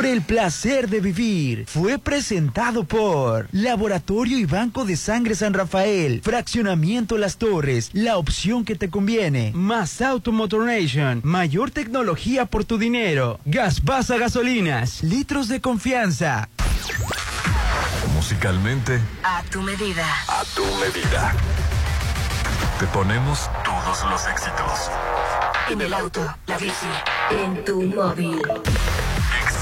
por 0.00 0.06
el 0.06 0.22
placer 0.22 0.88
de 0.88 0.98
vivir. 0.98 1.66
Fue 1.66 1.98
presentado 1.98 2.84
por 2.84 3.48
Laboratorio 3.52 4.38
y 4.38 4.46
Banco 4.46 4.86
de 4.86 4.96
Sangre 4.96 5.34
San 5.34 5.52
Rafael, 5.52 6.22
Fraccionamiento 6.24 7.18
Las 7.18 7.36
Torres, 7.36 7.90
la 7.92 8.16
opción 8.16 8.64
que 8.64 8.76
te 8.76 8.88
conviene. 8.88 9.52
Más 9.54 10.00
Auto 10.00 10.32
Motor 10.32 10.64
Nation, 10.64 11.20
mayor 11.22 11.70
tecnología 11.70 12.46
por 12.46 12.64
tu 12.64 12.78
dinero. 12.78 13.40
Gas 13.44 13.84
Basa 13.84 14.16
Gasolinas, 14.16 15.02
litros 15.02 15.48
de 15.48 15.60
confianza. 15.60 16.48
Musicalmente, 18.14 19.00
A 19.22 19.42
tu 19.50 19.60
medida. 19.60 20.06
a 20.28 20.42
tu 20.54 20.64
medida. 20.76 21.34
Te 22.78 22.86
ponemos 22.86 23.50
todos 23.62 24.10
los 24.10 24.26
éxitos. 24.28 24.90
En 25.70 25.78
el 25.82 25.92
auto, 25.92 26.26
la 26.46 26.56
bici, 26.56 26.86
en 27.32 27.62
tu 27.66 27.82
móvil. 27.82 28.40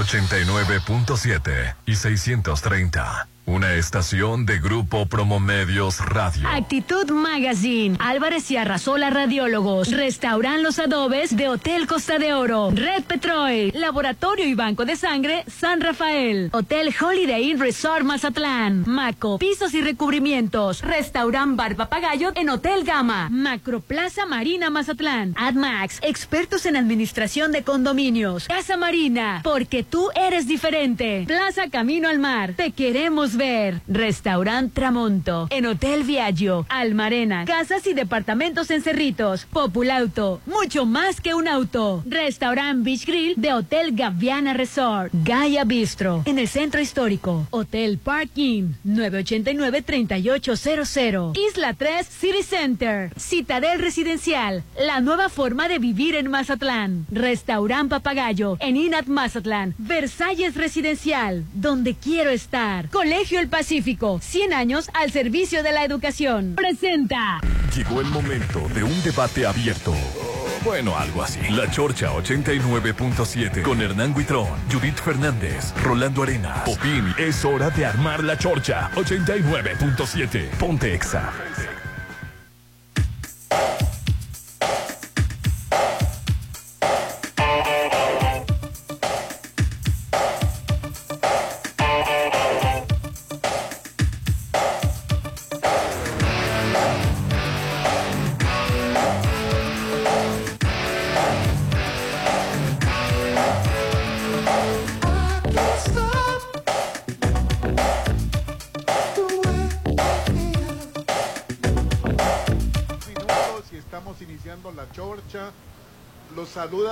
89.7 0.00 1.74
y 1.84 1.94
630. 1.94 3.28
Una 3.50 3.74
estación 3.74 4.46
de 4.46 4.60
Grupo 4.60 5.06
Promomedios 5.06 5.98
Radio. 6.06 6.46
Actitud 6.46 7.10
Magazine, 7.10 7.96
Álvarez 7.98 8.48
y 8.52 8.56
Arrasola 8.56 9.10
Radiólogos, 9.10 9.90
Restauran 9.90 10.62
Los 10.62 10.78
Adobes 10.78 11.36
de 11.36 11.48
Hotel 11.48 11.88
Costa 11.88 12.20
de 12.20 12.32
Oro, 12.32 12.70
Red 12.72 13.02
Petrol, 13.04 13.72
Laboratorio 13.74 14.46
y 14.46 14.54
Banco 14.54 14.84
de 14.84 14.94
Sangre 14.94 15.44
San 15.48 15.80
Rafael, 15.80 16.50
Hotel 16.52 16.94
Holiday 17.00 17.50
Inn 17.50 17.58
Resort 17.58 18.04
Mazatlán, 18.04 18.84
Maco, 18.86 19.38
Pisos 19.38 19.74
y 19.74 19.80
Recubrimientos, 19.80 20.82
Restaurant 20.82 21.56
Bar 21.56 21.74
Papagayo 21.74 22.30
en 22.36 22.50
Hotel 22.50 22.84
Gama, 22.84 23.30
Macroplaza 23.30 24.26
Marina 24.26 24.70
Mazatlán, 24.70 25.34
AdMax, 25.36 25.98
expertos 26.02 26.66
en 26.66 26.76
administración 26.76 27.50
de 27.50 27.64
condominios, 27.64 28.46
Casa 28.46 28.76
Marina, 28.76 29.40
porque 29.42 29.82
tú 29.90 30.08
eres 30.14 30.46
diferente, 30.46 31.24
Plaza 31.26 31.68
Camino 31.68 32.08
al 32.08 32.20
Mar, 32.20 32.54
te 32.56 32.70
queremos 32.70 33.36
ver, 33.36 33.80
Restaurant 33.88 34.72
Tramonto, 34.72 35.48
en 35.50 35.66
Hotel 35.66 36.04
Viaggio, 36.04 36.64
Almarena, 36.68 37.44
casas 37.44 37.84
y 37.86 37.92
departamentos 37.92 38.70
en 38.70 38.82
Cerritos, 38.82 39.46
Populauto, 39.46 40.40
mucho 40.46 40.86
más 40.86 41.20
que 41.20 41.34
un 41.34 41.48
auto, 41.48 42.04
Restaurant 42.06 42.84
Beach 42.84 43.04
Grill 43.04 43.34
de 43.36 43.52
Hotel 43.52 43.96
Gaviana 43.96 44.54
Resort, 44.54 45.10
Gaia 45.24 45.64
Bistro, 45.64 46.22
en 46.24 46.38
el 46.38 46.46
centro 46.46 46.80
histórico, 46.80 47.48
Hotel 47.50 47.98
Parking, 47.98 48.74
989-3800, 48.86 51.36
Isla 51.50 51.74
3 51.74 52.06
City 52.06 52.44
Center, 52.44 53.10
Citadel 53.18 53.80
Residencial, 53.80 54.62
la 54.78 55.00
nueva 55.00 55.28
forma 55.28 55.66
de 55.68 55.80
vivir 55.80 56.14
en 56.14 56.30
Mazatlán, 56.30 57.06
Restaurant 57.10 57.90
Papagayo, 57.90 58.56
en 58.60 58.76
Inat 58.76 59.06
Mazatlán, 59.06 59.74
Versalles 59.82 60.56
Residencial, 60.56 61.44
donde 61.54 61.94
quiero 61.94 62.28
estar, 62.28 62.90
Colegio 62.90 63.40
El 63.40 63.48
Pacífico, 63.48 64.20
100 64.20 64.52
años 64.52 64.90
al 64.92 65.10
servicio 65.10 65.62
de 65.62 65.72
la 65.72 65.84
educación. 65.84 66.54
Presenta. 66.54 67.40
Llegó 67.74 68.02
el 68.02 68.08
momento 68.08 68.68
de 68.74 68.82
un 68.84 69.02
debate 69.02 69.46
abierto. 69.46 69.94
Bueno, 70.64 70.94
algo 70.98 71.22
así. 71.22 71.40
La 71.50 71.70
Chorcha 71.70 72.12
89.7 72.12 73.62
con 73.62 73.80
Hernán 73.80 74.14
Guitrón, 74.14 74.48
Judith 74.70 74.98
Fernández, 74.98 75.72
Rolando 75.82 76.24
Arenas, 76.24 76.58
Popín. 76.66 77.14
Es 77.16 77.42
hora 77.46 77.70
de 77.70 77.86
armar 77.86 78.22
la 78.22 78.36
Chorcha 78.36 78.90
89.7. 78.94 80.50
Ponte 80.58 80.94
Exa. 80.94 81.32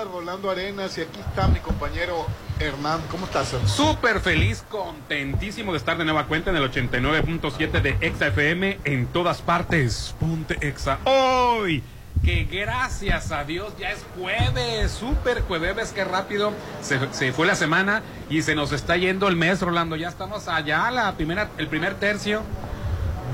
Rolando 0.05 0.51
Arenas 0.51 0.97
y 0.99 1.03
aquí 1.03 1.21
está 1.21 1.49
mi 1.49 1.61
compañero 1.61 2.27
Hernán. 2.61 3.01
¿Cómo 3.11 3.27
estás? 3.27 3.55
Súper 3.67 4.21
feliz, 4.21 4.65
contentísimo 4.69 5.73
de 5.73 5.79
estar 5.79 5.99
de 5.99 6.05
nueva 6.05 6.27
cuenta 6.27 6.51
en 6.51 6.57
el 6.57 6.71
89.7 6.71 7.83
de 7.83 7.97
Exa 8.01 8.29
FM 8.29 8.79
en 8.85 9.07
todas 9.07 9.43
partes. 9.43 10.15
Ponte 10.21 10.57
Exa. 10.67 10.99
Hoy, 11.05 11.83
que 12.25 12.45
gracias 12.45 13.33
a 13.33 13.45
Dios 13.45 13.73
ya 13.79 13.91
es 13.91 14.05
jueves, 14.19 14.91
súper 14.93 15.43
jueves, 15.43 15.93
que 15.93 16.05
rápido 16.05 16.53
se, 16.83 16.99
se 17.13 17.33
fue 17.33 17.47
la 17.47 17.55
semana 17.55 18.03
y 18.31 18.43
se 18.43 18.55
nos 18.55 18.73
está 18.73 18.97
yendo 18.97 19.29
el 19.29 19.37
mes, 19.37 19.61
Rolando. 19.61 19.97
Ya 19.97 20.09
estamos 20.09 20.49
allá, 20.49 20.91
la 20.91 21.13
primera, 21.15 21.51
el 21.59 21.69
primer 21.69 21.95
tercio 21.95 22.43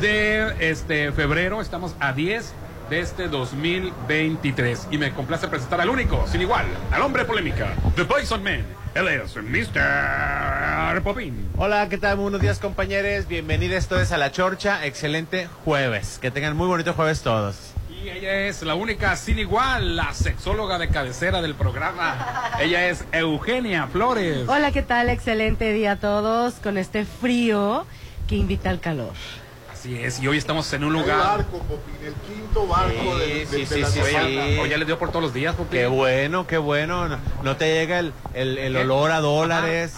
de 0.00 0.70
este 0.70 1.12
febrero, 1.12 1.60
estamos 1.60 1.94
a 2.00 2.12
10 2.12 2.54
de 2.90 3.00
este 3.00 3.28
2023 3.28 4.88
y 4.90 4.98
me 4.98 5.12
complace 5.12 5.48
presentar 5.48 5.80
al 5.80 5.88
único, 5.88 6.26
sin 6.26 6.42
igual, 6.42 6.66
al 6.90 7.02
hombre 7.02 7.24
polémica, 7.24 7.74
The 7.96 8.04
Poison 8.04 8.42
Man. 8.42 8.64
Él 8.94 9.08
es 9.08 9.36
Mr. 9.36 11.02
Popín. 11.02 11.48
Hola, 11.56 11.88
¿qué 11.88 11.98
tal? 11.98 12.16
Buenos 12.16 12.40
días, 12.40 12.60
compañeros. 12.60 13.26
Bienvenidos 13.26 13.88
todos 13.88 14.12
a 14.12 14.18
La 14.18 14.30
Chorcha. 14.30 14.86
Excelente 14.86 15.48
jueves. 15.64 16.20
Que 16.22 16.30
tengan 16.30 16.56
muy 16.56 16.68
bonito 16.68 16.92
jueves 16.92 17.22
todos. 17.22 17.72
Y 17.90 18.08
ella 18.08 18.46
es 18.46 18.62
la 18.62 18.76
única 18.76 19.16
sin 19.16 19.40
igual, 19.40 19.96
la 19.96 20.12
sexóloga 20.12 20.78
de 20.78 20.90
cabecera 20.90 21.42
del 21.42 21.56
programa. 21.56 22.52
Ella 22.60 22.88
es 22.88 23.04
Eugenia 23.10 23.88
Flores. 23.88 24.46
Hola, 24.46 24.70
¿qué 24.70 24.82
tal? 24.82 25.08
Excelente 25.08 25.72
día 25.72 25.92
a 25.92 25.96
todos 25.96 26.54
con 26.54 26.78
este 26.78 27.04
frío 27.04 27.86
que 28.28 28.36
invita 28.36 28.70
al 28.70 28.78
calor. 28.78 29.14
Así 29.84 30.02
es, 30.02 30.18
y 30.22 30.26
hoy 30.28 30.38
estamos 30.38 30.72
en 30.72 30.82
un 30.82 30.96
El 30.96 31.02
lugar. 31.02 31.18
barco, 31.18 31.58
Popín, 31.58 31.94
el 32.06 32.14
quinto 32.14 32.66
barco 32.66 32.90
Sí, 32.90 33.18
del- 33.20 33.46
sí, 33.46 33.56
del- 33.56 33.68
de 33.68 33.74
sí, 33.74 33.80
la 33.82 33.86
sí, 33.88 34.00
semana. 34.00 34.26
sí. 34.46 34.58
Hoy 34.58 34.68
ya 34.70 34.78
le 34.78 34.86
dio 34.86 34.98
por 34.98 35.10
todos 35.10 35.22
los 35.24 35.34
días, 35.34 35.54
Popín. 35.54 35.78
Qué 35.78 35.86
bueno, 35.86 36.46
qué 36.46 36.56
bueno. 36.56 37.06
No, 37.06 37.18
no 37.42 37.56
te 37.58 37.66
llega 37.74 37.98
el, 37.98 38.14
el- 38.32 38.56
el 38.56 38.76
olor 38.78 39.10
a 39.10 39.20
dólares, 39.20 39.92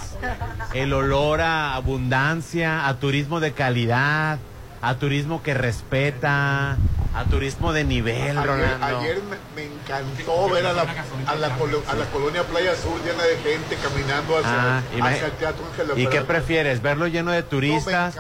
el 0.75 0.93
olor 0.93 1.41
a 1.41 1.77
abundancia, 1.77 2.89
a 2.89 2.99
turismo 2.99 3.39
de 3.39 3.53
calidad, 3.53 4.41
a 4.83 4.95
turismo 4.97 5.43
que 5.43 5.55
respeta, 5.55 6.73
a 7.15 7.25
turismo 7.31 7.73
de 7.73 7.85
nivel, 7.85 8.37
Ayer, 8.37 8.47
Rolando. 8.47 8.87
ayer 8.87 9.19
me, 9.23 9.37
me 9.63 9.73
encantó 9.73 10.51
ver 10.51 10.67
a 10.67 10.73
la, 10.73 10.83
a, 10.83 11.35
la, 11.35 11.57
colo- 11.57 11.83
a 11.89 11.95
la 11.95 12.05
colonia 12.07 12.43
Playa 12.45 12.75
Sur 12.77 13.01
llena 13.05 13.23
de 13.25 13.37
gente 13.39 13.77
caminando 13.83 14.37
hacia, 14.39 14.79
Ah, 14.79 14.83
hacia 15.03 15.27
el 15.27 15.33
Teatro 15.33 15.65
Ángel 15.71 15.99
¿Y 15.99 16.07
qué 16.09 16.21
prefieres? 16.23 16.83
¿Verlo 16.83 17.07
lleno 17.07 17.31
de 17.33 17.43
turistas 17.43 18.17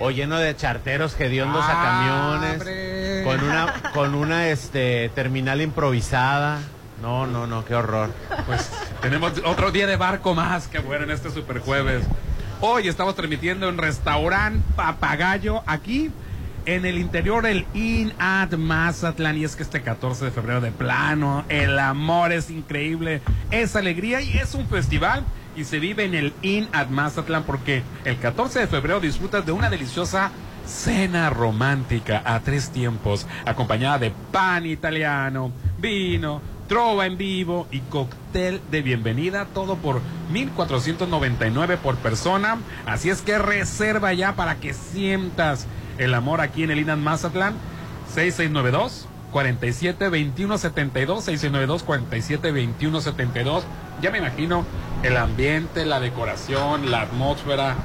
o 0.00 0.10
lleno 0.10 0.38
de 0.38 0.56
charteros 0.56 1.18
hediondos 1.20 1.64
a 1.64 1.70
Ah, 1.70 1.84
camiones? 2.38 2.60
hombre. 2.60 3.22
Con 3.24 3.44
una, 3.44 3.74
con 3.92 4.14
una 4.14 4.48
este, 4.48 5.10
terminal 5.14 5.60
improvisada. 5.60 6.58
No, 7.02 7.26
no, 7.26 7.46
no, 7.46 7.64
qué 7.64 7.74
horror. 7.74 8.10
Pues 8.46 8.70
tenemos 9.02 9.32
otro 9.44 9.70
día 9.70 9.86
de 9.86 9.96
barco 9.96 10.34
más 10.34 10.66
que 10.68 10.78
bueno 10.78 11.04
en 11.04 11.10
este 11.10 11.30
super 11.30 11.58
jueves. 11.60 12.04
Hoy 12.60 12.88
estamos 12.88 13.14
transmitiendo 13.14 13.68
en 13.68 13.78
restaurante 13.78 14.64
Papagayo 14.74 15.62
aquí 15.64 16.10
en 16.66 16.86
el 16.86 16.98
interior 16.98 17.44
del 17.44 17.64
In 17.72 18.12
at 18.18 18.52
Mazatlán 18.54 19.38
y 19.38 19.44
es 19.44 19.54
que 19.54 19.62
este 19.62 19.80
14 19.80 20.24
de 20.24 20.30
febrero 20.32 20.60
de 20.60 20.72
plano 20.72 21.44
el 21.48 21.78
amor 21.78 22.32
es 22.32 22.50
increíble, 22.50 23.22
es 23.52 23.76
alegría 23.76 24.22
y 24.22 24.38
es 24.38 24.56
un 24.56 24.66
festival 24.66 25.24
y 25.54 25.62
se 25.62 25.78
vive 25.78 26.04
en 26.04 26.16
el 26.16 26.32
In 26.42 26.66
at 26.72 26.88
Mazatlán 26.88 27.44
porque 27.44 27.84
el 28.04 28.18
14 28.18 28.58
de 28.58 28.66
febrero 28.66 28.98
disfrutas 28.98 29.46
de 29.46 29.52
una 29.52 29.70
deliciosa 29.70 30.32
cena 30.66 31.30
romántica 31.30 32.22
a 32.24 32.40
tres 32.40 32.70
tiempos 32.70 33.28
acompañada 33.46 34.00
de 34.00 34.12
pan 34.32 34.66
italiano, 34.66 35.52
vino, 35.78 36.42
trova 36.68 37.06
en 37.06 37.16
vivo 37.16 37.66
y 37.72 37.80
cóctel 37.80 38.60
de 38.70 38.82
bienvenida, 38.82 39.46
todo 39.46 39.76
por 39.76 40.00
1499 40.30 41.78
por 41.78 41.96
persona. 41.96 42.58
Así 42.86 43.10
es 43.10 43.22
que 43.22 43.38
reserva 43.38 44.12
ya 44.12 44.36
para 44.36 44.56
que 44.56 44.74
sientas 44.74 45.66
el 45.96 46.14
amor 46.14 46.40
aquí 46.40 46.62
en 46.62 46.70
el 46.70 46.78
Inan 46.78 47.02
Mazatlán 47.02 47.54
6692 48.14 49.08
47 49.32 50.08
21 50.08 50.58
72 50.58 51.24
6692 51.24 51.82
47 51.82 52.52
21 52.52 53.00
72 53.00 53.64
ya 54.00 54.10
me 54.10 54.18
imagino 54.18 54.64
el 55.02 55.16
ambiente, 55.16 55.84
la 55.84 56.00
decoración, 56.00 56.90
la 56.90 57.02
atmósfera, 57.02 57.76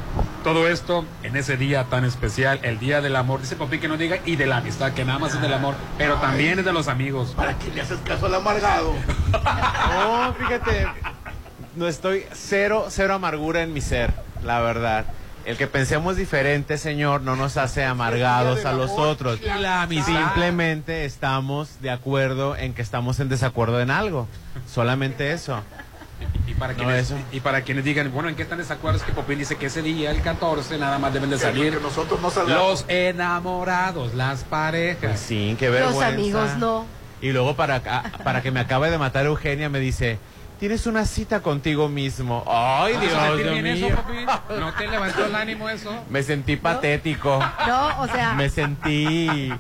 todo 0.44 0.68
esto 0.68 1.06
en 1.24 1.36
ese 1.36 1.58
día 1.58 1.86
tan 1.86 2.06
especial, 2.06 2.60
el 2.64 2.80
día 2.80 3.02
del 3.02 3.16
amor. 3.16 3.42
Dice 3.42 3.56
Popi 3.56 3.80
que 3.80 3.88
no 3.88 3.98
diga 3.98 4.20
y 4.26 4.36
de 4.36 4.46
la 4.46 4.58
amistad, 4.58 4.94
que 4.94 5.06
nada 5.06 5.20
más 5.20 5.34
es 5.34 5.42
del 5.42 5.54
amor, 5.54 5.76
pero 5.98 6.16
también 6.16 6.60
es 6.60 6.66
de 6.66 6.74
los 6.74 6.88
amigos. 6.88 7.34
¿Para 7.36 7.58
qué 7.58 7.72
le 7.72 7.82
haces 7.82 8.00
caso 8.00 8.28
al 8.28 8.36
amargado? 8.36 8.94
No, 9.34 10.34
fíjate, 10.34 10.88
no 11.76 11.88
estoy 11.88 12.26
cero, 12.34 12.86
cero 12.90 13.14
amargura 13.16 13.62
en 13.64 13.74
mi 13.74 13.82
ser, 13.82 14.14
la 14.44 14.60
verdad. 14.62 15.06
El 15.46 15.58
que 15.58 15.68
pensemos 15.68 16.16
diferente, 16.16 16.78
Señor, 16.78 17.22
no 17.22 17.36
nos 17.36 17.58
hace 17.58 17.84
amargados 17.84 18.64
a 18.66 18.72
los 18.72 18.92
otros. 18.92 19.42
la. 19.42 19.88
Simplemente 19.90 21.04
estamos 21.06 21.82
de 21.82 21.92
acuerdo 21.92 22.56
en 22.56 22.74
que 22.74 22.82
estamos 22.82 23.20
en 23.20 23.28
desacuerdo 23.30 23.82
en 23.82 23.92
algo. 23.92 24.28
Solamente 24.72 25.34
eso. 25.34 25.60
Y 26.48 26.54
para, 26.54 26.72
No, 26.72 26.80
quienes, 26.80 27.08
eso. 27.12 27.18
y 27.34 27.42
para 27.42 27.62
quienes 27.64 27.84
digan, 27.84 28.10
bueno, 28.14 28.30
¿en 28.30 28.36
qué 28.36 28.44
están 28.44 28.58
desacuerdos? 28.58 29.02
Es 29.02 29.08
que 29.08 29.12
Popín 29.14 29.40
dice 29.40 29.58
que 29.58 29.66
ese 29.66 29.82
día, 29.82 30.12
el 30.12 30.22
14, 30.22 30.78
nada 30.78 30.98
más 30.98 31.12
deben 31.14 31.30
de 31.30 31.38
salir 31.38 31.82
nosotros 31.82 32.22
no 32.22 32.30
salgamos. 32.32 32.66
los 32.82 32.86
enamorados, 32.88 34.14
las 34.14 34.46
parejas. 34.46 35.20
Sí, 35.20 35.56
qué 35.60 35.66
Los 35.70 35.76
vergüenza. 35.76 36.08
amigos 36.08 36.58
no. 36.58 36.86
Y 37.22 37.32
luego 37.34 37.56
para, 37.58 37.82
para 38.24 38.42
que 38.42 38.52
me 38.52 38.62
acabe 38.62 38.90
de 38.92 38.98
matar 38.98 39.26
Eugenia 39.26 39.68
me 39.70 39.80
dice, 39.80 40.18
tienes 40.64 40.88
una 40.88 41.04
cita 41.04 41.42
contigo 41.42 41.90
mismo. 41.90 42.42
Ay, 42.48 42.94
¿No 42.94 43.00
Dios, 43.02 43.12
Dios 43.38 43.52
bien 43.52 43.64
mío. 43.66 43.88
eso, 43.88 43.96
Popín? 43.98 44.26
¿No 44.62 44.74
te 44.74 44.88
levantó 44.88 45.26
el 45.26 45.36
ánimo 45.36 45.68
eso? 45.70 45.94
Me 46.10 46.24
sentí 46.24 46.56
patético. 46.56 47.38
No, 47.68 48.00
o 48.00 48.08
sea, 48.08 48.32
Me 48.36 48.50
sentí... 48.50 49.52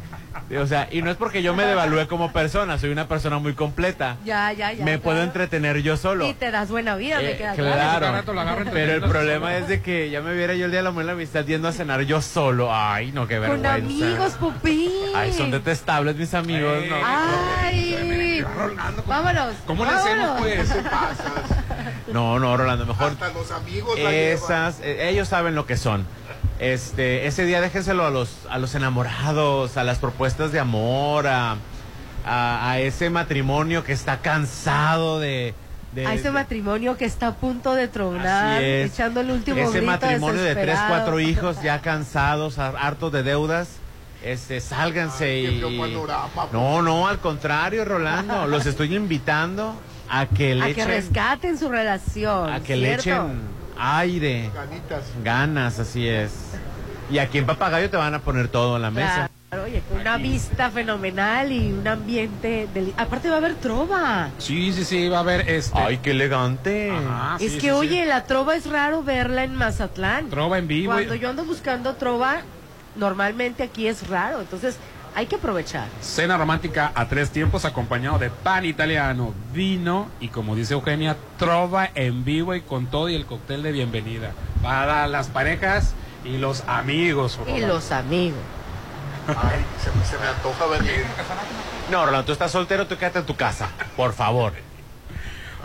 O 0.59 0.67
sea, 0.67 0.87
y 0.91 1.01
no 1.01 1.09
es 1.09 1.17
porque 1.17 1.41
yo 1.41 1.53
me 1.55 1.63
devalúe 1.65 2.07
como 2.07 2.31
persona, 2.31 2.77
soy 2.77 2.91
una 2.91 3.07
persona 3.07 3.39
muy 3.39 3.53
completa. 3.53 4.17
ya, 4.23 4.51
ya, 4.53 4.71
ya. 4.73 4.85
me 4.85 4.99
puedo 4.99 5.15
claro. 5.17 5.27
entretener 5.27 5.81
yo 5.81 5.97
solo. 5.97 6.27
Y 6.27 6.33
te 6.33 6.51
das 6.51 6.69
buena 6.69 6.95
vida, 6.95 7.17
me 7.19 7.31
Eh, 7.31 7.37
queda 7.37 7.53
claro, 7.53 8.23
claro. 8.23 8.65
Pero 8.71 8.93
el 8.93 9.01
problema 9.01 9.55
es 9.57 9.67
de 9.67 9.81
que 9.81 10.09
ya 10.11 10.21
me 10.21 10.33
viera 10.35 10.53
yo 10.53 10.65
el 10.65 10.71
día 10.71 10.79
de 10.81 10.83
la 10.83 10.91
mujer 10.91 11.07
la 11.07 11.11
amistad 11.13 11.43
yendo 11.45 11.67
a 11.67 11.71
cenar 11.71 12.01
yo 12.01 12.21
solo. 12.21 12.69
Ay, 12.73 13.11
no, 13.13 13.27
qué 13.27 13.37
Con 13.39 13.61
vergüenza. 13.61 13.73
amigos, 13.73 14.33
Pupín. 14.33 14.91
Ay, 15.15 15.33
son 15.33 15.49
detestables 15.49 16.15
mis 16.17 16.33
amigos, 16.33 16.83
Ey. 16.83 16.89
¿no? 16.89 16.95
Ay, 17.03 18.41
Rolando, 18.41 19.03
¿cómo- 19.03 19.07
vámonos. 19.07 19.55
¿Cómo 19.65 19.85
le 19.85 19.91
hacemos, 19.91 20.27
vámonos. 20.27 20.41
pues? 20.41 20.69
No, 22.13 22.37
no, 22.37 22.55
Rolando, 22.57 22.85
mejor 22.85 23.11
Hasta 23.13 23.29
los 23.29 23.49
amigos 23.51 23.95
llevan. 23.95 24.13
esas, 24.13 24.79
eh, 24.81 25.09
ellos 25.09 25.27
saben 25.27 25.55
lo 25.55 25.65
que 25.65 25.77
son. 25.77 26.05
Este, 26.63 27.27
ese 27.27 27.45
día 27.45 27.59
déjenselo 27.59 28.05
a 28.05 28.09
los, 28.09 28.29
a 28.49 28.57
los 28.57 28.73
enamorados, 28.73 29.75
a 29.75 29.83
las 29.83 29.99
propuestas 29.99 30.53
de 30.53 30.61
amor, 30.61 31.27
a, 31.27 31.57
a, 32.25 32.71
a 32.71 32.79
ese 32.79 33.09
matrimonio 33.09 33.83
que 33.83 33.91
está 33.91 34.19
cansado 34.19 35.19
de, 35.19 35.53
de- 35.91 36.07
A 36.07 36.13
ese 36.13 36.31
matrimonio 36.31 36.95
que 36.95 37.03
está 37.03 37.27
a 37.27 37.35
punto 37.35 37.73
de 37.75 37.89
tronar, 37.89 38.63
es. 38.63 38.93
echando 38.93 39.19
el 39.19 39.31
último 39.31 39.57
ese 39.57 39.71
grito 39.79 39.85
matrimonio 39.91 40.41
de 40.41 40.55
tres, 40.55 40.79
cuatro 40.87 41.19
hijos 41.19 41.61
ya 41.61 41.81
cansados, 41.81 42.57
har- 42.57 42.77
hartos 42.79 43.11
de 43.11 43.23
deudas. 43.23 43.67
Este, 44.23 44.61
sálganse 44.61 45.25
Ay, 45.25 45.61
y. 45.69 45.77
panorama, 45.77 46.47
No, 46.53 46.81
no, 46.81 47.09
al 47.09 47.19
contrario, 47.19 47.83
Rolando. 47.83 48.47
los 48.47 48.65
estoy 48.65 48.95
invitando 48.95 49.75
a 50.09 50.27
que 50.27 50.55
le 50.55 50.61
A 50.63 50.65
que 50.67 50.71
echen. 50.71 50.87
rescaten 50.87 51.57
su 51.59 51.67
relación. 51.67 52.49
a 52.53 52.61
que 52.61 52.77
le 52.77 52.97
¿cierto? 53.01 53.25
echen 53.25 53.62
aire. 53.77 54.49
Ganitas. 54.53 55.03
Ganas, 55.23 55.79
así 55.79 56.07
es. 56.07 56.31
Y 57.11 57.17
aquí 57.17 57.37
en 57.37 57.45
Papagayo 57.45 57.89
te 57.89 57.97
van 57.97 58.13
a 58.15 58.19
poner 58.19 58.47
todo 58.47 58.75
en 58.77 58.81
la 58.81 58.91
mesa. 58.91 59.29
Claro, 59.49 59.65
oye, 59.65 59.83
con 59.87 59.99
una 60.01 60.17
vista 60.17 60.71
fenomenal 60.71 61.51
y 61.51 61.71
un 61.71 61.87
ambiente. 61.87 62.67
deli- 62.73 62.93
Aparte, 62.97 63.29
va 63.29 63.35
a 63.35 63.37
haber 63.37 63.55
trova. 63.55 64.29
Sí, 64.39 64.73
sí, 64.73 64.83
sí, 64.83 65.09
va 65.09 65.17
a 65.17 65.19
haber 65.19 65.47
este. 65.49 65.77
Ay, 65.77 65.97
qué 65.97 66.11
elegante. 66.11 66.89
Ajá, 66.91 67.35
es 67.39 67.51
sí, 67.51 67.57
que, 67.57 67.61
sí, 67.61 67.67
sí. 67.67 67.71
oye, 67.71 68.05
la 68.05 68.23
trova 68.23 68.55
es 68.55 68.65
raro 68.65 69.03
verla 69.03 69.43
en 69.43 69.53
Mazatlán. 69.53 70.29
Trova 70.29 70.57
en 70.57 70.67
vivo. 70.67 70.93
Cuando 70.93 71.13
yo 71.15 71.29
ando 71.29 71.45
buscando 71.45 71.93
trova, 71.95 72.37
normalmente 72.95 73.61
aquí 73.63 73.87
es 73.87 74.07
raro. 74.07 74.41
Entonces, 74.41 74.77
hay 75.15 75.25
que 75.27 75.35
aprovechar. 75.35 75.87
Cena 76.01 76.37
romántica 76.37 76.91
a 76.95 77.07
tres 77.07 77.29
tiempos 77.29 77.65
acompañado 77.65 78.17
de 78.19 78.29
pan 78.29 78.65
italiano, 78.65 79.33
vino 79.53 80.07
y 80.19 80.29
como 80.29 80.55
dice 80.55 80.73
Eugenia, 80.73 81.15
trova 81.37 81.89
en 81.95 82.23
vivo 82.25 82.55
y 82.55 82.61
con 82.61 82.87
todo 82.87 83.09
y 83.09 83.15
el 83.15 83.25
cóctel 83.25 83.63
de 83.63 83.71
bienvenida 83.71 84.31
para 84.61 85.07
las 85.07 85.27
parejas 85.27 85.93
y 86.25 86.37
los 86.37 86.63
amigos. 86.67 87.39
Y 87.47 87.59
los 87.61 87.91
amigos. 87.91 88.39
Ay, 89.27 89.63
se 89.81 89.91
me, 89.97 90.05
se 90.05 90.17
me 90.17 90.27
antoja 90.27 90.65
venir. 90.67 91.05
No, 91.91 92.05
Rolando, 92.05 92.25
tú 92.25 92.31
estás 92.33 92.51
soltero, 92.51 92.87
tú 92.87 92.97
quédate 92.97 93.19
en 93.19 93.25
tu 93.25 93.35
casa, 93.35 93.69
por 93.95 94.13
favor. 94.13 94.53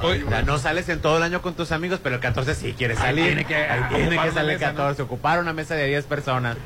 Hoy- 0.00 0.24
Ya 0.30 0.42
no 0.42 0.58
sales 0.58 0.88
en 0.88 1.00
todo 1.00 1.16
el 1.16 1.24
año 1.24 1.42
con 1.42 1.54
tus 1.54 1.72
amigos, 1.72 1.98
pero 2.00 2.14
el 2.16 2.20
14 2.20 2.54
sí 2.54 2.72
quieres 2.78 2.98
Ahí 3.00 3.06
salir. 3.06 3.24
tiene 3.26 3.44
que 3.44 3.56
Ahí 3.56 3.82
tiene 3.88 4.06
ocupar 4.08 4.28
que 4.28 4.34
salir 4.34 4.50
el 4.52 4.58
mesa, 4.58 4.72
¿no? 4.72 4.78
14, 4.78 5.02
ocupar 5.02 5.38
una 5.40 5.52
mesa 5.52 5.74
de 5.74 5.86
10 5.88 6.04
personas. 6.06 6.56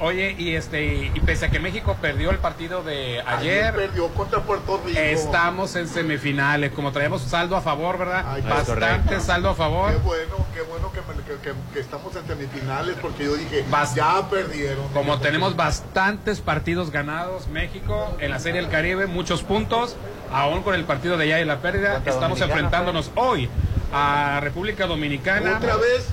Oye, 0.00 0.34
y 0.38 0.54
este 0.54 1.10
y, 1.14 1.20
pese 1.26 1.44
a 1.46 1.50
que 1.50 1.60
México 1.60 1.94
perdió 2.00 2.30
el 2.30 2.38
partido 2.38 2.82
de 2.82 3.20
Ayer 3.20 3.64
ayer, 3.66 3.74
perdió 3.74 4.08
contra 4.08 4.40
Puerto 4.40 4.80
Rico. 4.84 4.98
estamos 4.98 5.76
en 5.76 5.88
semifinales, 5.88 6.72
como 6.72 6.90
traemos 6.90 7.20
saldo 7.20 7.54
a 7.54 7.60
favor, 7.60 7.98
¿verdad? 7.98 8.24
Ay, 8.26 8.40
Bastante 8.42 9.20
saldo 9.20 9.50
a 9.50 9.54
favor. 9.54 9.92
Qué 9.92 9.98
bueno, 9.98 10.36
qué 10.54 10.62
bueno 10.62 10.90
que, 10.90 11.00
me- 11.02 11.22
que- 11.24 11.42
que- 11.42 11.54
que 11.74 11.80
estamos 11.80 12.16
en 12.16 12.26
semifinales 12.26 12.96
porque 13.02 13.24
yo 13.24 13.34
dije, 13.34 13.62
Bast- 13.70 13.94
ya 13.94 14.26
perdieron. 14.30 14.88
Como 14.94 15.12
Dije, 15.16 15.26
tenemos 15.26 15.54
bastantes 15.56 16.40
partidos 16.40 16.90
ganados, 16.90 17.48
México 17.48 18.16
en 18.20 18.30
la 18.30 18.38
Serie 18.38 18.62
del 18.62 18.70
Caribe, 18.70 19.06
muchos 19.06 19.42
puntos, 19.42 19.96
aún 20.32 20.62
con 20.62 20.74
el 20.74 20.84
partido 20.84 21.18
de 21.18 21.28
ya 21.28 21.40
y 21.40 21.44
la 21.44 21.58
pérdida, 21.58 22.00
estamos 22.06 22.40
enfrentándonos 22.40 23.10
hoy 23.16 23.50
a 23.92 24.38
República 24.40 24.86
Dominicana. 24.86 25.58
Otra 25.58 25.76
vez. 25.76 26.08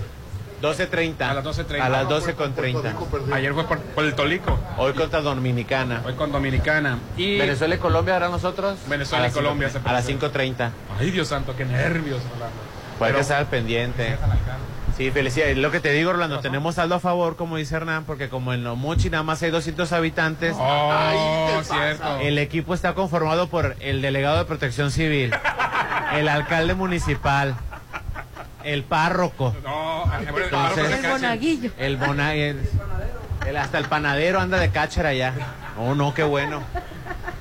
12.30. 0.61 1.29
A 1.29 1.33
las 1.35 1.43
12:30. 1.43 1.81
A 1.85 1.89
las 1.89 2.01
Ah, 2.01 2.03
12 2.05 2.33
Puerto- 2.33 2.37
con 2.43 2.53
Puerto 2.53 2.61
30. 2.81 2.89
Rico 2.89 3.05
perdió. 3.05 3.35
Ayer 3.35 3.53
fue 3.53 3.63
por, 3.65 4.03
el 4.03 4.15
Tolico, 4.15 4.59
Hoy 4.77 4.93
contra 4.93 5.21
Dominicana. 5.21 6.01
hoy 6.05 6.13
con 6.13 6.31
Dominicana. 6.31 6.97
Y 7.15 7.37
Venezuela 7.37 7.75
y 7.75 7.77
Colombia 7.77 8.15
ahora 8.15 8.29
nosotros. 8.29 8.77
Venezuela 8.87 9.27
y 9.27 9.31
Colombia 9.31 9.69
se 9.69 9.79
5:30. 9.79 9.89
A 9.89 9.93
las 9.93 10.03
presentan. 10.05 10.31
5.30. 10.31 10.71
Ay, 10.99 11.11
Dios 11.11 11.27
santo, 11.27 11.53
qué 11.55 11.65
nervios, 11.65 12.21
Rolando. 12.23 12.55
Puede 12.97 13.11
Pero- 13.11 13.17
que 13.17 13.21
estar 13.21 13.45
pendiente. 13.45 14.17
Sí, 14.97 15.11
felicidades. 15.11 15.55
Lo 15.57 15.69
que 15.69 15.79
te 15.79 15.91
digo, 15.91 16.09
Orlando, 16.09 16.39
tenemos 16.39 16.73
saldo 16.73 16.95
a 16.95 16.99
favor, 16.99 17.35
como 17.35 17.57
dice 17.57 17.75
Hernán, 17.75 18.05
porque 18.05 18.29
como 18.29 18.51
en 18.53 18.65
Omochi 18.65 19.11
nada 19.11 19.21
más 19.21 19.43
hay 19.43 19.51
200 19.51 19.91
habitantes, 19.93 20.55
Oh, 20.57 20.91
Ay, 20.91 21.17
¿qué 21.51 21.53
pasa? 21.59 21.73
cierto. 21.75 22.17
el 22.21 22.39
equipo 22.39 22.73
está 22.73 22.95
conformado 22.95 23.47
por 23.47 23.75
el 23.79 24.01
delegado 24.01 24.39
de 24.39 24.45
protección 24.45 24.89
civil, 24.89 25.31
el 26.15 26.27
alcalde 26.27 26.73
municipal, 26.73 27.55
el 28.73 28.83
párroco, 28.83 29.55
No, 29.63 30.03
Entonces- 30.19 31.03
El 31.03 31.09
monaguillo. 31.11 31.71
el, 31.77 31.97
bona- 31.97 32.33
el- 32.35 32.69
el- 33.45 33.57
hasta 33.57 33.77
el 33.77 33.85
panadero 33.85 34.39
anda 34.39 34.57
de 34.59 34.69
cáchara 34.71 35.09
allá. 35.09 35.33
Oh, 35.77 35.95
no, 35.95 36.13
qué 36.13 36.23
bueno. 36.23 36.61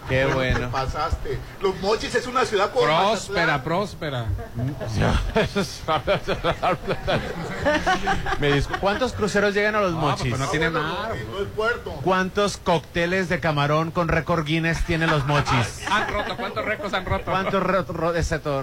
Qué 0.09 0.25
Te 0.25 0.35
bueno. 0.35 0.71
pasaste. 0.71 1.37
Los 1.61 1.80
Mochis 1.80 2.14
es 2.14 2.28
una 2.28 2.45
ciudad 2.45 2.71
como 2.71 2.87
Próspera, 2.87 3.59
Mazatlán. 3.59 3.62
próspera. 3.64 4.26
Me 8.40 8.52
discu- 8.54 8.78
¿Cuántos 8.78 9.12
cruceros 9.14 9.52
llegan 9.54 9.75
a 9.75 9.80
los 9.80 9.92
No, 9.92 9.99
mochis? 10.00 10.28
pues 10.28 10.40
no 10.40 10.47
tiene 10.49 10.68
bueno, 10.68 10.87
mar. 10.88 11.09
no, 11.09 11.14
no 11.38 11.42
es 11.42 11.49
puerto. 11.56 11.90
¿Cuántos 12.04 12.56
cócteles 12.56 13.28
de 13.28 13.40
camarón 13.40 13.90
con 13.90 14.06
récord 14.09 14.45
Guinness 14.45 14.85
tienen 14.85 15.11
los 15.11 15.26
mochis? 15.26 15.83
Han 15.90 16.09
roto, 16.09 16.37
¿cuántos 16.37 16.64
récords 16.64 16.95
han 16.95 17.04
roto? 17.04 17.25
¿Cuántos 17.25 17.62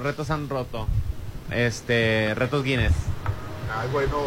retos 0.02 0.30
han 0.30 0.48
roto? 0.50 0.88
Este, 1.54 2.34
retos 2.36 2.64
Guinness. 2.64 2.94
Ay, 3.80 3.90
bueno, 3.92 4.18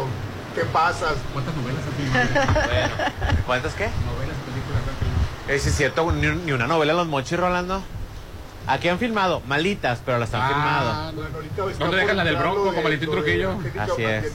¿qué 0.55 0.61
pasas? 0.65 1.15
¿Cuántas 1.33 1.55
novelas 1.55 1.81
han 1.85 1.93
filmado? 1.93 2.27
Bueno, 2.67 3.43
¿cuántos 3.45 3.73
qué? 3.73 3.85
Novelas, 4.05 4.35
películas 4.45 4.81
filmado. 4.99 5.49
Eh, 5.49 5.55
es 5.55 5.75
cierto, 5.75 6.11
ni, 6.11 6.27
ni 6.27 6.51
una 6.51 6.67
novela 6.67 6.91
en 6.93 6.97
los 6.97 7.07
mochis, 7.07 7.37
Rolando. 7.39 7.81
Aquí 8.69 8.89
han 8.89 8.99
filmado, 8.99 9.41
malitas, 9.47 10.01
pero 10.05 10.17
las 10.17 10.33
han 10.33 10.41
Ah, 10.41 10.47
filmado. 10.49 11.69
Está 11.69 11.85
¿Dónde 11.85 11.97
dejan 11.97 12.17
la 12.17 12.25
del 12.25 12.35
Bronco 12.35 12.73
con 12.73 12.83
Valentín 12.83 13.09
Trujillo? 13.09 13.57
Así 13.79 14.03
es. 14.03 14.25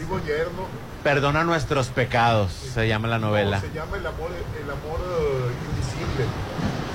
Perdona 1.05 1.45
nuestros 1.45 1.89
pecados, 1.89 2.51
se 2.53 2.89
llama 2.89 3.09
la 3.09 3.19
novela. 3.19 3.57
No, 3.57 3.63
se 3.63 3.75
llama 3.75 3.97
El 3.99 4.07
amor, 4.07 4.31
el 4.31 4.71
amor 4.71 5.01
eh. 5.01 5.52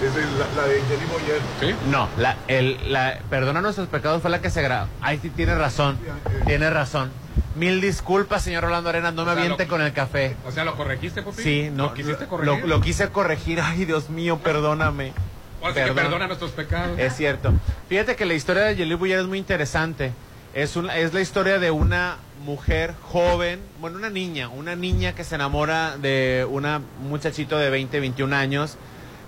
Es 0.02 0.16
el- 0.16 0.40
la, 0.40 0.62
la 0.62 0.68
de 0.68 0.76
Jenny 0.82 1.06
Boyer. 1.12 1.42
¿Sí? 1.60 1.76
No, 1.90 2.08
la, 2.18 2.38
el, 2.48 2.78
la, 2.92 3.20
perdona 3.30 3.62
nuestros 3.62 3.88
pecados 3.88 4.22
fue 4.22 4.30
la 4.32 4.42
que 4.42 4.50
se 4.50 4.62
grabó. 4.62 4.88
Ay, 5.02 5.20
sí, 5.22 5.30
tiene 5.30 5.56
razón, 5.56 5.98
tiene 6.46 6.70
razón. 6.70 7.10
Mil 7.56 7.82
disculpas, 7.82 8.44
señor 8.44 8.64
Rolando 8.64 8.90
Arenas, 8.90 9.14
no 9.16 9.26
me 9.26 9.32
O 9.32 9.34
sea, 9.34 9.42
aviente 9.44 9.64
lo- 9.64 9.70
con 9.70 9.82
el 9.82 9.92
café. 9.94 10.36
O 10.46 10.52
sea, 10.52 10.64
¿lo 10.64 10.76
corregiste, 10.76 11.24
Pupi? 11.24 11.42
Sí, 11.42 11.70
no, 11.74 11.86
¿Lo 11.88 11.94
quisiste 11.96 12.28
corregir? 12.28 12.66
lo 12.66 12.82
quise 12.82 13.10
corregir. 13.10 13.60
Ay, 13.62 13.86
Dios 13.86 14.10
mío, 14.12 14.38
perdóname. 14.44 15.14
Sí 15.68 15.74
que 15.74 15.92
perdona 15.94 16.28
nuestros 16.28 16.52
pecados. 16.52 17.00
Es 17.00 17.16
cierto. 17.16 17.52
Fíjate 17.90 18.16
que 18.16 18.26
la 18.26 18.36
historia 18.36 18.64
de 18.64 18.76
Yelí 18.76 18.94
Buller 18.94 19.20
es 19.20 19.26
muy 19.26 19.40
interesante. 19.40 20.12
Es, 20.54 20.76
una, 20.76 20.96
es 20.98 21.14
la 21.14 21.22
historia 21.22 21.58
de 21.58 21.72
una 21.72 22.18
mujer 22.46 22.94
joven, 23.02 23.60
bueno, 23.82 23.98
una 23.98 24.10
niña, 24.12 24.50
una 24.50 24.76
niña 24.76 25.14
que 25.14 25.24
se 25.24 25.36
enamora 25.36 25.98
de 25.98 26.46
una 26.50 26.78
un 27.02 27.10
muchachito 27.10 27.58
de 27.58 27.70
20, 27.72 28.00
21 28.00 28.36
años, 28.36 28.78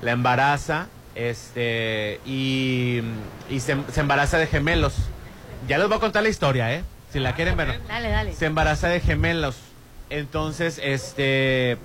la 0.01 0.11
embaraza 0.11 0.87
este 1.15 2.19
y, 2.25 3.01
y 3.49 3.59
se, 3.59 3.77
se 3.91 3.99
embaraza 3.99 4.37
de 4.37 4.47
gemelos. 4.47 4.95
Ya 5.67 5.77
les 5.77 5.87
voy 5.87 5.97
a 5.97 5.99
contar 5.99 6.23
la 6.23 6.29
historia, 6.29 6.73
¿eh? 6.73 6.83
Si 7.11 7.19
la 7.19 7.33
quieren 7.33 7.57
ver. 7.57 7.81
Dale, 7.87 8.09
dale. 8.09 8.33
Se 8.33 8.45
embaraza 8.45 8.87
de 8.87 8.99
gemelos. 8.99 9.57
Entonces, 10.09 10.79
este, 10.83 11.77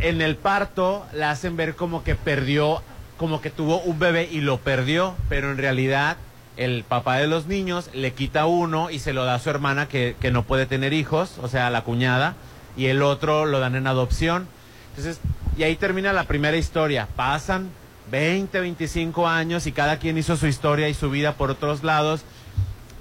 en 0.00 0.20
el 0.20 0.36
parto 0.36 1.06
la 1.12 1.30
hacen 1.30 1.56
ver 1.56 1.76
como 1.76 2.02
que 2.02 2.14
perdió, 2.14 2.82
como 3.16 3.40
que 3.40 3.50
tuvo 3.50 3.80
un 3.80 3.98
bebé 3.98 4.28
y 4.30 4.40
lo 4.40 4.58
perdió, 4.58 5.14
pero 5.28 5.50
en 5.50 5.58
realidad 5.58 6.16
el 6.56 6.84
papá 6.84 7.16
de 7.16 7.28
los 7.28 7.46
niños 7.46 7.88
le 7.94 8.12
quita 8.12 8.46
uno 8.46 8.90
y 8.90 8.98
se 8.98 9.12
lo 9.12 9.24
da 9.24 9.34
a 9.34 9.38
su 9.38 9.48
hermana 9.48 9.88
que, 9.88 10.16
que 10.20 10.30
no 10.30 10.42
puede 10.42 10.66
tener 10.66 10.92
hijos, 10.92 11.38
o 11.40 11.48
sea, 11.48 11.70
la 11.70 11.82
cuñada, 11.82 12.34
y 12.76 12.86
el 12.86 13.02
otro 13.02 13.46
lo 13.46 13.60
dan 13.60 13.76
en 13.76 13.86
adopción. 13.86 14.48
Entonces, 14.90 15.20
y 15.56 15.62
ahí 15.62 15.76
termina 15.76 16.12
la 16.12 16.24
primera 16.24 16.56
historia. 16.56 17.08
Pasan 17.16 17.68
20, 18.10 18.60
25 18.60 19.28
años 19.28 19.66
y 19.66 19.72
cada 19.72 19.98
quien 19.98 20.18
hizo 20.18 20.36
su 20.36 20.46
historia 20.46 20.88
y 20.88 20.94
su 20.94 21.10
vida 21.10 21.34
por 21.34 21.50
otros 21.50 21.82
lados 21.82 22.24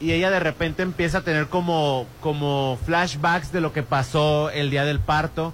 y 0.01 0.13
ella 0.13 0.31
de 0.31 0.39
repente 0.39 0.81
empieza 0.81 1.20
a 1.20 1.22
tener 1.22 1.48
como, 1.48 2.08
como 2.22 2.79
flashbacks 2.86 3.51
de 3.51 3.62
lo 3.62 3.72
que 3.72 3.84
pasó 3.84 4.50
el 4.50 4.72
día 4.72 4.84
del 4.84 5.00
parto 5.00 5.53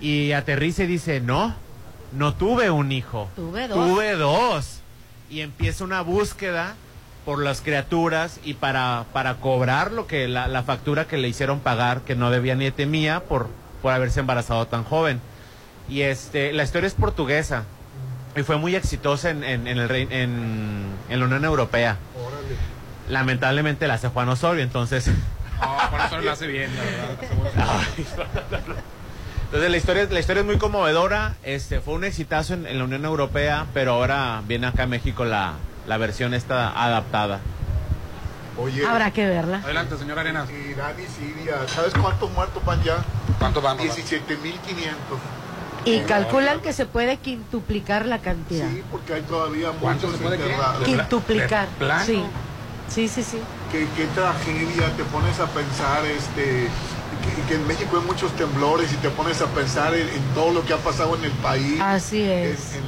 y 0.00 0.32
aterriza 0.32 0.82
y 0.82 0.86
dice, 0.88 1.20
no, 1.20 1.54
no 2.12 2.34
tuve 2.34 2.70
un 2.70 2.90
hijo, 2.90 3.28
Tuve 3.36 3.68
dos. 3.68 3.88
tuve 3.88 4.16
dos. 4.16 4.80
Y 5.30 5.40
empieza 5.40 5.84
una 5.84 6.02
búsqueda 6.02 6.74
por 7.24 7.42
las 7.42 7.60
criaturas 7.60 8.40
y 8.44 8.54
para, 8.54 9.04
para 9.12 9.36
cobrar 9.36 9.92
lo 9.92 10.06
que 10.06 10.26
la, 10.28 10.48
la 10.48 10.64
factura 10.64 11.06
que 11.06 11.16
le 11.16 11.28
hicieron 11.28 11.60
pagar, 11.60 12.00
que 12.02 12.16
no 12.16 12.30
debía 12.30 12.56
ni 12.56 12.70
temía 12.72 13.20
por, 13.20 13.48
por 13.82 13.92
haberse 13.92 14.20
embarazado 14.20 14.66
tan 14.66 14.82
joven. 14.84 15.20
Y 15.88 16.02
este, 16.02 16.52
la 16.52 16.62
historia 16.64 16.86
es 16.86 16.94
portuguesa 16.94 17.64
y 18.36 18.42
fue 18.42 18.56
muy 18.58 18.74
exitosa 18.74 19.30
en, 19.30 19.44
en, 19.44 19.66
en 19.66 19.78
el 19.78 19.88
rei- 19.88 20.08
en, 20.10 20.84
en 21.08 21.18
la 21.20 21.24
Unión 21.26 21.44
Europea 21.44 21.96
lamentablemente 23.08 23.86
la 23.86 23.94
hace 23.94 24.08
Juan 24.08 24.28
Osorio, 24.28 24.62
entonces... 24.64 25.06
No, 25.08 25.90
por 25.90 26.00
eso 26.00 26.18
lo 26.18 26.32
hace 26.32 26.46
bien, 26.48 26.70
la 26.76 26.82
verdad. 26.82 27.80
Entonces 29.44 29.70
la 29.70 29.76
historia, 29.76 30.08
la 30.10 30.18
historia 30.20 30.40
es 30.40 30.46
muy 30.46 30.58
conmovedora, 30.58 31.36
este, 31.44 31.80
fue 31.80 31.94
un 31.94 32.02
exitazo 32.04 32.54
en, 32.54 32.66
en 32.66 32.78
la 32.78 32.84
Unión 32.84 33.04
Europea, 33.04 33.66
pero 33.72 33.92
ahora 33.92 34.42
viene 34.46 34.66
acá 34.66 34.82
a 34.82 34.86
México 34.86 35.24
la, 35.24 35.54
la 35.86 35.96
versión 35.98 36.34
esta 36.34 36.70
adaptada. 36.84 37.38
Oye, 38.58 38.84
Habrá 38.86 39.10
que 39.12 39.26
verla. 39.26 39.58
Adelante, 39.58 39.96
señor 39.98 40.18
Arenas. 40.18 40.48
Irán 40.50 40.94
y 40.98 41.06
Siria, 41.06 41.56
¿sabes 41.68 41.94
cuántos 41.94 42.30
muertos 42.32 42.64
van 42.64 42.82
ya? 42.82 42.96
¿Cuánto 43.38 43.60
vamos? 43.62 43.84
17.500. 43.84 44.24
Y 45.86 46.00
calculan 46.00 46.60
que 46.60 46.72
se 46.72 46.84
puede 46.84 47.16
quintuplicar 47.18 48.06
la 48.06 48.18
cantidad. 48.18 48.68
Sí, 48.68 48.82
porque 48.90 49.14
hay 49.14 49.22
todavía 49.22 49.70
¿Cuánto 49.80 50.08
muchos 50.08 50.20
se 50.20 50.26
puede. 50.26 50.84
Quintuplicar. 50.84 51.68
¿De? 51.78 52.04
Sí. 52.04 52.22
Sí, 52.88 53.08
sí, 53.08 53.22
sí. 53.22 53.38
Qué, 53.72 53.86
qué 53.96 54.06
tragedia, 54.14 54.92
te 54.96 55.04
pones 55.04 55.38
a 55.40 55.46
pensar, 55.46 56.04
este, 56.06 56.68
que, 57.22 57.42
que 57.48 57.54
en 57.54 57.66
México 57.66 57.98
hay 58.00 58.06
muchos 58.06 58.30
temblores 58.36 58.92
y 58.92 58.96
te 58.96 59.10
pones 59.10 59.40
a 59.42 59.46
pensar 59.46 59.94
en, 59.94 60.08
en 60.08 60.22
todo 60.34 60.52
lo 60.52 60.64
que 60.64 60.72
ha 60.72 60.76
pasado 60.78 61.16
en 61.16 61.24
el 61.24 61.32
país. 61.32 61.80
Así 61.80 62.22
En- 62.22 62.30
es. 62.52 62.74
en- 62.74 62.82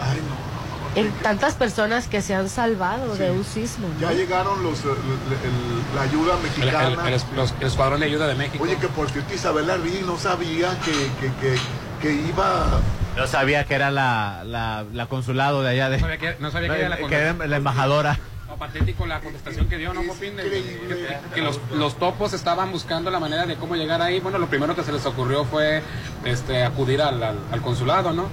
ay, 0.00 0.18
no, 0.18 0.28
no, 0.28 0.90
no, 0.90 1.08
En 1.08 1.10
tantas 1.22 1.54
personas 1.54 2.06
que 2.06 2.22
se 2.22 2.34
han 2.34 2.48
salvado 2.48 3.16
de 3.16 3.26
Sí. 3.28 3.36
un 3.36 3.44
sismo. 3.44 3.88
¿no? 3.88 4.00
Ya 4.00 4.12
llegaron 4.12 4.62
los, 4.62 4.80
el- 4.84 4.90
el- 4.90 5.96
la 5.96 6.02
ayuda 6.02 6.36
mexicana. 6.42 7.08
el- 7.08 7.14
el- 7.14 7.20
los- 7.36 7.54
el 7.60 7.66
Escuadrón 7.66 8.00
de 8.00 8.06
Ayuda 8.06 8.28
de 8.28 8.34
México. 8.36 8.62
Oye, 8.62 8.76
que 8.76 8.86
por 8.88 9.10
cierto 9.10 9.34
Isabel 9.34 9.68
Arvidi 9.68 10.02
no 10.02 10.16
sabía 10.16 10.78
que, 10.80 10.92
que, 10.92 11.32
que, 11.40 11.56
que 12.04 12.12
iba... 12.28 12.80
No 13.16 13.26
sabía 13.26 13.64
que 13.64 13.74
era 13.74 13.90
la, 13.90 14.42
la, 14.44 14.84
la 14.92 15.06
consulado 15.06 15.62
de 15.62 15.70
allá 15.70 15.88
de... 15.88 15.96
no 15.98 16.02
sabía 16.02 16.18
que, 16.18 16.36
no 16.40 16.50
sabía 16.50 16.68
que 16.68 16.80
era 16.80 16.88
la 16.90 16.96
que 16.96 17.14
era 17.14 17.46
la 17.46 17.56
embajadora. 17.56 18.18
No, 18.48 18.56
patético 18.56 19.06
la 19.06 19.20
contestación 19.20 19.68
que 19.68 19.78
dio, 19.78 19.94
¿no, 19.94 20.02
Popín? 20.02 20.36
Que, 20.36 21.16
que 21.34 21.40
los, 21.40 21.58
los 21.72 21.96
topos 21.98 22.32
estaban 22.34 22.70
buscando 22.72 23.10
la 23.10 23.20
manera 23.20 23.46
de 23.46 23.56
cómo 23.56 23.74
llegar 23.76 24.02
ahí. 24.02 24.20
Bueno, 24.20 24.38
lo 24.38 24.48
primero 24.48 24.74
que 24.76 24.82
se 24.82 24.92
les 24.92 25.06
ocurrió 25.06 25.44
fue 25.44 25.82
este, 26.24 26.62
acudir 26.64 27.00
al, 27.00 27.22
al- 27.22 27.38
al 27.52 27.62
consulado, 27.62 28.12
¿no? 28.12 28.28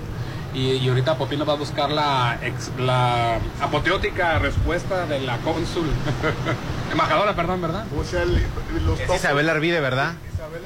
Y, 0.53 0.71
y 0.73 0.89
ahorita 0.89 1.15
Popín 1.15 1.39
nos 1.39 1.47
va 1.47 1.53
a 1.53 1.57
buscar 1.57 1.89
la, 1.89 2.37
ex- 2.41 2.71
la 2.77 3.37
apoteótica 3.61 4.37
respuesta 4.39 5.05
de 5.05 5.21
la 5.21 5.37
cónsul. 5.37 5.87
Embajadora, 6.91 7.35
perdón, 7.35 7.61
¿verdad? 7.61 7.85
O 7.97 8.03
sea, 8.03 8.23
el- 8.23 8.43
los 8.85 8.99
Es 8.99 9.05
topos... 9.07 9.15
Isabel 9.21 9.49
Arvide, 9.49 9.79
¿verdad? 9.79 10.13
Isabel. 10.33 10.61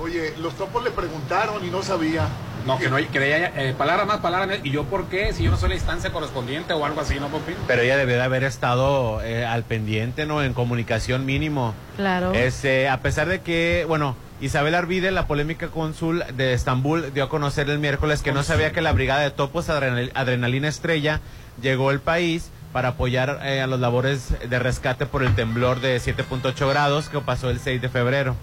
Oye, 0.00 0.34
los 0.40 0.54
topos 0.56 0.82
le 0.82 0.90
preguntaron 0.90 1.64
y 1.66 1.70
no 1.70 1.82
sabía. 1.82 2.26
No, 2.66 2.78
que 2.78 2.88
no 2.88 2.94
hay, 2.96 3.06
que 3.06 3.18
haya 3.18 3.52
eh, 3.56 3.74
palabra 3.76 4.04
más, 4.04 4.18
palabra 4.18 4.46
menos. 4.46 4.64
¿Y 4.64 4.70
yo 4.70 4.84
por 4.84 5.06
qué? 5.06 5.32
Si 5.32 5.42
yo 5.42 5.50
no 5.50 5.56
soy 5.56 5.70
la 5.70 5.74
instancia 5.74 6.10
correspondiente 6.12 6.72
o 6.72 6.84
algo 6.86 7.00
así, 7.00 7.18
¿no, 7.18 7.26
Popín? 7.28 7.56
Pero 7.66 7.82
ella 7.82 7.96
debe 7.96 8.12
de 8.14 8.22
haber 8.22 8.44
estado 8.44 9.20
eh, 9.22 9.44
al 9.44 9.64
pendiente, 9.64 10.26
¿no? 10.26 10.42
En 10.42 10.54
comunicación 10.54 11.26
mínimo. 11.26 11.74
Claro. 11.96 12.32
Este, 12.32 12.88
a 12.88 13.00
pesar 13.00 13.28
de 13.28 13.40
que, 13.40 13.84
bueno, 13.88 14.14
Isabel 14.40 14.76
Arvide, 14.76 15.10
la 15.10 15.26
polémica 15.26 15.68
cónsul 15.68 16.24
de 16.36 16.52
Estambul, 16.52 17.12
dio 17.12 17.24
a 17.24 17.28
conocer 17.28 17.68
el 17.68 17.80
miércoles 17.80 18.22
que 18.22 18.30
no 18.32 18.44
sabía 18.44 18.70
que 18.72 18.80
la 18.80 18.92
brigada 18.92 19.22
de 19.22 19.30
topos 19.32 19.68
Adrenal- 19.68 20.12
Adrenalina 20.14 20.68
Estrella 20.68 21.20
llegó 21.60 21.90
al 21.90 21.98
país 22.00 22.50
para 22.72 22.90
apoyar 22.90 23.40
eh, 23.44 23.60
a 23.60 23.66
las 23.66 23.80
labores 23.80 24.34
de 24.48 24.58
rescate 24.60 25.04
por 25.04 25.24
el 25.24 25.34
temblor 25.34 25.80
de 25.80 25.96
7.8 26.00 26.68
grados 26.68 27.08
que 27.08 27.18
pasó 27.20 27.50
el 27.50 27.58
6 27.58 27.82
de 27.82 27.88
febrero. 27.88 28.36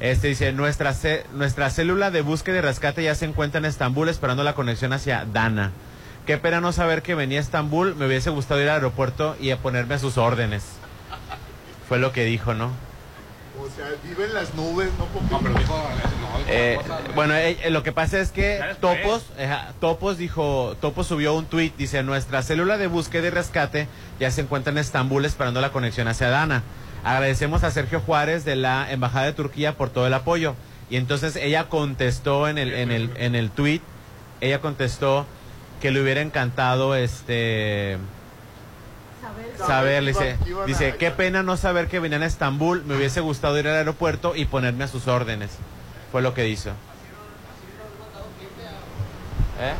Este 0.00 0.28
dice, 0.28 0.52
nuestra, 0.52 0.92
ce- 0.92 1.24
nuestra 1.32 1.70
célula 1.70 2.10
de 2.10 2.20
búsqueda 2.22 2.58
y 2.58 2.60
rescate 2.60 3.02
ya 3.04 3.14
se 3.14 3.24
encuentra 3.24 3.58
en 3.58 3.64
Estambul 3.64 4.08
esperando 4.08 4.42
la 4.44 4.54
conexión 4.54 4.92
hacia 4.92 5.24
Dana. 5.24 5.70
Qué 6.26 6.36
pena 6.38 6.60
no 6.60 6.72
saber 6.72 7.02
que 7.02 7.14
venía 7.14 7.38
a 7.38 7.42
Estambul, 7.42 7.94
me 7.96 8.06
hubiese 8.06 8.30
gustado 8.30 8.60
ir 8.60 8.68
al 8.68 8.76
aeropuerto 8.76 9.36
y 9.40 9.50
a 9.50 9.58
ponerme 9.58 9.94
a 9.94 9.98
sus 9.98 10.18
órdenes. 10.18 10.64
Fue 11.88 11.98
lo 11.98 12.12
que 12.12 12.24
dijo, 12.24 12.54
¿no? 12.54 12.70
O 13.60 13.68
sea, 13.76 13.86
vive 14.02 14.24
en 14.24 14.34
las 14.34 14.54
nubes, 14.54 14.88
no? 14.98 15.06
No, 15.30 15.40
pero 15.40 15.54
dijo, 15.54 15.88
Eh, 16.48 16.78
bueno, 17.14 17.34
eh, 17.34 17.56
lo 17.70 17.82
que 17.82 17.92
pasa 17.92 18.18
es 18.18 18.30
que. 18.32 18.60
Topos, 18.80 19.24
Topos 19.80 20.18
dijo, 20.18 20.76
Topos 20.80 21.06
subió 21.06 21.34
un 21.34 21.46
tuit, 21.46 21.76
dice, 21.76 22.02
nuestra 22.02 22.42
célula 22.42 22.78
de 22.78 22.88
búsqueda 22.88 23.28
y 23.28 23.30
rescate 23.30 23.86
ya 24.18 24.30
se 24.30 24.40
encuentra 24.40 24.72
en 24.72 24.78
Estambul 24.78 25.24
esperando 25.24 25.60
la 25.60 25.70
conexión 25.70 26.08
hacia 26.08 26.28
Dana. 26.30 26.62
Agradecemos 27.04 27.64
a 27.64 27.70
Sergio 27.70 28.00
Juárez 28.00 28.44
de 28.44 28.56
la 28.56 28.90
Embajada 28.90 29.26
de 29.26 29.34
Turquía 29.34 29.76
por 29.76 29.90
todo 29.90 30.06
el 30.06 30.14
apoyo. 30.14 30.54
Y 30.88 30.96
entonces 30.96 31.36
ella 31.36 31.68
contestó 31.68 32.48
en 32.48 32.58
el, 32.58 32.72
en 32.72 32.90
el, 32.90 33.10
en 33.16 33.34
el 33.34 33.50
tuit, 33.50 33.82
ella 34.40 34.60
contestó 34.60 35.26
que 35.80 35.90
le 35.90 36.00
hubiera 36.02 36.20
encantado 36.22 36.94
este 36.94 37.98
saber, 39.66 40.02
le 40.02 40.12
dice, 40.12 40.36
dice, 40.66 40.96
qué 40.98 41.10
pena 41.10 41.42
no 41.42 41.56
saber 41.56 41.88
que 41.88 42.00
venían 42.00 42.22
a 42.22 42.26
Estambul, 42.26 42.84
me 42.84 42.96
hubiese 42.96 43.20
gustado 43.20 43.58
ir 43.58 43.68
al 43.68 43.76
aeropuerto 43.76 44.34
y 44.36 44.44
ponerme 44.44 44.84
a 44.84 44.88
sus 44.88 45.08
órdenes. 45.08 45.50
Fue 46.12 46.22
lo 46.22 46.34
que 46.34 46.48
hizo. 46.48 46.70
¿Eh? 49.60 49.74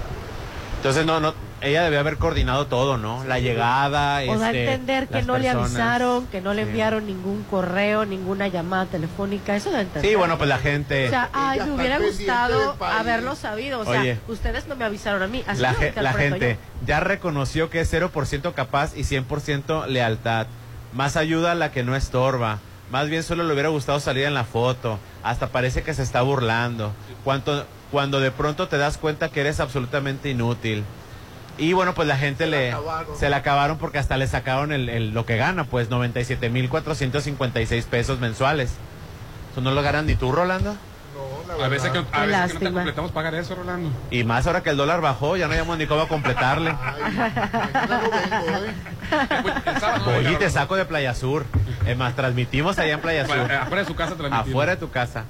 Entonces 0.76 1.04
no, 1.06 1.20
no, 1.20 1.34
ella 1.64 1.82
debió 1.82 2.00
haber 2.00 2.16
coordinado 2.18 2.66
todo, 2.66 2.98
¿no? 2.98 3.24
La 3.24 3.38
llegada, 3.38 4.20
O 4.28 4.38
da 4.38 4.46
a 4.46 4.50
este, 4.50 4.64
entender 4.64 5.08
que 5.08 5.22
no 5.22 5.38
le 5.38 5.48
avisaron, 5.48 6.26
que 6.26 6.40
no 6.40 6.54
le 6.54 6.62
Sí. 6.64 6.68
enviaron 6.68 7.06
ningún 7.06 7.44
correo, 7.44 8.04
ninguna 8.04 8.48
llamada 8.48 8.86
telefónica. 8.86 9.56
Eso 9.56 9.70
da 9.70 9.78
a 9.78 9.80
entender. 9.82 10.10
Sí, 10.10 10.16
bueno, 10.16 10.36
pues 10.38 10.48
la 10.48 10.58
gente, 10.58 11.06
O 11.06 11.10
sea, 11.10 11.30
ay, 11.32 11.60
me 11.60 11.72
hubiera 11.72 11.98
gustado 11.98 12.76
haberlo 12.80 13.34
sabido. 13.34 13.80
O 13.80 13.84
sea, 13.84 14.00
Oye. 14.00 14.18
ustedes 14.28 14.66
no 14.66 14.76
me 14.76 14.84
avisaron 14.84 15.22
a 15.22 15.26
mí. 15.26 15.42
Así 15.46 15.62
la, 15.62 15.74
gente 16.12 16.58
ya 16.86 17.00
reconoció 17.00 17.70
que 17.70 17.80
es 17.80 17.92
0% 17.92 18.52
capaz 18.54 18.96
y 18.96 19.04
100% 19.04 19.86
lealtad. 19.86 20.46
Más 20.92 21.16
ayuda 21.16 21.52
a 21.52 21.54
la 21.54 21.72
que 21.72 21.82
no 21.82 21.96
estorba. 21.96 22.58
Más 22.90 23.08
bien 23.08 23.22
solo 23.22 23.44
le 23.44 23.52
hubiera 23.52 23.70
gustado 23.70 23.98
salir 24.00 24.24
en 24.24 24.34
la 24.34 24.44
foto. 24.44 24.98
Hasta 25.22 25.48
parece 25.48 25.82
que 25.82 25.94
se 25.94 26.02
está 26.02 26.22
burlando. 26.22 26.92
Cuanto, 27.24 27.66
cuando 27.90 28.20
de 28.20 28.30
pronto 28.30 28.68
te 28.68 28.78
das 28.78 28.98
cuenta 28.98 29.28
que 29.28 29.40
eres 29.40 29.60
absolutamente 29.60 30.28
inútil. 30.30 30.84
Y 31.58 31.72
bueno, 31.72 31.94
pues 31.94 32.08
la 32.08 32.16
gente 32.16 32.44
Se 32.44 32.50
le 32.50 32.72
acabaron. 32.72 33.16
se 33.16 33.28
la 33.30 33.36
acabaron 33.36 33.78
porque 33.78 33.98
hasta 33.98 34.16
le 34.16 34.26
sacaron 34.26 34.72
el, 34.72 34.88
el- 34.88 35.10
lo 35.14 35.24
que 35.24 35.36
gana, 35.36 35.64
pues 35.64 35.88
97.456 35.90 37.84
pesos 37.84 38.18
mensuales. 38.20 38.72
¿Eso 39.52 39.60
no 39.60 39.70
lo 39.70 39.82
ganan 39.82 40.06
ni 40.06 40.16
tú, 40.16 40.32
Rolando? 40.32 40.76
No, 41.46 41.56
la 41.58 41.66
A 41.66 41.68
veces 41.68 41.90
que, 41.92 42.00
verdad. 42.00 42.34
a 42.34 42.42
veces 42.46 42.58
que 42.58 42.64
no 42.64 42.70
te 42.70 42.74
completamos 42.74 43.12
pagar 43.12 43.34
eso, 43.36 43.54
Rolando. 43.54 43.90
Y 44.10 44.24
más 44.24 44.46
ahora 44.48 44.64
que 44.64 44.70
el 44.70 44.76
dólar 44.76 45.00
bajó, 45.00 45.36
ya 45.36 45.46
no 45.46 45.52
hayamos 45.52 45.78
ni 45.78 45.86
cómo 45.86 46.08
completarle. 46.08 46.72
No 46.72 46.78
vengo, 48.00 48.64
¿eh? 48.64 48.74
Sábado, 49.78 50.12
Oye, 50.18 50.34
te 50.36 50.50
saco 50.50 50.74
de 50.74 50.84
Playa 50.86 51.14
Sur. 51.14 51.44
Es 51.86 51.96
más, 51.96 52.16
transmitimos 52.16 52.78
allá 52.80 52.94
en 52.94 53.00
Playa 53.00 53.26
Sur. 53.26 53.36
Eh, 53.50 53.54
afuera 53.56 53.82
de 53.82 53.86
su 53.86 53.94
casa 53.94 54.14
transmitimos. 54.16 54.48
Afuera 54.48 54.72
de 54.72 54.78
tu 54.78 54.90
casa. 54.90 55.24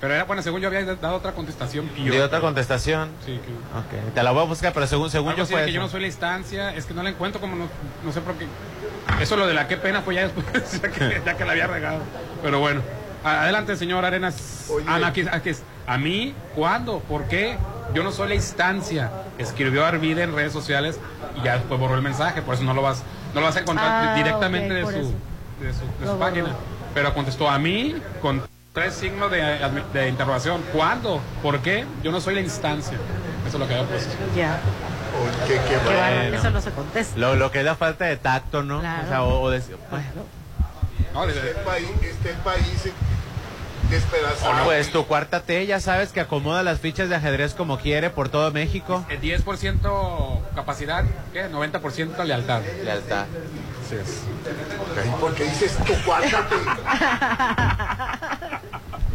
Pero 0.00 0.14
era, 0.14 0.24
bueno, 0.24 0.42
según 0.42 0.60
yo 0.60 0.68
había 0.68 0.84
dado 0.84 1.16
otra 1.16 1.32
contestación. 1.32 1.90
¿Y 1.96 2.10
otra 2.18 2.40
contestación? 2.40 3.10
Sí, 3.26 3.40
que... 3.44 3.50
Ok, 3.78 4.14
te 4.14 4.22
la 4.22 4.30
voy 4.30 4.42
a 4.42 4.46
buscar, 4.46 4.72
pero 4.72 4.86
según, 4.86 5.10
según 5.10 5.30
Algo 5.30 5.42
yo 5.42 5.46
fue 5.46 5.60
de 5.60 5.66
que 5.66 5.72
yo 5.72 5.80
no 5.80 5.88
soy 5.88 6.02
la 6.02 6.06
instancia, 6.06 6.72
es 6.74 6.86
que 6.86 6.94
no 6.94 7.02
la 7.02 7.10
encuentro 7.10 7.40
como 7.40 7.56
no, 7.56 7.68
no 8.04 8.12
sé 8.12 8.20
por 8.20 8.34
qué. 8.34 8.46
Eso 9.20 9.36
lo 9.36 9.46
de 9.48 9.54
la 9.54 9.66
qué 9.66 9.76
pena 9.76 10.02
fue 10.02 10.14
ya 10.14 10.28
después, 10.28 10.80
ya 10.82 10.88
que, 10.90 11.20
ya 11.24 11.36
que 11.36 11.44
la 11.44 11.52
había 11.52 11.66
regado. 11.66 11.98
Pero 12.42 12.60
bueno, 12.60 12.80
adelante, 13.24 13.76
señor 13.76 14.04
Arenas. 14.04 14.66
Oye. 14.70 14.84
No, 14.84 15.04
aquí, 15.04 15.24
aquí 15.30 15.48
es. 15.50 15.62
¿A 15.86 15.98
mí? 15.98 16.32
¿Cuándo? 16.54 17.00
¿Por 17.00 17.24
qué? 17.24 17.58
Yo 17.92 18.04
no 18.04 18.12
soy 18.12 18.28
la 18.28 18.34
instancia. 18.36 19.10
Escribió 19.38 19.84
Arvide 19.84 20.22
en 20.22 20.34
redes 20.34 20.52
sociales 20.52 21.00
y 21.40 21.44
ya 21.44 21.54
después 21.54 21.80
borró 21.80 21.94
el 21.96 22.02
mensaje, 22.02 22.42
por 22.42 22.54
eso 22.54 22.62
no 22.62 22.74
lo 22.74 22.82
vas, 22.82 23.02
no 23.34 23.40
lo 23.40 23.46
vas 23.46 23.56
a 23.56 23.60
encontrar 23.60 24.10
Ah, 24.10 24.14
directamente 24.14 24.74
de, 24.74 24.82
su, 24.84 24.90
de 24.92 25.72
su, 25.72 25.80
de 26.00 26.06
borró. 26.06 26.18
página. 26.18 26.48
Pero 26.94 27.14
contestó 27.14 27.48
a 27.50 27.58
mí 27.58 27.96
con 28.20 28.42
tres 28.78 28.94
signos 28.94 29.30
de, 29.30 29.58
de 29.92 30.08
interrogación. 30.08 30.62
¿Cuándo? 30.72 31.20
¿Por 31.42 31.60
qué? 31.60 31.84
Yo 32.02 32.12
no 32.12 32.20
soy 32.20 32.34
la 32.34 32.40
instancia. 32.40 32.96
Eso 33.46 33.56
es 33.56 33.60
lo 33.60 33.66
que 33.66 33.74
había 33.74 33.86
puesto. 33.88 34.12
Ya. 34.36 34.60
Oh, 35.14 35.46
qué- 35.48 35.54
qué 35.68 35.76
bueno. 35.78 35.98
bárbaro, 36.00 36.36
Eso 36.36 36.50
no 36.50 36.60
se 36.60 36.70
contesta. 36.70 37.18
Lo, 37.18 37.34
lo 37.34 37.50
que 37.50 37.58
es 37.60 37.64
la 37.64 37.74
falta 37.74 38.04
de 38.04 38.16
tacto, 38.16 38.62
¿no? 38.62 38.80
Claro. 38.80 39.02
O 39.04 39.08
sea, 39.08 39.22
o, 39.22 39.40
o 39.40 39.50
decir, 39.50 39.76
bueno, 39.90 40.06
No, 41.14 41.26
de- 41.26 41.32
Está 41.32 41.48
el 41.48 41.54
país, 41.64 41.88
está 42.02 42.28
el 42.30 42.36
país 42.36 42.92
despedazado. 43.90 44.64
pues 44.64 44.92
tu 44.92 45.06
cuarta 45.06 45.40
T 45.40 45.64
ya 45.66 45.80
sabes 45.80 46.12
que 46.12 46.20
acomoda 46.20 46.62
las 46.62 46.78
fichas 46.78 47.08
de 47.08 47.16
ajedrez 47.16 47.54
como 47.54 47.78
quiere 47.78 48.10
por 48.10 48.28
todo 48.28 48.50
México. 48.52 49.04
El 49.08 49.20
10% 49.20 50.40
capacidad, 50.54 51.04
¿qué? 51.32 51.48
90% 51.50 52.22
lealtad. 52.24 52.60
Lealtad. 52.84 53.24
Así 53.86 53.94
es. 53.96 54.20
Ok, 54.78 55.18
¿Por 55.20 55.34
qué 55.34 55.44
dices 55.44 55.74
tu 55.78 55.94
cuarta 56.04 56.46
T? 56.48 56.56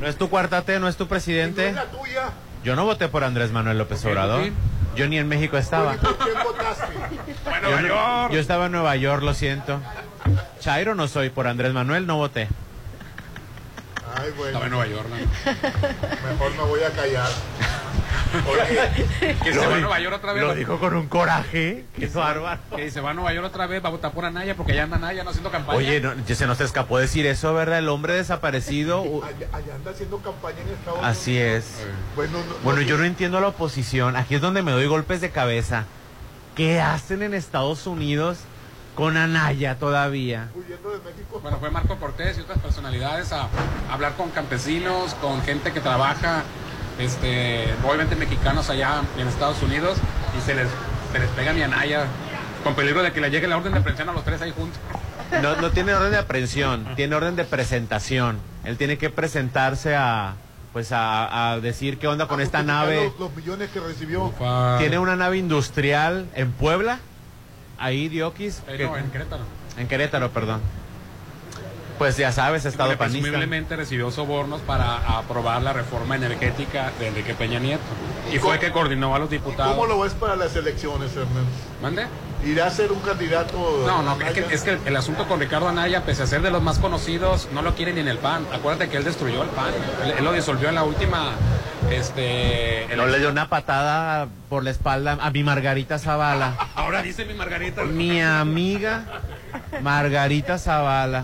¿No 0.03 0.09
es 0.09 0.17
tu 0.17 0.29
cuarta 0.29 0.61
T? 0.63 0.81
¿No 0.81 0.89
es 0.89 0.97
tu 0.97 1.03
¿No 1.03 1.05
es 1.05 1.09
presidente? 1.09 1.71
la 1.71 1.85
tuya? 1.85 2.23
Yo 2.61 2.75
no 2.75 2.83
voté 2.83 3.07
por 3.07 3.23
Andrés 3.23 3.53
Manuel 3.53 3.77
López 3.77 4.01
¿Por 4.01 4.11
qué, 4.11 4.17
Obrador. 4.17 4.49
Yo 4.97 5.07
ni 5.07 5.17
en 5.17 5.29
México 5.29 5.57
estaba. 5.57 5.95
¿Y 5.95 5.97
por 5.97 6.17
qué 6.17 6.31
votaste? 6.43 6.93
Bueno, 7.45 7.69
Yo, 7.69 7.87
York. 7.87 8.33
yo 8.33 8.39
estaba 8.41 8.65
en 8.65 8.73
Nueva 8.73 8.97
York, 8.97 9.23
lo 9.23 9.33
siento. 9.33 9.79
Chairo 10.59 10.93
no 10.93 11.07
soy, 11.07 11.29
por 11.29 11.47
Andrés 11.47 11.71
Manuel 11.71 12.05
no 12.05 12.17
voté. 12.17 12.49
Ay, 14.13 14.27
Estaba 14.27 14.27
en 14.27 14.35
bueno, 14.35 14.69
Nueva 14.69 14.87
York, 14.87 15.07
¿no? 15.09 16.29
mejor 16.31 16.51
me 16.51 16.63
voy 16.63 16.83
a 16.83 16.89
callar. 16.89 17.29
Oye, 18.47 19.35
Que 19.43 19.53
se 19.53 19.59
va 19.67 19.75
a 19.75 19.79
Nueva 19.79 19.99
York 19.99 20.15
otra 20.15 20.33
vez. 20.33 20.43
Lo 20.43 20.55
dijo 20.55 20.79
con 20.79 20.95
un 20.95 21.07
coraje. 21.07 21.85
Qué 21.95 22.07
bárbaro. 22.07 22.59
Que 22.75 22.89
se 22.91 23.01
va 23.01 23.11
a 23.11 23.13
Nueva 23.13 23.33
York 23.33 23.47
otra 23.47 23.67
vez, 23.67 23.83
va 23.83 23.89
a 23.89 23.91
votar 23.91 24.11
por 24.11 24.25
Anaya 24.25 24.55
porque 24.55 24.73
ya 24.75 24.83
anda 24.83 24.97
Anaya 24.97 25.23
no 25.23 25.29
haciendo 25.29 25.51
campaña. 25.51 25.77
Oye, 25.77 25.99
no, 26.01 26.13
ya 26.25 26.35
se 26.35 26.47
nos 26.47 26.59
escapó 26.61 26.97
decir 26.97 27.25
eso, 27.25 27.53
¿verdad? 27.53 27.79
El 27.79 27.89
hombre 27.89 28.13
desaparecido. 28.13 29.01
allá, 29.23 29.47
allá 29.53 29.75
anda 29.75 29.91
haciendo 29.91 30.17
campaña 30.19 30.57
en 30.61 30.69
Estados 30.69 30.99
Unidos. 30.99 31.17
Así 31.17 31.37
es. 31.37 31.65
Bueno, 32.15 32.37
no- 32.39 32.55
Bueno, 32.63 32.81
no- 32.81 32.85
yo 32.87 32.97
no 32.97 33.03
entiendo 33.05 33.39
la 33.39 33.47
oposición. 33.49 34.15
Aquí 34.15 34.35
es 34.35 34.41
donde 34.41 34.61
me 34.63 34.71
doy 34.71 34.85
golpes 34.87 35.21
de 35.21 35.29
cabeza. 35.31 35.85
¿Qué 36.55 36.81
hacen 36.81 37.23
en 37.23 37.33
Estados 37.33 37.87
Unidos 37.87 38.37
con 38.95 39.17
Anaya 39.17 39.75
todavía? 39.79 40.49
Huyendo 40.55 40.91
de 40.91 40.99
México. 40.99 41.39
Bueno, 41.41 41.57
fue 41.59 41.71
Marco 41.71 41.97
Cortés 41.97 42.37
y 42.37 42.41
otras 42.41 42.59
personalidades 42.59 43.31
a 43.33 43.47
hablar 43.91 44.13
con 44.13 44.29
campesinos, 44.29 45.15
con 45.15 45.41
gente 45.41 45.71
que 45.71 45.79
trabaja, 45.79 46.43
este, 46.99 47.65
obviamente 47.85 48.15
mexicanos 48.15 48.69
allá 48.69 49.01
en 49.17 49.27
Estados 49.27 49.61
Unidos, 49.61 49.97
y 50.37 50.41
se 50.45 50.55
les, 50.55 50.67
se 51.11 51.19
les 51.19 51.29
pega 51.29 51.53
mi 51.53 51.61
Anaya, 51.61 52.05
con 52.63 52.75
peligro 52.75 53.03
de 53.03 53.11
que 53.11 53.21
le 53.21 53.29
llegue 53.29 53.47
la 53.47 53.57
orden 53.57 53.73
de 53.73 53.79
aprehensión 53.79 54.09
a 54.09 54.13
los 54.13 54.23
tres 54.23 54.41
ahí 54.41 54.51
juntos. 54.51 54.79
No, 55.41 55.55
no 55.55 55.71
tiene 55.71 55.93
orden 55.93 56.11
de 56.11 56.17
aprehensión, 56.19 56.87
tiene 56.95 57.15
orden 57.15 57.35
de 57.35 57.43
presentación. 57.43 58.37
Él 58.63 58.77
tiene 58.77 58.97
que 58.97 59.09
presentarse 59.09 59.95
a, 59.95 60.35
pues 60.71 60.91
a, 60.91 61.51
a 61.53 61.59
decir 61.59 61.97
qué 61.97 62.07
onda 62.07 62.27
con 62.27 62.39
A 62.39 62.43
esta 62.43 62.61
nave. 62.63 63.05
Los, 63.05 63.19
los 63.19 63.35
millones 63.35 63.69
que 63.71 63.79
recibió. 63.79 64.31
Tiene 64.79 64.99
una 64.99 65.15
nave 65.15 65.37
industrial 65.37 66.27
en 66.35 66.51
Puebla, 66.51 66.99
ahí 67.79 68.07
Dioquis, 68.09 68.61
Eh, 68.67 68.77
que- 68.77 68.85
no, 68.85 68.95
en 68.97 69.09
Querétaro. 69.09 69.43
en 69.77 69.87
Querétaro, 69.87 70.29
perdón. 70.31 70.61
Pues 72.03 72.17
ya 72.17 72.33
sabes, 72.33 72.65
estado 72.65 72.89
Porque 72.89 72.97
panista. 72.97 73.21
presumiblemente 73.21 73.77
recibió 73.77 74.11
sobornos 74.11 74.59
para 74.59 74.97
aprobar 75.17 75.61
la 75.61 75.71
reforma 75.71 76.17
energética 76.17 76.91
de 76.99 77.07
Enrique 77.07 77.33
Peña 77.33 77.59
Nieto. 77.59 77.81
Y 78.29 78.39
fue 78.39 78.55
el 78.55 78.59
que 78.59 78.73
coordinó 78.73 79.15
a 79.15 79.19
los 79.19 79.29
diputados. 79.29 79.73
¿Cómo 79.73 79.87
lo 79.87 80.01
ves 80.01 80.11
para 80.13 80.35
las 80.35 80.53
elecciones, 80.57 81.15
Hernán? 81.15 81.45
¿Mande? 81.81 82.07
¿Irá 82.45 82.65
a 82.65 82.71
ser 82.71 82.91
un 82.91 82.99
candidato? 82.99 83.85
No, 83.87 84.01
no, 84.03 84.19
es 84.21 84.33
que, 84.33 84.53
es 84.53 84.63
que 84.63 84.79
el 84.85 84.97
asunto 84.97 85.29
con 85.29 85.39
Ricardo 85.39 85.69
Anaya, 85.69 86.03
pese 86.03 86.23
a 86.23 86.27
ser 86.27 86.41
de 86.41 86.51
los 86.51 86.61
más 86.61 86.77
conocidos, 86.77 87.47
no 87.53 87.61
lo 87.61 87.73
quieren 87.73 87.95
ni 87.95 88.01
en 88.01 88.09
el 88.09 88.17
PAN. 88.17 88.45
Acuérdate 88.51 88.89
que 88.89 88.97
él 88.97 89.05
destruyó 89.05 89.41
el 89.41 89.49
PAN. 89.51 89.71
Él, 90.03 90.15
él 90.17 90.25
lo 90.25 90.33
disolvió 90.33 90.67
en 90.67 90.75
la 90.75 90.83
última. 90.83 91.31
Este. 91.89 92.85
No 92.97 93.05
le 93.05 93.19
dio 93.19 93.29
una 93.29 93.47
patada 93.47 94.27
por 94.49 94.65
la 94.65 94.71
espalda 94.71 95.17
a 95.21 95.31
mi 95.31 95.41
Margarita 95.45 95.97
Zavala. 95.99 96.53
Ahora 96.75 97.01
dice 97.01 97.23
mi 97.23 97.33
Margarita. 97.33 97.83
Mi 97.85 98.21
amiga 98.21 99.05
Margarita 99.81 100.57
Zavala. 100.57 101.23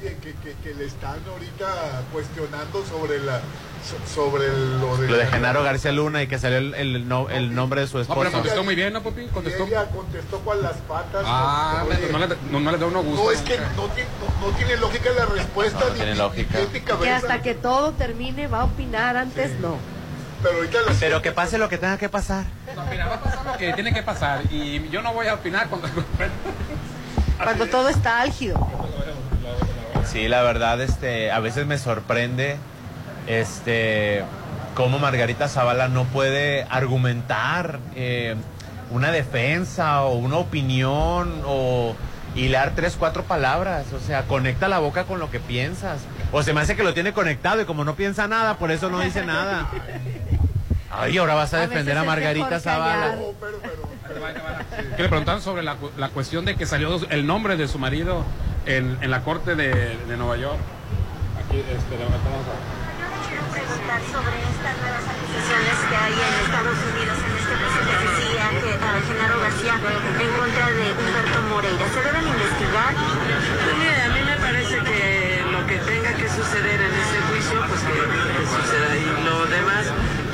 Que, 0.00 0.16
que, 0.16 0.54
que 0.62 0.74
le 0.74 0.86
están 0.86 1.18
ahorita 1.30 1.66
cuestionando 2.10 2.84
sobre 2.86 3.18
la 3.20 3.40
so- 3.84 4.14
sobre 4.14 4.48
lo 4.48 4.96
de, 4.96 5.08
Lo 5.08 5.16
de 5.18 5.26
Genaro 5.26 5.62
García 5.62 5.92
Luna 5.92 6.22
y 6.22 6.26
que 6.26 6.38
salió 6.38 6.56
el, 6.56 6.74
el 6.74 7.06
no- 7.06 7.28
el 7.28 7.54
nombre 7.54 7.82
de 7.82 7.86
su 7.86 7.98
No, 7.98 8.04
pero 8.06 8.20
esposa. 8.22 8.30
contestó 8.38 8.64
muy 8.64 8.74
bien, 8.74 8.94
¿no, 8.94 9.02
Papi? 9.02 9.22
Y 9.22 9.26
Contestó. 9.28 9.64
ella 9.66 9.84
contestó 9.86 10.38
con 10.40 10.62
las 10.62 10.76
patas. 10.88 11.22
Ah, 11.26 11.84
no, 11.84 12.18
le, 12.18 12.28
no, 12.50 12.60
no 12.60 12.72
le 12.72 12.78
da 12.78 12.86
uno 12.86 13.02
gusto. 13.02 13.24
no, 13.24 13.30
es 13.30 13.42
que 13.42 13.58
no, 13.76 13.88
tiene- 13.88 14.08
no- 14.40 14.46
no 14.50 14.56
tiene 14.56 14.76
lógica 14.78 15.10
la 15.18 15.26
respuesta. 15.26 15.80
No, 15.80 15.88
ni- 15.90 15.94
tiene 15.96 16.12
ni- 16.12 16.18
lógica. 16.18 16.58
ni 16.72 16.80
Que 16.80 17.10
hasta 17.10 17.42
que 17.42 17.54
todo 17.54 17.92
termine 17.92 18.46
va 18.46 18.60
a 18.62 18.64
opinar, 18.64 19.18
antes 19.18 19.58
no. 19.60 19.76
Pero 20.42 20.56
ahorita 20.56 20.78
Pero 20.98 21.20
que 21.20 21.32
pase 21.32 21.58
lo 21.58 21.68
que 21.68 21.76
tenga 21.76 21.98
que 21.98 22.08
pasar. 22.08 22.44
No, 22.74 22.86
mira, 22.86 23.06
va 23.06 23.16
a 23.16 23.20
pasar 23.20 23.44
lo 23.44 23.56
que 23.58 23.72
tiene 23.74 23.92
que 23.92 24.02
pasar. 24.02 24.40
Y 24.50 24.88
yo 24.88 25.02
no 25.02 25.12
voy 25.12 25.26
a 25.26 25.34
opinar 25.34 25.68
cuando. 25.68 25.88
Cuando 27.42 27.66
todo 27.66 27.88
está 27.88 28.20
álgido. 28.20 28.56
Sí, 30.06 30.28
la 30.28 30.42
verdad, 30.42 30.80
este, 30.80 31.30
a 31.30 31.40
veces 31.40 31.66
me 31.66 31.78
sorprende, 31.78 32.56
este, 33.26 34.24
cómo 34.74 34.98
Margarita 34.98 35.48
Zavala 35.48 35.88
no 35.88 36.04
puede 36.04 36.66
argumentar 36.70 37.78
eh, 37.94 38.34
una 38.90 39.12
defensa 39.12 40.02
o 40.02 40.14
una 40.14 40.36
opinión 40.36 41.42
o 41.46 41.94
hilar 42.34 42.72
tres, 42.74 42.96
cuatro 42.98 43.22
palabras. 43.24 43.86
O 43.92 44.00
sea, 44.00 44.22
conecta 44.22 44.68
la 44.68 44.78
boca 44.78 45.04
con 45.04 45.20
lo 45.20 45.30
que 45.30 45.40
piensas. 45.40 46.00
O 46.32 46.42
se 46.42 46.52
me 46.52 46.60
hace 46.60 46.76
que 46.76 46.82
lo 46.82 46.94
tiene 46.94 47.12
conectado 47.12 47.60
y 47.62 47.64
como 47.64 47.84
no 47.84 47.94
piensa 47.94 48.26
nada, 48.26 48.56
por 48.56 48.70
eso 48.70 48.90
no 48.90 49.00
dice 49.00 49.24
nada. 49.24 49.68
Ay, 50.90 51.18
ahora 51.18 51.34
vas 51.34 51.54
a 51.54 51.58
A 51.58 51.60
defender 51.60 51.96
a 51.96 52.04
Margarita 52.04 52.58
Zavala. 52.58 53.14
No, 53.14 53.22
pero, 53.40 53.58
pero, 53.62 54.96
Que 54.96 55.02
le 55.02 55.08
preguntaron 55.08 55.40
sobre 55.40 55.62
la 55.62 55.76
cuestión 56.12 56.44
de 56.44 56.56
que 56.56 56.66
salió 56.66 57.00
el 57.10 57.26
nombre 57.26 57.56
de 57.56 57.68
su 57.68 57.78
marido 57.78 58.24
en, 58.66 58.98
en 59.00 59.10
la 59.10 59.22
corte 59.22 59.54
de, 59.54 59.70
de 60.06 60.16
Nueva 60.16 60.36
York. 60.36 60.58
Aquí, 61.38 61.58
este, 61.60 61.96
le- 61.98 62.04
vamos 62.04 62.46
a- 62.46 62.80
quiero 63.26 63.44
preguntar 63.52 64.00
sobre 64.10 64.36
estas 64.42 64.74
nuevas 64.82 65.04
acusaciones 65.06 65.76
que 65.88 65.96
hay 65.96 66.14
en 66.14 66.32
Estados 66.44 66.78
Unidos 66.90 67.16
en 67.20 67.32
este 67.40 67.54
proceso 67.60 67.90
de 67.90 67.96
justicia 68.00 68.44
que 68.60 68.70
a 68.74 68.92
Genaro 69.06 69.36
García 69.40 69.74
en 69.78 70.30
contra 70.38 70.66
de 70.70 70.86
Humberto 70.98 71.38
Moreira. 71.50 71.86
¿Se 71.94 72.00
deben 72.02 72.26
investigar? 72.26 72.92
Pues 72.94 73.74
mire, 73.78 74.00
a 74.02 74.10
mí 74.14 74.20
me 74.26 74.36
parece 74.42 74.76
que 74.82 75.00
lo 75.50 75.60
que 75.66 75.76
tenga 75.86 76.12
que 76.18 76.28
suceder 76.28 76.78
en 76.80 76.92
ese 76.94 77.18
juicio, 77.30 77.56
pues 77.70 77.80
que, 77.86 77.94
que 77.98 78.42
suceda. 78.50 78.88
Y 78.98 79.04
lo 79.24 79.36
demás, 79.46 79.84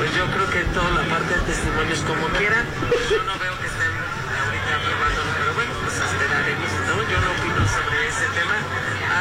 pues 0.01 0.09
yo 0.17 0.25
creo 0.33 0.49
que 0.53 0.61
toda 0.73 0.91
la 0.97 1.05
parte 1.09 1.33
de 1.37 1.43
testimonios 1.53 2.01
como 2.05 2.25
quieran. 2.37 2.65
Yo 3.13 3.21
no 3.29 3.35
veo 3.41 3.55
que 3.61 3.67
estén 3.69 3.86
tema 8.37 8.57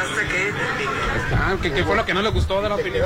hasta 0.00 0.22
que 0.28 0.38
termine. 0.52 1.36
Ah, 1.38 1.54
¿qué, 1.60 1.72
qué 1.72 1.84
fue 1.84 1.96
lo 1.96 2.04
que 2.04 2.14
no 2.14 2.22
le 2.22 2.30
gustó 2.30 2.60
de 2.62 2.68
la 2.68 2.76
te 2.76 2.82
opinión? 2.82 3.04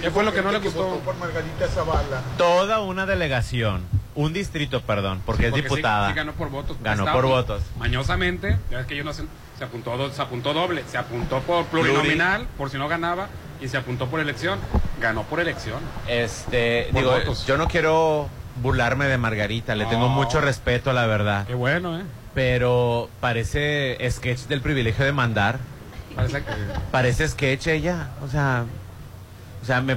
¿Qué 0.00 0.10
fue 0.10 0.24
lo 0.24 0.32
que 0.32 0.42
no 0.42 0.50
le 0.52 0.58
gustó? 0.58 0.98
por 1.04 1.16
Margarita 1.16 1.68
Zavala. 1.68 2.22
Toda 2.38 2.80
una 2.80 3.06
delegación, 3.06 3.82
un 4.14 4.32
distrito, 4.32 4.80
perdón, 4.82 5.22
porque 5.26 5.46
es 5.46 5.50
Porque 5.50 5.62
diputada. 5.62 6.08
sí 6.08 6.14
ganó 6.14 6.32
por 6.32 6.50
votos. 6.50 6.76
Ganó 6.82 7.02
Estaba 7.02 7.12
por 7.20 7.26
votos. 7.30 7.62
Mañosamente, 7.78 8.58
ya 8.70 8.78
ves 8.78 8.86
que 8.86 8.94
ellos 8.94 9.04
no 9.04 9.10
hacen- 9.12 9.28
se 9.58 9.64
apuntó, 9.64 9.96
do- 9.96 10.10
se 10.12 10.22
apuntó 10.22 10.52
doble, 10.54 10.84
se 10.90 10.98
apuntó 10.98 11.40
por 11.40 11.64
plurinominal, 11.66 12.46
por 12.58 12.70
si 12.70 12.78
no 12.78 12.88
ganaba, 12.88 13.28
y 13.60 13.68
se 13.68 13.76
apuntó 13.76 14.06
por 14.08 14.20
elección. 14.20 14.58
Ganó 15.00 15.22
por 15.24 15.40
elección. 15.40 15.78
Este, 16.08 16.88
Por 16.92 17.00
digo, 17.02 17.12
votos. 17.12 17.46
yo 17.46 17.56
no 17.56 17.68
quiero 17.68 18.28
burlarme 18.62 19.06
de 19.06 19.18
Margarita, 19.18 19.74
le 19.74 19.84
tengo 19.86 20.08
mucho 20.08 20.40
respeto, 20.40 20.92
la 20.92 21.06
verdad. 21.06 21.46
Qué 21.46 21.54
bueno, 21.54 21.98
¿eh? 21.98 22.02
Pero 22.34 23.08
parece 23.20 23.96
sketch 24.10 24.42
del 24.48 24.60
privilegio 24.60 25.04
de 25.04 25.12
mandar. 25.12 25.58
Parece 26.16 26.38
que... 26.42 26.52
Parece 26.90 27.28
sketch 27.28 27.66
ella. 27.68 28.10
O 28.24 28.28
sea, 28.28 28.64
o 29.62 29.66
sea, 29.66 29.80
me 29.80 29.96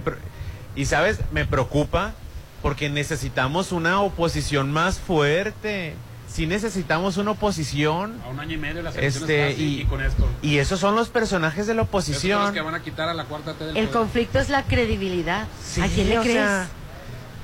y 0.75 0.85
sabes, 0.85 1.19
me 1.31 1.45
preocupa 1.45 2.13
porque 2.61 2.89
necesitamos 2.89 3.71
una 3.71 4.01
oposición 4.01 4.71
más 4.71 4.99
fuerte. 4.99 5.95
sí 6.27 6.45
necesitamos 6.45 7.17
una 7.17 7.31
oposición. 7.31 8.21
A 8.25 8.29
un 8.29 8.39
año 8.39 8.53
y 8.53 8.57
medio 8.57 8.83
las 8.83 8.95
elecciones 8.95 9.29
Este, 9.29 9.51
casi, 9.51 9.63
y, 9.63 9.81
y 9.81 9.85
con 9.85 10.01
esto. 10.03 10.27
y 10.43 10.57
esos 10.59 10.79
son 10.79 10.95
los 10.95 11.09
personajes 11.09 11.65
de 11.67 11.73
la 11.73 11.81
Esos 11.83 11.91
son 11.91 12.01
los 12.01 12.05
oposición. 12.07 12.53
que 12.53 12.61
van 12.61 12.75
a 12.75 12.83
quitar 12.83 13.09
a 13.09 13.13
la 13.15 13.25
cuarta 13.25 13.53
T 13.53 13.63
del 13.65 13.77
El 13.77 13.87
poder. 13.87 13.99
conflicto 13.99 14.39
es 14.39 14.49
la 14.49 14.63
credibilidad. 14.63 15.47
Sí, 15.63 15.81
¿A 15.81 15.87
quién 15.87 16.09
le 16.09 16.17
crees? 16.19 16.33
sea, 16.35 16.67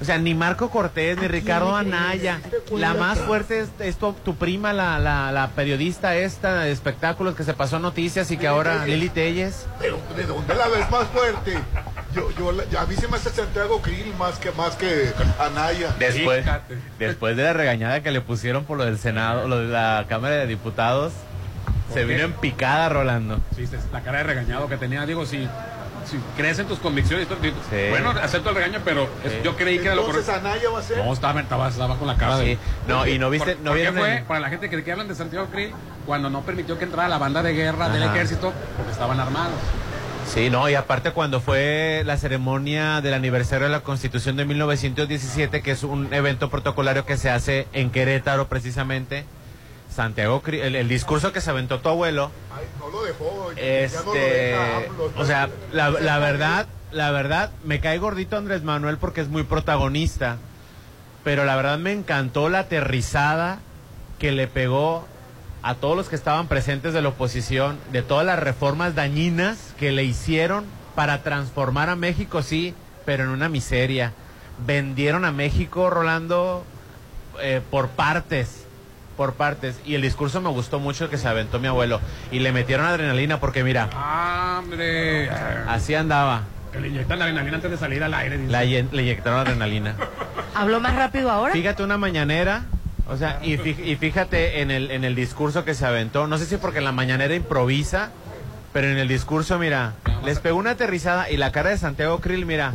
o 0.02 0.06
sea, 0.06 0.18
ni 0.18 0.34
Marco 0.34 0.70
Cortés, 0.70 1.18
ni 1.18 1.26
¿A 1.26 1.30
quién 1.30 1.42
Ricardo? 1.42 1.76
Anaya. 1.76 2.40
La 2.76 2.94
más 2.94 3.20
fuerte 3.20 3.60
es, 3.62 3.70
es 3.80 3.96
tu, 3.98 4.14
tu 4.14 4.36
prima, 4.36 4.74
la, 4.74 5.00
la, 5.00 5.32
la 5.32 5.50
periodista 5.50 6.16
esta 6.16 6.62
de 6.62 6.72
espectáculos 6.72 7.36
que 7.36 7.44
se 7.44 7.54
pasó 7.54 7.80
noticias 7.80 8.30
y 8.32 8.38
que 8.38 8.48
ahora 8.48 8.86
Lili 8.86 9.10
Telles. 9.10 9.66
Pero 9.80 9.98
¿de 10.18 10.24
dónde 10.24 10.56
la 10.56 10.68
ves 10.68 10.90
más 10.92 11.08
fuerte? 11.08 11.58
Yo, 12.14 12.30
yo, 12.38 12.52
la- 12.52 12.82
a 12.82 12.86
mí 12.86 12.96
se 12.96 13.08
me 13.08 13.18
hace 13.18 13.30
Santiago 13.30 13.82
Krill 13.82 14.14
más 14.20 14.38
que, 14.40 14.52
más 14.52 14.76
que 14.76 15.12
Anaya. 15.40 15.96
Después, 15.98 16.46
después 17.00 17.38
de 17.38 17.44
la 17.44 17.54
regañada 17.54 18.02
que 18.04 18.12
le 18.12 18.22
pusieron 18.22 18.66
por 18.66 18.78
lo 18.78 18.86
del 18.86 18.98
Senado, 19.00 19.48
lo 19.48 19.60
de 19.60 19.68
la 19.70 20.06
Cámara 20.10 20.36
de 20.36 20.48
Diputados, 20.48 21.14
¿Por 21.88 21.94
se 21.96 22.02
qué? 22.02 22.14
vino 22.14 22.24
en 22.26 22.34
picada, 22.34 22.90
Rolando. 22.90 23.40
Sí, 23.56 23.66
la 23.92 24.02
cara 24.02 24.20
de 24.20 24.24
regañado 24.26 24.68
que 24.70 24.78
tenía, 24.78 25.06
digo, 25.06 25.26
si, 25.26 25.48
si 26.06 26.18
crees 26.38 26.60
en 26.60 26.68
tus 26.68 26.80
convicciones, 26.80 27.28
Sí. 27.70 27.78
bueno, 27.90 28.12
acepto 28.12 28.50
el 28.50 28.56
regaño, 28.56 28.80
pero 28.84 29.08
Sí. 29.24 29.40
yo 29.44 29.56
creí 29.56 29.80
que 29.80 29.86
era 29.88 29.96
lo 29.96 30.06
correcto. 30.06 30.32
Anaya 30.34 30.70
va 30.70 30.80
a 30.80 30.84
ser. 30.84 30.98
No, 30.98 31.12
estaba, 31.14 31.42
estaba, 31.42 31.68
estaba 31.70 31.98
con 31.98 32.08
la 32.08 32.16
cara 32.18 32.38
de... 32.38 32.58
No, 32.88 33.06
y 33.08 33.20
no 33.20 33.30
viste, 33.30 33.56
¿Por, 33.56 33.64
no 33.64 33.70
por 33.72 33.74
qué 33.74 33.82
vieron 33.82 33.96
fue? 34.00 34.18
el- 34.18 34.24
Para 34.24 34.40
la 34.40 34.50
gente 34.50 34.70
que, 34.70 34.84
que 34.84 34.92
hablan 34.92 35.08
de 35.08 35.16
Santiago 35.16 35.48
Krill, 35.52 35.72
cuando 36.06 36.30
no 36.30 36.42
permitió 36.42 36.78
que 36.78 36.86
entrara 36.86 37.08
la 37.10 37.18
banda 37.18 37.42
de 37.44 37.54
guerra 37.54 37.90
del 37.90 38.04
ejército, 38.04 38.54
porque 38.78 38.92
estaban 38.92 39.20
armados. 39.20 39.56
Sí, 40.34 40.50
no, 40.50 40.70
y 40.70 40.76
aparte 40.76 41.12
cuando 41.12 41.42
fue 41.42 42.02
la 42.06 42.16
ceremonia 42.18 43.02
del 43.02 43.14
aniversario 43.14 43.66
de 43.68 43.72
la 43.74 43.82
Constitución 43.82 44.36
de 44.38 44.46
1917, 44.46 45.62
que 45.62 45.72
es 45.72 45.84
un 45.84 46.14
evento 46.14 46.50
protocolario 46.50 47.06
que 47.06 47.18
se 47.18 47.30
hace 47.30 47.68
en 47.74 47.92
Querétaro 47.92 48.48
precisamente, 48.48 49.26
Santiago, 49.94 50.42
el, 50.48 50.76
el 50.76 50.88
discurso 50.90 51.32
que 51.32 51.42
se 51.42 51.50
aventó 51.50 51.80
tu 51.80 51.90
abuelo, 51.90 52.32
Ay, 52.56 52.66
no 52.80 52.90
lo 52.90 53.04
dejó. 53.04 53.52
ya 53.54 54.02
no 54.02 54.06
lo 54.06 54.16
este, 54.16 54.20
deja 54.20 54.78
AMLO. 54.78 55.12
o 55.18 55.26
sea, 55.26 55.50
la, 55.72 55.90
la 55.90 56.20
verdad, 56.20 56.68
la 56.92 57.12
verdad, 57.12 57.52
me 57.64 57.80
cae 57.80 57.98
gordito 57.98 58.38
Andrés 58.38 58.64
Manuel 58.64 58.98
porque 58.98 59.22
es 59.22 59.30
muy 59.30 59.44
protagonista, 59.44 60.38
pero 61.24 61.46
la 61.46 61.56
verdad 61.56 61.78
me 61.78 61.92
encantó 61.94 62.50
la 62.50 62.60
aterrizada 62.60 63.60
que 64.20 64.32
le 64.32 64.48
pegó 64.48 65.06
a 65.62 65.76
todos 65.76 65.96
los 65.96 66.10
que 66.10 66.16
estaban 66.16 66.48
presentes 66.48 66.94
de 66.94 67.02
la 67.02 67.10
oposición, 67.10 67.78
de 67.92 68.02
todas 68.02 68.26
las 68.26 68.38
reformas 68.40 68.96
dañinas 68.96 69.74
que 69.80 69.92
le 69.94 70.04
hicieron 70.04 70.66
para 70.96 71.24
transformar 71.24 71.90
a 71.90 71.96
México, 71.96 72.42
sí, 72.44 72.74
pero 73.06 73.24
en 73.24 73.30
una 73.30 73.48
miseria. 73.50 74.12
Vendieron 74.68 75.24
a 75.26 75.32
México, 75.32 75.90
Rolando, 75.90 76.64
eh, 77.42 77.62
por 77.72 77.88
partes, 77.90 78.63
por 79.18 79.34
partes. 79.34 79.80
Y 79.86 79.96
el 79.96 80.02
discurso 80.02 80.42
me 80.42 80.50
gustó 80.50 80.80
mucho 80.80 81.06
el 81.06 81.10
que 81.10 81.18
se 81.18 81.28
aventó 81.28 81.60
mi 81.60 81.68
abuelo. 81.68 82.00
Y 82.32 82.40
le 82.40 82.52
metieron 82.52 82.86
adrenalina 82.86 83.40
porque 83.40 83.64
mira, 83.64 83.90
¡Hombre! 84.60 85.30
así 85.68 85.96
andaba. 85.96 86.44
Que 86.72 86.80
le 86.80 86.88
inyectan 86.88 87.20
la 87.20 87.26
adrenalina 87.26 87.56
antes 87.58 87.72
de 87.72 87.78
salir 87.78 88.04
al 88.04 88.14
aire. 88.14 88.38
dice. 88.38 88.52
La 88.52 88.64
yen- 88.66 88.90
le 88.92 89.04
inyectaron 89.04 89.40
adrenalina. 89.42 89.96
¿Habló 90.56 90.80
más 90.80 90.96
rápido 90.96 91.30
ahora? 91.32 91.54
Fíjate 91.54 91.84
una 91.84 91.98
mañanera, 91.98 92.64
o 93.08 93.18
sea, 93.18 93.40
y 93.44 93.58
fíjate 93.58 94.62
en 94.62 94.72
el, 94.72 94.92
en 94.92 95.04
el 95.04 95.16
discurso 95.16 95.66
que 95.66 95.74
se 95.74 95.86
aventó, 95.86 96.28
no 96.28 96.38
sé 96.38 96.46
si 96.46 96.58
porque 96.58 96.80
en 96.80 96.86
la 96.86 96.92
mañanera 96.92 97.34
improvisa, 97.36 98.10
pero 98.72 98.88
en 98.88 98.98
el 98.98 99.08
discurso, 99.08 99.58
mira, 99.60 99.94
les 100.24 100.40
pegó 100.40 100.58
una 100.58 100.72
aterrizada 100.72 101.30
y 101.30 101.38
la 101.38 101.52
cara 101.52 101.70
de 101.72 101.78
Santiago 101.78 102.20
Krill, 102.22 102.46
mira, 102.46 102.74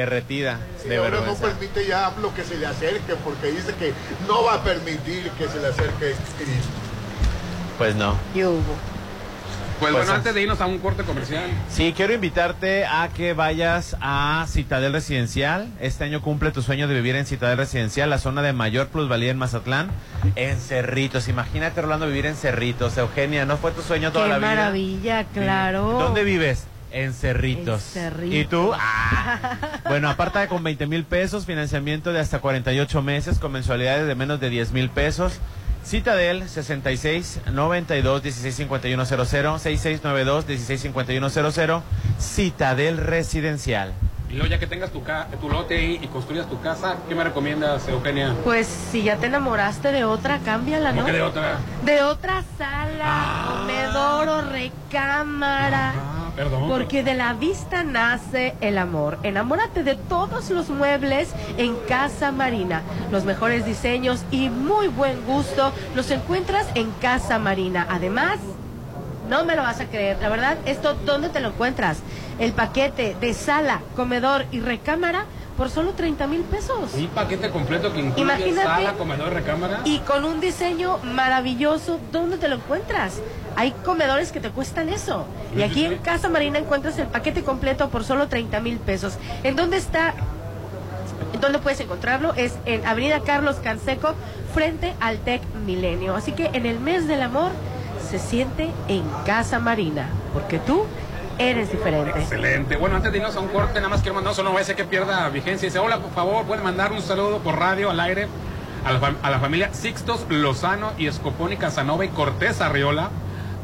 derretida, 0.00 0.58
Sí, 0.82 0.88
de 0.88 0.96
ahora 0.98 1.20
no 1.24 1.34
permite 1.34 1.86
ya 1.86 2.06
AMLO 2.06 2.34
que 2.34 2.44
se 2.44 2.56
le 2.58 2.66
acerque 2.66 3.14
porque 3.24 3.48
dice 3.52 3.74
que 3.78 3.92
no 4.28 4.42
va 4.44 4.54
a 4.54 4.62
permitir 4.64 5.30
que 5.38 5.48
se 5.48 5.60
le 5.60 5.68
acerque 5.68 6.14
Krill. 6.38 6.60
Pues 7.78 7.94
no. 7.94 8.14
¿Qué 8.34 8.46
hubo? 8.46 8.60
Pues, 9.78 9.92
Pues 9.92 9.92
bueno, 9.94 10.12
es- 10.12 10.18
antes 10.18 10.34
de 10.34 10.42
irnos 10.42 10.60
a 10.60 10.66
un 10.66 10.78
corte 10.78 11.04
comercial. 11.04 11.44
Sí, 11.70 11.94
quiero 11.96 12.12
invitarte 12.12 12.84
a 12.84 13.08
que 13.16 13.32
vayas 13.32 13.96
a 14.02 14.44
Citadel 14.46 14.92
Residencial. 14.92 15.68
Este 15.80 16.04
año 16.04 16.20
cumple 16.20 16.50
tu 16.50 16.60
sueño 16.60 16.86
de 16.86 16.94
vivir 16.94 17.16
en 17.16 17.24
Citadel 17.24 17.56
Residencial, 17.56 18.10
la 18.10 18.18
zona 18.18 18.42
de 18.42 18.52
mayor 18.52 18.88
plusvalía 18.88 19.30
en 19.30 19.38
Mazatlán, 19.38 19.90
en 20.36 20.58
Cerritos. 20.58 21.28
Imagínate, 21.28 21.80
Rolando, 21.80 22.06
vivir 22.06 22.26
en 22.26 22.36
Cerritos. 22.36 22.98
Eugenia, 22.98 23.46
¿no 23.46 23.56
fue 23.56 23.70
tu 23.70 23.80
sueño 23.80 24.12
toda 24.12 24.26
Qué 24.26 24.30
la 24.32 24.38
vida? 24.38 24.48
maravilla, 24.48 25.24
claro. 25.32 25.92
¿Dónde 25.98 26.24
vives? 26.24 26.64
En 26.92 27.12
Cerritos. 27.14 27.96
En 27.96 28.02
Cerritos. 28.02 28.34
¿Y 28.34 28.44
tú? 28.46 28.72
Ah. 28.74 29.56
Bueno, 29.88 30.08
aparta 30.10 30.46
con 30.48 30.62
20 30.62 30.86
mil 30.86 31.04
pesos, 31.04 31.46
financiamiento 31.46 32.12
de 32.12 32.20
hasta 32.20 32.38
48 32.40 33.02
meses, 33.02 33.38
con 33.38 33.52
mensualidades 33.52 34.06
de 34.06 34.14
menos 34.14 34.40
de 34.40 34.50
10 34.50 34.72
mil 34.72 34.90
pesos. 34.90 35.40
Citadel 35.84 36.46
66 36.48 37.40
92 37.52 38.22
16 38.22 38.54
51 38.54 39.04
00 39.06 39.58
66 39.58 40.04
92 40.04 40.46
16 40.46 40.80
51 40.82 41.30
00 41.30 41.82
Citadel 42.20 42.98
Residencial. 42.98 43.92
Y 44.28 44.34
luego 44.34 44.46
ya 44.48 44.58
que 44.60 44.68
tengas 44.68 44.90
tu, 44.92 45.02
ca- 45.02 45.26
tu 45.40 45.48
lote 45.48 45.76
ahí 45.76 45.98
y 46.00 46.06
construyas 46.06 46.48
tu 46.48 46.60
casa, 46.60 46.96
¿qué 47.08 47.16
me 47.16 47.24
recomiendas, 47.24 47.88
Eugenia? 47.88 48.32
Pues 48.44 48.68
si 48.92 49.02
ya 49.02 49.16
te 49.16 49.26
enamoraste 49.26 49.90
de 49.90 50.04
otra, 50.04 50.38
cámbiala, 50.44 50.90
¿Cómo 50.90 51.00
¿no? 51.00 51.06
que 51.06 51.12
de 51.12 51.22
otra? 51.22 51.58
De 51.84 52.02
otra 52.02 52.44
sala, 52.56 53.46
comedor 53.48 54.28
o 54.28 54.42
recámara. 54.52 55.94
Ah, 55.96 56.09
Porque 56.68 57.02
de 57.02 57.14
la 57.14 57.34
vista 57.34 57.82
nace 57.82 58.54
el 58.60 58.78
amor. 58.78 59.18
Enamórate 59.22 59.82
de 59.82 59.96
todos 59.96 60.50
los 60.50 60.70
muebles 60.70 61.34
en 61.58 61.76
Casa 61.88 62.32
Marina. 62.32 62.82
Los 63.10 63.24
mejores 63.24 63.64
diseños 63.64 64.24
y 64.30 64.48
muy 64.48 64.88
buen 64.88 65.24
gusto 65.26 65.72
los 65.94 66.10
encuentras 66.10 66.66
en 66.74 66.90
Casa 66.92 67.38
Marina. 67.38 67.86
Además, 67.90 68.38
no 69.28 69.44
me 69.44 69.54
lo 69.54 69.62
vas 69.62 69.80
a 69.80 69.86
creer. 69.86 70.18
La 70.20 70.28
verdad, 70.28 70.56
esto, 70.66 70.94
¿dónde 71.04 71.28
te 71.28 71.40
lo 71.40 71.48
encuentras? 71.48 71.98
El 72.38 72.52
paquete 72.52 73.16
de 73.20 73.34
sala, 73.34 73.80
comedor 73.94 74.46
y 74.50 74.60
recámara 74.60 75.26
por 75.60 75.68
solo 75.68 75.92
30 75.92 76.26
mil 76.26 76.40
pesos. 76.40 76.94
Un 76.94 77.08
paquete 77.08 77.50
completo 77.50 77.92
que 77.92 78.00
incluye 78.00 78.22
Imagínate. 78.22 78.66
sala, 78.66 78.94
comedor, 78.94 79.34
recámara. 79.34 79.82
Y 79.84 79.98
con 79.98 80.24
un 80.24 80.40
diseño 80.40 80.96
maravilloso, 81.04 82.00
¿dónde 82.10 82.38
te 82.38 82.48
lo 82.48 82.54
encuentras? 82.56 83.20
Hay 83.56 83.72
comedores 83.84 84.32
que 84.32 84.40
te 84.40 84.48
cuestan 84.48 84.88
eso. 84.88 85.26
Y 85.54 85.60
aquí 85.60 85.84
en 85.84 85.98
Casa 85.98 86.30
Marina 86.30 86.58
encuentras 86.58 86.98
el 86.98 87.08
paquete 87.08 87.42
completo 87.42 87.90
por 87.90 88.04
solo 88.04 88.26
30 88.26 88.58
mil 88.60 88.78
pesos. 88.78 89.18
¿En 89.42 89.54
dónde 89.54 89.76
está? 89.76 90.14
¿En 91.34 91.42
dónde 91.42 91.58
puedes 91.58 91.78
encontrarlo? 91.80 92.32
Es 92.32 92.54
en 92.64 92.86
Avenida 92.86 93.20
Carlos 93.20 93.56
Canseco, 93.56 94.14
frente 94.54 94.94
al 94.98 95.18
TEC 95.18 95.42
Milenio. 95.66 96.16
Así 96.16 96.32
que 96.32 96.46
en 96.54 96.64
el 96.64 96.80
mes 96.80 97.06
del 97.06 97.20
amor 97.20 97.50
se 98.10 98.18
siente 98.18 98.70
en 98.88 99.02
Casa 99.26 99.58
Marina, 99.58 100.08
porque 100.32 100.58
tú 100.58 100.86
eres 101.40 101.70
diferente. 101.72 102.18
Excelente. 102.18 102.76
Bueno, 102.76 102.96
antes 102.96 103.10
de 103.12 103.18
irnos 103.18 103.34
a 103.36 103.40
un 103.40 103.48
corte, 103.48 103.74
nada 103.74 103.88
más 103.88 104.00
quiero 104.02 104.14
mandar 104.14 104.30
un 104.32 104.36
saludo, 104.36 104.50
no 104.50 104.54
vaya 104.54 104.64
a 104.64 104.66
ser 104.66 104.76
que 104.76 104.84
pierda 104.84 105.28
vigencia. 105.30 105.66
Dice, 105.68 105.78
hola, 105.78 105.98
por 105.98 106.12
favor, 106.12 106.44
pueden 106.44 106.62
mandar 106.64 106.92
un 106.92 107.00
saludo 107.02 107.38
por 107.38 107.58
radio 107.58 107.90
al 107.90 107.98
aire 108.00 108.28
a 108.84 108.92
la, 108.92 109.00
fam- 109.00 109.16
a 109.22 109.30
la 109.30 109.38
familia 109.40 109.70
Sixtos 109.72 110.26
Lozano 110.28 110.92
y 110.98 111.06
Escoponi 111.06 111.56
Casanova 111.56 112.04
y 112.04 112.08
Cortés 112.08 112.60
Arriola, 112.60 113.10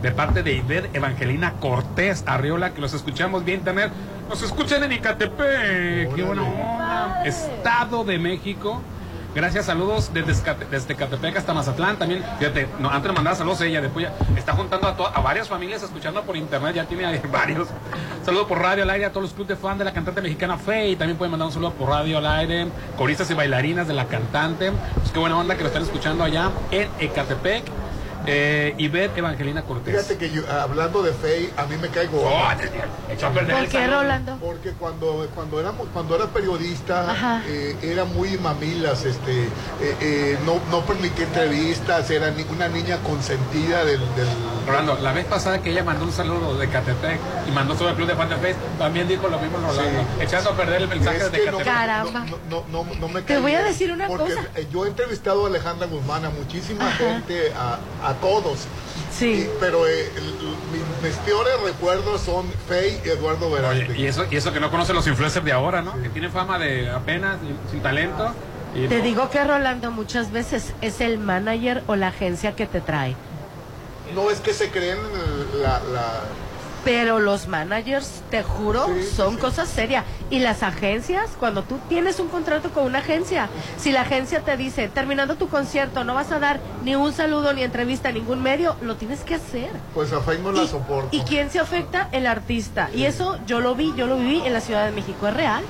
de 0.03 0.11
parte 0.13 0.43
de 0.43 0.53
Ived 0.53 0.87
Evangelina 0.95 1.55
Cortés 1.61 2.25
Arriola, 2.27 2.73
que 2.75 2.81
los 2.81 2.93
escuchamos 2.95 3.45
bien 3.45 3.59
internet. 3.61 3.91
Nos 4.29 4.43
escuchan 4.43 4.83
en 4.85 4.93
Icatepec. 4.93 6.15
Qué 6.15 6.23
buena 6.23 6.43
onda. 6.43 7.23
Estado 7.25 8.05
de 8.05 8.19
México. 8.19 8.83
Gracias, 9.37 9.67
saludos 9.67 10.11
desde, 10.15 10.33
desde 10.71 10.95
Catepec 10.97 11.37
hasta 11.37 11.53
Mazatlán. 11.53 11.99
También, 11.99 12.25
fíjate, 12.39 12.69
no, 12.81 12.89
antes 12.89 13.11
de 13.11 13.13
mandar 13.13 13.37
saludos 13.37 13.61
ella, 13.61 13.83
después 13.83 14.07
ya 14.07 14.39
está 14.39 14.55
juntando 14.55 14.89
a, 14.89 15.21
varias 15.21 15.47
familias 15.47 15.83
escuchando 15.83 16.23
por 16.23 16.39
internet, 16.39 16.75
ya 16.75 16.87
tiene 16.87 17.21
varios. 17.31 17.69
Saludos 18.25 18.47
por 18.47 18.61
radio 18.61 18.85
al 18.85 18.89
aire 18.89 19.05
a 19.05 19.11
todos 19.11 19.25
los 19.25 19.33
clubes 19.35 19.49
de 19.49 19.57
fan 19.57 19.77
de 19.77 19.85
la 19.85 19.93
cantante 19.93 20.23
mexicana 20.23 20.57
Faye. 20.57 20.97
También 20.97 21.19
pueden 21.19 21.33
mandar 21.33 21.49
un 21.49 21.53
saludo 21.53 21.73
por 21.73 21.91
radio 21.91 22.17
al 22.17 22.27
aire, 22.27 22.69
coristas 22.97 23.31
y 23.31 23.35
bailarinas 23.35 23.87
de 23.87 23.93
la 23.93 24.07
cantante. 24.07 24.73
Pues 24.95 25.11
qué 25.13 25.19
buena 25.19 25.37
onda 25.37 25.55
que 25.55 25.65
lo 25.65 25.69
están 25.69 25.83
escuchando 25.83 26.25
allá 26.25 26.51
en 26.71 26.89
Ecatepec. 26.99 27.65
Eh, 28.25 28.75
Ivette 28.79 29.19
Evangelina 29.19 29.63
Cortés. 29.63 29.95
Fíjate 29.95 30.17
que 30.17 30.31
yo, 30.31 30.43
hablando 30.51 31.03
de 31.03 31.13
Fey, 31.13 31.51
a 31.57 31.65
mí 31.67 31.77
me 31.77 31.89
caigo. 31.89 32.23
Oh, 32.25 33.13
echó 33.13 33.27
a 33.27 33.31
perder 33.33 33.57
¿Por 33.57 33.69
qué. 33.69 33.87
Rolando? 33.87 34.37
Porque 34.39 34.71
cuando 34.73 35.29
cuando 35.35 35.61
éramos 35.61 35.87
cuando 35.93 36.17
era 36.17 36.27
periodista 36.27 37.43
eh, 37.47 37.77
era 37.83 38.05
muy 38.05 38.37
mamilas, 38.39 39.05
este 39.05 39.45
eh, 39.45 39.49
eh, 40.01 40.39
no 40.45 40.61
no 40.71 40.85
permitía 40.85 41.25
entrevistas, 41.27 42.11
era 42.11 42.31
ni- 42.31 42.45
una 42.45 42.69
niña 42.69 42.99
consentida 42.99 43.85
del, 43.85 44.01
del 44.17 44.27
Rolando, 44.67 44.99
la 45.01 45.13
vez 45.13 45.25
pasada 45.27 45.63
que 45.63 45.71
ella 45.71 45.85
mandó 45.85 46.05
un 46.05 46.13
saludo 46.13 46.59
de 46.59 46.69
Catepec 46.69 47.21
y 47.47 47.51
mandó 47.53 47.77
sobre 47.77 47.91
el 47.91 47.97
club 47.97 48.09
de 48.09 48.17
fan 48.17 48.29
de 48.29 48.37
Face, 48.37 48.57
también 48.79 49.07
dijo 49.07 49.29
lo 49.29 49.39
mismo 49.39 49.59
Rolando, 49.59 50.05
echando 50.21 50.51
a 50.51 50.57
perder 50.57 50.83
el 50.83 50.89
mensaje 50.89 51.19
Es 51.19 51.31
de 51.33 51.39
que 51.45 51.51
no, 51.51 51.59
Catepec. 51.59 51.75
Caramba. 51.75 52.21
no, 52.21 52.39
no, 52.51 52.65
no, 52.73 52.85
no- 52.85 52.95
no 53.01 53.09
me 53.09 53.23
Te 53.23 53.39
voy 53.39 53.53
a 53.55 53.63
decir 53.63 53.93
una 53.93 54.09
porque, 54.09 54.35
cosa. 54.35 54.49
yo 54.73 54.85
he 54.85 54.89
entrevistado 54.89 55.45
a 55.45 55.49
Alejandra 55.49 55.87
Guzmán, 55.87 56.25
a 56.25 56.31
muchísima 56.31 56.91
gente, 56.93 57.53
a, 57.55 57.79
a 58.06 58.06
todos. 58.15 58.61
Sí. 59.17 59.27
Y- 59.27 59.51
pero 59.61 59.87
eh, 59.87 60.11
el- 60.17 60.23
mis, 60.73 60.83
mis 61.03 61.17
peores 61.25 61.55
recuerdos 61.65 62.21
son 62.23 62.47
Fey 62.69 63.01
y 63.05 63.09
Eduardo 63.09 63.51
Verástegui. 63.51 64.03
y 64.03 64.07
eso, 64.07 64.25
y 64.31 64.37
eso 64.37 64.53
que 64.53 64.61
no 64.61 64.71
conoce 64.71 64.93
los 64.93 65.07
influencers 65.07 65.45
de 65.45 65.53
ahora, 65.53 65.81
¿no? 65.83 66.01
Que 66.03 66.09
tienen 66.11 66.31
fama 66.31 66.59
de 66.59 66.91
apenas, 66.91 67.39
sin, 67.41 67.57
sin 67.71 67.81
talento. 67.83 68.33
Y 68.75 68.89
Te 68.89 68.99
no. 68.99 69.05
digo 69.05 69.31
que 69.31 69.43
Rolando 69.43 69.91
muchas 69.91 70.33
veces 70.33 70.75
es 70.83 71.01
el 71.01 71.19
manager 71.19 71.83
o 71.87 71.97
la 71.97 72.09
agencia 72.09 72.55
que 72.55 72.67
te 72.67 72.81
trae. 72.83 73.17
No 74.15 74.31
es 74.31 74.41
que 74.41 74.53
se 74.53 74.71
creen 74.71 74.99
la, 75.63 75.81
la- 75.93 76.23
Pero 76.87 77.19
los 77.19 77.49
managers, 77.49 78.23
te 78.31 78.45
juro, 78.45 78.87
son 79.17 79.39
cosas 79.39 79.69
serias. 79.69 80.05
Y 80.31 80.39
las 80.39 80.63
agencias, 80.63 81.31
cuando 81.37 81.65
tú 81.65 81.81
tienes 81.89 82.21
un 82.21 82.29
contrato 82.29 82.71
con 82.71 82.85
una 82.85 83.01
agencia, 83.01 83.49
si 83.77 83.91
la 83.91 84.03
agencia 84.03 84.43
te 84.43 84.57
dice, 84.57 84.87
terminando 84.89 85.35
tu 85.35 85.49
concierto, 85.49 86.05
no 86.05 86.15
vas 86.15 86.31
a 86.31 86.39
dar 86.39 86.61
ni 86.85 86.95
un 86.95 87.13
saludo 87.13 87.53
ni 87.55 87.65
entrevista 87.65 88.11
a 88.11 88.13
ningún 88.13 88.41
medio, 88.41 88.77
lo 88.83 88.95
tienes 88.95 89.23
que 89.23 89.35
hacer. 89.35 89.71
Pues 89.95 90.13
a 90.13 90.21
Faye 90.21 90.39
no 90.39 90.53
la 90.53 90.65
soporto. 90.69 91.09
¿Y 91.11 91.23
quién 91.23 91.51
se 91.51 91.59
afecta? 91.59 92.09
El 92.13 92.25
artista. 92.25 92.89
Y 92.95 93.03
eso 93.03 93.37
yo 93.49 93.59
lo 93.59 93.75
vi, 93.75 93.93
yo 93.97 94.07
lo 94.07 94.17
viví 94.17 94.43
en 94.47 94.53
la 94.53 94.61
Ciudad 94.61 94.87
de 94.87 94.93
México. 94.93 95.27
¿Es 95.27 95.35
real? 95.35 95.65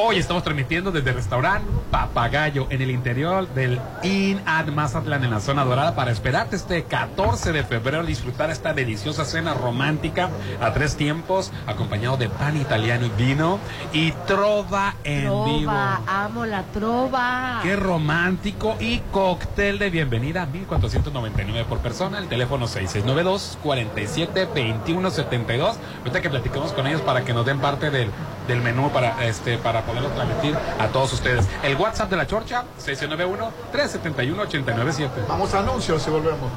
Hoy 0.00 0.16
estamos 0.16 0.44
transmitiendo 0.44 0.92
desde 0.92 1.10
el 1.10 1.16
restaurante 1.16 1.68
Papagayo 1.90 2.68
en 2.70 2.82
el 2.82 2.90
interior 2.92 3.48
del 3.48 3.80
Inn 4.04 4.40
at 4.46 4.66
Mazatlán 4.66 5.24
en 5.24 5.32
la 5.32 5.40
zona 5.40 5.64
dorada 5.64 5.96
para 5.96 6.12
esperarte 6.12 6.54
este 6.54 6.84
14 6.84 7.50
de 7.50 7.64
febrero 7.64 8.04
disfrutar 8.04 8.48
esta 8.50 8.72
deliciosa 8.72 9.24
cena 9.24 9.54
romántica 9.54 10.30
a 10.60 10.72
tres 10.72 10.96
tiempos 10.96 11.50
acompañado 11.66 12.16
de 12.16 12.28
pan 12.28 12.56
italiano 12.56 13.06
y 13.06 13.10
vino 13.20 13.58
y 13.92 14.12
trova 14.28 14.94
en 15.02 15.24
vivo. 15.46 15.72
Amo 16.06 16.46
la 16.46 16.62
trova. 16.62 17.58
Qué 17.64 17.74
romántico 17.74 18.76
y 18.78 19.00
cóctel 19.10 19.80
de 19.80 19.90
bienvenida 19.90 20.46
1499 20.46 21.66
por 21.68 21.78
persona, 21.78 22.18
el 22.18 22.28
teléfono 22.28 22.68
6692 22.68 23.58
47 23.64 24.48
21 24.54 25.10
72. 25.10 25.76
Ahorita 25.98 26.20
que 26.20 26.30
platicamos 26.30 26.72
con 26.72 26.86
ellos 26.86 27.00
para 27.00 27.24
que 27.24 27.32
nos 27.32 27.44
den 27.44 27.58
parte 27.58 27.90
del, 27.90 28.12
del 28.48 28.62
menú 28.62 28.90
para 28.90 29.24
este 29.24 29.58
para 29.58 29.84
poderlo 29.84 30.08
transmitir 30.08 30.56
a 30.78 30.88
todos 30.88 31.12
ustedes. 31.12 31.46
El 31.62 31.76
WhatsApp 31.76 32.10
de 32.10 32.16
la 32.16 32.26
Chorcha 32.26 32.64
691 32.78 33.52
371 33.70 34.42
897. 34.42 35.20
Vamos 35.28 35.54
a 35.54 35.60
anuncios 35.60 36.04
y 36.06 36.10
volvemos. 36.10 36.50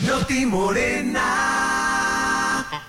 Noti 0.07 0.45
Morena. 0.45 1.64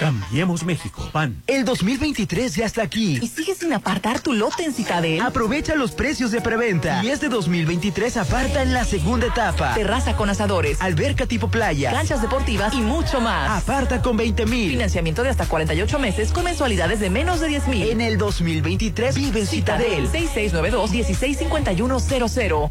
Cambiemos 0.00 0.64
México, 0.64 1.08
PAN. 1.12 1.42
El 1.46 1.64
2023 1.66 2.56
ya 2.56 2.64
está 2.64 2.82
aquí. 2.82 3.18
¿Y 3.20 3.28
sigues 3.28 3.58
sin 3.58 3.74
apartar 3.74 4.20
tu 4.20 4.32
lote 4.32 4.64
en 4.64 4.72
Citadel? 4.72 5.20
Aprovecha 5.20 5.74
los 5.74 5.92
precios 5.92 6.30
de 6.30 6.40
preventa. 6.40 7.04
Y 7.04 7.10
este 7.10 7.28
2023 7.28 8.16
aparta 8.16 8.62
en 8.62 8.72
la 8.72 8.86
segunda 8.86 9.26
etapa. 9.26 9.74
Terraza 9.74 10.16
con 10.16 10.30
asadores, 10.30 10.80
Alberca 10.80 11.26
tipo 11.26 11.50
playa. 11.50 11.92
canchas 11.92 12.22
deportivas 12.22 12.72
y 12.72 12.80
mucho 12.80 13.20
más. 13.20 13.62
Aparta 13.62 14.00
con 14.00 14.16
20 14.16 14.46
mil. 14.46 14.70
Financiamiento 14.70 15.22
de 15.22 15.28
hasta 15.28 15.44
48 15.44 15.98
meses 15.98 16.32
con 16.32 16.44
mensualidades 16.44 16.98
de 16.98 17.10
menos 17.10 17.40
de 17.40 17.48
10 17.48 17.68
mil. 17.68 17.90
En 17.90 18.00
el 18.00 18.16
2023 18.16 19.14
vive 19.14 19.40
en 19.40 19.46
Citadel. 19.46 20.08
6692-165100. 20.10 22.70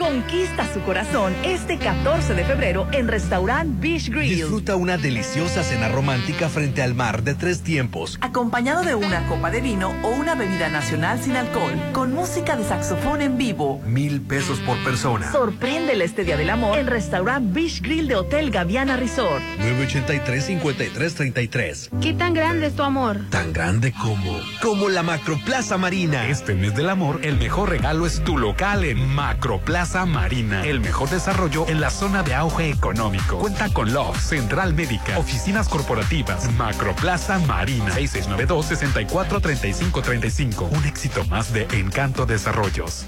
Conquista 0.00 0.66
su 0.72 0.80
corazón 0.80 1.34
este 1.44 1.76
14 1.76 2.32
de 2.32 2.46
febrero 2.46 2.88
en 2.92 3.06
Restaurant 3.06 3.78
Beach 3.80 4.08
Grill. 4.08 4.34
Disfruta 4.34 4.76
una 4.76 4.96
deliciosa 4.96 5.62
cena 5.62 5.88
romántica 5.88 6.48
frente 6.48 6.80
al 6.80 6.94
mar 6.94 7.22
de 7.22 7.34
tres 7.34 7.60
tiempos. 7.60 8.16
Acompañado 8.22 8.82
de 8.82 8.94
una 8.94 9.28
copa 9.28 9.50
de 9.50 9.60
vino 9.60 9.94
o 10.02 10.08
una 10.08 10.34
bebida 10.34 10.70
nacional 10.70 11.20
sin 11.20 11.36
alcohol, 11.36 11.74
con 11.92 12.14
música 12.14 12.56
de 12.56 12.64
saxofón 12.64 13.20
en 13.20 13.36
vivo. 13.36 13.82
Mil 13.84 14.22
pesos 14.22 14.58
por 14.60 14.82
persona. 14.82 15.30
Sorpréndele 15.32 16.06
este 16.06 16.24
Día 16.24 16.38
del 16.38 16.48
Amor 16.48 16.78
en 16.78 16.86
Restaurant 16.86 17.52
Beach 17.52 17.82
Grill 17.82 18.08
de 18.08 18.16
Hotel 18.16 18.50
Gaviana 18.50 18.96
Resort. 18.96 19.42
983-5333. 19.58 21.90
¿Qué 22.00 22.14
tan 22.14 22.32
grande 22.32 22.68
es 22.68 22.74
tu 22.74 22.84
amor? 22.84 23.18
Tan 23.28 23.52
grande 23.52 23.92
como... 23.92 24.40
Como 24.62 24.88
la 24.88 25.02
Macroplaza 25.02 25.76
Marina. 25.76 26.26
Este 26.28 26.54
mes 26.54 26.74
del 26.74 26.88
amor, 26.88 27.20
el 27.22 27.36
mejor 27.36 27.68
regalo 27.68 28.06
es 28.06 28.24
tu 28.24 28.38
local 28.38 28.84
en 28.84 29.06
Macroplaza 29.14 29.89
Marina. 30.06 30.64
El 30.64 30.80
mejor 30.80 31.10
desarrollo 31.10 31.66
en 31.68 31.80
la 31.80 31.90
zona 31.90 32.22
de 32.22 32.32
auge 32.34 32.70
económico. 32.70 33.38
Cuenta 33.38 33.68
con 33.70 33.92
Love, 33.92 34.20
Central 34.20 34.72
Médica, 34.72 35.18
oficinas 35.18 35.68
corporativas, 35.68 36.48
Macroplaza 36.52 37.40
Marina. 37.40 37.96
6692-643535. 37.96 40.70
Un 40.70 40.84
éxito 40.84 41.24
más 41.26 41.52
de 41.52 41.66
Encanto 41.72 42.24
Desarrollos. 42.24 43.04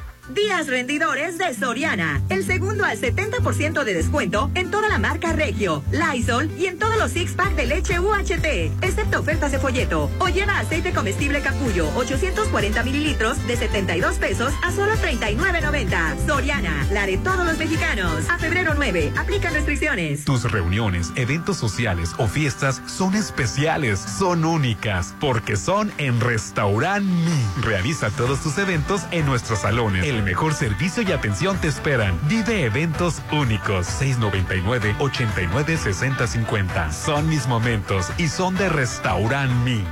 Días 0.29 0.67
rendidores 0.67 1.37
de 1.37 1.53
Soriana. 1.53 2.21
El 2.29 2.45
segundo 2.45 2.85
al 2.85 2.97
70% 2.97 3.83
de 3.83 3.93
descuento 3.93 4.51
en 4.53 4.69
toda 4.69 4.87
la 4.87 4.99
marca 4.99 5.33
Regio, 5.33 5.83
Lysol 5.91 6.49
y 6.57 6.67
en 6.67 6.77
todos 6.77 6.95
los 6.97 7.11
six 7.11 7.33
pack 7.33 7.55
de 7.55 7.65
leche 7.65 7.99
UHT, 7.99 8.83
excepto 8.83 9.19
ofertas 9.19 9.51
de 9.51 9.59
folleto. 9.59 10.09
O 10.19 10.27
lleva 10.29 10.59
aceite 10.59 10.93
comestible 10.93 11.41
capullo, 11.41 11.89
840 11.95 12.83
mililitros 12.83 13.45
de 13.47 13.57
72 13.57 14.15
pesos 14.17 14.53
a 14.63 14.71
solo 14.71 14.93
39.90. 14.93 16.25
Soriana, 16.27 16.87
la 16.91 17.05
de 17.05 17.17
todos 17.17 17.45
los 17.45 17.57
mexicanos. 17.57 18.29
A 18.29 18.37
febrero 18.37 18.73
9, 18.75 19.13
aplican 19.17 19.53
restricciones. 19.53 20.23
Tus 20.23 20.49
reuniones, 20.49 21.11
eventos 21.15 21.57
sociales 21.57 22.11
o 22.19 22.27
fiestas 22.27 22.81
son 22.85 23.15
especiales, 23.15 23.99
son 23.99 24.45
únicas, 24.45 25.15
porque 25.19 25.57
son 25.57 25.91
en 25.97 26.21
Restaurant 26.21 27.03
Mi. 27.03 27.63
Realiza 27.63 28.11
todos 28.11 28.41
tus 28.41 28.57
eventos 28.59 29.01
en 29.11 29.25
nuestros 29.25 29.59
salones. 29.59 30.11
Mejor 30.23 30.53
servicio 30.53 31.03
y 31.03 31.11
atención 31.11 31.57
te 31.57 31.67
esperan. 31.67 32.17
Vive 32.27 32.63
eventos 32.65 33.21
únicos. 33.31 33.87
699-896050. 34.01 36.91
Son 36.91 37.27
mis 37.27 37.47
momentos 37.47 38.11
y 38.17 38.27
son 38.27 38.55
de 38.55 38.69
Restaurant 38.69 39.51
Mi. 39.63 39.83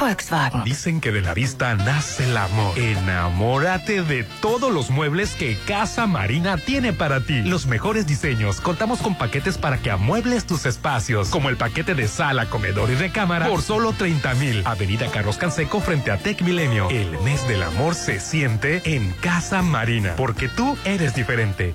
Volkswagen. 0.00 0.64
Dicen 0.64 1.00
que 1.00 1.12
de 1.12 1.20
la 1.20 1.34
vista 1.34 1.74
nace 1.74 2.24
el 2.24 2.36
amor. 2.36 2.76
Enamórate 2.78 4.02
de 4.02 4.24
todos 4.40 4.72
los 4.72 4.90
muebles 4.90 5.34
que 5.34 5.58
Casa 5.66 6.06
Marina 6.06 6.56
tiene 6.56 6.92
para 6.92 7.20
ti. 7.20 7.42
Los 7.42 7.66
mejores 7.66 8.06
diseños. 8.06 8.60
Contamos 8.60 9.00
con 9.00 9.14
paquetes 9.14 9.58
para 9.58 9.78
que 9.78 9.90
amuebles 9.90 10.46
tus 10.46 10.66
espacios, 10.66 11.28
como 11.28 11.50
el 11.50 11.56
paquete 11.56 11.94
de 11.94 12.08
sala, 12.08 12.46
comedor 12.46 12.90
y 12.90 12.94
recámara 12.94 13.46
por 13.46 13.62
solo 13.62 13.92
30 13.92 14.34
mil. 14.34 14.62
Avenida 14.66 15.10
Carlos 15.10 15.36
Canseco 15.36 15.80
frente 15.80 16.10
a 16.10 16.16
Tech 16.16 16.40
Milenio. 16.42 16.88
El 16.88 17.10
mes 17.20 17.46
del 17.46 17.62
amor 17.62 17.94
se 17.94 18.20
siente 18.20 18.82
en 18.96 19.12
Casa 19.20 19.62
Marina, 19.62 20.14
porque 20.16 20.48
tú 20.48 20.78
eres 20.84 21.14
diferente. 21.14 21.74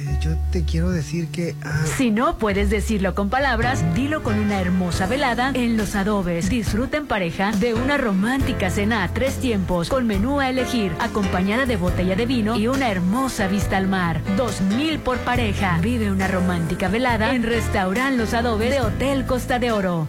Eh, 0.00 0.18
yo 0.20 0.30
te 0.50 0.64
quiero 0.64 0.90
decir 0.90 1.28
que... 1.28 1.54
ah, 1.62 1.84
Si 1.96 2.10
no 2.10 2.38
puedes 2.38 2.70
decirlo 2.70 3.14
con 3.14 3.28
palabras, 3.28 3.84
dilo 3.94 4.22
con 4.22 4.38
una 4.38 4.60
hermosa 4.60 5.06
velada 5.06 5.50
en 5.54 5.76
Los 5.76 5.94
Adobes. 5.94 6.48
Disfruta 6.48 6.96
en 6.96 7.06
pareja 7.06 7.52
de 7.52 7.74
una 7.74 7.98
romántica 7.98 8.70
cena 8.70 9.04
a 9.04 9.08
tres 9.12 9.36
tiempos 9.38 9.88
con 9.90 10.06
menú 10.06 10.40
a 10.40 10.48
elegir, 10.48 10.92
acompañada 11.00 11.66
de 11.66 11.76
botella 11.76 12.16
de 12.16 12.26
vino 12.26 12.56
y 12.56 12.66
una 12.68 12.90
hermosa 12.90 13.46
vista 13.48 13.76
al 13.76 13.88
mar. 13.88 14.20
Dos 14.36 14.60
mil 14.62 14.98
por 14.98 15.18
pareja. 15.18 15.78
Vive 15.82 16.10
una 16.10 16.28
romántica 16.28 16.88
velada 16.88 17.34
en 17.34 17.42
Restaurant 17.42 18.16
Los 18.16 18.34
Adobes 18.34 18.70
de 18.70 18.80
Hotel 18.80 19.26
Costa 19.26 19.58
de 19.58 19.72
Oro. 19.72 20.08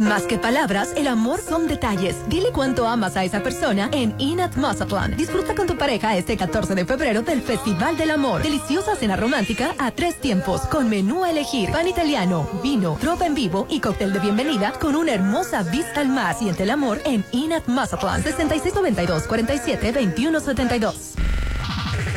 Más 0.00 0.22
que 0.22 0.38
palabras, 0.38 0.94
el 0.96 1.06
amor 1.08 1.40
son 1.46 1.68
detalles. 1.68 2.16
Dile 2.26 2.52
cuánto 2.54 2.88
amas 2.88 3.18
a 3.18 3.24
esa 3.24 3.42
persona 3.42 3.90
en 3.92 4.14
Inat 4.16 4.56
Mazatlán. 4.56 5.14
Disfruta 5.14 5.54
con 5.54 5.66
tu 5.66 5.76
pareja 5.76 6.16
este 6.16 6.38
14 6.38 6.74
de 6.74 6.86
febrero 6.86 7.20
del 7.20 7.42
Festival 7.42 7.98
del 7.98 8.12
Amor. 8.12 8.42
Deliciosa 8.42 8.96
cena 8.96 9.16
romántica 9.16 9.74
a 9.78 9.90
tres 9.90 10.18
tiempos, 10.18 10.62
con 10.62 10.88
menú 10.88 11.22
a 11.22 11.30
elegir, 11.30 11.70
pan 11.70 11.86
italiano, 11.86 12.48
vino, 12.62 12.96
trova 12.98 13.26
en 13.26 13.34
vivo 13.34 13.66
y 13.68 13.80
cóctel 13.80 14.14
de 14.14 14.20
bienvenida 14.20 14.72
con 14.80 14.96
una 14.96 15.12
hermosa 15.12 15.64
vista 15.64 16.00
al 16.00 16.08
mar. 16.08 16.34
Siente 16.34 16.62
el 16.62 16.70
amor 16.70 17.02
en 17.04 17.22
Inat 17.32 17.66
Mazatlán. 17.66 18.22
6692 18.22 19.24
47 19.24 19.92
2172. 19.92 21.12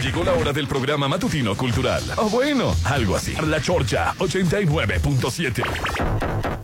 Llegó 0.01 0.23
la 0.23 0.31
hora 0.35 0.53
del 0.53 0.69
programa 0.69 1.09
matutino 1.09 1.53
cultural. 1.57 2.01
O 2.15 2.29
bueno, 2.29 2.73
algo 2.85 3.17
así. 3.17 3.35
La 3.45 3.61
Chorcha 3.61 4.13
89.7. 4.19 6.63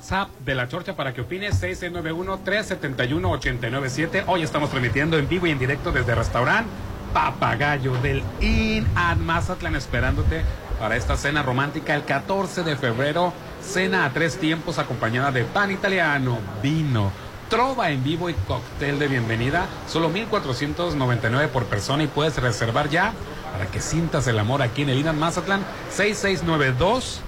WhatsApp 0.00 0.30
de 0.46 0.54
la 0.54 0.66
Chorcha 0.66 0.96
para 0.96 1.12
que 1.12 1.20
opines 1.20 1.62
6691-371-897. 1.62 4.24
Hoy 4.26 4.42
estamos 4.42 4.70
transmitiendo 4.70 5.18
en 5.18 5.28
vivo 5.28 5.46
y 5.46 5.50
en 5.50 5.58
directo 5.58 5.92
desde 5.92 6.12
el 6.12 6.18
restaurante 6.18 6.70
Papagayo 7.12 7.92
del 8.00 8.22
Inn 8.40 8.86
at 8.94 9.18
Mazatlán 9.18 9.76
esperándote 9.76 10.42
para 10.78 10.96
esta 10.96 11.18
cena 11.18 11.42
romántica 11.42 11.94
el 11.94 12.04
14 12.04 12.62
de 12.62 12.76
febrero. 12.76 13.34
Cena 13.60 14.06
a 14.06 14.12
tres 14.14 14.38
tiempos 14.38 14.78
acompañada 14.78 15.32
de 15.32 15.44
pan 15.44 15.70
italiano, 15.70 16.38
vino, 16.62 17.12
trova 17.50 17.90
en 17.90 18.02
vivo 18.02 18.30
y 18.30 18.34
cóctel 18.48 18.98
de 18.98 19.06
bienvenida. 19.06 19.66
Solo 19.86 20.08
1499 20.08 21.48
por 21.48 21.66
persona 21.66 22.04
y 22.04 22.06
puedes 22.06 22.38
reservar 22.38 22.88
ya 22.88 23.12
para 23.52 23.66
que 23.66 23.82
sientas 23.82 24.26
el 24.28 24.38
amor 24.38 24.62
aquí 24.62 24.80
en 24.80 24.88
el 24.88 25.00
Inn 25.00 25.08
at 25.08 25.14
Mazatlán 25.14 25.62
6692 25.90 27.20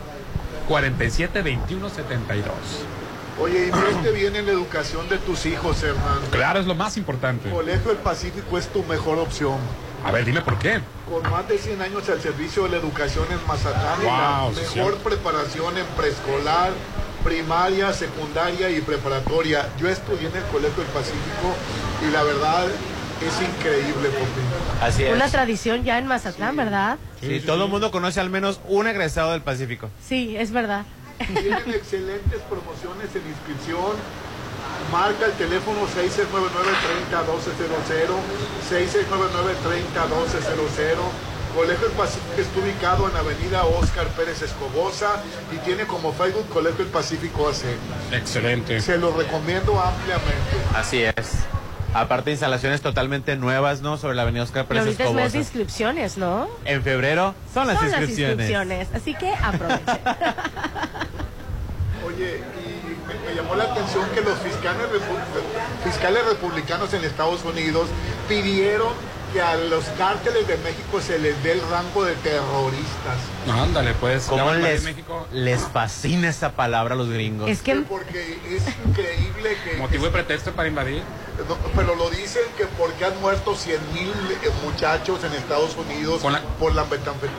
47 0.73 1.43
21 1.43 1.91
72. 1.91 2.47
Oye, 3.39 3.67
invierte 3.69 4.11
bien 4.13 4.35
en 4.37 4.47
la 4.47 4.53
educación 4.53 5.07
de 5.11 5.19
tus 5.19 5.45
hijos, 5.45 5.83
Hernán. 5.83 6.21
Claro, 6.31 6.61
es 6.61 6.67
lo 6.67 6.75
más 6.75 6.97
importante. 6.97 7.51
Colegio 7.51 7.91
del 7.91 7.99
Pacífico 7.99 8.57
es 8.57 8.69
tu 8.69 8.83
mejor 8.85 9.19
opción. 9.19 9.59
A 10.03 10.11
ver, 10.11 10.25
dime 10.25 10.41
por 10.41 10.59
qué. 10.59 10.81
Con 11.11 11.31
más 11.31 11.47
de 11.47 11.59
100 11.59 11.83
años 11.83 12.09
al 12.09 12.23
servicio 12.23 12.63
de 12.63 12.71
la 12.71 12.77
educación 12.79 13.27
en 13.31 13.47
Mazatlán 13.47 14.01
y 14.01 14.05
la 14.07 14.41
Wow, 14.45 14.53
mejor 14.55 14.95
sí. 14.95 15.01
preparación 15.05 15.77
en 15.77 15.85
preescolar, 15.95 16.71
primaria, 17.23 17.93
secundaria 17.93 18.71
y 18.71 18.81
preparatoria. 18.81 19.69
Yo 19.79 19.91
estudié 19.91 20.29
en 20.29 20.37
el 20.37 20.45
Colegio 20.45 20.83
del 20.83 20.93
Pacífico 20.93 21.53
y 22.09 22.11
la 22.13 22.23
verdad 22.23 22.67
es 23.27 23.41
increíble, 23.41 24.09
Popín. 24.09 24.45
Así 24.81 25.05
es. 25.05 25.15
Una 25.15 25.29
tradición 25.29 25.85
ya 25.85 25.99
en 25.99 26.07
Mazatlán, 26.07 26.57
¿verdad? 26.57 26.97
Sí, 27.21 27.41
todo 27.41 27.65
el 27.65 27.71
mundo 27.71 27.91
conoce 27.91 28.21
al 28.21 28.31
menos 28.31 28.61
un 28.69 28.87
egresado 28.87 29.33
del 29.33 29.43
Pacífico. 29.43 29.91
Sí, 30.07 30.37
es 30.37 30.51
verdad. 30.51 30.85
Tienen 31.19 31.71
excelentes 31.71 32.41
promociones 32.49 33.15
en 33.15 33.29
inscripción. 33.29 33.97
Marca 34.91 35.27
el 35.27 35.33
teléfono 35.33 35.81
6699-30-1200, 35.87 38.17
6699-30-1200. 38.71 40.97
Colegio 41.55 41.87
del 41.87 41.97
Pacífico 41.97 42.33
está 42.39 42.61
ubicado 42.61 43.11
en 43.11 43.17
Avenida 43.17 43.65
Oscar 43.65 44.09
Pérez 44.09 44.41
Escobosa 44.41 45.23
y 45.53 45.59
tiene 45.59 45.87
como 45.87 46.13
Facebook 46.13 46.49
Colegio 46.49 46.79
del 46.79 46.89
Pacífico 46.89 47.49
AC. 47.49 47.65
Excelente. 48.11 48.81
Se 48.81 48.97
lo 48.97 49.15
recomiendo 49.15 49.79
ampliamente. 49.81 50.57
Así 50.75 51.03
es. 51.03 51.45
Aparte, 51.95 52.31
instalaciones 52.31 52.81
totalmente 52.81 53.37
nuevas, 53.37 53.83
¿no? 53.83 53.99
Sobre 53.99 54.15
la 54.17 54.23
avenida 54.23 54.45
Oscar 54.45 54.65
Y 54.65 54.69
Pérez 54.69 54.85
ahorita 54.85 55.05
es 55.05 55.11
mes 55.11 55.17
de 55.17 55.23
Escobosa. 55.25 55.39
inscripciones, 55.39 56.17
¿no? 56.17 56.49
En 56.65 56.83
febrero 56.83 57.35
son 57.53 57.67
las 57.67 57.77
Son 57.79 57.89
inscripciones. 57.89 58.37
las 58.39 58.49
inscripciones, 58.51 58.89
así 58.95 59.15
que 59.15 59.31
aprovechen. 59.35 59.87
Oye, 62.07 62.41
y 62.65 63.07
me, 63.07 63.15
me 63.31 63.35
llamó 63.37 63.55
la 63.55 63.65
atención 63.65 64.05
que 64.15 64.23
los 64.23 64.39
fiscales, 64.39 64.87
repu- 64.89 65.85
fiscales 65.85 66.25
republicanos 66.27 66.93
en 66.95 67.05
Estados 67.05 67.45
Unidos 67.45 67.89
pidieron 68.29 68.89
que 69.33 69.41
a 69.41 69.57
los 69.57 69.85
cárteles 69.99 70.47
de 70.47 70.57
México 70.59 71.01
se 71.01 71.19
les 71.19 71.41
dé 71.43 71.53
el 71.53 71.61
rango 71.71 72.05
de 72.05 72.15
terroristas. 72.17 73.17
Ándale, 73.51 73.95
pues. 73.95 74.27
¿Cómo 74.27 74.53
les, 74.55 74.83
México. 74.85 75.27
les 75.33 75.61
fascina 75.63 76.29
esa 76.29 76.53
palabra 76.53 76.95
a 76.95 76.97
los 76.97 77.09
gringos? 77.11 77.49
Es 77.49 77.63
que 77.63 77.75
Porque 77.77 78.39
es 78.49 78.63
increíble 78.87 79.57
que... 79.65 79.77
Motivo 79.79 80.07
y 80.07 80.11
pretexto 80.11 80.53
para 80.53 80.69
invadir. 80.69 81.03
No, 81.49 81.57
pero 81.75 81.95
lo 81.97 82.11
dicen 82.11 82.43
que 82.59 82.67
porque 82.79 83.05
han 83.07 83.19
muerto 83.21 83.55
100 83.57 83.81
mil 83.95 84.13
muchachos 84.65 85.25
en 85.25 85.33
Estados 85.33 85.77
Unidos 85.77 86.21
Con 86.21 86.33
la- 86.35 86.41
por 86.43 86.75
la, 86.75 86.85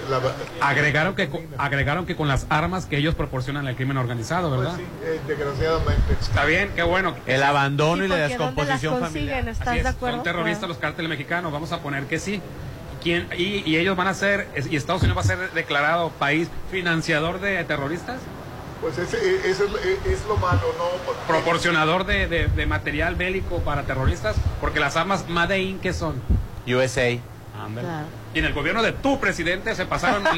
la- 0.10 0.68
Agregaron 0.68 1.16
que, 1.16 1.30
con- 1.30 1.46
agregaron 1.58 2.06
que 2.06 2.16
con 2.16 2.28
las 2.28 2.46
armas 2.50 2.86
que 2.86 2.98
ellos 2.98 3.16
proporcionan 3.16 3.68
al 3.68 3.76
crimen 3.76 3.98
organizado, 3.98 4.50
pues 4.50 4.62
¿verdad? 4.62 4.78
sí, 4.78 4.84
eh, 5.04 5.20
desgraciadamente. 5.28 6.14
Está 6.20 6.44
bien, 6.46 6.72
qué 6.76 6.84
bueno. 6.84 7.16
El 7.28 7.44
abandono 7.44 8.04
y 8.04 8.08
la 8.08 8.16
porque 8.16 8.38
¿dónde 8.38 8.66
las 8.66 8.82
descomposición 8.82 9.00
consiguen? 9.00 9.28
familiar. 9.30 9.48
¿Estás 9.50 9.68
Así 9.68 9.78
es, 9.78 9.84
de 9.84 9.90
acuerdo? 9.90 10.18
Son 10.18 10.24
terroristas 10.24 10.70
los 10.70 10.78
cárteles 10.78 11.10
mexicanos, 11.10 11.52
vamos 11.52 11.72
a 11.72 11.78
poner 11.84 12.06
que 12.06 12.18
sí. 12.18 12.42
¿Quién, 13.04 13.28
y, 13.38 13.70
y 13.70 13.78
ellos 13.78 13.96
van 13.98 14.08
a 14.08 14.14
ser, 14.14 14.48
y 14.72 14.78
Estados 14.78 15.02
Unidos 15.04 15.18
va 15.18 15.22
a 15.22 15.26
ser 15.26 15.52
declarado 15.52 16.10
país 16.12 16.48
financiador 16.72 17.42
de 17.42 17.62
terroristas, 17.66 18.20
Pues 18.82 18.98
ese, 18.98 19.18
eh, 19.18 19.42
eso 19.46 19.66
es, 19.78 20.06
es 20.12 20.26
lo 20.28 20.38
malo, 20.38 20.62
¿no? 20.78 20.86
Porque- 21.06 21.22
proporcionador 21.28 22.06
de, 22.06 22.28
de- 22.28 22.48
de 22.48 22.66
material 22.66 23.16
bélico 23.16 23.60
para 23.60 23.84
terroristas, 23.84 24.36
porque 24.62 24.80
las 24.80 24.96
armas 24.96 25.28
Made 25.30 25.60
in, 25.60 25.80
¿qué 25.80 25.92
son? 25.94 26.22
USA. 26.66 27.18
Ándale. 27.66 27.88
Claro. 27.88 28.06
Y 28.34 28.40
en 28.40 28.46
el 28.46 28.54
gobierno 28.54 28.82
de 28.84 28.92
tu 28.94 29.20
presidente 29.20 29.76
se 29.76 29.86
pasaron, 29.86 30.24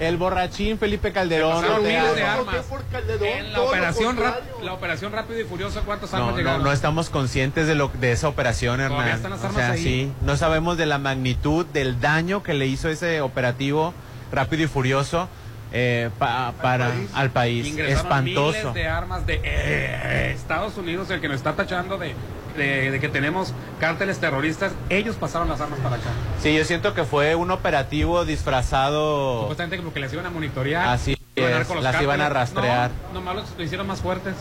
El 0.00 0.16
borrachín 0.16 0.78
Felipe 0.78 1.12
Calderón. 1.12 1.52
pasaron 1.54 1.76
no 1.76 1.82
te 1.82 1.88
miles 1.98 2.14
de 2.16 2.22
armas. 2.22 2.56
por 2.66 2.84
Calderón, 2.84 3.28
En 3.28 3.52
la 3.52 3.60
operación, 3.62 4.16
la 4.62 4.72
operación 4.72 5.12
Rápido 5.12 5.40
y 5.40 5.44
Furioso, 5.44 5.82
¿cuántas 5.84 6.10
No, 6.12 6.18
armas 6.18 6.32
no, 6.32 6.38
llegaron? 6.38 6.62
no 6.62 6.72
estamos 6.72 7.10
conscientes 7.10 7.66
de 7.66 7.74
lo 7.74 7.88
de 7.88 8.12
esa 8.12 8.28
operación, 8.28 8.80
Hernán. 8.80 9.08
están 9.08 9.30
las 9.32 9.40
O 9.42 9.46
armas 9.46 9.62
sea, 9.62 9.70
ahí. 9.72 9.82
sí, 9.82 10.12
no 10.22 10.36
sabemos 10.36 10.76
de 10.76 10.86
la 10.86 10.98
magnitud 10.98 11.66
del 11.66 12.00
daño 12.00 12.42
que 12.42 12.54
le 12.54 12.66
hizo 12.66 12.88
ese 12.88 13.20
operativo 13.20 13.94
rápido 14.32 14.64
y 14.64 14.66
furioso 14.66 15.28
eh, 15.72 16.10
pa- 16.18 16.52
para 16.62 16.88
país. 16.90 17.10
al 17.14 17.30
país. 17.30 17.66
Ingresaron 17.66 18.06
Espantoso. 18.06 18.58
miles 18.58 18.74
de 18.74 18.88
armas 18.88 19.26
de 19.26 19.40
eh, 19.42 20.32
Estados 20.34 20.76
Unidos, 20.76 21.10
el 21.10 21.20
que 21.20 21.28
nos 21.28 21.36
está 21.36 21.54
tachando 21.54 21.98
de, 21.98 22.14
de- 22.56 22.90
de 22.90 23.00
que 23.00 23.08
tenemos 23.08 23.52
cárteles 23.80 24.18
terroristas, 24.18 24.72
ellos 24.88 25.16
pasaron 25.16 25.48
las 25.48 25.60
armas 25.60 25.78
para 25.80 25.96
acá. 25.96 26.10
Sí, 26.42 26.54
yo 26.56 26.64
siento 26.64 26.94
que 26.94 27.04
fue 27.04 27.34
un 27.34 27.50
operativo 27.50 28.24
disfrazado. 28.24 29.40
Supuestamente 29.42 29.76
como 29.78 29.92
que 29.92 30.00
les 30.00 30.12
iban 30.12 30.26
a 30.26 30.30
monitorear. 30.30 30.88
Así 30.88 31.16
iban 31.36 31.50
a 31.50 31.52
dar 31.52 31.62
es, 31.62 31.68
con 31.68 31.76
los 31.76 31.84
las 31.84 32.02
iban 32.02 32.20
a 32.20 32.28
rastrear. 32.28 32.90
No, 33.12 33.20
nomás 33.20 33.36
los, 33.36 33.44
lo 33.56 33.62
hicieron 33.64 33.86
más 33.86 34.00
fuertes. 34.00 34.34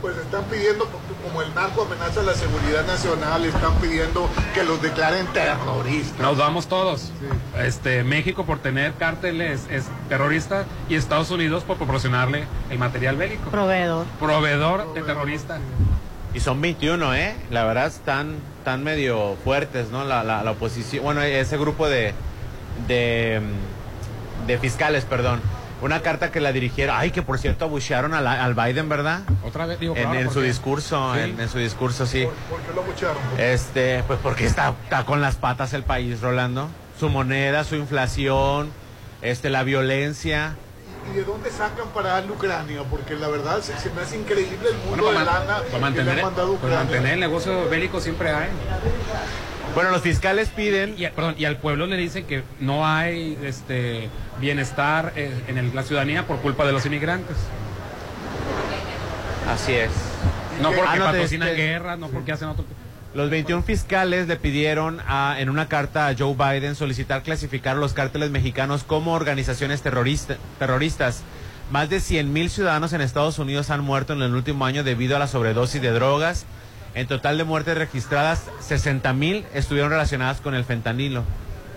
Pues 0.00 0.16
están 0.16 0.44
pidiendo, 0.44 0.88
como 1.22 1.42
el 1.42 1.54
narco 1.54 1.82
amenaza 1.82 2.20
a 2.20 2.22
la 2.22 2.32
seguridad 2.32 2.86
nacional, 2.86 3.44
están 3.44 3.74
pidiendo 3.82 4.30
que 4.54 4.64
los 4.64 4.80
declaren 4.80 5.26
terroristas. 5.26 6.18
Nos 6.18 6.38
vamos 6.38 6.68
todos. 6.68 7.12
Este 7.58 8.02
México 8.02 8.46
por 8.46 8.60
tener 8.60 8.94
cárteles 8.94 9.66
es 9.70 9.84
terrorista 10.08 10.64
y 10.88 10.94
Estados 10.94 11.30
Unidos 11.30 11.64
por 11.64 11.76
proporcionarle 11.76 12.44
el 12.70 12.78
material 12.78 13.16
bélico. 13.16 13.50
Proveedor. 13.50 14.06
Proveedor 14.18 14.94
de 14.94 15.02
terroristas. 15.02 15.60
Y 16.34 16.40
son 16.40 16.60
21, 16.60 17.14
¿eh? 17.14 17.34
La 17.50 17.64
verdad 17.64 17.86
están, 17.86 18.36
están 18.58 18.84
medio 18.84 19.36
fuertes, 19.42 19.90
¿no? 19.90 20.04
La, 20.04 20.22
la, 20.22 20.42
la 20.44 20.50
oposición, 20.52 21.02
bueno, 21.04 21.22
ese 21.22 21.58
grupo 21.58 21.88
de, 21.88 22.14
de, 22.86 23.40
mm, 23.42 24.46
de 24.46 24.58
fiscales, 24.58 25.04
perdón. 25.04 25.40
Una 25.82 26.02
carta 26.02 26.30
que 26.30 26.40
la 26.40 26.52
dirigieron, 26.52 26.94
ay, 26.98 27.10
que 27.10 27.22
por 27.22 27.38
cierto 27.38 27.64
abuchearon 27.64 28.12
al, 28.14 28.26
al 28.26 28.54
Biden, 28.54 28.88
¿verdad? 28.90 29.22
Otra 29.42 29.64
vez 29.66 29.80
digo, 29.80 29.96
En, 29.96 30.02
claro, 30.02 30.18
en 30.18 30.24
¿por 30.26 30.34
su 30.34 30.40
qué? 30.40 30.46
discurso, 30.46 31.14
Sí. 31.14 31.20
en, 31.20 31.40
en 31.40 31.48
su 31.48 31.58
discurso, 31.58 32.06
sí. 32.06 32.26
¿Por 32.50 32.60
qué 32.60 32.74
lo 32.74 32.82
abuchearon? 32.82 33.16
Este, 33.38 34.04
pues 34.06 34.18
porque 34.22 34.44
está, 34.46 34.74
está 34.84 35.04
con 35.04 35.20
las 35.22 35.36
patas 35.36 35.72
el 35.72 35.82
país, 35.82 36.20
Rolando. 36.20 36.68
Su 36.98 37.08
moneda, 37.08 37.64
su 37.64 37.76
inflación, 37.76 38.68
este, 39.22 39.48
la 39.48 39.62
violencia. 39.64 40.54
¿Y 41.08 41.16
de 41.16 41.24
dónde 41.24 41.50
sacan 41.50 41.88
para 41.94 42.10
darle 42.10 42.32
Ucrania? 42.32 42.82
Porque 42.88 43.14
la 43.14 43.28
verdad 43.28 43.60
se, 43.62 43.76
se 43.78 43.90
me 43.90 44.02
hace 44.02 44.18
increíble 44.18 44.68
el 44.68 44.76
mundo 44.78 45.04
Bueno, 45.04 45.18
de 45.20 45.24
lana 45.24 45.46
para 45.46 45.64
que 45.66 45.72
le 45.72 45.78
mantener, 45.80 46.18
han 46.18 46.24
mandado 46.24 46.54
a 46.56 46.58
para 46.58 46.74
mantener 46.76 47.12
el 47.14 47.20
negocio 47.20 47.68
bélico 47.68 48.00
siempre 48.00 48.30
hay. 48.30 48.48
Bueno, 49.74 49.90
los 49.90 50.02
fiscales 50.02 50.48
piden. 50.48 50.94
Y, 50.98 51.06
perdón, 51.08 51.34
y 51.38 51.44
al 51.44 51.56
pueblo 51.58 51.86
le 51.86 51.96
dicen 51.96 52.24
que 52.26 52.42
no 52.58 52.86
hay 52.86 53.38
este 53.42 54.08
bienestar 54.40 55.12
eh, 55.16 55.32
en 55.48 55.58
el- 55.58 55.74
la 55.74 55.82
ciudadanía 55.82 56.26
por 56.26 56.38
culpa 56.38 56.64
de 56.66 56.72
los 56.72 56.84
inmigrantes. 56.86 57.36
Así 59.48 59.72
es. 59.74 59.90
No 60.60 60.68
porque 60.72 60.82
Ah, 60.86 60.96
no, 60.96 61.04
patrocinan 61.06 61.48
te- 61.48 61.54
guerras, 61.54 61.98
no 61.98 62.08
porque 62.08 62.32
hacen 62.32 62.48
otro. 62.48 62.64
Los 63.12 63.28
21 63.28 63.62
fiscales 63.64 64.28
le 64.28 64.36
pidieron 64.36 65.00
a- 65.06 65.36
en 65.40 65.50
una 65.50 65.66
carta 65.68 66.06
a 66.06 66.14
Joe 66.16 66.34
Biden 66.34 66.76
solicitar 66.76 67.22
clasificar 67.22 67.76
los 67.76 67.92
cárteles 67.92 68.30
mexicanos 68.30 68.84
como 68.84 69.14
organizaciones 69.14 69.82
terrorista- 69.82 70.36
terroristas. 70.60 71.22
Más 71.72 71.88
de 71.90 72.00
100 72.00 72.32
mil 72.32 72.50
ciudadanos 72.50 72.92
en 72.92 73.00
Estados 73.00 73.38
Unidos 73.40 73.70
han 73.70 73.80
muerto 73.82 74.12
en 74.12 74.22
el 74.22 74.34
último 74.34 74.64
año 74.64 74.84
debido 74.84 75.16
a 75.16 75.18
la 75.18 75.26
sobredosis 75.26 75.82
de 75.82 75.90
drogas. 75.90 76.46
En 76.94 77.06
total 77.08 77.38
de 77.38 77.44
muertes 77.44 77.76
registradas, 77.76 78.44
60 78.60 79.12
mil 79.12 79.44
estuvieron 79.54 79.90
relacionadas 79.90 80.40
con 80.40 80.54
el 80.54 80.64
fentanilo, 80.64 81.22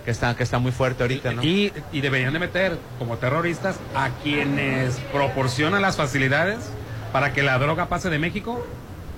que 0.04 0.10
está, 0.12 0.36
que 0.36 0.42
está 0.42 0.58
muy 0.58 0.72
fuerte 0.72 1.02
ahorita, 1.04 1.32
¿no? 1.32 1.42
Y, 1.44 1.72
y 1.92 2.00
deberían 2.00 2.32
de 2.32 2.38
meter 2.40 2.78
como 2.98 3.16
terroristas 3.16 3.76
a 3.94 4.10
quienes 4.22 4.96
proporcionan 5.12 5.82
las 5.82 5.96
facilidades 5.96 6.58
para 7.12 7.32
que 7.32 7.42
la 7.44 7.58
droga 7.58 7.86
pase 7.88 8.10
de 8.10 8.18
México 8.18 8.64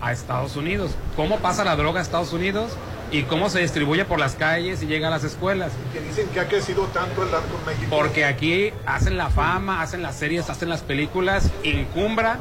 a 0.01 0.13
Estados 0.13 0.57
Unidos. 0.57 0.93
¿Cómo 1.17 1.39
pasa 1.39 1.65
la 1.65 1.77
droga 1.77 2.01
a 2.01 2.03
Estados 2.03 2.33
Unidos? 2.33 2.73
Y 3.13 3.23
cómo 3.23 3.49
se 3.51 3.61
distribuye 3.61 4.05
por 4.05 4.19
las 4.19 4.35
calles 4.35 4.83
y 4.83 4.87
llega 4.87 5.09
a 5.09 5.11
las 5.11 5.23
escuelas. 5.25 5.73
Que 5.93 6.01
dicen 6.01 6.29
que 6.29 6.41
ha 6.41 6.49
crecido 6.49 6.85
tanto 6.87 7.23
el 7.23 7.31
narco 7.31 7.57
en 7.61 7.67
México. 7.67 7.97
Porque 7.97 8.25
aquí 8.25 8.73
hacen 8.85 9.17
la 9.17 9.31
fama, 9.31 9.81
hacen 9.81 10.03
las 10.03 10.17
series, 10.17 10.51
hacen 10.51 10.69
las 10.69 10.81
películas, 10.83 11.51
encumbran 11.63 12.39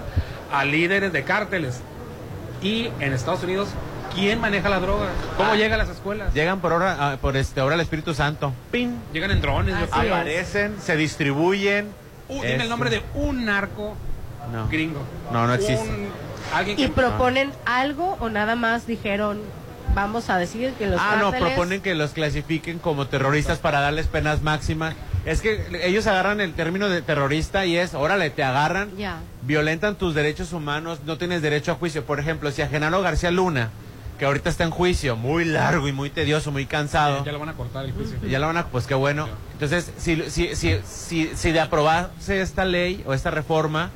a 0.52 0.66
líderes 0.66 1.14
de 1.14 1.24
cárteles. 1.24 1.82
Y 2.64 2.90
en 3.00 3.14
Estados 3.14 3.44
Unidos, 3.44 3.70
¿quién 4.16 4.42
maneja 4.42 4.68
la 4.70 4.80
droga? 4.80 5.10
¿Cómo 5.38 5.52
Ah. 5.52 5.56
llega 5.56 5.76
a 5.76 5.78
las 5.78 5.90
escuelas? 5.90 6.34
Llegan 6.34 6.60
por 6.62 6.72
ahora, 6.74 6.98
ah, 7.00 7.18
por 7.22 7.38
este, 7.38 7.60
ahora 7.60 7.76
el 7.76 7.82
Espíritu 7.82 8.16
Santo. 8.16 8.52
¡Pin! 8.72 8.98
Llegan 9.14 9.30
en 9.32 9.42
drones. 9.42 9.76
yo 9.80 9.88
creo. 9.90 10.16
Aparecen, 10.16 10.76
se 10.82 10.98
distribuyen. 10.98 11.90
Uh, 12.28 12.34
dime 12.38 12.48
el 12.48 12.54
Este, 12.62 12.70
nombre 12.70 12.90
de 12.90 13.04
un 13.14 13.46
narco 13.46 13.96
No. 14.52 14.68
gringo. 14.68 15.02
No, 15.32 15.46
no 15.46 15.54
existe. 15.54 15.88
Un- 15.88 16.08
alguien 16.54 16.80
¿Y 16.80 16.84
que- 16.84 16.90
proponen 16.90 17.52
algo 17.66 18.18
o 18.20 18.30
nada 18.30 18.56
más 18.56 18.88
dijeron, 18.88 19.40
vamos 19.94 20.30
a 20.30 20.38
decir 20.38 20.74
que 20.74 20.88
los 20.88 21.00
Ah, 21.02 21.18
no, 21.20 21.32
proponen 21.32 21.82
que 21.82 21.96
los 21.96 22.12
clasifiquen 22.12 22.80
como 22.80 23.08
terroristas 23.08 23.60
para 23.60 23.80
darles 23.80 24.08
penas 24.08 24.42
máximas. 24.42 24.94
Es 25.26 25.42
que 25.42 25.66
ellos 25.84 26.06
agarran 26.06 26.40
el 26.42 26.54
término 26.54 26.88
de 26.90 27.02
terrorista 27.02 27.66
y 27.66 27.78
es, 27.78 27.94
órale, 27.96 28.30
te 28.30 28.44
agarran, 28.44 28.92
violentan 29.42 29.96
tus 29.96 30.14
derechos 30.14 30.54
humanos, 30.54 31.00
no 31.06 31.18
tienes 31.18 31.42
derecho 31.42 31.72
a 31.72 31.76
juicio. 31.76 32.06
Por 32.06 32.20
ejemplo, 32.20 32.52
si 32.52 32.62
a 32.62 32.68
Genaro 32.68 33.02
García 33.02 33.32
Luna, 33.32 33.70
que 34.20 34.26
ahorita 34.26 34.50
está 34.50 34.64
en 34.66 34.72
juicio, 34.72 35.16
muy 35.16 35.44
largo 35.44 35.88
y 35.88 35.92
muy 35.94 36.10
tedioso, 36.10 36.52
muy 36.52 36.66
cansado, 36.66 37.26
Ya 37.26 37.32
lo 37.32 37.40
van 37.40 37.50
a 37.50 37.54
cortar 37.54 37.86
el 37.86 37.92
juicio. 37.94 38.18
ya 38.28 38.38
la 38.40 38.48
van 38.48 38.58
a, 38.58 38.68
pues 38.68 38.86
qué 38.86 38.94
bueno. 38.94 39.28
Entonces, 39.54 39.92
si, 39.98 40.30
si, 40.30 40.56
si, 40.56 40.80
si, 40.86 41.32
si 41.36 41.52
de 41.52 41.60
aprobarse 41.60 42.40
esta 42.42 42.64
ley 42.64 43.04
o 43.08 43.14
esta 43.14 43.32
reforma, 43.32 43.90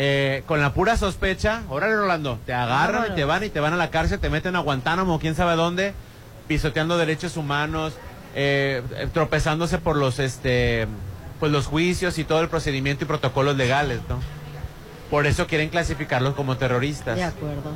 eh, 0.00 0.44
con 0.46 0.60
la 0.60 0.74
pura 0.74 0.96
sospecha, 0.96 1.64
órale 1.68 1.96
Rolando, 1.96 2.38
te 2.46 2.54
agarran 2.54 3.10
y 3.10 3.16
te 3.16 3.24
van 3.24 3.42
y 3.42 3.48
te 3.48 3.58
van 3.58 3.72
a 3.72 3.76
la 3.76 3.90
cárcel, 3.90 4.20
te 4.20 4.30
meten 4.30 4.54
a 4.54 4.60
Guantánamo, 4.60 5.18
quién 5.18 5.34
sabe 5.34 5.56
dónde, 5.56 5.92
pisoteando 6.46 6.96
derechos 6.96 7.36
humanos, 7.36 7.94
eh, 8.36 8.80
eh, 8.94 9.08
tropezándose 9.12 9.78
por 9.78 9.96
los, 9.96 10.20
este, 10.20 10.86
pues 11.40 11.50
los 11.50 11.66
juicios 11.66 12.16
y 12.18 12.22
todo 12.22 12.40
el 12.42 12.48
procedimiento 12.48 13.06
y 13.06 13.08
protocolos 13.08 13.56
legales, 13.56 13.98
¿no? 14.08 14.20
Por 15.10 15.26
eso 15.26 15.48
quieren 15.48 15.68
clasificarlos 15.68 16.34
como 16.34 16.56
terroristas. 16.56 17.16
De 17.16 17.24
acuerdo. 17.24 17.72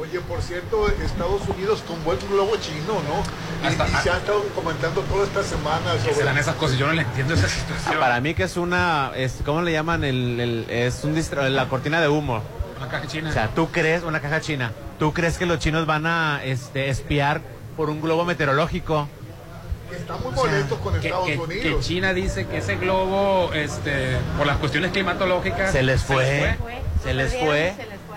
Oye, 0.00 0.18
por 0.20 0.42
cierto, 0.42 0.88
Estados 0.88 1.42
Unidos 1.48 1.82
tumbó 1.86 2.12
el 2.12 2.18
globo 2.18 2.56
chino, 2.56 2.94
¿no? 3.08 3.22
Y, 3.62 3.66
Hasta- 3.72 3.86
y 3.88 4.02
se 4.02 4.10
ha 4.10 4.16
estado 4.16 4.42
comentando 4.54 5.00
toda 5.02 5.24
esta 5.24 5.42
semana 5.44 5.92
Que 5.92 5.98
se 6.00 6.10
sobre... 6.14 6.24
dan 6.26 6.38
esas 6.38 6.56
cosas, 6.56 6.76
yo 6.78 6.86
no 6.88 6.92
le 6.94 7.02
entiendo 7.02 7.34
esa 7.34 7.48
situación. 7.48 8.00
Para 8.00 8.20
mí 8.20 8.34
que 8.34 8.42
es 8.42 8.56
una, 8.56 9.12
es, 9.14 9.36
¿cómo 9.44 9.62
le 9.62 9.70
llaman? 9.72 10.02
El, 10.02 10.40
el- 10.40 10.66
es 10.68 11.04
un 11.04 11.14
distra- 11.14 11.48
la 11.48 11.68
cortina 11.68 12.00
de 12.00 12.08
humo. 12.08 12.42
Una 12.76 12.88
caja 12.88 13.06
china. 13.06 13.30
O 13.30 13.32
sea, 13.32 13.48
¿tú 13.54 13.70
crees, 13.70 14.02
una 14.02 14.20
caja 14.20 14.40
china, 14.40 14.72
tú 14.98 15.12
crees 15.12 15.38
que 15.38 15.46
los 15.46 15.60
chinos 15.60 15.86
van 15.86 16.06
a 16.06 16.42
este, 16.44 16.88
espiar 16.90 17.40
por 17.76 17.88
un 17.88 18.00
globo 18.00 18.24
meteorológico? 18.24 19.08
que 19.90 19.96
está 19.96 20.16
muy 20.16 20.32
molesto 20.32 20.76
con 20.80 20.98
que, 20.98 21.06
Estados 21.06 21.26
que- 21.26 21.34
que 21.34 21.40
Unidos. 21.40 21.86
China 21.86 22.12
dice 22.14 22.46
que 22.48 22.56
ese 22.58 22.76
globo, 22.76 23.52
este, 23.52 24.16
por 24.36 24.46
las 24.46 24.56
cuestiones 24.56 24.90
climatológicas, 24.90 25.70
Se 25.70 25.82
les 25.84 26.02
fue, 26.02 26.56
se 27.04 27.14
les 27.14 27.32
fue. 27.36 27.74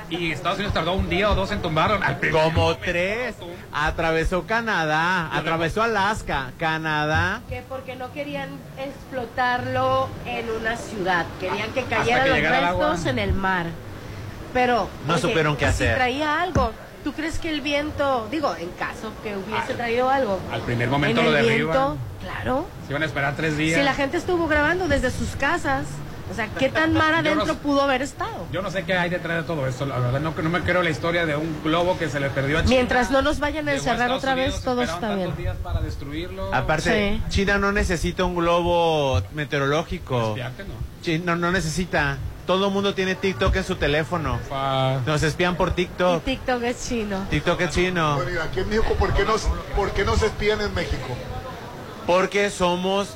Y 0.09 0.31
Estados 0.31 0.57
Unidos 0.57 0.73
tardó 0.73 0.93
un 0.93 1.09
día 1.09 1.29
o 1.29 1.35
dos 1.35 1.51
en 1.51 1.61
tumbarlo. 1.61 1.99
Al 2.01 2.17
Como 2.31 2.75
tres. 2.77 3.35
Atravesó 3.73 4.45
Canadá, 4.47 5.29
atravesó 5.35 5.83
Alaska, 5.83 6.51
Canadá. 6.57 7.41
Que 7.49 7.61
porque 7.67 7.95
no 7.95 8.11
querían 8.13 8.49
explotarlo 8.77 10.07
en 10.25 10.49
una 10.49 10.77
ciudad, 10.77 11.25
querían 11.39 11.71
que 11.71 11.83
cayeran 11.83 12.23
que 12.23 12.29
los 12.29 12.37
llegara 12.37 12.57
el 12.59 12.65
agua. 12.65 12.89
restos 12.91 13.05
en 13.07 13.19
el 13.19 13.33
mar. 13.33 13.65
Pero 14.53 14.89
No 15.05 15.17
supieron 15.17 15.55
qué 15.57 15.65
si 15.65 15.71
hacer. 15.71 15.95
traía 15.95 16.41
algo. 16.41 16.71
¿Tú 17.03 17.13
crees 17.13 17.39
que 17.39 17.49
el 17.49 17.61
viento, 17.61 18.27
digo, 18.31 18.55
en 18.55 18.69
caso 18.71 19.11
que 19.23 19.35
hubiese 19.35 19.73
traído 19.75 20.09
algo? 20.09 20.39
Al 20.51 20.61
primer 20.61 20.89
momento 20.89 21.21
en 21.21 21.31
lo 21.31 21.37
el 21.37 21.45
derriban. 21.45 21.71
viento, 21.77 21.97
claro. 22.21 22.65
Se 22.85 22.91
iban 22.93 23.03
a 23.03 23.05
esperar 23.05 23.35
tres 23.35 23.55
días. 23.57 23.77
Si 23.79 23.85
la 23.85 23.93
gente 23.93 24.17
estuvo 24.17 24.47
grabando 24.47 24.87
desde 24.87 25.11
sus 25.11 25.35
casas, 25.35 25.85
o 26.32 26.34
sea, 26.36 26.47
¿qué 26.49 26.69
tan 26.69 26.93
no 26.93 27.01
adentro 27.01 27.55
pudo 27.55 27.82
haber 27.82 28.01
estado? 28.01 28.45
Yo 28.51 28.61
no 28.61 28.69
sé 28.71 28.84
qué 28.84 28.93
hay 28.93 29.09
detrás 29.09 29.38
de 29.38 29.43
todo 29.43 29.65
esto. 29.67 29.86
La 29.86 29.97
verdad, 29.99 30.19
no, 30.19 30.34
no 30.41 30.49
me 30.49 30.61
creo 30.61 30.84
la 30.84 30.89
historia 30.89 31.25
de 31.25 31.36
un 31.36 31.61
globo 31.63 31.97
que 31.97 32.09
se 32.09 32.19
le 32.19 32.30
perdió 32.30 32.57
a 32.59 32.61
China. 32.61 32.75
Mientras 32.75 33.11
no 33.11 33.21
nos 33.21 33.39
vayan 33.39 33.67
a 33.69 33.73
encerrar 33.73 34.11
otra 34.11 34.34
Unidos, 34.34 34.55
vez, 34.55 34.63
todo 34.63 34.82
está 34.84 35.15
bien. 35.15 35.28
tantos 35.30 35.38
días 35.38 35.57
para 35.63 35.82
destruirlo. 35.82 36.53
Aparte, 36.53 37.21
Sí. 37.28 37.30
China 37.30 37.57
no 37.57 37.71
necesita 37.71 38.23
un 38.25 38.36
globo 38.36 39.21
meteorológico. 39.34 40.30
Espiarte, 40.30 40.63
no. 40.63 40.73
China 41.01 41.36
no 41.36 41.51
necesita. 41.51 42.17
Todo 42.45 42.67
el 42.67 42.73
mundo 42.73 42.93
tiene 42.93 43.15
TikTok 43.15 43.53
en 43.57 43.63
su 43.65 43.75
teléfono. 43.75 44.39
Nos 45.05 45.21
espían 45.23 45.55
por 45.57 45.69
Y 45.69 45.71
TikTok. 45.73 46.23
TikTok 46.23 46.63
es 46.63 46.88
chino. 46.88 47.25
TikTok 47.30 47.59
es 47.61 47.69
chino. 47.71 48.15
Bueno, 48.15 48.32
y 48.32 48.38
aquí 48.38 48.59
en 48.61 48.69
México, 48.69 48.93
¿por 48.97 49.13
qué, 49.13 49.25
nos, 49.25 49.47
¿por 49.75 49.91
qué 49.91 50.05
nos 50.05 50.21
espían 50.21 50.61
en 50.61 50.73
México? 50.73 51.07
Porque 52.05 52.49
somos, 52.49 53.15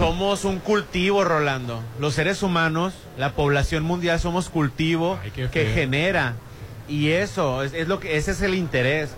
somos 0.00 0.46
un 0.46 0.60
cultivo, 0.60 1.24
Rolando. 1.24 1.82
Los 1.98 2.14
seres 2.14 2.42
humanos, 2.42 2.94
la 3.18 3.32
población 3.32 3.84
mundial, 3.84 4.18
somos 4.18 4.48
cultivo 4.48 5.18
que 5.52 5.66
genera. 5.74 6.36
Y 6.88 7.10
eso, 7.10 7.62
es, 7.62 7.74
es 7.74 7.86
lo 7.86 8.00
que, 8.00 8.16
ese 8.16 8.30
es 8.30 8.40
el 8.40 8.54
interés. 8.54 9.10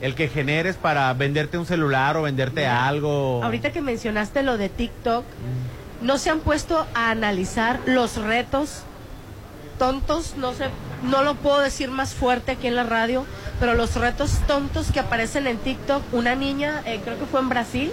El 0.00 0.16
que 0.16 0.26
generes 0.26 0.74
para 0.74 1.12
venderte 1.12 1.56
un 1.56 1.66
celular 1.66 2.16
o 2.16 2.22
venderte 2.22 2.66
algo. 2.66 3.44
Ahorita 3.44 3.70
que 3.70 3.80
mencionaste 3.80 4.42
lo 4.42 4.58
de 4.58 4.68
TikTok, 4.68 5.24
¿no 6.02 6.18
se 6.18 6.30
han 6.30 6.40
puesto 6.40 6.84
a 6.94 7.10
analizar 7.12 7.78
los 7.86 8.16
retos 8.16 8.82
tontos? 9.78 10.34
No 10.36 10.52
sé, 10.52 10.64
no 11.04 11.22
lo 11.22 11.36
puedo 11.36 11.60
decir 11.60 11.92
más 11.92 12.12
fuerte 12.12 12.52
aquí 12.52 12.66
en 12.66 12.74
la 12.74 12.82
radio, 12.82 13.24
pero 13.60 13.74
los 13.74 13.94
retos 13.94 14.40
tontos 14.48 14.90
que 14.90 14.98
aparecen 14.98 15.46
en 15.46 15.58
TikTok. 15.58 16.02
Una 16.12 16.34
niña, 16.34 16.82
eh, 16.86 17.00
creo 17.04 17.20
que 17.20 17.24
fue 17.24 17.38
en 17.38 17.48
Brasil, 17.48 17.92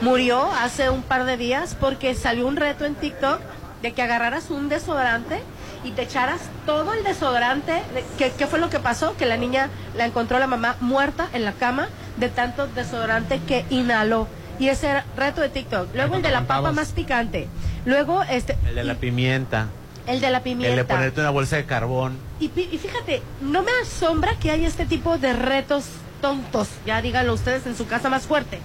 murió 0.00 0.50
hace 0.52 0.90
un 0.90 1.02
par 1.02 1.24
de 1.24 1.36
días 1.36 1.76
porque 1.78 2.14
salió 2.14 2.46
un 2.46 2.56
reto 2.56 2.84
en 2.84 2.94
TikTok 2.94 3.40
de 3.82 3.92
que 3.92 4.02
agarraras 4.02 4.50
un 4.50 4.68
desodorante 4.68 5.40
y 5.84 5.92
te 5.92 6.02
echaras 6.02 6.40
todo 6.66 6.92
el 6.92 7.02
desodorante. 7.04 7.72
de- 7.72 8.04
¿Qué, 8.18 8.32
qué 8.36 8.46
fue 8.46 8.58
lo 8.58 8.68
que 8.70 8.78
pasó? 8.80 9.16
Que 9.16 9.26
la 9.26 9.36
niña 9.36 9.68
la 9.96 10.04
encontró 10.06 10.38
la 10.38 10.46
mamá 10.46 10.76
muerta 10.80 11.28
en 11.32 11.44
la 11.44 11.52
cama 11.52 11.88
de 12.18 12.28
tanto 12.28 12.66
desodorante 12.66 13.40
que 13.46 13.64
inhaló. 13.70 14.28
Y 14.58 14.68
ese 14.68 14.88
era 14.88 15.04
reto 15.16 15.40
de 15.40 15.48
TikTok. 15.48 15.94
Luego 15.94 16.16
el 16.16 16.22
de 16.22 16.30
la 16.30 16.42
papa 16.46 16.70
más 16.72 16.92
picante. 16.92 17.48
Luego 17.86 18.22
este 18.24 18.58
El 18.68 18.74
de 18.74 18.84
la 18.84 18.94
pimienta. 18.96 19.68
el 20.06 20.20
de 20.20 20.30
la 20.30 20.36
El 20.38 20.42
pimienta. 20.42 20.76
de 20.76 20.84
ponerte 20.84 21.20
una 21.20 21.30
bolsa 21.30 21.56
de 21.56 21.64
carbón. 21.64 22.18
Y, 22.40 22.48
pi- 22.48 22.68
y 22.70 22.76
fíjate, 22.76 23.22
no 23.40 23.62
me 23.62 23.70
asombra 23.82 24.34
que 24.38 24.50
haya 24.50 24.68
este 24.68 24.84
tipo 24.84 25.16
de 25.16 25.32
retos 25.32 25.84
tontos. 26.20 26.68
Ya 26.84 27.00
díganlo 27.00 27.32
ustedes 27.32 27.64
en 27.66 27.74
su 27.74 27.86
casa 27.86 28.10
más 28.10 28.24
fuerte. 28.26 28.60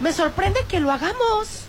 Me 0.00 0.12
sorprende 0.12 0.60
que 0.68 0.80
lo 0.80 0.90
hagamos. 0.92 1.62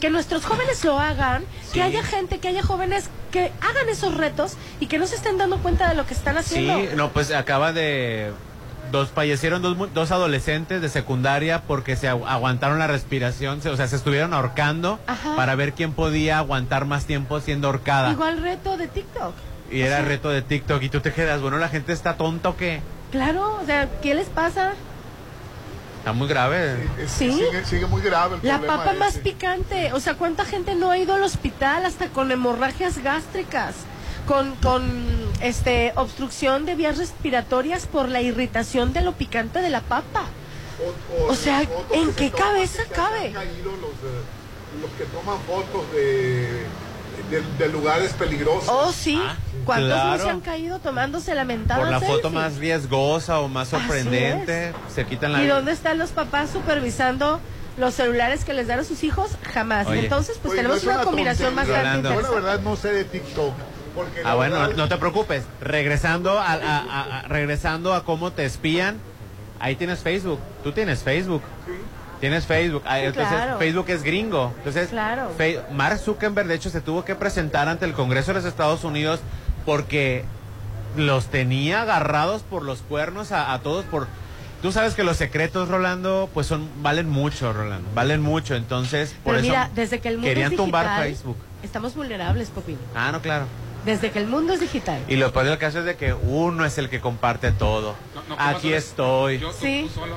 Que 0.00 0.08
nuestros 0.10 0.46
jóvenes 0.46 0.82
lo 0.84 0.98
hagan, 0.98 1.44
que 1.74 1.82
haya 1.82 2.02
gente, 2.02 2.38
que 2.38 2.48
haya 2.48 2.62
jóvenes 2.62 3.10
que 3.30 3.52
hagan 3.60 3.88
esos 3.90 4.14
retos 4.16 4.54
y 4.80 4.86
que 4.86 4.98
no 4.98 5.06
se 5.06 5.14
estén 5.16 5.36
dando 5.36 5.58
cuenta 5.58 5.88
de 5.90 5.94
lo 5.94 6.06
que 6.06 6.14
están 6.14 6.38
haciendo. 6.38 6.74
Sí, 6.78 6.88
no, 6.96 7.10
pues 7.10 7.30
acaba 7.32 7.72
de... 7.72 8.32
Dos, 8.90 9.10
fallecieron 9.10 9.62
dos, 9.62 9.76
dos 9.94 10.10
adolescentes 10.10 10.80
de 10.82 10.88
secundaria 10.88 11.62
porque 11.62 11.94
se 11.96 12.10
agu- 12.10 12.26
aguantaron 12.26 12.78
la 12.80 12.88
respiración, 12.88 13.62
se- 13.62 13.68
o 13.68 13.76
sea, 13.76 13.86
se 13.86 13.94
estuvieron 13.94 14.32
ahorcando 14.34 14.98
Ajá. 15.06 15.36
para 15.36 15.54
ver 15.54 15.74
quién 15.74 15.92
podía 15.92 16.38
aguantar 16.38 16.86
más 16.86 17.04
tiempo 17.04 17.38
siendo 17.40 17.68
ahorcada. 17.68 18.10
Igual 18.10 18.42
reto 18.42 18.76
de 18.78 18.88
TikTok. 18.88 19.34
Y 19.70 19.82
era 19.82 20.00
reto 20.00 20.30
de 20.30 20.42
TikTok 20.42 20.82
y 20.82 20.88
tú 20.88 21.00
te 21.00 21.12
quedas, 21.12 21.40
bueno, 21.40 21.58
la 21.58 21.68
gente 21.68 21.92
está 21.92 22.16
tonta 22.16 22.48
o 22.48 22.56
qué? 22.56 22.80
Claro, 23.12 23.60
o 23.62 23.66
sea, 23.66 23.86
¿qué 24.02 24.14
les 24.16 24.26
pasa? 24.28 24.72
Está 26.00 26.14
muy 26.14 26.28
grave. 26.28 26.88
Sí. 27.06 27.30
Sigue, 27.30 27.64
sigue 27.66 27.86
muy 27.86 28.00
grave 28.00 28.38
el 28.42 28.48
La 28.48 28.58
papa 28.58 28.94
más 28.94 29.18
picante. 29.18 29.92
O 29.92 30.00
sea, 30.00 30.14
¿cuánta 30.14 30.46
gente 30.46 30.74
no 30.74 30.90
ha 30.90 30.96
ido 30.96 31.14
al 31.14 31.22
hospital 31.22 31.84
hasta 31.84 32.08
con 32.08 32.32
hemorragias 32.32 32.98
gástricas? 33.02 33.74
Con, 34.26 34.54
con 34.56 34.82
este, 35.42 35.92
obstrucción 35.96 36.64
de 36.64 36.74
vías 36.74 36.96
respiratorias 36.96 37.86
por 37.86 38.08
la 38.08 38.22
irritación 38.22 38.94
de 38.94 39.02
lo 39.02 39.12
picante 39.12 39.60
de 39.60 39.68
la 39.68 39.82
papa. 39.82 40.24
O 41.28 41.34
sea, 41.34 41.62
¿en 41.92 42.12
qué 42.14 42.30
se 42.30 42.34
cabeza 42.34 42.82
cabe? 42.94 43.26
han 43.26 43.32
caído 43.34 43.72
los, 43.72 44.80
los 44.80 44.90
que 44.96 45.04
toman 45.04 45.38
fotos 45.40 45.92
de, 45.92 46.64
de, 47.30 47.42
de 47.58 47.68
lugares 47.68 48.14
peligrosos. 48.14 48.70
Oh, 48.70 48.90
sí. 48.90 49.20
¿Cuántos 49.78 49.88
no 49.88 49.94
claro. 50.04 50.22
se 50.24 50.30
han 50.30 50.40
caído 50.40 50.78
tomándose 50.78 51.34
la 51.34 51.44
mentada 51.44 51.80
Por 51.80 51.90
la 51.90 52.00
foto 52.00 52.30
más 52.30 52.56
riesgosa 52.56 53.40
o 53.40 53.48
más 53.48 53.68
sorprendente, 53.68 54.72
se 54.94 55.04
quitan 55.06 55.32
la 55.32 55.42
¿Y 55.42 55.46
dónde 55.46 55.72
están 55.72 55.98
los 55.98 56.10
papás 56.10 56.50
supervisando 56.50 57.40
los 57.76 57.94
celulares 57.94 58.44
que 58.44 58.52
les 58.52 58.66
dan 58.66 58.80
a 58.80 58.84
sus 58.84 59.02
hijos? 59.04 59.36
Jamás. 59.54 59.86
Oye. 59.86 60.00
Entonces, 60.00 60.38
pues 60.42 60.52
Oye, 60.54 60.62
no 60.62 60.70
tenemos 60.74 60.84
una, 60.96 61.04
combinación 61.04 61.54
bastante 61.56 61.82
Rolando. 61.82 62.14
Yo 62.14 62.20
la 62.20 62.30
verdad 62.30 62.60
no 62.60 62.76
sé 62.76 62.92
de 62.92 63.04
TikTok. 63.04 63.54
Porque 63.94 64.20
Ah, 64.24 64.34
bueno, 64.34 64.58
verdad- 64.60 64.76
no 64.76 64.88
te 64.88 64.96
preocupes. 64.98 65.44
Regresando 65.60 66.38
a, 66.38 66.52
a- 66.52 66.54
a- 66.78 67.18
a- 67.18 67.22
regresando 67.22 67.92
a 67.94 68.04
cómo 68.04 68.32
te 68.32 68.44
espían, 68.44 68.98
ahí 69.58 69.74
tienes 69.76 70.00
Facebook. 70.00 70.38
Tú 70.62 70.72
tienes 70.72 71.02
Facebook. 71.02 71.42
Tienes 72.20 72.44
Facebook. 72.46 72.82
Ah, 72.86 72.98
Sí, 72.98 73.04
entonces, 73.06 73.32
claro. 73.34 73.58
Facebook 73.58 73.84
es 73.88 74.02
gringo. 74.02 74.52
Entonces, 74.58 74.90
Claro. 74.90 75.30
Mark 75.72 75.98
Zuckerberg, 75.98 76.46
de 76.48 76.54
hecho, 76.54 76.68
se 76.70 76.80
tuvo 76.82 77.04
que 77.04 77.14
presentar 77.14 77.66
ante 77.68 77.86
el 77.86 77.92
Congreso 77.94 78.28
de 78.32 78.34
los 78.40 78.44
Estados 78.44 78.84
Unidos 78.84 79.20
porque 79.64 80.24
los 80.96 81.26
tenía 81.26 81.82
agarrados 81.82 82.42
por 82.42 82.62
los 82.64 82.80
cuernos 82.82 83.32
a, 83.32 83.52
a 83.52 83.60
todos 83.60 83.84
por... 83.84 84.08
Tú 84.62 84.72
sabes 84.72 84.94
que 84.94 85.04
los 85.04 85.16
secretos, 85.16 85.68
Rolando, 85.68 86.28
pues 86.34 86.46
son 86.46 86.68
valen 86.82 87.08
mucho, 87.08 87.52
Rolando. 87.52 87.88
Valen 87.94 88.20
mucho. 88.20 88.54
Entonces, 88.56 89.14
por 89.24 89.36
Pero 89.36 89.46
eso 89.54 89.70
desde 89.74 90.00
que 90.00 90.08
el 90.08 90.16
mundo 90.16 90.28
querían 90.28 90.52
es 90.52 90.56
tumbar 90.58 91.00
Facebook. 91.02 91.36
estamos 91.62 91.94
vulnerables, 91.94 92.50
Popín. 92.50 92.76
Ah, 92.94 93.10
no, 93.10 93.22
claro. 93.22 93.46
Desde 93.86 94.10
que 94.10 94.18
el 94.18 94.26
mundo 94.26 94.52
es 94.52 94.60
digital. 94.60 95.00
Y 95.08 95.16
lo 95.16 95.32
peor 95.32 95.46
del 95.46 95.56
caso 95.56 95.78
es 95.78 95.86
de 95.86 95.96
que 95.96 96.12
uno 96.12 96.66
es 96.66 96.76
el 96.76 96.90
que 96.90 97.00
comparte 97.00 97.52
todo. 97.52 97.94
no, 98.14 98.20
¿cómo 98.36 98.36
Aquí 98.38 98.74
estoy. 98.74 99.38
Yo, 99.38 99.48
tú- 99.50 99.56
Sí. 99.62 99.88
tú 99.88 100.00
solo. 100.00 100.16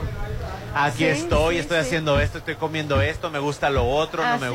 Aquí 0.75 0.97
Sí, 0.97 1.05
estoy, 1.05 1.55
sí, 1.55 1.61
estoy 1.61 1.77
sí. 1.79 1.85
haciendo 1.87 2.19
esto, 2.19 2.39
estoy 2.39 2.55
comiendo 2.55 2.99
esto, 3.01 3.29
me 3.29 3.39
gusta 3.39 3.69
lo 3.69 3.87
otro, 3.89 4.21
no 4.27 4.37
me 4.39 4.47
es. 4.47 4.51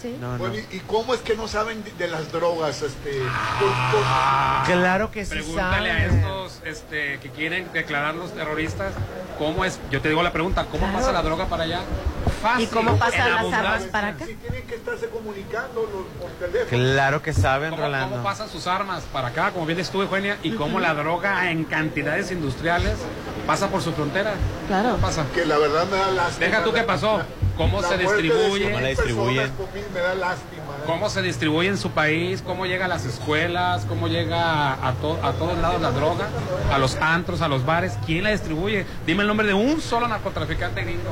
Sí. 0.00 0.16
No, 0.20 0.32
no. 0.32 0.38
Bueno, 0.38 0.54
¿y, 0.54 0.76
y 0.76 0.80
cómo 0.86 1.12
es 1.14 1.20
que 1.20 1.34
no 1.36 1.48
saben 1.48 1.82
de, 1.82 1.90
de 1.92 2.08
las 2.08 2.30
drogas? 2.30 2.82
Este, 2.82 3.20
Ah. 3.28 4.62
por- 4.64 4.72
Claro 4.74 5.10
que 5.10 5.24
sí 5.24 5.30
Pregúntale 5.32 5.90
a 5.90 5.94
saben. 5.98 6.18
estos 6.18 6.60
este, 6.64 7.18
que 7.20 7.30
quieren 7.30 7.72
declarar 7.72 8.14
los 8.14 8.32
terroristas 8.32 8.92
cómo 9.38 9.64
es. 9.64 9.78
Yo 9.90 10.00
te 10.00 10.08
digo 10.08 10.22
la 10.22 10.32
pregunta, 10.32 10.66
¿cómo 10.70 10.84
Claro. 10.86 10.98
pasa 10.98 11.12
la 11.12 11.22
droga 11.22 11.46
para 11.46 11.64
allá? 11.64 11.80
Fácil. 12.42 12.64
¿Y 12.64 12.66
cómo 12.68 12.96
pasan 12.98 13.30
las 13.30 13.38
abundancia. 13.40 13.72
armas 13.72 13.88
para 13.88 14.08
acá? 14.08 14.26
Si 14.26 14.34
tienen 14.34 14.66
que 14.66 14.74
estarse 14.76 15.08
comunicando 15.08 15.80
los- 15.82 16.22
por 16.22 16.30
teléfono. 16.38 16.68
Claro 16.70 17.22
que 17.22 17.32
saben, 17.32 17.70
¿Cómo, 17.70 17.82
Rolando. 17.82 18.10
cómo 18.10 18.22
pasan 18.24 18.48
sus 18.48 18.66
armas 18.66 19.02
para 19.12 19.28
acá, 19.28 19.50
como 19.52 19.66
bien 19.66 19.80
estuvo 19.80 20.02
Eugenia, 20.02 20.38
y 20.42 20.52
cómo 20.52 20.78
la 20.80 20.94
droga 20.94 21.50
en 21.50 21.64
cantidades 21.64 22.30
industriales 22.30 22.94
pasa 23.46 23.68
por 23.68 23.82
su 23.82 23.92
frontera? 23.92 24.34
Claro. 24.68 24.90
¿Cómo 24.90 25.02
pasa? 25.02 25.24
Que 25.34 25.44
la 25.46 25.58
verdad 25.58 25.86
me 25.86 25.96
da 25.96 26.10
lástima. 26.12 26.46
Deja 26.46 26.64
tú 26.64 26.72
qué 26.72 26.80
La- 26.80 26.86
pasó, 26.86 27.22
cómo 27.58 27.82
la 27.82 27.88
se 27.88 27.98
distribuye, 27.98 28.64
¿Cómo 28.64 28.80
la 28.80 28.88
distribuyen? 28.88 29.50
me 29.92 30.00
da 30.00 30.14
lástima. 30.14 30.62
¿eh? 30.62 30.82
cómo 30.86 31.10
se 31.10 31.20
distribuye 31.20 31.68
en 31.68 31.76
su 31.76 31.90
país, 31.90 32.40
cómo 32.40 32.64
llega 32.64 32.86
a 32.86 32.88
las 32.88 33.04
escuelas, 33.04 33.84
cómo 33.86 34.08
llega 34.08 34.72
a, 34.74 34.92
to- 35.02 35.18
a 35.22 35.32
todos 35.32 35.58
lados 35.58 35.82
la 35.82 35.90
droga, 35.90 36.28
a 36.72 36.78
los 36.78 36.96
antros, 36.96 37.42
a 37.42 37.48
los 37.48 37.66
bares, 37.66 37.98
¿quién 38.06 38.24
la 38.24 38.30
distribuye? 38.30 38.86
Dime 39.06 39.20
el 39.22 39.28
nombre 39.28 39.46
de 39.46 39.52
un 39.54 39.80
solo 39.82 40.08
narcotraficante 40.08 40.82
gringo. 40.82 41.10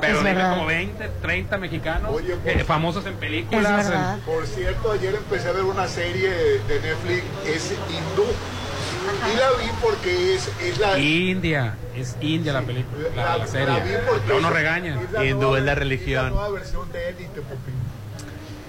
Pero 0.00 0.12
Es 0.12 0.18
dime 0.20 0.32
verdad. 0.34 0.50
como 0.54 0.66
20, 0.66 1.08
30 1.20 1.58
mexicanos 1.58 2.12
Oye, 2.14 2.36
eh, 2.44 2.62
famosos 2.64 3.04
en 3.06 3.14
películas. 3.16 3.92
Por 4.24 4.46
cierto, 4.46 4.92
ayer 4.92 5.14
empecé 5.16 5.48
a 5.48 5.52
ver 5.52 5.64
una 5.64 5.88
serie 5.88 6.30
de 6.30 6.80
Netflix, 6.80 7.24
es 7.46 7.72
hindú. 7.90 8.24
Y 9.32 9.36
la 9.36 9.50
vi 9.62 9.70
porque 9.82 10.34
es, 10.34 10.48
es 10.62 10.78
la... 10.78 10.96
en- 10.96 11.02
India, 11.04 11.74
es 11.96 12.16
India 12.20 12.52
la 12.52 12.62
película, 12.62 13.08
la, 13.16 13.38
la 13.38 13.46
serie. 13.46 13.80
vi 13.82 13.90
porque 14.08 14.26
Luego 14.26 14.40
nos 14.42 14.50
es- 14.50 14.56
regañan. 14.56 15.08
la 15.12 15.24
Hindú 15.24 15.40
nueva- 15.42 15.58
es 15.58 15.64
la 15.64 15.72
Es 15.72 15.78
religión. 15.78 16.24
la 16.24 16.30
nueva 16.30 16.48
versión 16.50 16.92
de 16.92 17.08
Élite, 17.08 17.40
Popín. 17.40 17.74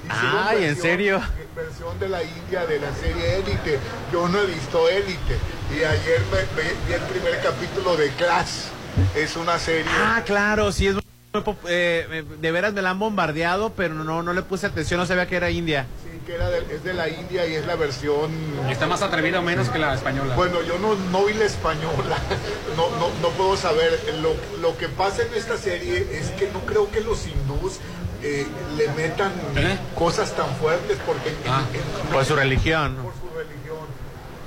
Ay, 0.10 0.58
¿en 0.58 0.62
versión- 0.76 0.82
serio? 0.82 1.22
Versión 1.56 2.00
de 2.00 2.10
la 2.10 2.24
India 2.24 2.66
de 2.66 2.80
la 2.80 2.94
serie 2.96 3.36
Élite. 3.38 3.80
Yo 4.12 4.28
no 4.28 4.40
he 4.40 4.46
visto 4.48 4.90
Élite. 4.90 5.38
Y 5.72 5.84
ayer 5.84 6.22
me, 6.32 6.64
me- 6.64 6.70
vi 6.88 6.94
el 6.94 7.02
primer 7.02 7.40
capítulo 7.42 7.96
de 7.96 8.10
Class. 8.12 8.70
Es 9.16 9.36
una 9.36 9.60
serie... 9.60 9.86
Ah, 9.94 10.24
claro, 10.26 10.72
sí 10.72 10.88
es 10.88 10.96
muy 10.96 11.04
pop- 11.44 11.66
eh, 11.70 12.24
de 12.42 12.52
veras 12.52 12.74
me 12.74 12.82
la 12.82 12.90
han 12.90 13.00
bombardeado, 13.00 13.72
pero 13.74 13.94
no 13.94 14.24
no 14.24 14.34
le 14.34 14.42
puse 14.42 14.66
atención, 14.66 15.00
no 15.00 15.06
sabía 15.06 15.28
que 15.28 15.36
era 15.36 15.52
India. 15.52 15.86
Sí, 16.04 16.09
que 16.30 16.36
era 16.36 16.48
de- 16.52 16.76
es 16.76 16.84
de 16.84 16.94
la 16.94 17.10
India 17.10 17.48
y 17.48 17.56
es 17.56 17.66
la 17.66 17.76
versión... 17.76 18.30
Está 18.70 18.86
más 18.86 19.02
atrevida 19.02 19.40
o 19.40 19.42
menos 19.42 19.68
que 19.70 19.80
la 19.80 19.96
española. 19.96 20.36
Bueno, 20.36 20.62
yo 20.62 20.78
no, 20.78 20.94
no 20.94 21.26
vi 21.26 21.34
la 21.34 21.46
española, 21.46 22.18
no, 22.78 22.88
no, 23.00 23.08
no 23.24 23.30
puedo 23.30 23.58
saber. 23.58 24.00
Lo, 24.22 24.36
lo 24.62 24.78
que 24.78 24.90
pasa 24.90 25.24
en 25.24 25.34
esta 25.34 25.58
serie 25.58 26.08
es 26.12 26.28
que 26.32 26.48
no 26.52 26.60
creo 26.68 26.92
que 26.92 27.02
los 27.02 27.26
hindús 27.26 27.78
eh, 28.22 28.46
le 28.78 28.88
metan 28.90 29.32
¿Eh? 29.56 29.80
cosas 29.96 30.32
tan 30.36 30.54
fuertes 30.58 31.00
porque 31.04 31.30
en- 31.30 31.36
Ah, 31.52 31.64
en- 31.74 32.14
Por 32.14 32.24
su 32.24 32.36
religión. 32.36 32.96
por 32.98 33.14
su 33.14 33.36
religión. 33.36 33.88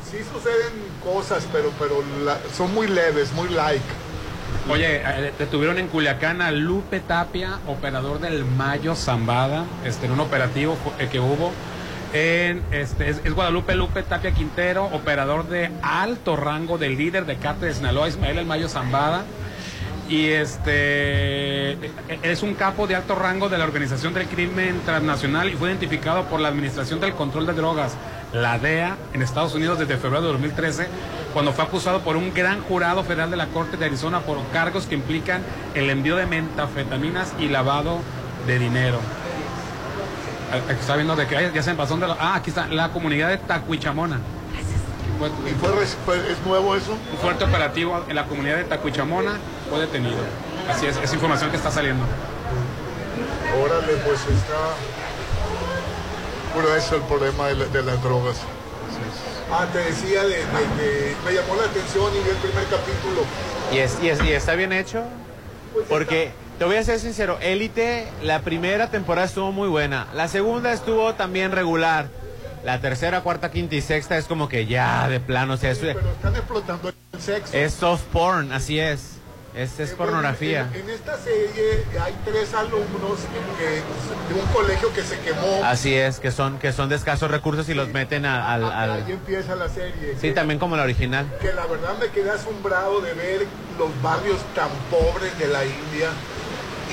Sí 0.09 0.19
suceden 0.33 0.73
cosas, 1.03 1.49
pero, 1.53 1.73
pero 1.81 2.01
la- 2.25 2.39
son 2.57 2.73
muy 2.73 2.87
leves, 2.87 3.33
muy 3.33 3.49
like. 3.49 3.83
Oye, 4.71 5.03
eh, 5.05 5.33
detuvieron 5.37 5.79
en 5.79 5.89
Culiacán 5.89 6.43
a 6.43 6.53
Lupe 6.53 7.01
Tapia, 7.01 7.59
operador 7.67 8.21
del 8.21 8.45
Mayo 8.45 8.95
Zambada, 8.95 9.65
este, 9.85 10.07
en 10.07 10.13
un 10.13 10.21
operativo 10.21 10.77
eh, 11.01 11.09
que 11.11 11.19
hubo. 11.19 11.51
En, 12.13 12.63
este, 12.73 13.09
es, 13.09 13.35
Guadalupe 13.35 13.75
Lupe 13.75 14.03
Tapia 14.03 14.33
Quintero, 14.33 14.85
operador 14.85 15.49
de 15.49 15.71
alto 15.83 16.37
rango 16.37 16.77
del 16.77 16.99
líder 16.99 17.25
de 17.25 17.37
cártel 17.37 17.69
de 17.69 17.75
Sinaloa, 17.75 18.09
Ismael 18.09 18.39
El 18.39 18.47
Mayo 18.47 18.69
Zambada. 18.69 19.25
Y 20.09 20.27
este 20.29 21.73
es 22.23 22.43
un 22.43 22.55
capo 22.55 22.87
de 22.87 22.97
alto 22.97 23.15
rango 23.15 23.49
de 23.49 23.57
la 23.57 23.65
Organización 23.65 24.13
del 24.13 24.27
Crimen 24.27 24.81
Transnacional 24.85 25.49
y 25.49 25.53
fue 25.53 25.71
identificado 25.71 26.25
por 26.25 26.39
la 26.41 26.49
Administración 26.49 27.01
del 27.01 27.15
Control 27.15 27.47
de 27.47 27.55
Drogas, 27.55 27.97
la 28.35 28.59
DEA, 28.59 28.97
en 29.15 29.23
Estados 29.23 29.55
Unidos 29.55 29.79
desde 29.79 29.97
febrero 29.97 30.21
de 30.21 30.29
2013, 30.33 30.89
cuando 31.33 31.53
fue 31.53 31.65
acusado 31.65 32.01
por 32.01 32.17
un 32.17 32.35
gran 32.35 32.61
jurado 32.63 33.05
federal 33.05 33.31
de 33.31 33.39
la 33.39 33.47
Corte 33.47 33.79
de 33.79 33.87
Arizona 33.87 34.21
por 34.21 34.37
cargos 34.53 34.87
que 34.87 34.97
implican 34.97 35.41
el 35.75 35.89
envío 35.89 36.17
de 36.17 36.27
metafetaminas 36.27 37.33
y 37.39 37.49
lavado 37.49 38.01
de 38.47 38.59
dinero. 38.59 38.99
Aquí 40.53 40.81
está 40.81 40.97
viendo 40.97 41.17
de 41.17 41.27
que 41.27 41.51
ya 41.55 41.63
se 41.63 41.71
me 41.71 41.77
pasó 41.77 41.97
de 41.97 42.07
la- 42.07 42.17
Ah, 42.21 42.35
aquí 42.37 42.51
está 42.51 42.67
la 42.67 42.91
comunidad 42.91 43.29
de 43.31 43.39
Tacuichamona. 43.39 44.19
¿Y 45.47 45.51
fue, 45.55 45.73
res- 45.77 45.97
fue- 46.05 46.17
es 46.33 46.39
nuevo 46.45 46.75
eso? 46.75 46.93
un 46.93 47.19
fuerte 47.19 47.45
operativo 47.45 48.05
en 48.09 48.17
la 48.17 48.25
comunidad 48.27 48.57
de 48.57 48.65
Tacuichamona 48.65 49.39
fue 49.71 49.81
detenido. 49.81 50.19
Así 50.69 50.87
es, 50.87 50.97
es 50.97 51.13
información 51.15 51.51
que 51.51 51.57
está 51.57 51.71
saliendo. 51.71 52.05
Órale, 53.65 53.95
pues 54.05 54.21
está... 54.21 54.59
Bueno, 56.55 56.69
eso 56.75 56.87
es 56.97 57.03
el 57.03 57.09
problema 57.09 57.47
de, 57.49 57.55
la- 57.55 57.65
de 57.67 57.83
las 57.83 58.03
drogas. 58.03 58.37
Ah, 59.51 59.67
te 59.73 59.79
decía, 59.79 60.23
de, 60.23 60.29
de- 60.29 60.83
de- 60.83 61.17
me 61.25 61.33
llamó 61.33 61.55
la 61.57 61.65
atención 61.69 62.11
y 62.15 62.19
vi 62.25 62.31
el 62.31 62.37
primer 62.37 62.65
capítulo. 62.65 63.23
Y, 63.73 63.79
es, 63.79 63.99
y, 64.03 64.09
es- 64.09 64.23
y 64.23 64.33
está 64.33 64.55
bien 64.55 64.73
hecho. 64.73 65.03
Porque, 65.89 66.33
te 66.59 66.65
voy 66.65 66.77
a 66.77 66.85
ser 66.85 67.01
sincero, 67.01 67.39
Élite, 67.41 68.07
la 68.23 68.41
primera 68.41 68.89
temporada 68.91 69.27
estuvo 69.27 69.51
muy 69.53 69.69
buena. 69.69 70.07
La 70.15 70.29
segunda 70.29 70.73
estuvo 70.73 71.15
también 71.15 71.51
regular. 71.53 72.07
La 72.65 72.81
tercera, 72.81 73.23
cuarta, 73.23 73.51
quinta 73.51 73.75
y 73.75 73.81
sexta 73.81 74.17
es 74.17 74.27
como 74.27 74.49
que 74.49 74.67
ya, 74.67 75.09
de 75.09 75.19
plano, 75.19 75.55
o 75.55 75.57
sea, 75.57 75.73
es, 75.73 75.79
Pero 75.79 75.99
están 75.99 76.37
explotando 76.37 76.91
el 76.91 77.21
sexo. 77.21 77.57
es 77.57 77.75
soft 77.75 78.03
porn, 78.13 78.53
así 78.53 78.79
es. 78.79 79.09
Es, 79.57 79.79
es 79.81 79.91
Eh, 79.91 79.95
pornografía. 79.99 80.63
bueno, 80.71 80.77
En, 80.85 80.89
en 80.89 80.95
esta 80.95 81.19
serie 81.19 81.85
hay 82.01 82.15
tres 82.25 82.55
alumnos 82.55 83.19
que, 83.59 83.65
de 84.35 84.41
un 84.41 84.47
colegio 84.55 84.91
que 84.95 85.03
se 85.03 85.19
quemó. 85.19 85.61
Así 85.65 85.93
es, 85.95 86.21
que 86.21 86.31
son, 86.31 86.59
que 86.59 86.73
son 86.73 86.89
de 86.89 86.95
escasos 86.97 87.31
recursos 87.31 87.69
y 87.69 87.75
los 87.75 87.89
meten 87.89 88.25
a- 88.25 88.51
al... 88.55 88.65
Ah, 88.65 88.83
al- 88.83 88.91
Ahí 89.05 89.13
empieza 89.13 89.55
la 89.57 89.69
serie. 89.69 90.15
Sí, 90.15 90.29
que, 90.29 90.33
también 90.33 90.59
como 90.61 90.77
la 90.77 90.85
original. 90.85 91.27
que 91.41 91.53
la 91.53 91.67
verdad 91.67 91.95
me 92.01 92.07
quedé 92.09 92.31
asombrado 92.31 93.01
de 93.03 93.13
ver 93.13 93.47
los 93.77 93.91
barrios 94.01 94.39
tan 94.55 94.71
pobres 94.91 95.37
de 95.39 95.49
la 95.49 95.65
India 95.67 96.09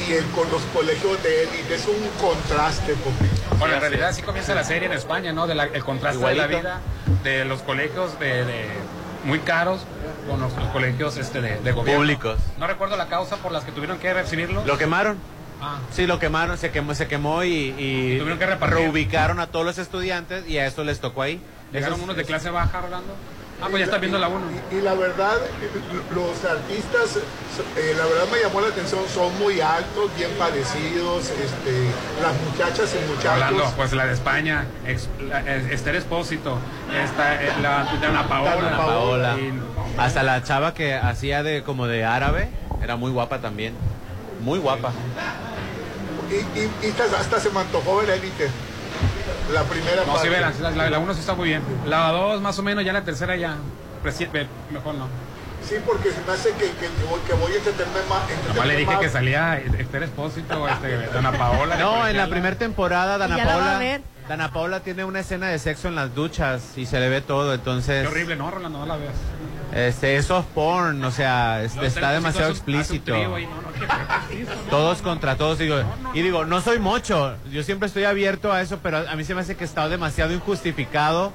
y 0.08 0.14
el- 0.14 0.26
con 0.32 0.50
los 0.52 0.62
colegios 0.74 1.22
de 1.24 1.43
élite. 1.43 1.76
Es 1.76 1.86
un 1.88 1.95
contraste. 2.20 2.95
Porque, 3.04 3.56
Bueno, 3.58 3.74
en 3.76 3.82
realidad 3.82 4.14
sí 4.14 4.22
comienza 4.22 4.54
la 4.56 4.64
serie 4.64 4.88
en 4.88 4.93
España, 4.93 5.34
¿no? 5.34 5.47
De 5.47 5.56
la- 5.56 5.66
el 5.66 5.84
contraste 5.84 6.20
de 6.20 6.26
la 6.26 6.32
Igualito. 6.45 6.60
vida 6.62 6.80
de 7.24 7.45
los 7.45 7.62
colegios 7.62 8.20
de, 8.20 8.45
de 8.45 8.66
muy 9.26 9.39
caros 9.39 9.82
con 10.30 10.39
los, 10.39 10.54
los 10.56 10.68
colegios 10.70 11.18
este, 11.18 11.41
de, 11.41 11.60
de 11.60 11.72
gobierno. 11.72 12.02
Públicos. 12.02 12.39
No 12.58 12.68
recuerdo 12.68 12.95
la 12.95 13.08
causa 13.08 13.36
por 13.38 13.52
las 13.52 13.64
que 13.64 13.72
tuvieron 13.72 14.00
que 14.00 14.14
recibirlo. 14.14 14.64
¿Lo 14.66 14.78
quemaron? 14.78 15.18
Ah, 15.62 15.80
Sí, 15.91 16.08
lo 16.08 16.20
quemaron, 16.20 16.58
se 16.58 16.72
quemó, 16.72 16.95
se 16.95 17.08
quemó 17.10 17.43
y, 17.43 17.76
y 17.78 18.18
Tuvieron 18.18 18.39
que 18.39 18.45
repartir. 18.45 18.78
reubicaron 18.78 19.39
a 19.41 19.47
todos 19.47 19.66
los 19.66 19.78
estudiantes 19.78 20.47
y 20.47 20.58
a 20.58 20.66
eso 20.66 20.86
les 20.86 21.02
tocó 21.02 21.22
ahí. 21.22 21.41
llegaron 21.74 21.95
Esos- 21.95 22.04
unos 22.06 22.16
de 22.16 22.24
clase 22.24 22.50
baja, 22.50 22.80
Rolando. 22.80 23.14
Ah, 23.62 23.68
pues 23.70 23.80
ya 23.80 23.86
está 23.86 23.97
viendo 23.97 24.18
la 24.18 24.30
1. 24.30 24.45
Y, 24.72 24.76
y 24.76 24.82
la 24.82 24.93
verdad, 24.93 25.36
eh, 25.38 25.70
los 26.16 26.45
artistas, 26.49 27.18
eh, 27.76 27.93
la 27.97 28.05
verdad 28.05 28.24
me 28.32 28.39
llamó 28.39 28.62
la 28.62 28.68
atención, 28.70 29.01
son 29.14 29.38
muy 29.38 29.60
altos, 29.60 30.10
bien 30.16 30.30
parecidos, 30.39 31.26
este, 31.26 31.89
las 32.24 32.34
muchachas 32.49 32.95
y 32.95 33.05
muchachos. 33.10 33.32
Hablando, 33.32 33.74
pues 33.76 33.91
la 33.93 34.05
de 34.05 34.14
España, 34.14 34.66
ex- 34.88 35.10
la- 35.28 35.41
Esther 35.72 35.95
Espósito, 35.97 36.57
esta, 37.03 37.43
eh, 37.43 37.51
la 37.62 38.28
Paola. 38.30 38.53
Ana 38.53 38.78
Paola. 38.78 39.36
Y- 39.38 39.53
Hasta 39.97 40.24
la 40.24 40.41
chava 40.43 40.74
que 40.74 40.93
hacía 40.95 41.43
de 41.43 41.62
como 41.64 41.88
de 41.88 42.05
árabe, 42.05 42.49
era 42.82 42.95
muy 42.95 43.12
guapa 43.12 43.39
también. 43.39 43.74
Muy 44.41 44.60
guapa. 44.60 44.93
Y, 46.32 46.36
y- 46.57 46.72
y 46.84 46.91
hasta, 46.91 47.20
hasta 47.20 47.39
se 47.41 47.49
me 47.49 47.60
antojó 47.60 47.97
ver 47.97 48.12
élite. 48.12 48.49
La 49.54 49.64
primera 49.64 50.04
No, 50.06 50.14
parte. 50.14 50.28
sí, 50.30 50.62
la, 50.62 50.89
la 50.89 51.00
uno 51.00 51.14
sí 51.14 51.20
está 51.20 51.34
muy 51.34 51.50
bien. 51.50 51.62
La 51.86 52.12
dos, 52.12 52.41
más 52.41 52.58
o 52.60 52.64
menos, 52.64 52.84
ya 52.86 52.93
la 52.93 53.04
tercera 53.04 53.36
ya. 53.36 53.56
Mejor 54.72 54.95
no. 54.95 55.08
Sí, 55.68 55.76
porque 55.86 56.12
se 56.12 56.22
me 56.26 56.32
hace 56.32 56.52
que, 56.54 56.66
que, 56.72 56.88
que 56.88 57.04
voy, 57.10 57.20
que 57.28 57.34
voy 57.34 57.52
a 57.52 57.58
entenderme 57.58 58.00
más. 58.10 58.22
Nomás 58.47 58.68
le 58.68 58.76
dije 58.78 58.91
más. 58.91 59.00
que 59.02 59.10
salía 59.10 59.58
Esther 59.58 60.04
Espósito, 60.04 60.68
este, 60.68 60.97
Dana 61.14 61.32
Paola. 61.34 61.76
No, 61.78 62.08
en 62.08 62.18
la 62.18 62.28
primera 62.28 62.56
temporada 62.56 63.18
Dana 63.18 63.38
Paola. 63.38 64.00
Dana 64.28 64.52
Paola 64.52 64.80
tiene 64.82 65.04
una 65.04 65.20
escena 65.22 65.47
de 65.47 65.58
sexo 65.60 65.88
en 65.88 65.95
las 65.95 66.14
duchas 66.16 66.78
y 66.78 66.86
se 66.86 67.00
le 67.00 67.10
ve 67.10 67.20
todo, 67.22 67.54
entonces 67.54 68.04
Qué 68.04 68.08
horrible, 68.08 68.36
no, 68.36 68.52
Rolando, 68.52 68.80
no 68.80 68.86
la 68.86 68.95
veas. 68.95 69.16
este 69.74 70.18
es 70.18 70.28
soft 70.28 70.45
porn, 70.54 71.04
o 71.04 71.10
sea, 71.12 71.64
este, 71.64 71.88
está 71.88 72.12
demasiado 72.12 72.52
explícito. 72.52 73.12
trío 73.12 73.34
ahí, 73.36 73.47
no, 73.47 73.56
no, 73.62 73.62
qué 73.62 73.64
preciso, 73.64 73.68
no. 73.68 73.68
Todos 74.70 75.02
contra 75.02 75.36
todos, 75.38 75.58
digo, 75.58 75.78
y 76.14 76.22
digo, 76.22 76.46
no 76.46 76.62
soy 76.62 76.80
mocho, 76.80 77.36
yo 77.52 77.64
siempre 77.64 77.88
estoy 77.88 78.04
abierto 78.06 78.52
a 78.52 78.62
eso, 78.62 78.80
pero 78.82 78.98
a 79.10 79.16
mí 79.16 79.24
se 79.24 79.34
me 79.36 79.42
hace 79.42 79.56
que 79.56 79.64
está 79.66 79.90
demasiado 79.90 80.34
injustificado, 80.34 81.32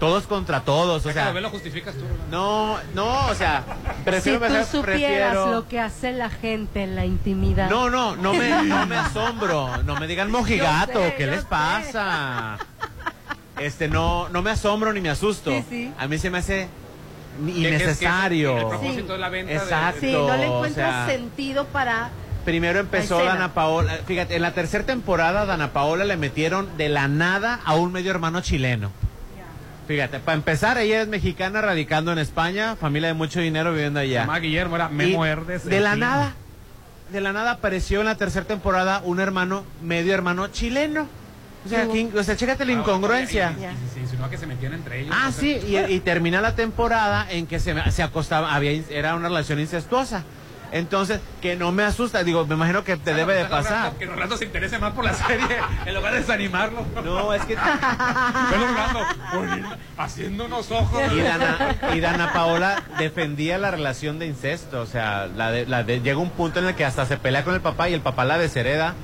todos 0.00 0.26
contra 0.26 0.60
todos, 0.60 1.06
o 1.06 1.08
Ya 1.10 1.14
que 1.14 1.20
lo 1.20 1.32
sea, 1.32 1.40
lo 1.40 1.50
justificas 1.50 1.94
tú. 1.94 2.04
no, 2.30 2.76
no, 2.94 3.26
o 3.28 3.34
sea, 3.34 3.64
Si 3.96 4.02
prefiero, 4.04 4.38
tú 4.40 4.44
mejor- 4.52 4.64
supieras 4.66 4.84
prefiero- 5.32 5.46
lo 5.52 5.68
que 5.68 5.80
hace 5.80 6.12
la 6.12 6.28
gente 6.28 6.82
en 6.82 6.96
la 6.96 7.06
intimidad. 7.06 7.70
No, 7.70 7.88
no, 7.88 8.14
no 8.16 8.34
me, 8.34 8.62
no 8.64 8.86
me 8.86 8.96
asombro. 8.96 9.82
No 9.84 9.98
me 9.98 10.06
digan 10.06 10.30
mojigato, 10.32 10.98
sé, 11.00 11.14
¿qué 11.16 11.26
les 11.26 11.40
sé. 11.40 11.46
pasa? 11.48 12.58
Este, 13.58 13.88
no, 13.88 14.28
no 14.28 14.42
me 14.42 14.50
asombro 14.50 14.92
ni 14.92 15.00
me 15.00 15.08
asusto. 15.08 15.50
Sí, 15.50 15.64
sí. 15.70 15.92
A 15.98 16.06
mí 16.08 16.18
se 16.18 16.28
me 16.28 16.38
hace 16.38 16.68
ni- 17.40 17.52
Que- 17.54 17.60
que 17.62 17.76
es- 17.76 17.82
que 17.82 17.90
es- 17.90 18.02
innecesario. 18.02 18.58
el 18.58 18.66
propósito 18.66 19.12
de 19.12 19.18
la 19.18 19.28
venta 19.28 19.52
de- 19.52 19.58
Exacto. 19.58 20.00
Sí, 20.00 20.12
no 20.12 20.36
le 20.36 20.46
o 20.46 20.56
encuentras 20.56 21.06
sea, 21.06 21.16
sentido 21.16 21.64
para... 21.66 22.10
Primero 22.44 22.78
empezó. 22.78 23.24
Dana 23.24 23.54
Paola. 23.54 23.98
Fíjate, 24.06 24.36
en 24.36 24.42
la 24.42 24.52
tercera 24.52 24.84
temporada 24.84 25.46
Dana 25.46 25.72
Paola 25.72 26.04
le 26.04 26.16
metieron 26.16 26.76
de 26.76 26.88
la 26.88 27.08
nada 27.08 27.60
a 27.64 27.74
un 27.74 27.92
medio 27.92 28.10
hermano 28.12 28.40
chileno. 28.40 28.90
Fíjate, 29.88 30.18
para 30.18 30.36
empezar, 30.36 30.78
ella 30.78 31.02
es 31.02 31.08
mexicana 31.08 31.60
radicando 31.60 32.10
en 32.12 32.18
España, 32.18 32.74
familia 32.74 33.08
de 33.08 33.14
mucho 33.14 33.38
dinero 33.40 33.72
viviendo 33.72 34.00
allá. 34.00 34.22
llama 34.22 34.38
Guillermo, 34.40 34.74
era 34.76 34.88
Memo 34.88 35.24
Y 35.24 35.28
Herdes. 35.28 35.64
De 35.64 35.78
la 35.80 35.94
nada, 35.94 36.34
de 37.12 37.20
la 37.20 37.32
nada 37.32 37.52
apareció 37.52 38.00
en 38.00 38.06
la 38.06 38.16
tercera 38.16 38.44
temporada 38.46 39.00
un 39.04 39.20
hermano, 39.20 39.64
medio 39.82 40.12
hermano 40.12 40.48
chileno. 40.48 41.06
O 41.64 41.68
sea, 41.68 41.86
que- 41.88 42.10
o 42.16 42.22
sea, 42.24 42.36
chécate 42.36 42.64
la 42.64 42.72
Ah, 42.72 42.76
incongruencia. 42.80 43.54
y- 43.58 44.05
insinuó 44.16 44.30
que 44.30 44.38
se 44.38 44.46
metían 44.46 44.72
entre 44.74 45.00
ellos. 45.00 45.14
Ah, 45.16 45.26
o 45.28 45.32
sea, 45.32 45.40
sí, 45.40 45.58
y, 45.66 45.76
y 45.94 46.00
termina 46.00 46.40
la 46.40 46.54
temporada 46.54 47.26
en 47.30 47.46
que 47.46 47.58
se, 47.60 47.74
se 47.90 48.02
acostaba, 48.02 48.54
había, 48.54 48.72
era 48.90 49.14
una 49.14 49.28
relación 49.28 49.60
incestuosa. 49.60 50.24
Entonces, 50.72 51.20
que 51.40 51.54
no 51.54 51.70
me 51.70 51.84
asusta, 51.84 52.24
digo, 52.24 52.44
me 52.44 52.56
imagino 52.56 52.82
que 52.82 52.96
te 52.96 53.14
debe 53.14 53.34
de 53.34 53.42
Está 53.42 53.58
logrando 53.58 53.82
pasar. 53.84 53.98
Que 53.98 54.06
Rolando 54.06 54.36
se 54.36 54.46
interese 54.46 54.78
más 54.80 54.92
por 54.94 55.04
la 55.04 55.14
serie 55.14 55.46
en 55.86 55.94
lugar 55.94 56.12
de 56.12 56.18
desanimarlo. 56.18 56.84
No, 57.04 57.32
es 57.32 57.44
que... 57.44 57.54
Rolando, 58.50 59.00
unos 60.44 60.70
ojos. 60.72 61.00
Y 61.12 61.20
Dana, 61.20 61.76
y 61.94 62.00
Dana 62.00 62.32
Paola 62.32 62.82
defendía 62.98 63.58
la 63.58 63.70
relación 63.70 64.18
de 64.18 64.26
incesto, 64.26 64.80
o 64.80 64.86
sea, 64.86 65.28
la 65.28 65.52
de- 65.52 65.66
la 65.66 65.84
de- 65.84 66.00
llega 66.00 66.18
un 66.18 66.30
punto 66.30 66.58
en 66.58 66.66
el 66.66 66.74
que 66.74 66.84
hasta 66.84 67.06
se 67.06 67.16
pelea 67.16 67.44
con 67.44 67.54
el 67.54 67.60
papá 67.60 67.88
y 67.88 67.94
el 67.94 68.00
papá 68.00 68.24
la 68.24 68.36
deshereda 68.36 68.94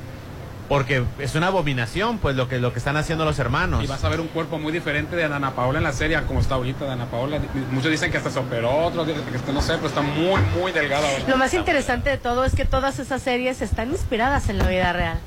porque 0.68 1.04
es 1.18 1.34
una 1.34 1.48
abominación, 1.48 2.18
pues 2.18 2.34
lo 2.36 2.48
que 2.48 2.58
lo 2.58 2.72
que 2.72 2.78
están 2.78 2.96
haciendo 2.96 3.24
los 3.24 3.38
hermanos. 3.38 3.84
Y 3.84 3.86
vas 3.86 4.02
a 4.04 4.08
ver 4.08 4.20
un 4.20 4.28
cuerpo 4.28 4.58
muy 4.58 4.72
diferente 4.72 5.16
de 5.16 5.24
Ana 5.24 5.50
Paola 5.54 5.78
en 5.78 5.84
la 5.84 5.92
serie, 5.92 6.20
como 6.22 6.40
está 6.40 6.54
ahorita 6.54 6.90
Ana 6.90 7.06
Paola. 7.06 7.38
Muchos 7.70 7.90
dicen 7.90 8.10
que 8.10 8.18
hasta 8.18 8.30
se 8.30 8.38
operó, 8.38 8.86
otros 8.86 9.06
dicen 9.06 9.22
que 9.24 9.36
está- 9.36 9.52
no 9.52 9.60
sé, 9.60 9.74
pero 9.74 9.88
está 9.88 10.00
muy, 10.00 10.40
muy 10.58 10.72
delgada 10.72 11.06
ahora. 11.08 11.24
Lo 11.28 11.36
más 11.36 11.52
interesante 11.54 12.10
de 12.10 12.18
todo 12.18 12.44
es 12.44 12.54
que 12.54 12.64
todas 12.64 12.98
esas 12.98 13.20
series 13.22 13.60
están 13.62 13.90
inspiradas 13.90 14.48
en 14.48 14.58
la 14.58 14.66
vida 14.68 14.92
real. 14.92 15.18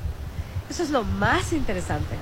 Eso 0.68 0.82
es 0.82 0.90
lo 0.90 1.04
más 1.04 1.52
interesante. 1.52 2.16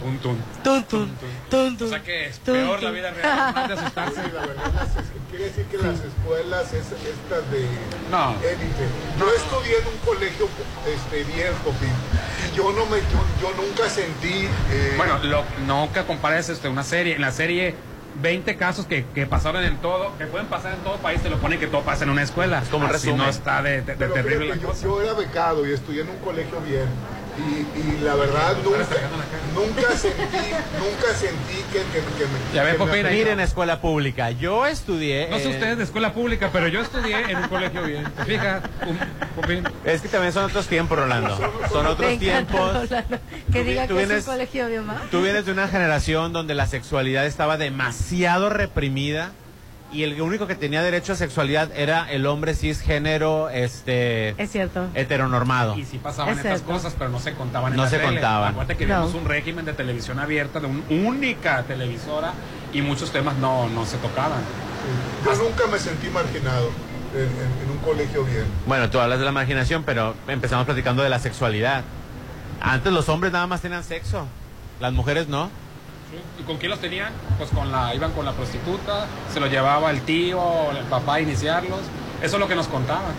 Tun, 0.00 0.18
tun. 0.18 0.38
Tun, 0.64 0.84
tun, 0.84 1.76
tun, 1.76 1.86
O 1.86 1.90
sea 1.90 2.02
que 2.02 2.26
es 2.28 2.38
peor 2.38 2.76
tun. 2.76 2.84
la 2.84 2.90
vida 2.90 3.10
real, 3.10 3.52
más 3.54 3.68
de 3.68 3.74
asustarse. 3.74 4.14
Sí, 4.22 4.30
la 4.34 4.40
verdad, 4.46 4.88
quiere 5.28 5.44
decir 5.44 5.64
que 5.66 5.76
las 5.78 6.00
escuelas 6.00 6.72
es, 6.72 6.86
estas 6.86 7.50
de 7.50 7.66
No. 8.10 8.30
élite. 8.40 8.86
Yo 9.18 9.26
estudié 9.34 9.78
en 9.78 9.86
un 9.88 9.98
colegio 10.04 10.48
este, 10.86 11.24
bien, 11.24 11.52
Popín, 11.64 11.90
y 12.50 12.56
yo 12.56 12.72
no 12.72 12.86
me, 12.86 12.96
yo, 12.98 13.24
yo 13.42 13.62
nunca 13.62 13.88
sentí. 13.90 14.46
eh, 14.70 14.94
Bueno, 14.96 15.18
lo, 15.22 15.44
no 15.66 15.90
que 15.92 16.02
compares 16.04 16.48
este, 16.48 16.68
una 16.68 16.82
serie. 16.82 17.16
En 17.16 17.20
la 17.20 17.30
serie, 17.32 17.74
20 18.22 18.56
casos 18.56 18.86
que, 18.86 19.04
que 19.14 19.26
pasaron 19.26 19.62
en 19.64 19.76
todo, 19.78 20.16
que 20.18 20.24
pueden 20.26 20.46
pasar 20.48 20.72
en 20.72 20.80
todo 20.80 20.96
país, 20.96 21.22
te 21.22 21.28
lo 21.30 21.38
ponen 21.38 21.60
que 21.60 21.66
todo 21.66 21.82
pasa 21.82 22.04
en 22.04 22.10
una 22.10 22.22
escuela. 22.22 22.62
como 22.70 22.86
Así 22.86 22.92
resumen. 22.94 23.18
no 23.18 23.28
está 23.28 23.62
de, 23.62 23.82
de- 23.82 23.82
de 23.82 23.94
pero 23.96 24.14
terrible 24.14 24.46
fíjate, 24.46 24.56
la 24.56 24.62
yo, 24.62 24.68
cosa. 24.68 24.82
yo 24.84 25.02
era 25.02 25.12
becado 25.12 25.66
y 25.68 25.72
estudié 25.72 26.02
en 26.02 26.08
un 26.08 26.16
colegio 26.18 26.58
bien. 26.62 26.86
Y, 27.40 27.78
y 27.80 28.00
la 28.04 28.14
verdad 28.14 28.56
nunca, 28.62 28.78
nunca 29.54 29.96
sentí, 29.96 30.22
nunca 30.78 31.14
sentí 31.14 31.56
que, 31.72 31.78
que, 31.78 32.00
que 32.18 32.24
me. 32.26 32.54
Ya 32.54 32.76
que 32.76 33.10
Miren, 33.10 33.40
escuela 33.40 33.80
pública, 33.80 34.30
yo 34.30 34.66
estudié... 34.66 35.28
No 35.30 35.38
sé 35.38 35.48
ustedes 35.48 35.78
de 35.78 35.84
escuela 35.84 36.12
pública, 36.12 36.50
pero 36.52 36.68
yo 36.68 36.80
estudié 36.82 37.30
en 37.30 37.38
un 37.38 37.48
colegio 37.48 37.82
bien. 37.84 38.04
¿Te 38.16 38.24
fijas? 38.24 38.62
Es 39.84 40.02
que 40.02 40.08
también 40.08 40.32
son 40.32 40.44
otros 40.44 40.66
tiempos, 40.66 40.98
Rolando. 40.98 41.36
Son 41.72 41.86
otros 41.86 42.18
tiempos. 42.18 42.88
Rolando, 42.88 43.18
Que 43.52 43.64
diga 43.64 43.86
tú 43.86 43.94
que 43.96 44.04
vienes- 44.04 44.18
es 44.18 44.26
un 44.26 44.32
colegio 44.34 44.68
bien 44.68 44.86
más. 44.86 45.10
Tú 45.10 45.22
vienes 45.22 45.46
de 45.46 45.52
una 45.52 45.68
generación 45.68 46.32
donde 46.32 46.54
la 46.54 46.66
sexualidad 46.66 47.26
estaba 47.26 47.56
demasiado 47.56 48.50
reprimida 48.50 49.32
y 49.92 50.04
el 50.04 50.20
único 50.20 50.46
que 50.46 50.54
tenía 50.54 50.82
derecho 50.82 51.12
a 51.12 51.16
sexualidad 51.16 51.70
era 51.76 52.10
el 52.10 52.26
hombre 52.26 52.54
cisgénero, 52.54 53.48
este, 53.50 54.30
Es 54.42 54.50
cierto. 54.52 54.86
heteronormado. 54.94 55.76
Y 55.76 55.84
sí 55.84 55.98
pasaban 55.98 56.32
Es 56.34 56.38
estas 56.38 56.58
cierto. 56.60 56.72
cosas, 56.74 56.94
pero 56.98 57.10
no 57.10 57.18
se 57.18 57.34
contaban 57.34 57.72
en 57.72 57.76
No 57.76 57.84
la 57.84 57.90
se 57.90 57.98
tele. 57.98 58.12
contaban. 58.12 58.50
Acuérdate 58.52 58.76
que 58.76 58.86
No. 58.86 59.00
vimos 59.00 59.14
un 59.14 59.24
régimen 59.28 59.64
de 59.64 59.72
televisión 59.72 60.18
abierta, 60.20 60.60
de 60.60 60.66
una 60.66 60.82
única 60.90 61.62
televisora, 61.64 62.32
y 62.72 62.82
muchos 62.82 63.10
temas 63.12 63.36
no, 63.36 63.68
no 63.68 63.84
se 63.84 63.96
tocaban. 63.98 64.40
Yo 65.24 65.34
nunca 65.42 65.66
me 65.66 65.78
sentí 65.78 66.08
marginado 66.08 66.70
en, 67.14 67.20
en- 67.22 67.64
en 67.64 67.70
un 67.70 67.78
colegio 67.78 68.24
bien. 68.24 68.44
Bueno, 68.66 68.88
tú 68.90 69.00
hablas 69.00 69.18
de 69.18 69.24
la 69.24 69.32
marginación, 69.32 69.82
pero 69.84 70.14
empezamos 70.28 70.64
platicando 70.66 71.02
de 71.02 71.08
la 71.08 71.18
sexualidad. 71.18 71.82
Antes 72.60 72.92
los 72.92 73.08
hombres 73.08 73.32
nada 73.32 73.46
más 73.46 73.60
tenían 73.60 73.82
sexo, 73.82 74.26
las 74.80 74.92
mujeres 74.92 75.26
no. 75.28 75.50
¿Y 76.38 76.42
con 76.42 76.56
quién 76.58 76.70
los 76.70 76.80
tenían? 76.80 77.12
Pues 77.38 77.50
con 77.50 77.70
la, 77.70 77.94
iban 77.94 78.12
con 78.12 78.24
la 78.24 78.32
prostituta, 78.32 79.06
se 79.32 79.40
los 79.40 79.50
llevaba 79.50 79.90
el 79.90 80.00
tío 80.02 80.40
o 80.40 80.70
el 80.72 80.84
papá 80.84 81.14
a 81.16 81.20
iniciarlos. 81.20 81.80
Eso 82.22 82.36
es 82.36 82.40
lo 82.40 82.48
que 82.48 82.54
nos 82.54 82.68
contaban. 82.68 83.12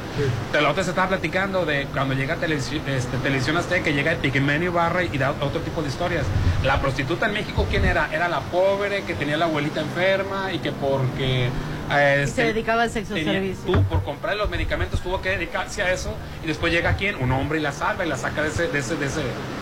De 0.51 0.61
la 0.61 0.69
otra 0.69 0.83
se 0.83 0.91
estaba 0.91 1.07
platicando 1.07 1.65
de 1.65 1.87
cuando 1.91 2.13
llega 2.13 2.35
televisión, 2.35 2.83
este, 2.87 3.17
televisión 3.17 3.57
Azteca, 3.57 3.83
que 3.85 3.93
llega 3.93 4.11
Epigmenio 4.11 4.69
Ibarra 4.69 5.03
y 5.03 5.17
da 5.17 5.31
otro 5.31 5.59
tipo 5.61 5.81
de 5.81 5.87
historias. 5.89 6.23
La 6.63 6.79
prostituta 6.79 7.25
en 7.25 7.33
México, 7.33 7.65
¿quién 7.67 7.83
era? 7.85 8.13
Era 8.13 8.29
la 8.29 8.41
pobre 8.41 9.03
que 9.03 9.15
tenía 9.15 9.37
la 9.37 9.45
abuelita 9.45 9.81
enferma 9.81 10.53
y 10.53 10.59
que 10.59 10.71
porque... 10.71 11.49
Y 11.89 11.93
se 11.93 12.23
este, 12.23 12.43
dedicaba 12.45 12.83
al 12.83 12.91
sexo 12.91 13.15
tenía- 13.15 13.33
servicio. 13.33 13.73
Tú, 13.73 13.83
por 13.85 14.03
comprar 14.03 14.37
los 14.37 14.49
medicamentos, 14.51 15.01
tuvo 15.01 15.19
que 15.19 15.29
dedicarse 15.29 15.81
a 15.81 15.91
eso. 15.91 16.13
Y 16.43 16.47
después 16.47 16.71
llega 16.71 16.93
quién? 16.95 17.15
Un 17.15 17.31
hombre 17.31 17.57
y 17.57 17.61
la 17.61 17.71
salva 17.71 18.05
y 18.05 18.09
la 18.09 18.17
saca 18.17 18.43
de 18.43 18.49
ese, 18.49 18.67
de 18.67 18.79
ese, 18.79 18.95
de 18.97 19.07
ese 19.07 19.21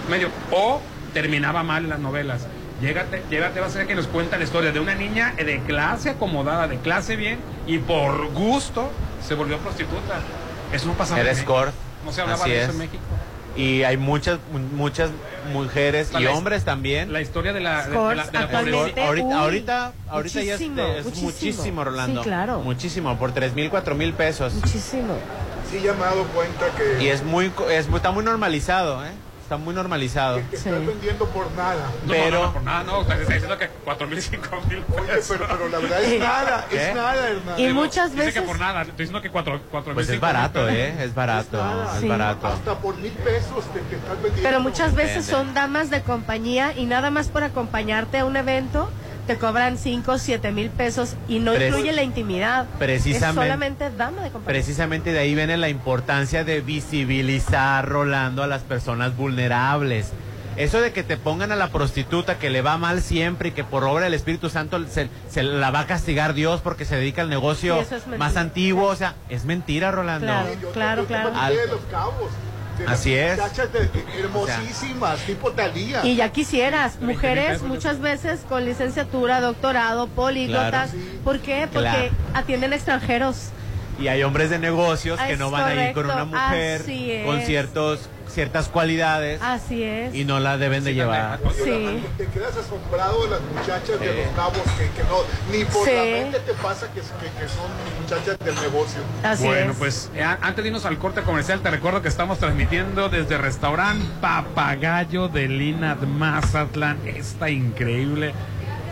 medio. 0.10 0.28
O 0.52 0.82
terminaba 1.14 1.64
mal 1.64 1.86
en 1.86 1.90
las 1.92 2.00
novelas. 2.00 2.46
Llégate, 2.82 3.24
llégate, 3.30 3.60
va 3.60 3.68
a 3.68 3.70
ser 3.70 3.86
que 3.88 3.96
nos 3.96 4.08
cuenta 4.08 4.38
la 4.38 4.44
historia 4.46 4.72
de 4.72 4.80
una 4.80 4.96
niña 4.96 5.34
de 5.38 5.60
clase 5.68 6.12
acomodada, 6.12 6.68
de 6.68 6.78
clase 6.78 7.16
bien, 7.16 7.40
y 7.68 7.78
por 7.80 8.28
gusto 8.32 8.90
se 9.26 9.36
volvió 9.36 9.58
prostituta. 9.58 10.20
Eso 10.72 10.88
no 10.88 10.94
pasaba 10.94 11.22
México. 11.24 11.54
cord. 11.54 11.70
No 12.06 12.12
se 12.14 12.22
hablaba 12.22 12.42
así 12.44 12.52
de 12.52 12.58
eso 12.62 12.68
es. 12.70 12.72
en 12.74 12.78
México. 12.80 13.04
Y 13.58 13.84
hay 13.84 13.98
muchas, 13.98 14.40
muchas 14.76 15.10
mujeres 15.52 16.12
y 16.18 16.24
La- 16.24 16.32
hombres 16.32 16.64
también. 16.64 17.12
La 17.12 17.20
historia 17.20 17.52
de 17.52 17.60
la, 17.60 17.86
de, 17.88 17.92
Scores, 17.94 18.18
la, 18.18 18.26
de 18.48 18.72
la 18.72 18.90
ahorita, 18.90 19.02
uy, 19.26 19.34
ahorita, 19.34 19.94
ahorita 20.08 20.42
ya 20.44 20.54
es, 20.54 20.60
muchísimo, 20.62 20.82
de- 20.84 21.00
es 21.00 21.06
muchísimo, 21.06 21.28
muchísimo. 21.32 21.84
Rolando. 21.84 22.22
Sí, 22.24 22.28
claro. 22.30 22.60
Muchísimo, 22.60 23.18
por 23.18 23.34
tres 23.34 23.54
mil, 23.56 23.70
cuatro 23.70 23.96
mil 23.96 24.14
pesos. 24.14 24.54
Muchísimo. 24.54 25.16
Sí, 25.70 25.82
ya 25.84 25.94
me 25.94 26.00
he 26.00 26.04
dado 26.04 26.24
cuenta 26.28 26.66
que, 26.78 27.04
Y 27.04 27.08
es 27.10 27.24
muy, 27.24 27.50
co- 27.50 27.70
es, 27.70 27.88
está 27.94 28.12
muy 28.12 28.24
normalizado, 28.24 29.04
¿eh? 29.06 29.10
Está 29.50 29.58
muy 29.58 29.74
normalizado. 29.74 30.40
que 30.52 30.58
estás 30.58 30.86
vendiendo 30.86 31.26
por 31.26 31.52
nada. 31.54 31.88
No, 32.06 32.14
pero- 32.14 32.38
no, 32.40 32.46
no, 32.46 32.54
por 32.54 32.62
nada, 32.62 32.84
no, 32.84 33.02
está 33.02 33.18
diciendo 33.18 33.58
que 33.58 33.68
cuatro 33.84 34.06
mil, 34.06 34.22
cinco 34.22 34.62
mil 34.70 34.84
Oye, 34.96 35.08
pesos. 35.08 35.38
pero, 35.40 35.48
pero 35.58 35.70
la 35.70 35.80
verdad 35.80 36.04
es 36.04 36.20
nada, 36.20 36.68
¿Qué? 36.70 36.90
es 36.90 36.96
nada, 36.96 37.30
hermano. 37.30 37.58
Y 37.58 37.64
Digo, 37.66 37.74
muchas 37.82 38.12
dice 38.12 38.26
veces... 38.26 38.42
que 38.44 38.48
por 38.48 38.60
nada, 38.60 38.82
estoy 38.84 38.96
diciendo 38.98 39.24
que 39.24 39.32
cuatro, 39.32 39.60
cuatro 39.72 39.96
Pues 39.96 40.06
mil, 40.06 40.14
es 40.14 40.20
cinco 40.22 40.28
mil 40.28 40.34
barato. 40.36 40.70
¿eh? 40.70 41.04
Es 41.04 41.16
barato, 41.16 41.58
nada. 41.58 41.96
es 41.96 42.00
Sí. 42.02 42.08
barato. 42.08 42.46
Hasta 42.48 42.78
por 42.78 42.96
mil 42.98 43.12
pesos 43.12 43.66
te, 43.74 43.80
te 43.80 43.96
estás 43.96 44.22
vendiendo. 44.22 44.42
Pero 44.44 44.60
muchas 44.60 44.94
veces 44.94 45.26
son 45.26 45.56
damas 45.56 45.90
de 45.90 46.04
compañía 46.04 46.74
y 46.78 46.86
nada 46.86 47.10
más 47.10 47.30
por 47.30 47.44
acompañarte 47.44 48.20
a 48.20 48.26
un 48.26 48.38
evento 48.38 48.88
te 49.30 49.38
cobran 49.38 49.78
5, 49.78 50.18
7 50.18 50.52
mil 50.52 50.72
pesos 50.72 51.14
y 51.28 51.38
no 51.38 51.54
incluye 51.54 51.92
la 51.94 52.02
intimidad. 52.02 52.66
Precisamente- 52.80 53.28
Es 53.28 53.36
solamente 53.36 53.92
dama 53.96 54.24
de 54.24 54.32
compañía. 54.32 54.46
Precisamente 54.48 55.12
de 55.14 55.20
ahí 55.20 55.36
viene 55.36 55.56
la 55.56 55.70
importancia 55.70 56.44
de 56.44 56.62
visibilizar, 56.62 57.88
Rolando, 57.88 58.42
a 58.42 58.48
las 58.48 58.64
personas 58.64 59.16
vulnerables. 59.16 60.14
Eso 60.58 60.82
de 60.82 60.94
que 60.94 61.04
te 61.04 61.16
pongan 61.16 61.52
a 61.52 61.56
la 61.56 61.68
prostituta 61.68 62.40
que 62.40 62.50
le 62.50 62.64
va 62.64 62.80
mal 62.80 63.04
siempre 63.04 63.50
y 63.50 63.52
que 63.52 63.64
por 63.64 63.84
obra 63.84 64.06
del 64.06 64.16
Espíritu 64.16 64.50
Santo 64.50 64.84
se, 64.88 65.10
se 65.30 65.44
la 65.44 65.70
va 65.70 65.82
a 65.82 65.86
castigar 65.86 66.34
Dios 66.34 66.62
porque 66.62 66.84
se 66.86 66.96
dedica 66.96 67.22
al 67.22 67.30
negocio 67.30 67.86
Sí, 67.88 67.94
es 67.96 68.08
más 68.18 68.36
antiguo, 68.36 68.88
o 68.88 68.96
sea, 68.96 69.14
es 69.30 69.46
mentira, 69.46 69.92
Rolando. 69.92 70.26
Claro, 70.26 70.50
claro, 70.74 71.02
yo 71.04 71.08
claro. 71.08 71.30
Así 72.88 73.14
es. 73.14 73.38
muchachas 73.38 73.72
de- 73.74 73.90
hermosísimas, 74.20 75.20
tipo 75.26 75.52
Talía. 75.52 76.06
Y 76.06 76.16
ya 76.16 76.30
quisieras, 76.32 77.00
mujeres 77.02 77.62
muchas 77.62 78.00
veces 78.00 78.42
con 78.48 78.66
licenciatura, 78.66 79.42
doctorado, 79.42 80.08
políglotas. 80.08 80.92
Claro. 80.92 81.06
¿Por 81.24 81.40
qué? 81.40 81.68
Porque 81.72 81.90
Claro. 81.90 82.12
atienden 82.34 82.74
extranjeros. 82.74 83.50
Y 84.00 84.08
hay 84.08 84.24
hombres 84.24 84.50
de 84.50 84.60
negocios 84.60 85.20
que 85.20 85.34
Es 85.34 85.40
no 85.40 85.52
van 85.52 85.78
a 85.78 85.90
ir 85.90 85.94
con 85.94 86.06
una 86.06 86.24
mujer 86.26 86.84
con 87.26 87.42
ciertos 87.42 88.10
ciertas 88.30 88.68
cualidades 88.70 89.42
Así 89.42 89.84
es. 89.84 90.14
y 90.16 90.24
no 90.26 90.40
la 90.40 90.58
deben 90.58 90.84
de 90.84 90.94
llevar. 90.94 91.40
Sí. 91.64 92.04
Te 92.18 92.26
quedas 92.28 92.56
asombrado 92.58 93.24
de 93.26 93.30
las 93.32 93.42
muchachas 93.42 94.00
de 94.00 94.24
los 94.26 94.36
cabos 94.36 94.62
que, 94.78 94.90
que 94.92 95.04
no, 95.08 95.18
ni 95.58 95.66
por 95.66 95.86
Sí. 95.86 95.92
la 95.96 96.04
mente 96.04 96.40
te 96.40 96.54
pasa 96.54 96.88
que, 96.94 97.02
que- 97.02 97.40
que 97.40 97.48
son 97.50 97.70
muchachas 98.02 98.38
del 98.40 98.56
negocio. 98.56 99.02
bueno, 99.46 99.74
pues 99.78 100.12
eh, 100.16 100.24
antes 100.24 100.64
de 100.64 100.68
irnos 100.70 100.86
al 100.86 100.98
corte 100.98 101.22
comercial, 101.22 101.62
te 101.62 101.70
recuerdo 101.72 102.02
que 102.02 102.08
estamos 102.10 102.38
transmitiendo 102.40 103.10
desde 103.10 103.38
restaurante 103.38 104.06
Papagayo 104.22 105.28
de 105.28 105.48
Linat 105.48 106.02
Mazatlán. 106.04 106.98
Esta 107.06 107.50
increíble 107.50 108.34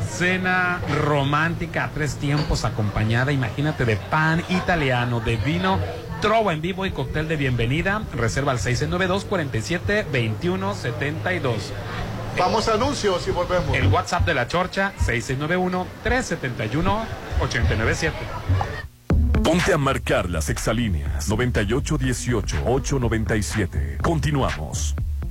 cena 0.10 0.80
romántica 1.04 1.86
a 1.86 1.90
tres 1.90 2.16
tiempos 2.16 2.66
acompañada, 2.66 3.32
imagínate, 3.32 3.86
de 3.86 3.98
pan 3.98 4.44
italiano, 4.50 5.20
de 5.20 5.36
vino, 5.38 5.80
trova 6.22 6.54
en 6.54 6.62
vivo 6.62 6.86
y 6.86 6.92
cóctel 6.92 7.28
de 7.28 7.36
bienvenida. 7.36 8.04
Reserva 8.14 8.52
al 8.52 8.60
692 8.60 9.26
47 9.26 10.06
21 10.12 10.76
72. 10.76 11.74
Vamos 12.38 12.70
a 12.70 12.76
anuncios 12.76 13.28
y 13.28 13.32
volvemos. 13.32 13.76
El 13.76 13.88
WhatsApp 13.88 14.26
de 14.26 14.34
la 14.34 14.48
Chorcha 14.48 14.94
6691 14.98 15.88
371 16.04 17.06
897. 17.42 18.16
Ponte 19.44 19.74
a 19.74 19.78
marcar 19.78 20.30
las 20.30 20.50
exalíneas 20.50 21.30
9818-897. 21.30 23.98
Continuamos. 24.02 24.96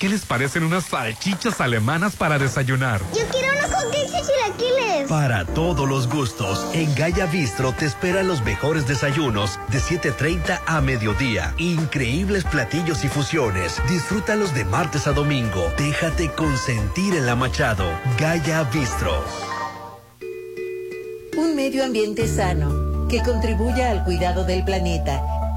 ¿Qué 0.00 0.08
les 0.08 0.24
parecen 0.24 0.64
unas 0.64 0.86
salchichas 0.86 1.60
alemanas 1.60 2.16
para 2.16 2.38
desayunar? 2.38 3.02
Yo 3.14 3.20
quiero 3.30 3.48
unos 3.52 3.70
y 3.94 4.56
chilaquiles. 4.56 5.06
Para 5.10 5.44
todos 5.44 5.86
los 5.86 6.08
gustos, 6.08 6.70
en 6.72 6.94
Gaya 6.94 7.26
Bistro 7.26 7.74
te 7.74 7.84
esperan 7.84 8.26
los 8.26 8.42
mejores 8.42 8.86
desayunos 8.86 9.60
de 9.68 9.78
7.30 9.78 10.62
a 10.64 10.80
mediodía. 10.80 11.52
Increíbles 11.58 12.44
platillos 12.44 13.04
y 13.04 13.08
fusiones. 13.08 13.76
Disfrútalos 13.90 14.54
de 14.54 14.64
martes 14.64 15.06
a 15.06 15.12
domingo. 15.12 15.70
Déjate 15.76 16.30
consentir 16.30 17.14
en 17.14 17.26
la 17.26 17.36
Machado. 17.36 17.84
Gaya 18.18 18.62
Bistro. 18.72 19.22
Un 21.36 21.54
medio 21.54 21.84
ambiente 21.84 22.26
sano 22.26 23.06
que 23.06 23.22
contribuya 23.22 23.90
al 23.90 24.04
cuidado 24.04 24.44
del 24.44 24.64
planeta. 24.64 25.39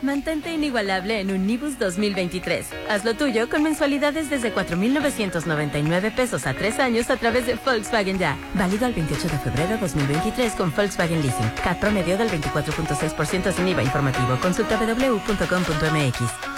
Mantente 0.00 0.52
inigualable 0.52 1.20
en 1.20 1.32
Unibus 1.32 1.78
2023. 1.78 2.68
Haz 2.88 3.04
lo 3.04 3.14
tuyo 3.14 3.48
con 3.48 3.64
mensualidades 3.64 4.30
desde 4.30 4.52
4,999 4.52 6.12
pesos 6.12 6.46
a 6.46 6.54
tres 6.54 6.78
años 6.78 7.10
a 7.10 7.16
través 7.16 7.46
de 7.46 7.56
Volkswagen 7.56 8.18
Ya. 8.18 8.36
Válido 8.54 8.86
al 8.86 8.92
28 8.92 9.28
de 9.28 9.38
febrero 9.38 9.70
de 9.70 9.78
2023 9.78 10.52
con 10.52 10.72
Volkswagen 10.74 11.20
Leasing. 11.20 11.50
CAT 11.64 11.80
promedio 11.80 12.16
del 12.16 12.30
24.6% 12.30 13.52
sin 13.52 13.68
IVA 13.68 13.82
informativo. 13.82 14.38
Consulta 14.40 14.76
www.com.mx. 14.76 16.57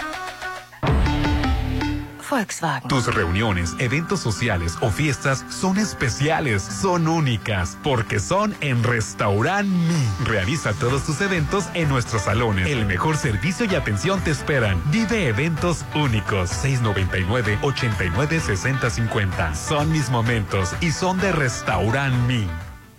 Volkswagen. 2.31 2.89
Tus 2.89 3.13
reuniones, 3.13 3.75
eventos 3.79 4.21
sociales 4.21 4.79
o 4.81 4.91
fiestas 4.91 5.45
son 5.49 5.77
especiales, 5.79 6.63
son 6.63 7.09
únicas, 7.09 7.77
porque 7.83 8.21
son 8.21 8.55
en 8.61 8.85
Restaurant 8.85 9.69
Mi. 9.69 10.09
Realiza 10.25 10.73
todos 10.75 11.05
tus 11.05 11.21
eventos 11.21 11.65
en 11.75 11.89
nuestros 11.89 12.23
salones. 12.23 12.69
El 12.69 12.87
mejor 12.87 13.17
servicio 13.17 13.67
y 13.67 13.75
atención 13.75 14.21
te 14.21 14.31
esperan. 14.31 14.81
Vive 14.91 15.27
eventos 15.29 15.85
únicos. 15.95 16.51
699-896050. 16.65 19.55
Son 19.55 19.91
mis 19.91 20.11
momentos 20.11 20.75
y 20.81 20.93
son 20.93 21.19
de 21.19 21.33
Restaurant 21.33 22.15
Mi. 22.29 22.47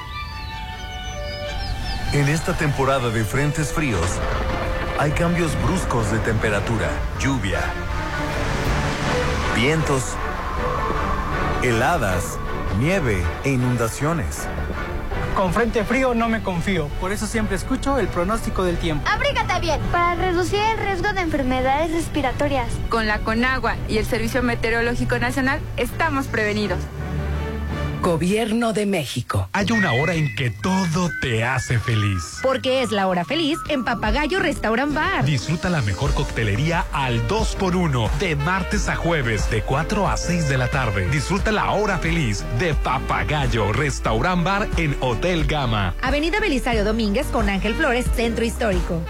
En 2.12 2.28
esta 2.28 2.58
temporada 2.58 3.10
de 3.10 3.24
frentes 3.24 3.72
fríos, 3.72 4.20
hay 4.98 5.12
cambios 5.12 5.54
bruscos 5.64 6.12
de 6.12 6.20
temperatura, 6.20 6.90
lluvia, 7.22 7.62
vientos, 9.56 10.04
heladas, 11.64 12.38
nieve 12.82 13.24
e 13.46 13.52
inundaciones. 13.52 14.46
Con 15.36 15.54
frente 15.54 15.84
frío 15.86 16.14
no 16.14 16.28
me 16.28 16.42
confío, 16.44 16.88
por 17.00 17.12
eso 17.12 17.26
siempre 17.26 17.56
escucho 17.56 17.98
el 17.98 18.08
pronóstico 18.08 18.64
del 18.64 18.78
tiempo. 18.78 19.08
Abrígate 19.10 19.60
bien 19.62 19.80
para 19.92 20.16
reducir 20.16 20.60
el 20.60 20.78
riesgo 20.78 21.14
de 21.14 21.22
enfermedades 21.22 21.92
respiratorias. 21.92 22.68
Con 22.90 23.08
la 23.08 23.20
Conagua 23.20 23.76
y 23.88 23.98
el 23.98 24.06
Servicio 24.06 24.44
Meteorológico 24.44 25.18
Nacional 25.18 25.60
estamos 25.78 26.28
prevenidos. 26.28 26.80
Gobierno 28.02 28.72
de 28.72 28.86
México. 28.86 29.50
Hay 29.52 29.72
una 29.72 29.92
hora 29.92 30.14
en 30.14 30.34
que 30.36 30.50
todo 30.50 31.10
te 31.22 31.44
hace 31.44 31.80
feliz. 31.80 32.40
Porque 32.42 32.82
es 32.82 32.92
la 32.92 33.08
hora 33.08 33.26
feliz 33.26 33.60
en 33.68 33.84
Papagayo 33.84 34.40
Restaurant 34.40 34.94
Bar. 34.94 35.26
Disfruta 35.26 35.70
la 35.70 35.82
mejor 35.82 36.14
coctelería 36.14 36.86
al 36.94 37.28
2x1 37.28 38.10
de 38.20 38.36
martes 38.38 38.88
a 38.88 38.96
jueves 38.96 39.50
de 39.52 39.64
4 39.64 40.08
a 40.08 40.16
6 40.16 40.48
de 40.48 40.58
la 40.58 40.70
tarde. 40.70 41.10
Disfruta 41.10 41.52
la 41.52 41.72
hora 41.72 41.98
feliz 41.98 42.46
de 42.58 42.74
Papagayo 42.74 43.74
Restaurant 43.74 44.46
Bar 44.46 44.70
en 44.78 44.96
Hotel 45.02 45.46
Gama. 45.46 45.94
Avenida 46.02 46.40
Belisario 46.40 46.86
Domínguez 46.86 47.28
con 47.28 47.50
Ángel 47.50 47.76
Flores, 47.76 48.06
Centro 48.16 48.46
Histórico. 48.46 49.02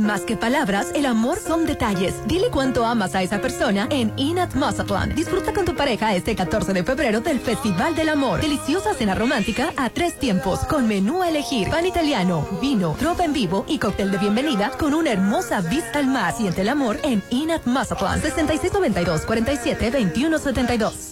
Más 0.00 0.22
que 0.22 0.34
palabras, 0.34 0.92
el 0.94 1.04
amor 1.04 1.38
son 1.38 1.66
detalles. 1.66 2.14
Dile 2.26 2.48
cuánto 2.50 2.86
amas 2.86 3.14
a 3.14 3.22
esa 3.22 3.42
persona 3.42 3.86
en 3.90 4.14
Inat 4.16 4.54
Mazatlán. 4.54 5.14
Disfruta 5.14 5.52
con 5.52 5.66
tu 5.66 5.76
pareja 5.76 6.14
este 6.14 6.34
14 6.34 6.72
de 6.72 6.82
febrero 6.82 7.20
del 7.20 7.38
Festival 7.38 7.94
del 7.94 8.08
Amor. 8.08 8.40
Deliciosa 8.40 8.94
cena 8.94 9.14
romántica 9.14 9.74
a 9.76 9.90
tres 9.90 10.18
tiempos 10.18 10.60
con 10.60 10.88
menú 10.88 11.20
a 11.20 11.28
elegir, 11.28 11.68
pan 11.68 11.84
italiano, 11.84 12.48
vino, 12.62 12.96
tropa 12.98 13.26
en 13.26 13.34
vivo 13.34 13.66
y 13.68 13.78
cóctel 13.78 14.10
de 14.10 14.16
bienvenida 14.16 14.70
con 14.78 14.94
una 14.94 15.12
hermosa 15.12 15.60
vista 15.60 15.98
al 15.98 16.06
mar. 16.06 16.34
Siente 16.34 16.62
el 16.62 16.70
amor 16.70 16.98
en 17.02 17.22
Inat 17.28 17.66
Mazatlán 17.66 18.22
6692 18.22 19.26
47 19.26 19.90
21 19.90 20.38
72. 20.38 21.10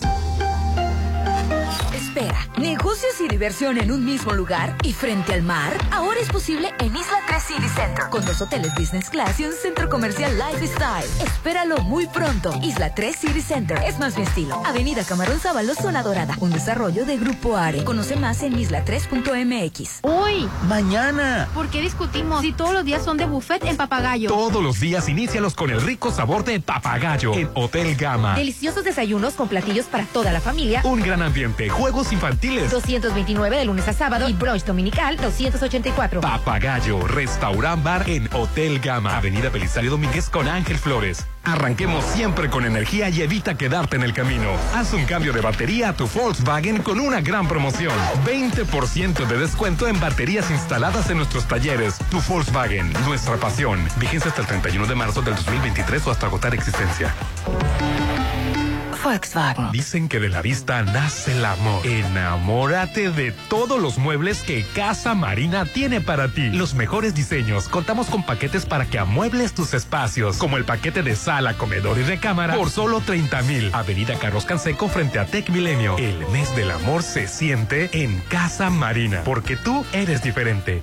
Espera, 2.19 2.49
negocios 2.59 3.21
y 3.21 3.29
diversión 3.29 3.79
en 3.79 3.93
un 3.93 4.05
mismo 4.05 4.33
lugar 4.33 4.77
y 4.83 4.93
frente 4.93 5.35
al 5.35 5.43
mar. 5.43 5.73
Ahora 5.93 6.19
es 6.19 6.29
posible 6.29 6.75
en 6.81 6.97
Isla 6.97 7.21
3 7.29 7.43
City 7.45 7.69
Center 7.69 8.07
con 8.11 8.25
dos 8.25 8.41
hoteles 8.41 8.75
business 8.75 9.09
class 9.09 9.39
y 9.39 9.45
un 9.45 9.53
centro 9.53 9.89
comercial 9.89 10.37
lifestyle. 10.37 11.07
Espéralo 11.23 11.79
muy 11.83 12.09
pronto. 12.09 12.59
Isla 12.61 12.93
3 12.93 13.15
City 13.15 13.41
Center 13.41 13.79
es 13.87 14.01
más 14.01 14.17
mi 14.17 14.25
estilo. 14.25 14.61
Avenida 14.67 15.05
Camarón 15.05 15.39
Sábalo, 15.39 15.77
zona 15.77 16.03
dorada. 16.03 16.35
Un 16.41 16.51
desarrollo 16.51 17.05
de 17.05 17.19
Grupo 17.19 17.57
Are. 17.57 17.85
Conoce 17.85 18.17
más 18.17 18.43
en 18.43 18.59
isla3.mx. 18.59 20.01
Uy, 20.03 20.49
Mañana. 20.67 21.49
¿por 21.55 21.69
qué 21.69 21.81
discutimos 21.81 22.41
si 22.41 22.51
todos 22.51 22.73
los 22.73 22.85
días 22.85 23.05
son 23.05 23.17
de 23.17 23.27
buffet 23.27 23.65
en 23.65 23.77
Papagayo? 23.77 24.29
Todos 24.29 24.61
los 24.61 24.81
días 24.81 25.09
inícialos 25.09 25.55
con 25.55 25.71
el 25.71 25.81
rico 25.81 26.11
sabor 26.11 26.45
de 26.45 26.59
papagayo 26.59 27.33
en 27.35 27.49
Hotel 27.55 27.95
Gama. 27.95 28.35
Deliciosos 28.35 28.83
desayunos 28.83 29.35
con 29.35 29.47
platillos 29.47 29.87
para 29.87 30.03
toda 30.07 30.33
la 30.33 30.41
familia. 30.41 30.81
Un 30.83 31.01
gran 31.01 31.23
ambiente, 31.23 31.69
juegos 31.69 32.08
infantiles 32.13 32.29
infantiles. 32.29 32.71
229 32.71 33.57
de 33.57 33.65
lunes 33.65 33.89
a 33.89 33.93
sábado 33.93 34.29
y 34.29 34.33
brunch 34.33 34.65
dominical 34.65 35.17
284. 35.17 36.21
Papagayo, 36.21 37.07
restaurant 37.07 37.83
bar 37.83 38.09
en 38.09 38.29
Hotel 38.35 38.81
Gama, 38.81 39.17
Avenida 39.17 39.49
Belisario 39.49 39.91
Domínguez 39.91 40.29
con 40.29 40.49
Ángel 40.49 40.79
Flores. 40.79 41.27
Arranquemos 41.45 42.05
siempre 42.05 42.51
con 42.51 42.67
energía 42.67 43.09
y 43.09 43.23
evita 43.23 43.57
quedarte 43.57 43.97
en 43.97 44.03
el 44.03 44.13
camino. 44.13 44.51
Haz 44.75 44.93
un 44.93 45.05
cambio 45.07 45.33
de 45.33 45.41
batería 45.41 45.91
a 45.91 45.93
tu 45.95 46.07
Volkswagen 46.07 46.83
con 46.83 47.01
una 47.01 47.21
gran 47.21 47.49
promoción. 47.49 47.95
20% 48.27 49.27
de 49.27 49.39
descuento 49.39 49.89
en 49.89 49.99
baterías 49.99 50.51
instaladas 50.51 51.09
en 51.11 51.17
nuestros 51.17 51.49
talleres. 51.49 51.97
Tu 52.11 52.21
Volkswagen, 52.21 52.93
nuestra 53.07 53.37
pasión. 53.37 53.83
Vigencia 53.99 54.31
hasta 54.31 54.43
el 54.43 54.49
31 54.49 54.87
de 54.87 54.95
marzo 54.95 55.23
del 55.23 55.37
2023 55.37 56.07
o 56.07 56.11
hasta 56.11 56.27
agotar 56.27 56.55
existencia. 56.55 57.15
Volkswagen. 59.03 59.71
Dicen 59.73 60.09
que 60.09 60.21
de 60.21 60.29
la 60.29 60.43
vista 60.43 60.83
nace 60.83 61.33
el 61.33 61.45
amor. 61.45 61.87
Enamórate 61.87 63.11
de 63.11 63.33
todos 63.49 63.81
los 63.81 63.99
muebles 63.99 64.43
que 64.43 64.65
Casa 64.75 65.15
Marina 65.15 65.65
tiene 65.65 66.01
para 66.01 66.29
ti. 66.29 66.51
Los 66.51 66.75
mejores 66.75 67.15
diseños. 67.15 67.69
Contamos 67.69 68.09
con 68.09 68.25
paquetes 68.25 68.67
para 68.67 68.87
que 68.87 68.99
amuebles 68.99 69.55
tus 69.55 69.75
espacios, 69.75 70.37
como 70.39 70.57
el 70.57 70.65
paquete 70.65 71.03
de 71.03 71.17
sala, 71.17 71.55
comedor 71.55 71.99
y 71.99 72.03
recámara 72.03 72.55
por 72.55 72.71
solo 72.71 73.01
30 73.01 73.43
mil. 73.43 73.71
Avenida 73.73 74.19
Carlos 74.19 74.45
Canseco 74.45 74.89
frente 74.89 75.19
a 75.19 75.27
Tech 75.27 75.49
Milenio. 75.51 75.97
El 75.99 76.27
mes 76.29 76.55
del 76.57 76.71
amor 76.71 77.03
se 77.03 77.27
siente 77.29 78.03
en 78.03 78.21
Casa 78.29 78.71
Marina, 78.71 79.23
porque 79.25 79.57
tú 79.57 79.85
eres 79.93 80.23
diferente. 80.23 80.83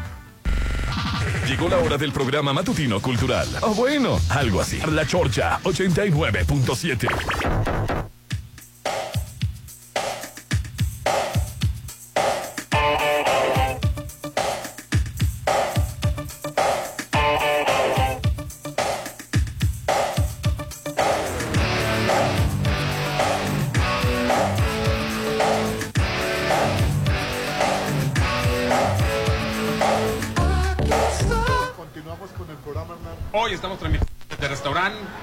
Llegó 1.46 1.68
la 1.68 1.80
hora 1.80 1.98
del 1.98 2.14
programa 2.14 2.54
matutino 2.54 3.02
cultural. 3.02 3.50
O 3.60 3.76
bueno, 3.76 4.18
algo 4.30 4.62
así. 4.62 4.80
La 4.90 5.06
Chorcha 5.06 5.60
89.7. 5.64 7.10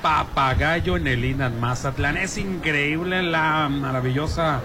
Papagayo 0.03 0.97
en 0.97 1.07
el 1.09 1.25
Inan 1.25 1.59
Mazatlán. 1.59 2.17
Es 2.17 2.39
increíble 2.39 3.23
la 3.23 3.69
maravillosa 3.69 4.61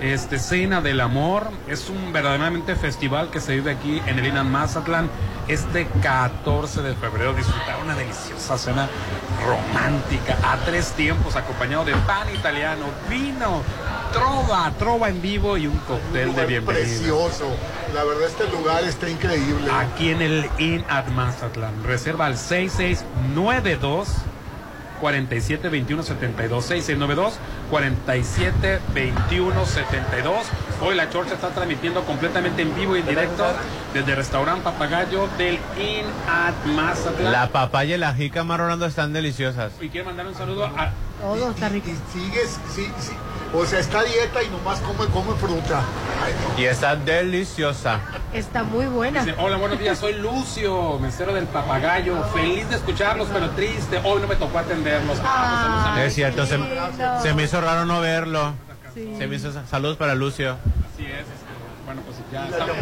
este, 0.00 0.38
cena 0.38 0.80
del 0.80 1.00
amor. 1.00 1.50
Es 1.68 1.88
un 1.90 2.12
verdaderamente 2.12 2.76
festival 2.76 3.30
que 3.30 3.40
se 3.40 3.54
vive 3.54 3.72
aquí 3.72 4.00
en 4.06 4.18
el 4.18 4.26
Inan 4.26 4.50
Mazatlán. 4.50 5.10
Este 5.48 5.86
14 6.02 6.82
de 6.82 6.94
febrero 6.94 7.34
disfrutar 7.34 7.82
una 7.82 7.94
deliciosa 7.96 8.56
cena 8.56 8.88
romántica 9.44 10.38
a 10.44 10.56
tres 10.58 10.92
tiempos 10.92 11.34
acompañado 11.34 11.84
de 11.84 11.94
pan 11.94 12.32
italiano, 12.32 12.86
vino, 13.08 13.62
trova, 14.12 14.70
trova 14.78 15.08
en 15.08 15.20
vivo 15.20 15.56
y 15.56 15.66
un 15.66 15.76
cóctel 15.78 16.34
de 16.34 16.46
bienvenida. 16.46 16.84
Precioso. 16.84 17.48
La 17.94 18.04
verdad, 18.04 18.28
este 18.28 18.48
lugar 18.48 18.84
está 18.84 19.08
increíble. 19.08 19.68
Aquí 19.72 20.10
en 20.10 20.22
el 20.22 20.48
Inn 20.58 20.84
at 20.88 21.08
Mazatlán. 21.08 21.82
Reserva 21.82 22.26
al 22.26 22.36
6692 22.36 24.08
472172 25.00 26.64
6692 26.64 27.38
472172 27.70 30.46
Hoy 30.82 30.94
la 30.94 31.10
Chorcha 31.10 31.34
está 31.34 31.50
transmitiendo 31.50 32.02
completamente 32.04 32.62
en 32.62 32.74
vivo 32.74 32.96
y 32.96 33.00
en 33.00 33.06
directo 33.06 33.44
desde 33.92 34.12
el 34.12 34.16
restaurante 34.16 34.64
Papagayo 34.64 35.28
del 35.36 35.58
Inn 35.78 36.06
at 36.28 36.54
Mazatlán. 36.64 37.32
La 37.32 37.48
papaya 37.48 37.96
y 37.96 37.98
la 37.98 38.14
jícama, 38.14 38.56
Rolando, 38.56 38.86
están 38.86 39.12
deliciosas. 39.12 39.72
Y 39.80 39.90
quiero 39.90 40.06
mandar 40.06 40.26
un 40.26 40.34
saludo 40.34 40.64
a 40.64 40.92
Todo 41.20 41.50
está 41.50 41.68
rico. 41.68 41.90
Y 41.90 41.96
sigues, 42.12 42.58
sí, 42.74 42.90
sí. 42.98 43.12
O 43.52 43.66
sea, 43.66 43.80
está 43.80 44.04
dieta 44.04 44.42
y 44.44 44.48
nomás 44.48 44.78
come, 44.80 45.06
come 45.08 45.34
fruta. 45.36 45.82
Ay, 46.24 46.32
no. 46.54 46.60
Y 46.60 46.66
está 46.66 46.94
deliciosa. 46.94 47.98
Está 48.32 48.62
muy 48.62 48.86
buena. 48.86 49.24
Dice, 49.24 49.36
Hola, 49.38 49.56
buenos 49.56 49.78
días, 49.80 49.98
soy 49.98 50.14
Lucio, 50.14 50.98
mesero 51.00 51.34
del 51.34 51.46
Papagayo. 51.46 52.22
Feliz 52.32 52.68
de 52.68 52.76
escucharlos, 52.76 53.28
pero 53.32 53.50
triste. 53.50 54.00
Hoy 54.04 54.20
no 54.22 54.28
me 54.28 54.36
tocó 54.36 54.58
atenderlos. 54.58 55.18
Ah, 55.24 55.96
Es 56.04 56.14
cierto, 56.14 56.46
se, 56.46 56.58
me 57.34 57.42
hizo 57.42 57.60
raro 57.60 57.86
no 57.86 58.00
verlo. 58.00 58.52
Sí. 58.94 59.14
Se 59.18 59.26
me 59.26 59.36
hizo 59.36 59.52
saludos 59.66 59.96
para 59.96 60.14
Lucio. 60.14 60.56
Así 60.94 61.06
es, 61.06 61.26
bueno, 61.90 62.02
pues 62.02 62.18
ya 62.32 62.46
estamos. 62.46 62.76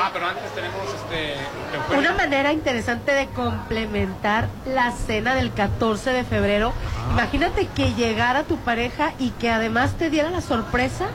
Ah, 0.00 0.10
pero 0.12 0.26
antes 0.26 0.52
tenemos 0.52 0.80
este. 0.92 1.96
Una 1.96 2.12
manera 2.14 2.52
interesante 2.52 3.12
de 3.12 3.26
complementar 3.28 4.48
la 4.66 4.90
cena 4.90 5.36
del 5.36 5.52
14 5.52 6.10
de 6.10 6.24
febrero. 6.24 6.72
Imagínate 7.12 7.68
que 7.68 7.94
llegara 7.94 8.42
tu 8.42 8.56
pareja 8.56 9.12
y 9.20 9.30
que 9.30 9.50
además 9.50 9.92
te 9.92 10.10
diera 10.10 10.30
la 10.30 10.40
sorpresa 10.40 11.06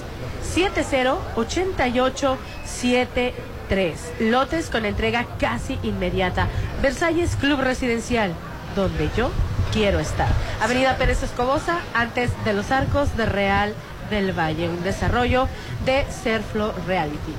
708873. 0.53 3.52
3. 3.73 4.13
Lotes 4.19 4.69
con 4.69 4.85
entrega 4.85 5.25
casi 5.39 5.79
inmediata. 5.81 6.47
Versalles 6.83 7.35
Club 7.35 7.59
Residencial, 7.59 8.31
donde 8.75 9.09
yo 9.17 9.31
quiero 9.71 9.99
estar. 9.99 10.27
Avenida 10.61 10.95
Pérez 10.97 11.23
Escobosa, 11.23 11.79
antes 11.95 12.29
de 12.45 12.53
los 12.53 12.69
arcos 12.69 13.17
de 13.17 13.25
Real 13.25 13.73
del 14.11 14.31
Valle. 14.31 14.69
Un 14.69 14.83
desarrollo 14.83 15.47
de 15.87 16.05
Serflo 16.11 16.71
Reality. 16.85 17.33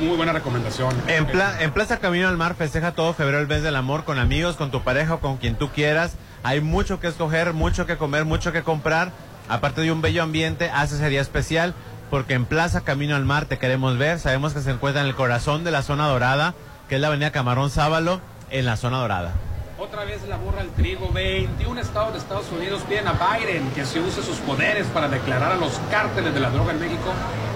Muy 0.00 0.16
buena 0.16 0.32
recomendación. 0.32 0.94
En, 1.06 1.26
pla- 1.26 1.60
en 1.60 1.70
Plaza 1.70 1.98
Camino 1.98 2.28
al 2.28 2.38
Mar 2.38 2.54
festeja 2.54 2.92
todo 2.92 3.12
febrero 3.12 3.40
el 3.40 3.46
mes 3.46 3.62
del 3.62 3.76
amor 3.76 4.04
con 4.04 4.18
amigos, 4.18 4.56
con 4.56 4.70
tu 4.70 4.80
pareja 4.82 5.12
o 5.16 5.20
con 5.20 5.36
quien 5.36 5.54
tú 5.54 5.68
quieras. 5.68 6.14
Hay 6.44 6.62
mucho 6.62 6.98
que 6.98 7.08
escoger, 7.08 7.52
mucho 7.52 7.84
que 7.84 7.98
comer, 7.98 8.24
mucho 8.24 8.52
que 8.52 8.62
comprar. 8.62 9.12
Aparte 9.50 9.82
de 9.82 9.92
un 9.92 10.00
bello 10.00 10.22
ambiente, 10.22 10.70
hace 10.72 10.96
sería 10.96 11.20
especial 11.20 11.74
porque 12.14 12.34
en 12.34 12.44
Plaza 12.44 12.82
Camino 12.82 13.16
al 13.16 13.24
Mar 13.24 13.46
te 13.46 13.58
queremos 13.58 13.98
ver. 13.98 14.20
Sabemos 14.20 14.54
que 14.54 14.60
se 14.60 14.70
encuentra 14.70 15.02
en 15.02 15.08
el 15.08 15.16
corazón 15.16 15.64
de 15.64 15.72
la 15.72 15.82
zona 15.82 16.06
dorada, 16.06 16.54
que 16.88 16.94
es 16.94 17.00
la 17.00 17.08
avenida 17.08 17.32
Camarón 17.32 17.70
Sábalo, 17.70 18.20
en 18.52 18.66
la 18.66 18.76
zona 18.76 18.98
dorada. 18.98 19.32
Otra 19.80 20.04
vez 20.04 20.22
la 20.28 20.36
burra 20.36 20.60
al 20.60 20.68
trigo. 20.68 21.10
21 21.10 21.80
estados 21.80 22.12
de 22.12 22.20
Estados 22.20 22.52
Unidos 22.52 22.82
piden 22.88 23.08
a 23.08 23.14
Biden 23.14 23.68
que 23.70 23.84
se 23.84 23.98
use 23.98 24.22
sus 24.22 24.36
poderes 24.36 24.86
para 24.94 25.08
declarar 25.08 25.50
a 25.50 25.56
los 25.56 25.80
cárteles 25.90 26.32
de 26.32 26.38
la 26.38 26.50
droga 26.50 26.70
en 26.70 26.78
México 26.78 27.12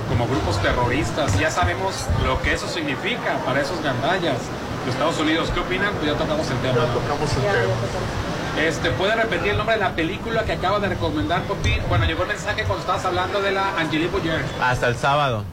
como 0.09 0.26
grupos 0.26 0.60
terroristas. 0.60 1.39
Ya 1.39 1.52
sabemos 1.52 1.94
lo 2.26 2.43
que 2.43 2.55
eso 2.55 2.66
significa 2.66 3.39
para 3.47 3.60
esos 3.60 3.80
gandallas 3.80 4.39
de 4.85 4.90
Estados 4.90 5.20
Unidos. 5.20 5.52
¿Qué 5.55 5.60
opinan? 5.60 5.94
Pues 5.94 6.06
ya 6.06 6.18
tocamos 6.18 6.51
el 6.51 6.59
tema. 6.59 6.78
Ya 6.78 6.93
tocamos 6.94 7.30
el 7.30 7.43
tema. 7.43 8.27
Este, 8.60 8.90
¿Puede 8.90 9.14
repetir 9.14 9.52
el 9.52 9.56
nombre 9.56 9.76
de 9.76 9.80
la 9.82 9.90
película 9.94 10.44
que 10.44 10.52
acaba 10.52 10.78
de 10.80 10.89
recomendar, 10.89 11.43
Popín? 11.43 11.80
Bueno, 11.89 12.05
llegó 12.06 12.22
el 12.22 12.28
mensaje 12.28 12.62
cuando 12.64 12.80
estabas 12.80 13.05
hablando 13.05 13.40
de 13.40 13.52
la 13.52 13.76
Angelique 13.78 14.10
Boyer. 14.10 14.44
Hasta 14.60 14.89
el 14.89 14.97
sábado. 14.97 15.44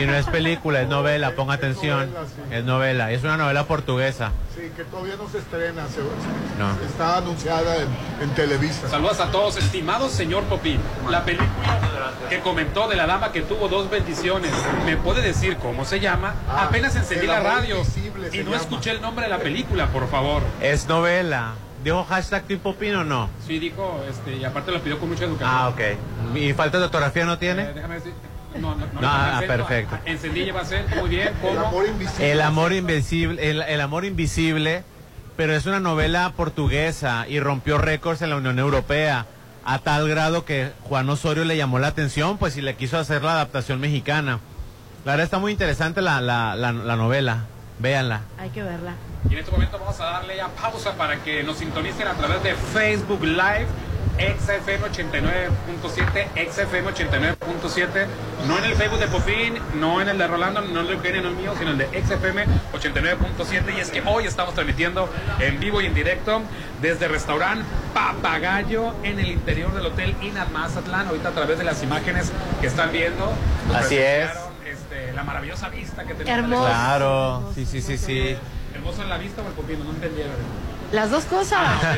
Y 0.00 0.04
no 0.06 0.14
es 0.14 0.26
película, 0.26 0.82
es 0.82 0.88
novela, 0.88 1.32
ponga 1.32 1.54
atención. 1.54 2.10
Es 2.50 2.64
novela, 2.64 3.10
es 3.10 3.22
una 3.24 3.36
novela 3.36 3.64
portuguesa. 3.64 4.32
Sí, 4.54 4.70
que 4.76 4.84
todavía 4.84 5.14
no 5.16 5.28
se 5.28 5.38
estrena, 5.38 5.86
se- 5.88 6.00
No. 6.58 6.70
está 6.86 7.18
anunciada 7.18 7.76
en, 7.76 7.88
en 8.20 8.30
Televisa. 8.34 8.88
Saludos 8.88 9.20
a 9.20 9.30
todos, 9.30 9.56
estimados 9.56 10.12
señor 10.12 10.42
Popín. 10.44 10.80
La 11.08 11.24
película 11.24 11.48
que 12.28 12.40
comentó 12.40 12.88
de 12.88 12.96
la 12.96 13.06
dama 13.06 13.32
que 13.32 13.42
tuvo 13.42 13.68
dos 13.68 13.88
bendiciones, 13.88 14.50
¿me 14.84 14.96
puede 14.96 15.22
decir 15.22 15.56
cómo 15.56 15.84
se 15.84 16.00
llama? 16.00 16.34
Ah, 16.48 16.64
Apenas 16.64 16.94
encendí 16.96 17.26
la 17.26 17.40
radio 17.40 17.82
y 18.32 18.38
no 18.38 18.44
llama. 18.50 18.56
escuché 18.56 18.90
el 18.90 19.00
nombre 19.00 19.24
de 19.24 19.30
la 19.30 19.38
película, 19.38 19.86
por 19.86 20.08
favor. 20.10 20.42
Es 20.60 20.86
novela. 20.88 21.52
¿Dijo 21.84 22.04
hashtag 22.04 22.42
tipo 22.44 22.74
pin 22.74 22.94
o 22.96 23.04
no? 23.04 23.30
Sí, 23.46 23.58
dijo, 23.58 24.02
este, 24.08 24.36
y 24.36 24.44
aparte 24.44 24.72
lo 24.72 24.80
pidió 24.80 24.98
con 24.98 25.08
mucha 25.10 25.24
educación. 25.24 25.50
Ah, 25.52 25.68
ok. 25.68 26.36
¿Y 26.36 26.52
falta 26.52 26.78
de 26.78 26.84
ortografía 26.84 27.24
no 27.24 27.38
tiene? 27.38 27.62
Eh, 27.62 27.72
déjame 27.74 27.94
decir. 27.94 28.12
No, 28.56 28.74
no, 28.74 28.86
no. 28.86 29.00
No, 29.00 29.06
ah, 29.08 29.38
acento. 29.38 29.54
perfecto. 29.54 29.98
Encendí 30.04 30.44
lleva 30.44 30.62
acento, 30.62 30.96
muy 30.96 31.10
bien. 31.10 31.30
¿Cómo? 31.40 31.52
El 31.52 31.58
amor 31.60 31.86
invisible. 31.86 32.32
El 32.32 32.40
amor 32.40 32.72
invisible, 32.72 33.50
el, 33.50 33.62
el 33.62 33.80
amor 33.80 34.04
invisible, 34.04 34.82
pero 35.36 35.54
es 35.54 35.66
una 35.66 35.78
novela 35.80 36.32
portuguesa 36.36 37.26
y 37.28 37.38
rompió 37.38 37.78
récords 37.78 38.22
en 38.22 38.30
la 38.30 38.36
Unión 38.36 38.58
Europea 38.58 39.26
a 39.64 39.78
tal 39.78 40.08
grado 40.08 40.44
que 40.44 40.72
Juan 40.84 41.08
Osorio 41.10 41.44
le 41.44 41.56
llamó 41.56 41.78
la 41.78 41.88
atención, 41.88 42.38
pues 42.38 42.56
y 42.56 42.62
le 42.62 42.74
quiso 42.74 42.98
hacer 42.98 43.22
la 43.22 43.32
adaptación 43.32 43.80
mexicana. 43.80 44.40
La 45.04 45.12
verdad 45.12 45.24
está 45.24 45.38
muy 45.38 45.52
interesante 45.52 46.00
la, 46.02 46.20
la, 46.20 46.56
la, 46.56 46.72
la 46.72 46.96
novela. 46.96 47.44
Véanla. 47.78 48.22
Hay 48.38 48.50
que 48.50 48.62
verla. 48.62 48.94
Y 49.28 49.32
en 49.32 49.38
este 49.38 49.50
momento 49.50 49.78
vamos 49.78 50.00
a 50.00 50.04
darle 50.04 50.36
ya 50.36 50.48
pausa 50.48 50.92
para 50.94 51.16
que 51.22 51.42
nos 51.42 51.58
sintonicen 51.58 52.06
a 52.06 52.14
través 52.14 52.42
de 52.42 52.54
Facebook 52.54 53.22
Live. 53.22 53.66
XFM 54.18 54.84
89.7, 54.84 56.50
XFM 56.50 56.90
89.7, 56.90 58.06
no 58.48 58.58
en 58.58 58.64
el 58.64 58.74
Facebook 58.74 58.98
de 58.98 59.06
Popín, 59.06 59.58
no 59.76 60.00
en 60.00 60.08
el 60.08 60.18
de 60.18 60.26
Rolando, 60.26 60.60
no 60.60 60.80
en 60.80 60.86
el 60.86 60.86
de 60.88 60.92
Eugenio, 60.94 61.22
no 61.22 61.28
el 61.28 61.36
mío, 61.36 61.54
sino 61.56 61.70
el 61.70 61.78
de 61.78 61.86
XFM 61.86 62.44
89.7. 62.72 63.76
Y 63.76 63.80
es 63.80 63.90
que 63.90 64.02
hoy 64.04 64.26
estamos 64.26 64.54
transmitiendo 64.54 65.08
en 65.38 65.60
vivo 65.60 65.80
y 65.80 65.86
en 65.86 65.94
directo 65.94 66.42
desde 66.82 67.06
restaurante 67.06 67.64
Papagayo 67.94 68.92
en 69.04 69.20
el 69.20 69.28
interior 69.28 69.72
del 69.72 69.86
Hotel 69.86 70.16
Inat 70.20 70.50
Mazatlán. 70.50 71.06
Ahorita 71.06 71.28
a 71.28 71.32
través 71.32 71.58
de 71.58 71.64
las 71.64 71.80
imágenes 71.84 72.32
que 72.60 72.66
están 72.66 72.90
viendo. 72.90 73.32
Así 73.72 73.98
es. 73.98 74.30
este, 74.66 75.12
la 75.12 75.22
maravillosa 75.22 75.68
vista 75.68 76.02
que 76.02 76.14
tenemos. 76.14 76.40
Hermoso. 76.40 76.66
Claro, 76.66 77.52
sí, 77.54 77.64
sí, 77.64 77.80
sí, 77.80 77.96
sí. 77.96 78.36
¿Hermoso 78.78 79.02
en 79.02 79.08
la 79.08 79.18
vista 79.18 79.42
o 79.42 79.46
el 79.46 79.52
Popín? 79.52 79.78
No 79.84 79.90
entendieron. 79.90 80.32
Las 80.92 81.10
dos 81.10 81.24
cosas. 81.24 81.60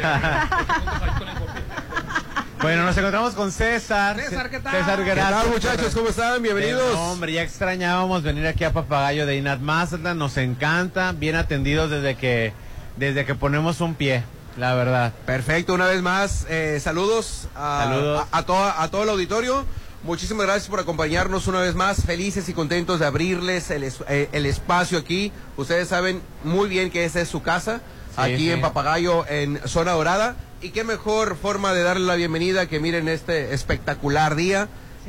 Bueno, 2.62 2.84
nos 2.84 2.94
encontramos 2.98 3.32
con 3.32 3.50
César. 3.50 4.20
César, 4.20 4.50
¿qué 4.50 4.60
tal? 4.60 4.72
César, 4.76 4.98
¿Qué 4.98 5.04
gracias. 5.14 5.30
tal, 5.42 5.48
muchachos? 5.50 5.94
¿Cómo 5.94 6.10
están? 6.10 6.42
Bienvenidos. 6.42 6.92
No, 6.92 7.12
hombre, 7.12 7.32
ya 7.32 7.40
extrañábamos 7.42 8.22
venir 8.22 8.46
aquí 8.46 8.64
a 8.64 8.72
Papagayo 8.74 9.24
de 9.24 9.36
Inat 9.38 9.60
Mazatlán. 9.60 10.18
Nos 10.18 10.36
encanta, 10.36 11.12
bien 11.12 11.36
atendidos 11.36 11.88
desde 11.90 12.16
que, 12.16 12.52
desde 12.96 13.24
que 13.24 13.34
ponemos 13.34 13.80
un 13.80 13.94
pie, 13.94 14.24
la 14.58 14.74
verdad. 14.74 15.14
Perfecto, 15.24 15.72
una 15.72 15.86
vez 15.86 16.02
más, 16.02 16.44
eh, 16.50 16.78
saludos, 16.82 17.48
a, 17.56 17.84
Saludos. 17.84 18.26
A, 18.30 18.38
a 18.38 18.42
toda- 18.44 18.82
a 18.82 18.88
todo 18.88 19.04
el 19.04 19.08
auditorio. 19.08 19.64
Muchísimas 20.02 20.46
gracias 20.46 20.68
por 20.68 20.80
acompañarnos 20.80 21.46
una 21.46 21.60
vez 21.60 21.74
más. 21.74 22.04
Felices 22.06 22.48
y 22.48 22.54
contentos 22.54 23.00
de 23.00 23.06
abrirles 23.06 23.70
el, 23.70 23.84
es- 23.84 23.98
eh, 24.08 24.28
el 24.32 24.46
espacio 24.46 24.98
aquí. 24.98 25.30
Ustedes 25.58 25.88
saben 25.88 26.22
muy 26.42 26.68
bien 26.70 26.90
que 26.90 27.04
esa 27.04 27.20
es 27.20 27.28
su 27.28 27.42
casa, 27.42 27.80
Sí, 28.16 28.20
aquí 28.22 28.36
sí. 28.38 28.50
en 28.50 28.60
Papagayo, 28.62 29.26
en 29.28 29.60
Zona 29.66 29.92
Dorada. 29.92 30.36
Y 30.62 30.70
qué 30.70 30.84
mejor 30.84 31.36
forma 31.36 31.72
de 31.74 31.82
darle 31.82 32.06
la 32.06 32.14
bienvenida 32.14 32.66
que 32.66 32.80
miren 32.80 33.08
este 33.08 33.52
espectacular 33.54 34.36
día. 34.36 34.68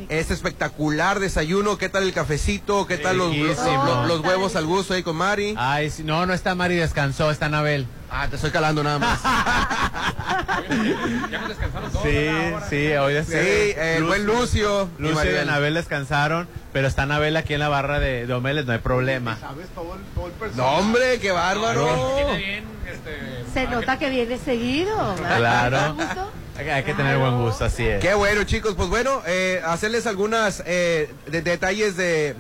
Este 0.10 0.34
espectacular 0.34 1.20
desayuno, 1.20 1.78
¿qué 1.78 1.90
tal 1.90 2.04
el 2.04 2.14
cafecito? 2.14 2.88
¿Qué 2.88 2.98
tal 2.98 3.18
los, 3.18 3.36
los, 3.36 3.48
Riquísimo. 3.58 3.86
los- 3.86 4.08
los 4.08 4.20
huevos 4.22 4.56
al 4.56 4.66
gusto 4.66 4.94
ahí 4.94 5.04
con 5.04 5.16
Mari? 5.18 5.54
Ay, 5.58 5.90
sí, 5.90 6.04
no, 6.04 6.26
no 6.26 6.34
está 6.34 6.56
Mari, 6.56 6.76
descansó, 6.76 7.30
está 7.30 7.48
Anabel. 7.48 7.86
Ah, 8.14 8.28
te 8.30 8.36
estoy 8.36 8.52
calando 8.52 8.84
nada 8.84 9.00
más. 9.00 9.22
Ya 11.32 11.40
nos 11.40 11.50
descansaron 11.50 11.92
todos. 11.92 12.04
Sí, 12.06 12.28
sí, 12.70 12.92
hoy 12.94 13.24
Sí, 13.26 13.74
el 13.78 14.04
buen 14.04 14.26
Lucio. 14.26 14.90
y 15.00 15.02
Lucio 15.02 15.12
y 15.14 15.16
Maribel. 15.16 15.50
Anabel 15.50 15.74
descansaron, 15.76 16.48
pero 16.74 16.88
está 16.90 17.04
Anabel 17.04 17.38
aquí 17.38 17.54
en 17.54 17.62
la 17.62 17.70
barra 17.70 18.00
de, 18.00 18.28
de 18.28 18.34
Omeles, 18.34 18.66
no 18.66 18.74
hay 18.74 18.80
problema. 18.80 19.38
¿Sabes 19.40 19.68
todo 19.74 19.96
el, 19.96 20.02
todo 20.14 20.26
el 20.28 20.34
No, 20.34 20.40
personaje? 20.40 20.78
hombre, 20.80 21.20
qué 21.22 21.32
bárbaro. 21.32 22.36
Bien, 22.36 22.66
este, 22.92 23.46
Se 23.54 23.68
nota 23.68 23.98
que 23.98 24.10
viene 24.10 24.38
seguido. 24.38 25.16
¿verdad? 25.16 25.38
Claro. 25.38 25.96
Hay 26.58 26.84
que 26.84 26.94
tener 26.94 27.18
buen 27.18 27.42
gusto, 27.42 27.64
así 27.66 27.86
es. 27.88 28.02
Qué 28.02 28.14
bueno, 28.14 28.44
chicos. 28.44 28.74
Pues 28.76 28.90
bueno, 28.90 29.22
eh, 29.26 29.62
hacerles 29.66 30.06
algunas 30.06 30.62
eh, 30.66 31.10
de- 31.28 31.42
detalles 31.42 31.96
de, 31.98 32.36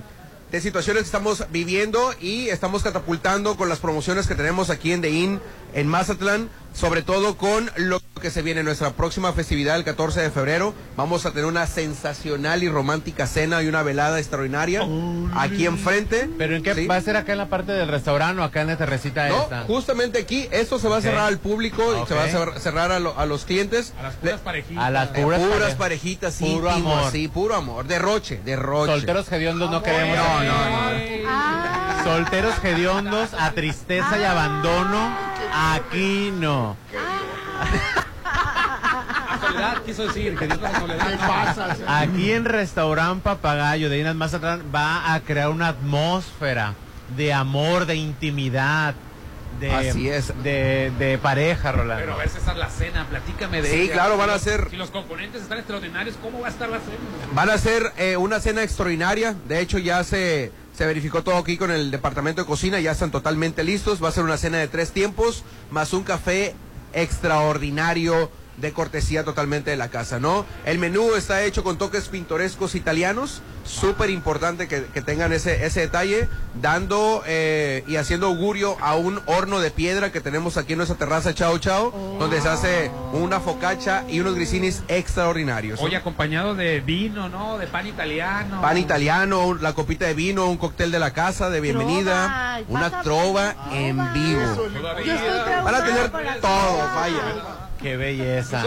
de 0.51 0.61
situaciones 0.61 1.03
que 1.03 1.05
estamos 1.07 1.45
viviendo 1.49 2.13
y 2.19 2.49
estamos 2.49 2.83
catapultando 2.83 3.55
con 3.55 3.67
las 3.69 3.79
promociones 3.79 4.27
que 4.27 4.35
tenemos 4.35 4.69
aquí 4.69 4.91
en 4.91 5.01
The 5.01 5.09
Inn, 5.09 5.41
en 5.73 5.87
Mazatlán, 5.87 6.49
sobre 6.73 7.01
todo 7.01 7.35
con 7.37 7.69
lo 7.75 7.99
que 8.21 8.29
se 8.31 8.41
viene 8.41 8.63
nuestra 8.63 8.91
próxima 8.91 9.33
festividad 9.33 9.75
el 9.75 9.83
14 9.83 10.21
de 10.21 10.29
febrero. 10.31 10.73
Vamos 10.95 11.25
a 11.25 11.31
tener 11.31 11.45
una 11.45 11.67
sensacional 11.67 12.63
y 12.63 12.69
romántica 12.69 13.27
cena 13.27 13.61
y 13.61 13.67
una 13.67 13.83
velada 13.83 14.19
extraordinaria 14.19 14.81
aquí 15.35 15.65
enfrente. 15.65 16.29
¿Pero 16.37 16.55
en 16.55 16.63
qué? 16.63 16.73
¿Sí? 16.75 16.87
¿Va 16.87 16.95
a 16.95 17.01
ser 17.01 17.17
acá 17.17 17.33
en 17.33 17.39
la 17.39 17.49
parte 17.49 17.71
del 17.73 17.87
restaurante 17.89 18.41
o 18.41 18.45
acá 18.45 18.61
en 18.61 18.67
la 18.67 18.77
terrecita 18.77 19.27
No, 19.27 19.41
esta? 19.41 19.63
justamente 19.63 20.19
aquí, 20.19 20.47
esto 20.51 20.79
se 20.79 20.87
va 20.87 20.97
a 20.97 21.01
cerrar 21.01 21.25
al 21.27 21.39
público 21.39 21.83
y 22.03 22.07
se 22.07 22.13
va 22.13 22.23
a 22.23 22.59
cerrar, 22.59 22.91
a, 22.91 22.99
lo- 22.99 23.17
a 23.19 23.25
los 23.25 23.43
clientes. 23.45 23.93
a 23.99 24.03
las 24.03 24.15
puras 24.15 24.39
parejitas. 24.39 24.83
A 24.83 24.89
las 24.91 25.09
Eh, 25.15 25.21
puras, 25.23 25.39
puras, 25.41 25.59
pare- 25.61 25.75
parejitas, 25.75 26.33
sí, 26.35 26.45
Puro 26.45 26.69
íntimo, 26.69 26.93
amor. 26.97 27.11
sí, 27.11 27.27
puro 27.27 27.55
amor, 27.55 27.85
derroche, 27.85 28.39
derroche. 28.45 28.91
Solteros 28.93 29.29
hediondos 29.31 29.69
no 29.71 29.83
queremos. 29.83 30.15
No, 30.15 30.43
no, 30.43 31.25
no. 31.25 32.03
Solteros 32.03 32.53
hediondos 32.63 33.33
a 33.33 33.51
tristeza 33.51 34.17
y 34.19 34.23
abandono, 34.23 35.15
aquí 35.61 36.31
no. 36.33 36.75
Soledad 39.41 39.81
quiso 39.85 40.07
decir 40.07 40.37
que 40.37 40.45
Dios 40.47 40.59
no 40.61 40.67
es 40.67 40.77
soledad. 40.77 41.07
¿Qué 41.09 41.17
pasa? 41.17 41.75
Aquí 41.99 42.31
en 42.31 42.45
Restaurant 42.45 43.21
Papagayo 43.23 43.89
de 43.89 43.99
Inas 43.99 44.15
Mazatlán 44.15 44.63
va 44.73 45.13
a 45.13 45.19
crear 45.21 45.49
una 45.49 45.69
atmósfera 45.69 46.73
de 47.17 47.33
amor, 47.33 47.85
de 47.85 47.95
intimidad, 47.95 48.93
de, 49.59 49.71
Así 49.89 50.07
es. 50.09 50.31
de, 50.43 50.91
de 50.97 51.17
pareja, 51.17 51.71
Pero 51.71 51.83
a 51.83 51.85
Rolando. 51.95 52.17
ver, 52.17 52.29
César, 52.29 52.55
la 52.55 52.69
cena, 52.69 53.05
platícame 53.09 53.61
de 53.61 53.69
Sí, 53.69 53.81
ella. 53.81 53.93
claro, 53.93 54.17
van 54.17 54.29
a 54.29 54.39
Si 54.39 54.45
los- 54.49 54.55
ser- 54.59 54.69
Si 54.69 54.77
los 54.77 54.91
componentes 54.91 55.41
están 55.41 55.57
extraordinarios, 55.57 56.15
¿cómo 56.21 56.39
va 56.39 56.47
a 56.47 56.51
estar 56.51 56.69
la 56.69 56.77
cena? 56.79 56.97
Van 57.33 57.49
a 57.49 57.53
hacer 57.53 57.91
eh, 57.97 58.15
una 58.17 58.39
cena 58.39 58.63
extraordinaria. 58.63 59.35
De 59.47 59.59
hecho, 59.59 59.77
ya 59.77 60.03
se, 60.03 60.51
se 60.81 60.87
verificó 60.87 61.21
todo 61.21 61.37
aquí 61.37 61.57
con 61.57 61.69
el 61.69 61.91
departamento 61.91 62.41
de 62.41 62.47
cocina. 62.47 62.79
Ya 62.79 62.93
están 62.93 63.11
totalmente 63.11 63.63
listos. 63.63 64.03
Va 64.03 64.09
a 64.09 64.11
ser 64.11 64.23
una 64.23 64.37
cena 64.37 64.57
de 64.57 64.67
tres 64.67 64.89
tiempos, 64.89 65.43
más 65.69 65.93
un 65.93 66.03
café 66.03 66.55
extraordinario 66.91 68.31
de 68.57 68.71
cortesía 68.73 69.23
totalmente 69.23 69.71
de 69.71 69.77
la 69.77 69.89
casa, 69.89 70.19
¿no? 70.19 70.45
El 70.65 70.79
menú 70.79 71.15
está 71.15 71.43
hecho 71.43 71.63
con 71.63 71.77
toques 71.77 72.09
pintorescos 72.09 72.75
italianos, 72.75 73.41
súper 73.63 74.09
importante 74.09 74.67
que, 74.67 74.85
que 74.85 75.01
tengan 75.01 75.33
ese, 75.33 75.65
ese 75.65 75.81
detalle, 75.81 76.29
dando 76.61 77.23
eh, 77.25 77.83
y 77.87 77.95
haciendo 77.95 78.27
augurio 78.27 78.77
a 78.81 78.95
un 78.95 79.21
horno 79.25 79.59
de 79.59 79.71
piedra 79.71 80.11
que 80.11 80.21
tenemos 80.21 80.57
aquí 80.57 80.73
en 80.73 80.77
nuestra 80.77 80.97
terraza 80.97 81.33
Chao 81.33 81.57
Chao, 81.57 81.91
donde 82.19 82.41
se 82.41 82.49
hace 82.49 82.91
una 83.13 83.39
focaccia 83.39 84.05
y 84.09 84.19
unos 84.19 84.35
grisinis 84.35 84.83
extraordinarios. 84.87 85.79
¿no? 85.79 85.85
Hoy 85.85 85.95
acompañado 85.95 86.55
de 86.55 86.81
vino, 86.81 87.29
¿no? 87.29 87.57
De 87.57 87.67
pan 87.67 87.87
italiano. 87.87 88.61
Pan 88.61 88.77
italiano, 88.77 89.53
la 89.55 89.73
copita 89.73 90.05
de 90.05 90.13
vino, 90.13 90.47
un 90.47 90.57
cóctel 90.57 90.91
de 90.91 90.99
la 90.99 91.11
casa 91.11 91.49
de 91.49 91.61
bienvenida, 91.61 92.61
Trova, 92.65 92.79
una 92.79 93.01
trova 93.01 93.55
en 93.71 94.13
vivo. 94.13 94.69
Yo 95.05 95.13
estoy 95.13 95.41
traumada 95.43 95.61
Van 95.63 95.75
a 95.75 95.85
tener 95.85 96.11
todo, 96.41 96.77
vaya. 96.95 97.70
Qué 97.81 97.97
belleza. 97.97 98.63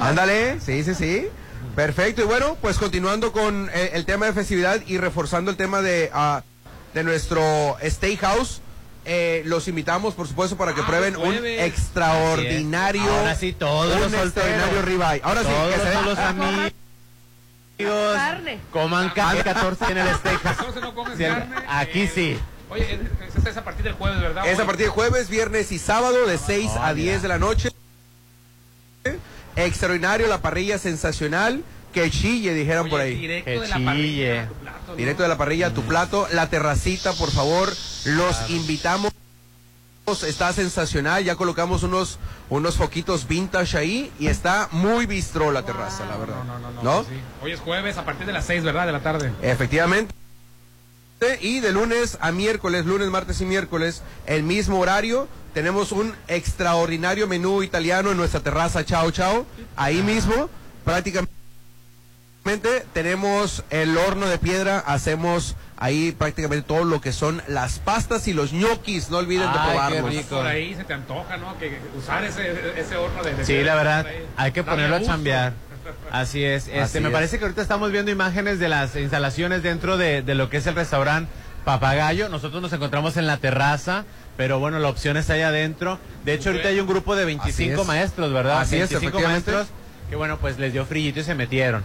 Ándale, 0.00 0.60
sí, 0.60 0.82
sí, 0.84 0.94
sí. 0.94 1.28
Perfecto, 1.76 2.22
y 2.22 2.24
bueno, 2.24 2.56
pues 2.60 2.76
continuando 2.76 3.32
con 3.32 3.70
eh, 3.72 3.92
el 3.94 4.04
tema 4.04 4.26
de 4.26 4.34
festividad 4.34 4.80
y 4.86 4.98
reforzando 4.98 5.50
el 5.50 5.56
tema 5.56 5.80
de, 5.80 6.10
ah, 6.12 6.42
de 6.92 7.02
nuestro 7.02 7.76
Steakhouse, 7.82 8.60
eh, 9.04 9.42
los 9.46 9.68
invitamos, 9.68 10.14
por 10.14 10.28
supuesto, 10.28 10.56
para 10.56 10.74
que 10.74 10.82
prueben 10.82 11.16
un 11.16 11.34
extraordinario, 11.44 13.10
Ahora 13.10 13.34
sí, 13.34 13.52
todos 13.52 13.94
un 13.94 14.00
los 14.00 14.12
extraordinario 14.12 14.82
ribeye. 14.82 15.20
Ahora 15.24 15.40
sí, 15.42 15.48
Todos 15.48 15.74
que 15.74 15.80
se 15.80 15.88
den 15.88 16.04
los 16.04 16.18
amigos. 16.18 16.72
Carne. 18.14 18.60
Coman 18.70 19.10
carne 19.10 19.42
14 19.42 19.84
en 19.90 19.98
el 19.98 20.14
steakhouse. 20.16 20.56
14 20.56 20.80
no 20.80 20.94
carne. 20.94 21.56
Aquí 21.68 22.06
sí. 22.06 22.38
Oye, 22.72 22.98
es, 23.36 23.46
es 23.46 23.56
a 23.56 23.64
partir 23.64 23.84
del 23.84 23.92
jueves, 23.92 24.20
¿verdad? 24.20 24.46
Es 24.46 24.58
a 24.58 24.64
partir 24.64 24.86
de 24.86 24.90
jueves, 24.90 25.28
viernes 25.28 25.70
y 25.72 25.78
sábado 25.78 26.26
de 26.26 26.38
6 26.38 26.70
Ah, 26.76 26.88
a 26.88 26.94
10 26.94 27.20
de 27.20 27.28
la 27.28 27.38
noche. 27.38 27.68
Extraordinario, 29.56 30.26
la 30.26 30.40
parrilla 30.40 30.78
sensacional. 30.78 31.62
Que 31.92 32.10
chille, 32.10 32.54
dijeron 32.54 32.88
por 32.88 33.02
ahí. 33.02 33.14
Directo 33.16 33.50
Que 33.50 33.60
de 33.60 33.68
la 33.68 33.74
parrilla 33.84 34.42
a 34.42 34.48
tu 34.48 34.54
plato, 34.54 34.82
¿no? 34.88 34.94
Directo 34.96 35.22
de 35.22 35.28
la 35.28 35.36
parrilla 35.36 35.66
a 35.66 35.74
tu 35.74 35.82
plato. 35.82 36.26
La 36.32 36.48
terracita, 36.48 37.12
por 37.12 37.30
favor, 37.30 37.68
los 38.06 38.50
invitamos. 38.50 39.12
Está 40.26 40.52
sensacional, 40.54 41.22
ya 41.22 41.36
colocamos 41.36 41.82
unos, 41.82 42.18
unos 42.48 42.76
foquitos 42.76 43.28
vintage 43.28 43.76
ahí 43.76 44.12
y 44.18 44.26
está 44.28 44.68
muy 44.72 45.06
bistro 45.06 45.52
la 45.52 45.62
terraza, 45.64 46.04
la 46.06 46.16
verdad. 46.16 46.42
No, 46.44 46.58
no, 46.58 46.70
no. 46.72 46.82
¿No? 46.82 47.02
sí. 47.04 47.10
Hoy 47.42 47.52
es 47.52 47.60
jueves 47.60 47.98
a 47.98 48.04
partir 48.04 48.26
de 48.26 48.32
las 48.32 48.46
6, 48.46 48.64
¿verdad? 48.64 48.86
De 48.86 48.92
la 48.92 49.00
tarde. 49.00 49.30
Efectivamente. 49.42 50.12
Y 51.40 51.60
de 51.60 51.72
lunes 51.72 52.18
a 52.20 52.32
miércoles, 52.32 52.84
lunes, 52.84 53.08
martes 53.08 53.40
y 53.40 53.44
miércoles, 53.44 54.02
el 54.26 54.42
mismo 54.42 54.80
horario, 54.80 55.28
tenemos 55.54 55.92
un 55.92 56.14
extraordinario 56.26 57.28
menú 57.28 57.62
italiano 57.62 58.10
en 58.10 58.16
nuestra 58.16 58.40
terraza 58.40 58.84
Chao 58.84 59.10
Chao. 59.12 59.46
Ahí 59.76 60.02
mismo, 60.02 60.50
prácticamente 60.84 61.30
tenemos 62.92 63.62
el 63.70 63.96
horno 63.96 64.26
de 64.26 64.38
piedra, 64.38 64.80
hacemos 64.80 65.54
ahí 65.76 66.12
prácticamente 66.12 66.66
todo 66.66 66.84
lo 66.84 67.00
que 67.00 67.12
son 67.12 67.40
las 67.46 67.78
pastas 67.78 68.26
y 68.26 68.32
los 68.32 68.52
ñoquis, 68.52 69.10
no 69.10 69.18
olviden 69.18 69.52
de 69.52 69.58
Ay, 69.58 69.64
qué 69.64 69.70
probarlos. 69.70 70.10
rico. 70.14 70.36
Por 70.36 70.46
ahí 70.46 70.74
se 70.74 70.84
te 70.84 70.92
antoja, 70.94 71.36
¿no? 71.36 71.56
Que, 71.58 71.78
usar 71.96 72.24
ese, 72.24 72.52
ese 72.76 72.96
horno 72.96 73.22
de, 73.22 73.34
de 73.34 73.44
Sí, 73.44 73.62
la 73.62 73.74
verdad, 73.76 74.06
hay 74.36 74.50
que 74.52 74.64
ponerlo 74.64 74.96
a 74.96 75.02
chambear. 75.02 75.52
Así 76.10 76.44
es. 76.44 76.66
Este, 76.66 76.80
Así 76.80 77.00
me 77.00 77.08
es. 77.08 77.12
parece 77.12 77.38
que 77.38 77.44
ahorita 77.44 77.62
estamos 77.62 77.90
viendo 77.92 78.10
imágenes 78.10 78.58
de 78.58 78.68
las 78.68 78.94
instalaciones 78.96 79.62
dentro 79.62 79.96
de, 79.96 80.22
de 80.22 80.34
lo 80.34 80.48
que 80.50 80.58
es 80.58 80.66
el 80.66 80.74
restaurante 80.74 81.30
Papagayo. 81.64 82.28
Nosotros 82.28 82.60
nos 82.60 82.72
encontramos 82.72 83.16
en 83.16 83.26
la 83.26 83.36
terraza, 83.36 84.04
pero 84.36 84.58
bueno, 84.58 84.78
la 84.78 84.88
opción 84.88 85.16
está 85.16 85.34
allá 85.34 85.48
adentro. 85.48 85.98
De 86.24 86.34
hecho, 86.34 86.50
ahorita 86.50 86.68
hay 86.68 86.80
un 86.80 86.86
grupo 86.88 87.14
de 87.14 87.24
25 87.24 87.82
es. 87.82 87.86
maestros, 87.86 88.32
¿verdad? 88.32 88.60
Así 88.60 88.76
es, 88.76 88.90
25 88.90 89.06
efectivamente. 89.18 89.52
maestros 89.52 89.78
que 90.10 90.16
bueno, 90.16 90.36
pues 90.38 90.58
les 90.58 90.72
dio 90.74 90.84
frillito 90.84 91.20
y 91.20 91.24
se 91.24 91.34
metieron. 91.34 91.82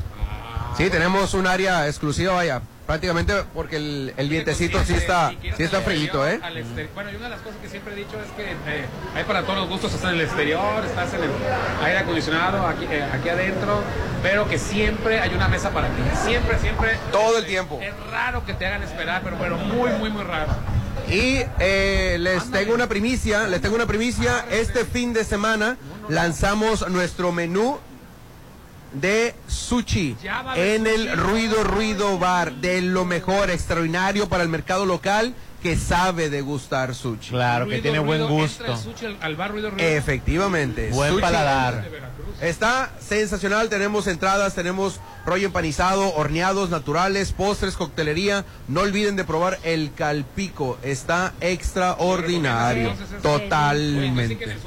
Sí, 0.78 0.90
tenemos 0.90 1.34
un 1.34 1.48
área 1.48 1.88
exclusiva, 1.88 2.34
vaya, 2.34 2.62
prácticamente 2.88 3.34
porque 3.54 3.76
el, 3.76 4.14
el 4.18 4.30
vientecito 4.30 4.84
sí 4.84 4.94
está, 4.94 5.32
sí 5.56 5.62
está 5.64 5.82
frillito, 5.82 6.28
¿eh? 6.28 6.40
Al 6.42 6.64
Bueno, 6.96 7.12
y 7.12 7.16
una 7.16 7.26
de 7.26 7.32
las 7.32 7.42
cosas 7.42 7.60
que 7.62 7.70
siempre 7.70 7.94
he 7.94 7.98
dicho 7.98 8.18
es 8.20 8.32
que 8.32 8.52
eh, 8.52 8.86
hay 9.14 9.24
para 9.26 9.44
todos 9.44 9.60
los 9.60 9.70
gustos, 9.70 9.94
estás 9.94 10.12
en 10.14 10.20
el 10.20 10.26
exterior, 10.26 10.84
estás 10.86 11.14
en 11.14 11.24
el 11.24 11.30
aire 11.84 12.00
acondicionado, 12.00 12.66
aquí, 12.66 12.86
eh, 12.90 13.06
aquí 13.14 13.30
adentro, 13.30 13.84
pero 14.24 14.48
que 14.48 14.58
siempre 14.58 15.20
hay 15.20 15.34
una 15.36 15.50
mesa 15.50 15.70
para 15.72 15.90
ti. 15.90 16.02
Siempre, 16.26 16.58
siempre. 16.60 16.98
Todo 17.12 17.38
el 17.38 17.46
tiempo. 17.46 17.80
Es 17.82 17.94
raro 18.10 18.46
que 18.46 18.54
te 18.54 18.66
hagan 18.66 18.82
esperar, 18.82 19.22
pero 19.24 19.36
bueno, 19.36 19.58
muy, 19.58 19.92
muy, 19.92 20.10
muy 20.10 20.24
raro. 20.24 20.54
Y 21.10 21.42
eh, 21.60 22.18
les 22.20 22.50
tengo 22.52 22.74
una 22.74 22.88
primicia, 22.88 23.48
les 23.48 23.62
tengo 23.62 23.76
una 23.76 23.86
primicia. 23.86 24.46
Este 24.50 24.86
fin 24.86 25.14
de 25.14 25.24
semana 25.24 25.78
lanzamos 26.10 26.88
nuestro 26.90 27.32
menú 27.32 27.80
de 29.02 29.36
sushi 29.48 30.16
en 30.56 30.88
el. 30.88 31.18
Ruido 31.18 31.64
Ruido 31.64 32.18
Bar, 32.20 32.54
de 32.56 32.82
lo 32.82 33.06
mejor, 33.06 33.50
extraordinario 33.50 34.28
para 34.30 34.44
el 34.44 34.50
mercado 34.50 34.86
local 34.86 35.34
que 35.62 35.76
sabe 35.76 36.30
degustar 36.30 36.94
sushi. 36.94 37.32
Claro, 37.32 37.68
que 37.68 37.80
tiene 37.82 38.00
buen 38.00 38.22
ruido, 38.22 38.36
gusto. 38.42 38.66
el 38.66 38.78
sushi 38.78 39.06
al, 39.06 39.18
al 39.22 39.36
bar 39.36 39.52
ruido, 39.52 39.72
ruido. 39.72 39.88
Efectivamente. 39.88 40.90
Buen 40.92 41.12
sushi 41.12 41.22
paladar. 41.22 41.86
Está 42.42 42.92
sensacional, 43.00 43.68
tenemos 43.68 44.06
entradas, 44.06 44.54
tenemos 44.54 45.00
rollo 45.26 45.48
empanizado, 45.48 46.14
horneados 46.14 46.70
naturales, 46.70 47.32
postres, 47.32 47.76
coctelería. 47.76 48.46
No 48.68 48.82
olviden 48.82 49.16
de 49.16 49.24
probar 49.24 49.58
el 49.64 49.92
calpico, 49.94 50.78
está 50.84 51.34
extraordinario, 51.42 52.94
totalmente. 53.24 54.58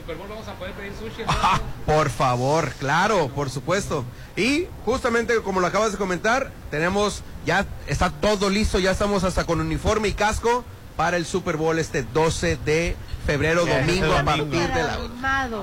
Por 1.91 2.09
favor, 2.09 2.71
claro, 2.79 3.29
por 3.35 3.51
supuesto. 3.51 4.05
Y 4.37 4.67
justamente 4.85 5.35
como 5.43 5.59
lo 5.59 5.67
acabas 5.67 5.91
de 5.91 5.99
comentar, 5.99 6.53
tenemos, 6.71 7.25
ya 7.45 7.67
está 7.89 8.11
todo 8.11 8.49
listo, 8.49 8.79
ya 8.79 8.93
estamos 8.93 9.25
hasta 9.25 9.43
con 9.45 9.61
uniforme 9.61 10.07
y 10.07 10.13
casco 10.13 10.65
para 10.97 11.17
el 11.17 11.27
Super 11.27 11.57
Bowl 11.57 11.81
este 11.81 12.05
12 12.05 12.59
de 12.65 12.95
febrero, 13.31 13.65
domingo, 13.67 14.13
a 14.13 14.25
partir 14.25 14.49
de 14.49 14.83
la... 14.83 14.99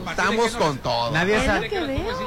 Estamos 0.09 0.55
con 0.55 0.77
todo. 0.77 1.11
Nadie 1.11 1.45
sabe. 1.45 1.69
Pues 1.69 2.17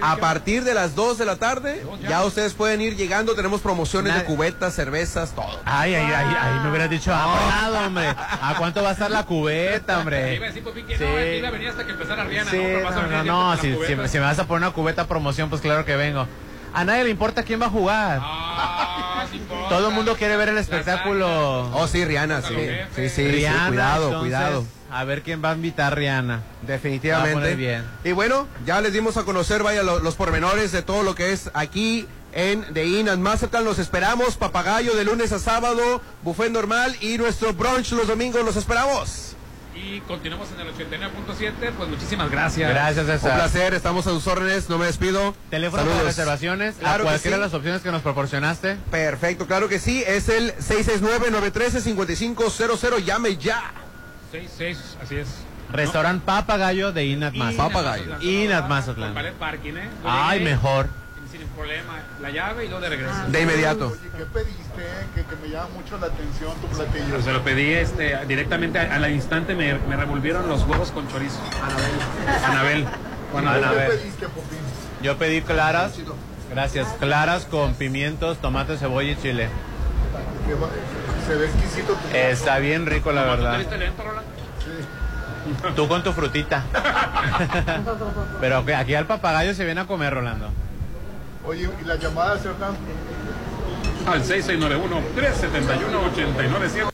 a 0.00 0.16
partir 0.16 0.64
de 0.64 0.74
las 0.74 0.94
2 0.94 1.18
de 1.18 1.24
la 1.24 1.36
tarde, 1.36 1.84
ya. 2.08 2.24
ustedes 2.24 2.54
pueden 2.54 2.80
ir 2.80 2.96
llegando. 2.96 3.34
Tenemos 3.34 3.60
promociones 3.60 4.14
de 4.14 4.24
cubetas, 4.24 4.74
cervezas, 4.74 5.34
todo. 5.34 5.60
Ay, 5.64 5.94
ay, 5.94 6.12
ay, 6.12 6.36
ay, 6.40 6.60
me 6.60 6.70
hubieras 6.70 6.90
dicho, 6.90 7.12
ah, 7.14 7.84
hombre. 7.86 8.08
¿A 8.08 8.54
cuánto 8.58 8.82
va 8.82 8.90
a 8.90 8.92
estar 8.92 9.10
la 9.10 9.24
cubeta, 9.24 9.98
hombre? 9.98 10.34
iba 10.34 10.46
a 10.46 10.48
decir, 10.48 10.64
que 10.64 11.40
no, 11.40 11.70
hasta 11.70 11.86
que 11.86 11.92
empezara 11.92 12.24
Rihanna, 12.24 13.22
¿no? 13.24 13.56
Si 13.56 13.68
me 13.68 14.20
vas 14.20 14.38
a 14.38 14.46
poner 14.46 14.66
una 14.66 14.74
cubeta 14.74 15.06
promoción, 15.06 15.48
pues 15.48 15.60
claro 15.60 15.84
que 15.84 15.96
vengo. 15.96 16.26
A 16.74 16.84
nadie 16.84 17.04
le 17.04 17.10
importa 17.10 17.42
quién 17.42 17.60
va 17.62 17.66
a 17.66 17.70
jugar. 17.70 18.18
Ah, 18.22 19.24
sí. 19.30 19.40
Todo 19.68 19.88
el 19.88 19.94
mundo 19.94 20.16
quiere 20.16 20.36
ver 20.36 20.48
el 20.50 20.58
espectáculo. 20.58 21.70
Oh, 21.72 21.86
sí, 21.88 22.04
Rihanna, 22.04 22.42
sí. 22.42 22.54
Sí, 22.54 22.68
sí, 22.96 23.08
sí, 23.08 23.28
Rihanna, 23.28 23.68
cuidado, 23.68 24.04
entonces, 24.06 24.20
cuidado. 24.20 24.64
A 24.90 25.04
ver 25.04 25.22
quién 25.22 25.42
va 25.44 25.50
a 25.50 25.54
invitar 25.54 25.92
a 25.92 25.96
Rihanna. 25.96 26.36
Va 26.36 26.40
a 26.62 26.66
Definitivamente. 26.66 27.32
poner 27.34 27.56
bien. 27.56 27.84
Y 28.04 28.12
bueno, 28.12 28.46
ya 28.64 28.80
les 28.80 28.92
dimos 28.92 29.16
a 29.16 29.24
conocer, 29.24 29.62
vaya, 29.62 29.82
lo- 29.82 29.98
los 30.00 30.14
pormenores 30.14 30.70
de 30.72 30.82
todo 30.82 31.02
lo 31.02 31.14
que 31.14 31.32
es 31.32 31.50
aquí 31.54 32.06
en 32.32 32.64
The 32.74 32.84
Inn 32.86 33.08
and 33.08 33.22
Mazatlán. 33.22 33.64
Los 33.64 33.78
esperamos, 33.78 34.36
papagayo 34.36 34.94
de 34.94 35.04
lunes 35.04 35.32
a 35.32 35.38
sábado, 35.40 36.00
buffet 36.22 36.50
normal 36.52 36.94
y 37.00 37.18
nuestro 37.18 37.52
brunch 37.54 37.90
los 37.92 38.06
domingos. 38.06 38.44
Los 38.44 38.56
esperamos. 38.56 39.33
Y 39.74 40.00
continuamos 40.02 40.48
en 40.52 40.60
el 40.60 40.68
89.7, 40.72 41.72
pues 41.76 41.88
muchísimas 41.88 42.30
gracias. 42.30 42.70
Gracias, 42.70 43.04
Un 43.06 43.10
César. 43.12 43.34
placer, 43.34 43.74
estamos 43.74 44.06
a 44.06 44.10
sus 44.10 44.24
órdenes, 44.28 44.68
no 44.70 44.78
me 44.78 44.86
despido. 44.86 45.34
Teléfono 45.50 45.82
Saludos. 45.82 45.98
para 45.98 46.08
reservaciones, 46.08 46.76
Claro 46.76 47.02
a 47.02 47.06
cualquiera 47.06 47.36
sí. 47.36 47.40
de 47.40 47.46
las 47.46 47.54
opciones 47.54 47.82
que 47.82 47.90
nos 47.90 48.02
proporcionaste. 48.02 48.76
Perfecto, 48.90 49.46
claro 49.48 49.68
que 49.68 49.80
sí, 49.80 50.04
es 50.06 50.28
el 50.28 50.54
669-913-5500, 50.56 53.04
llame 53.04 53.36
ya. 53.36 53.72
6-6, 54.32 54.76
así 55.02 55.16
es. 55.16 55.28
Restaurante 55.72 56.24
Papagayo 56.24 56.92
de 56.92 57.06
Inat 57.06 57.34
Mazatlán. 57.34 57.72
Papagayo. 57.72 58.20
Inat 58.20 58.68
Mazatlán. 58.68 59.12
Parking, 59.38 59.74
¿eh? 59.76 59.88
Ay, 60.04 60.40
mejor. 60.40 60.88
Sin 61.36 61.48
problema. 61.48 61.94
La 62.20 62.30
llave 62.30 62.64
y 62.64 62.68
luego 62.68 62.82
de 62.82 62.88
regreso. 62.90 63.14
De 63.28 63.40
inmediato. 63.42 63.86
Oye, 63.88 64.10
¿qué 64.16 64.24
pediste? 64.26 64.82
Que, 65.14 65.24
que 65.24 65.36
me 65.42 65.48
llama 65.48 65.68
mucho 65.74 65.98
la 65.98 66.06
atención 66.06 66.52
tu 66.60 66.68
platillo. 66.68 67.04
Pues 67.10 67.24
se 67.24 67.32
lo 67.32 67.42
pedí 67.42 67.72
este, 67.72 68.16
directamente 68.26 68.78
a- 68.78 68.94
al 68.94 69.10
instante, 69.12 69.54
me, 69.54 69.74
me 69.74 69.96
revolvieron 69.96 70.48
los 70.48 70.62
huevos 70.64 70.90
con 70.92 71.08
chorizo. 71.10 71.40
Anabel. 72.44 72.86
Anabel. 72.86 72.86
¿Qué 73.32 73.38
Anabel. 73.38 73.88
pediste, 73.98 74.28
Popín? 74.28 74.58
Yo 75.02 75.16
pedí 75.18 75.42
claras. 75.42 75.94
Gracias. 76.50 76.86
Claras 77.00 77.46
con 77.46 77.74
pimientos, 77.74 78.38
tomate, 78.38 78.76
cebolla 78.76 79.10
y 79.12 79.16
chile. 79.16 79.48
Se 81.26 81.34
ve 81.34 81.46
exquisito 81.46 81.94
tu 81.94 82.16
Está 82.16 82.58
bien 82.58 82.86
rico, 82.86 83.10
la 83.12 83.24
¿Tú 83.24 83.30
verdad. 83.30 83.58
lento, 83.78 84.02
Roland? 84.04 84.26
Tú 85.74 85.88
con 85.88 86.02
tu 86.04 86.12
frutita. 86.12 86.62
Pero 88.40 88.64
que 88.64 88.74
aquí 88.74 88.94
al 88.94 89.06
papagayo 89.06 89.52
se 89.54 89.64
viene 89.64 89.80
a 89.80 89.86
comer, 89.86 90.14
Rolando. 90.14 90.50
Oye, 91.46 91.68
¿y 91.80 91.84
las 91.84 91.98
llamadas, 92.00 92.40
Serkan? 92.42 92.74
Al 94.06 94.22
6691-371-897. 94.22 96.90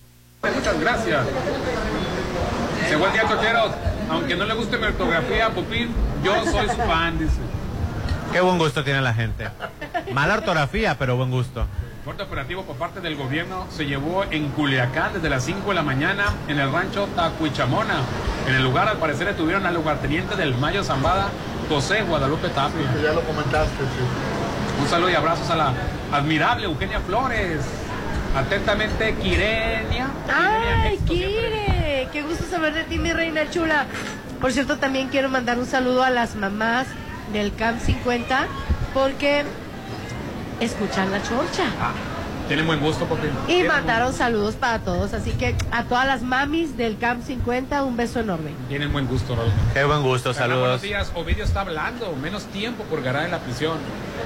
Muchas 0.55 0.81
gracias. 0.81 1.27
Se 2.89 2.99
fue 2.99 3.07
el 3.07 3.13
día, 3.13 3.23
cocheros. 3.25 3.71
Aunque 4.11 4.35
no 4.35 4.45
le 4.45 4.55
guste 4.55 4.77
mi 4.77 4.87
ortografía, 4.87 5.51
Popín, 5.51 5.95
yo 6.25 6.45
soy 6.45 6.69
su 6.69 6.77
fan, 6.77 7.17
dice. 7.19 7.39
Qué 8.33 8.41
buen 8.41 8.59
gusto 8.59 8.83
tiene 8.83 9.01
la 9.01 9.15
gente. 9.15 9.49
Mala 10.13 10.35
ortografía, 10.35 10.97
pero 10.99 11.17
buen 11.17 11.31
gusto. 11.31 11.65
Fuerte 12.05 12.23
operativo 12.25 12.65
por 12.65 12.77
parte 12.77 13.01
del 13.01 13.15
gobierno 13.15 13.67
se 13.71 13.87
llevó 13.87 14.25
en 14.31 14.49
Culiacán 14.49 15.13
desde 15.13 15.29
las 15.29 15.45
5 15.45 15.69
de 15.69 15.75
la 15.75 15.83
mañana 15.83 16.25
en 16.49 16.59
el 16.59 16.73
rancho 16.73 17.07
Tacuichamona. 17.15 18.01
En 18.49 18.55
el 18.55 18.65
lugar, 18.65 18.89
al 18.89 18.97
parecer, 18.97 19.27
detuvieron 19.29 19.67
al 19.67 19.75
lugarteniente 19.75 20.35
del 20.35 20.57
Mayo 20.57 20.83
Zambada, 20.83 21.29
José 21.69 22.03
Guadalupe 22.03 22.49
Tapia. 22.49 22.81
ya 23.03 23.13
lo 23.13 23.21
comentaste, 23.23 23.77
sí. 23.77 24.40
Un 24.81 24.89
saludo 24.89 25.11
y 25.11 25.15
abrazos 25.15 25.51
a 25.51 25.57
la 25.57 25.75
admirable 26.13 26.65
Eugenia 26.65 27.01
Flores. 27.01 27.61
Atentamente, 28.35 29.15
Quirenia. 29.17 30.09
¡Ay, 30.33 30.99
Kire! 31.07 32.09
¡Qué 32.13 32.23
gusto 32.23 32.45
saber 32.51 32.75
de 32.75 32.85
ti, 32.85 32.99
mi 32.99 33.13
reina 33.13 33.51
chula! 33.51 33.87
Por 34.41 34.53
cierto, 34.53 34.79
también 34.79 35.09
quiero 35.09 35.29
mandar 35.29 35.59
un 35.59 35.67
saludo 35.67 36.03
a 36.03 36.11
las 36.11 36.35
mamás 36.35 36.87
del 37.33 37.55
CAMP 37.55 37.81
50 37.81 38.47
porque 38.95 39.45
escuchan 40.61 41.11
la 41.11 41.23
chorcha. 41.23 41.65
Tienen 42.51 42.67
buen 42.67 42.81
gusto, 42.81 43.05
Popín. 43.05 43.31
Y 43.45 43.47
Tienen 43.47 43.69
mandaron 43.69 44.13
saludos 44.13 44.57
para 44.57 44.81
todos. 44.81 45.15
Así 45.15 45.31
que 45.31 45.55
a 45.71 45.85
todas 45.85 46.05
las 46.05 46.23
mamis 46.23 46.77
del 46.77 46.99
CAMP 46.99 47.25
50, 47.25 47.85
un 47.85 47.97
beso 47.97 48.19
enorme. 48.19 48.51
Tienen 48.69 48.93
buen 48.93 49.07
gusto, 49.07 49.37
Raúl. 49.37 49.53
Qué 49.73 49.85
buen 49.85 50.03
gusto, 50.03 50.35
saludos. 50.35 50.63
Buenos 50.63 50.83
días, 50.83 51.13
Ovidio 51.15 51.45
está 51.45 51.61
hablando, 51.61 52.13
menos 52.21 52.47
tiempo 52.47 52.83
por 52.91 53.03
ganar 53.03 53.25
en 53.25 53.31
la 53.31 53.39
prisión. 53.39 53.79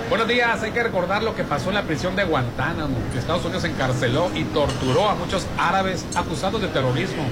Buenos 0.09 0.27
días, 0.27 0.63
hay 0.63 0.71
que 0.71 0.83
recordar 0.83 1.23
lo 1.23 1.37
que 1.37 1.45
pasó 1.45 1.69
en 1.69 1.75
la 1.75 1.83
prisión 1.83 2.17
de 2.17 2.25
Guantánamo, 2.25 2.97
que 3.13 3.19
Estados 3.19 3.45
Unidos 3.45 3.65
encarceló 3.65 4.31
y 4.35 4.45
torturó 4.45 5.11
a 5.11 5.15
muchos 5.17 5.47
árabes 5.59 6.07
acusados 6.17 6.63
de 6.63 6.69
terrorismo. 6.69 7.25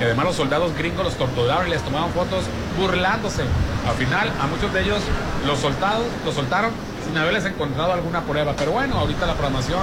Y 0.00 0.04
además 0.04 0.24
los 0.24 0.36
soldados 0.36 0.74
gringos 0.78 1.04
los 1.04 1.14
torturaron 1.16 1.66
y 1.66 1.70
les 1.72 1.82
tomaban 1.82 2.10
fotos 2.12 2.44
burlándose. 2.80 3.42
Al 3.86 3.96
final, 3.96 4.32
a 4.40 4.46
muchos 4.46 4.72
de 4.72 4.80
ellos 4.80 5.02
los 5.46 5.58
soltados, 5.58 6.06
los 6.24 6.34
soltaron 6.34 6.70
sin 7.04 7.18
haberles 7.18 7.44
encontrado 7.44 7.92
alguna 7.92 8.22
prueba. 8.22 8.54
Pero 8.56 8.72
bueno, 8.72 8.96
ahorita 8.96 9.26
la 9.26 9.34
programación 9.34 9.82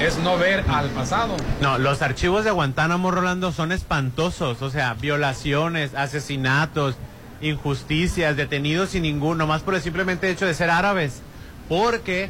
es 0.00 0.18
no 0.18 0.36
ver 0.36 0.64
al 0.68 0.90
pasado. 0.90 1.36
No, 1.60 1.78
los 1.78 2.02
archivos 2.02 2.44
de 2.44 2.50
Guantánamo, 2.50 3.10
Rolando, 3.10 3.52
son 3.52 3.72
espantosos. 3.72 4.62
O 4.62 4.70
sea, 4.70 4.94
violaciones, 4.94 5.94
asesinatos, 5.94 6.96
injusticias, 7.40 8.36
detenidos 8.36 8.90
sin 8.90 9.02
ningún, 9.02 9.38
nomás 9.38 9.62
por 9.62 9.74
el 9.74 9.82
simplemente 9.82 10.30
hecho 10.30 10.46
de 10.46 10.54
ser 10.54 10.70
árabes. 10.70 11.22
Porque 11.68 12.28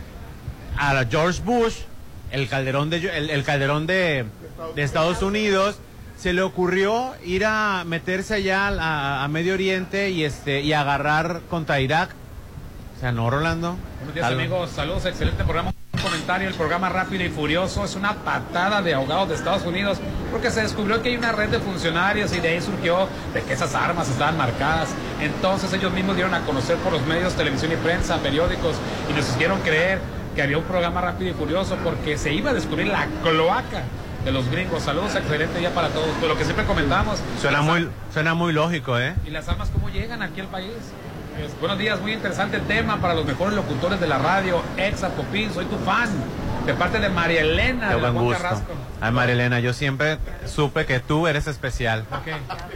a 0.76 1.04
George 1.10 1.40
Bush, 1.42 1.78
el 2.30 2.48
calderón 2.48 2.90
de, 2.90 2.96
el, 2.96 3.30
el 3.30 3.44
calderón 3.44 3.86
de, 3.86 4.26
de 4.74 4.82
Estados 4.82 5.22
Unidos, 5.22 5.78
se 6.16 6.32
le 6.32 6.42
ocurrió 6.42 7.12
ir 7.24 7.44
a 7.44 7.84
meterse 7.84 8.34
allá 8.34 8.68
a, 8.68 9.24
a 9.24 9.28
Medio 9.28 9.54
Oriente 9.54 10.10
y 10.10 10.24
este 10.24 10.60
y 10.60 10.72
agarrar 10.72 11.40
contra 11.50 11.80
Irak. 11.80 12.10
O 12.96 13.00
sea, 13.00 13.10
no, 13.10 13.28
Rolando. 13.30 13.76
Buenos 13.98 14.14
días 14.14 14.30
amigos, 14.30 14.70
saludos, 14.70 15.04
excelente 15.06 15.42
programa. 15.42 15.72
Comentario, 16.04 16.48
el 16.48 16.54
programa 16.54 16.90
Rápido 16.90 17.24
y 17.24 17.30
Furioso 17.30 17.82
es 17.82 17.96
una 17.96 18.12
patada 18.12 18.82
de 18.82 18.92
ahogados 18.92 19.30
de 19.30 19.36
Estados 19.36 19.64
Unidos 19.64 19.98
porque 20.30 20.50
se 20.50 20.60
descubrió 20.60 21.02
que 21.02 21.08
hay 21.08 21.16
una 21.16 21.32
red 21.32 21.48
de 21.48 21.58
funcionarios 21.60 22.34
y 22.34 22.40
de 22.40 22.48
ahí 22.48 22.60
surgió 22.60 23.08
de 23.32 23.40
que 23.40 23.54
esas 23.54 23.74
armas 23.74 24.10
estaban 24.10 24.36
marcadas. 24.36 24.90
Entonces 25.18 25.72
ellos 25.72 25.92
mismos 25.94 26.14
dieron 26.14 26.34
a 26.34 26.40
conocer 26.40 26.76
por 26.76 26.92
los 26.92 27.06
medios, 27.06 27.32
televisión 27.32 27.72
y 27.72 27.76
prensa, 27.76 28.18
periódicos 28.18 28.76
y 29.10 29.14
nos 29.14 29.26
hicieron 29.30 29.60
creer 29.62 29.98
que 30.34 30.42
había 30.42 30.58
un 30.58 30.64
programa 30.64 31.00
Rápido 31.00 31.30
y 31.30 31.32
Furioso 31.32 31.76
porque 31.82 32.18
se 32.18 32.34
iba 32.34 32.50
a 32.50 32.54
descubrir 32.54 32.88
la 32.88 33.06
cloaca 33.22 33.82
de 34.26 34.30
los 34.30 34.46
gringos. 34.50 34.82
Saludos, 34.82 35.14
excelente 35.14 35.58
día 35.58 35.72
para 35.72 35.88
todos. 35.88 36.10
Pues 36.20 36.28
lo 36.30 36.36
que 36.36 36.44
siempre 36.44 36.66
comentamos. 36.66 37.18
Suena 37.40 37.62
muy, 37.62 37.88
suena 38.12 38.34
muy 38.34 38.52
lógico, 38.52 38.98
¿eh? 38.98 39.14
¿Y 39.26 39.30
las 39.30 39.48
armas 39.48 39.70
cómo 39.70 39.88
llegan 39.88 40.20
aquí 40.20 40.42
al 40.42 40.48
país? 40.48 40.74
Pues, 41.38 41.58
buenos 41.60 41.78
días, 41.78 42.00
muy 42.00 42.12
interesante 42.12 42.60
tema 42.60 43.00
para 43.00 43.14
los 43.14 43.24
mejores 43.26 43.54
locutores 43.54 44.00
de 44.00 44.06
la 44.06 44.18
radio. 44.18 44.62
Exa 44.76 45.10
Popín, 45.10 45.52
soy 45.52 45.64
tu 45.66 45.76
fan. 45.78 46.08
De 46.66 46.72
parte 46.74 46.98
de 46.98 47.10
María 47.10 47.42
Elena 47.42 47.88
Qué 47.88 47.94
de 47.96 48.00
la 48.00 48.10
buen 48.10 48.12
Juan 48.14 48.24
gusto. 48.24 48.42
Carrasco. 48.42 48.72
Ay, 49.00 49.12
María 49.12 49.34
Elena, 49.34 49.60
yo 49.60 49.72
siempre 49.74 50.18
supe 50.46 50.86
que 50.86 50.98
tú 51.00 51.26
eres 51.26 51.46
especial. 51.46 52.06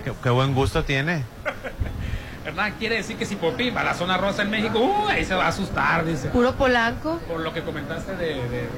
Qué, 0.05 0.12
qué 0.22 0.30
buen 0.30 0.55
gusto 0.55 0.85
tiene. 0.85 1.24
Hernán 2.44 2.74
quiere 2.78 2.97
decir 2.97 3.16
que 3.16 3.26
si 3.26 3.36
Popín 3.36 3.74
va 3.76 3.82
a 3.82 3.85
la 3.85 3.94
zona 3.94 4.16
rosa 4.16 4.43
en 4.43 4.51
México, 4.51 4.78
uh, 4.78 5.09
ahí 5.09 5.24
se 5.24 5.35
va 5.35 5.44
a 5.47 5.48
asustar, 5.48 6.05
dice. 6.05 6.28
Puro 6.28 6.55
polanco. 6.55 7.18
Por 7.28 7.40
lo 7.40 7.52
que 7.55 7.62
comentaste 7.62 8.12
de. 8.16 8.26
de- 8.35 8.35
de- 8.48 8.68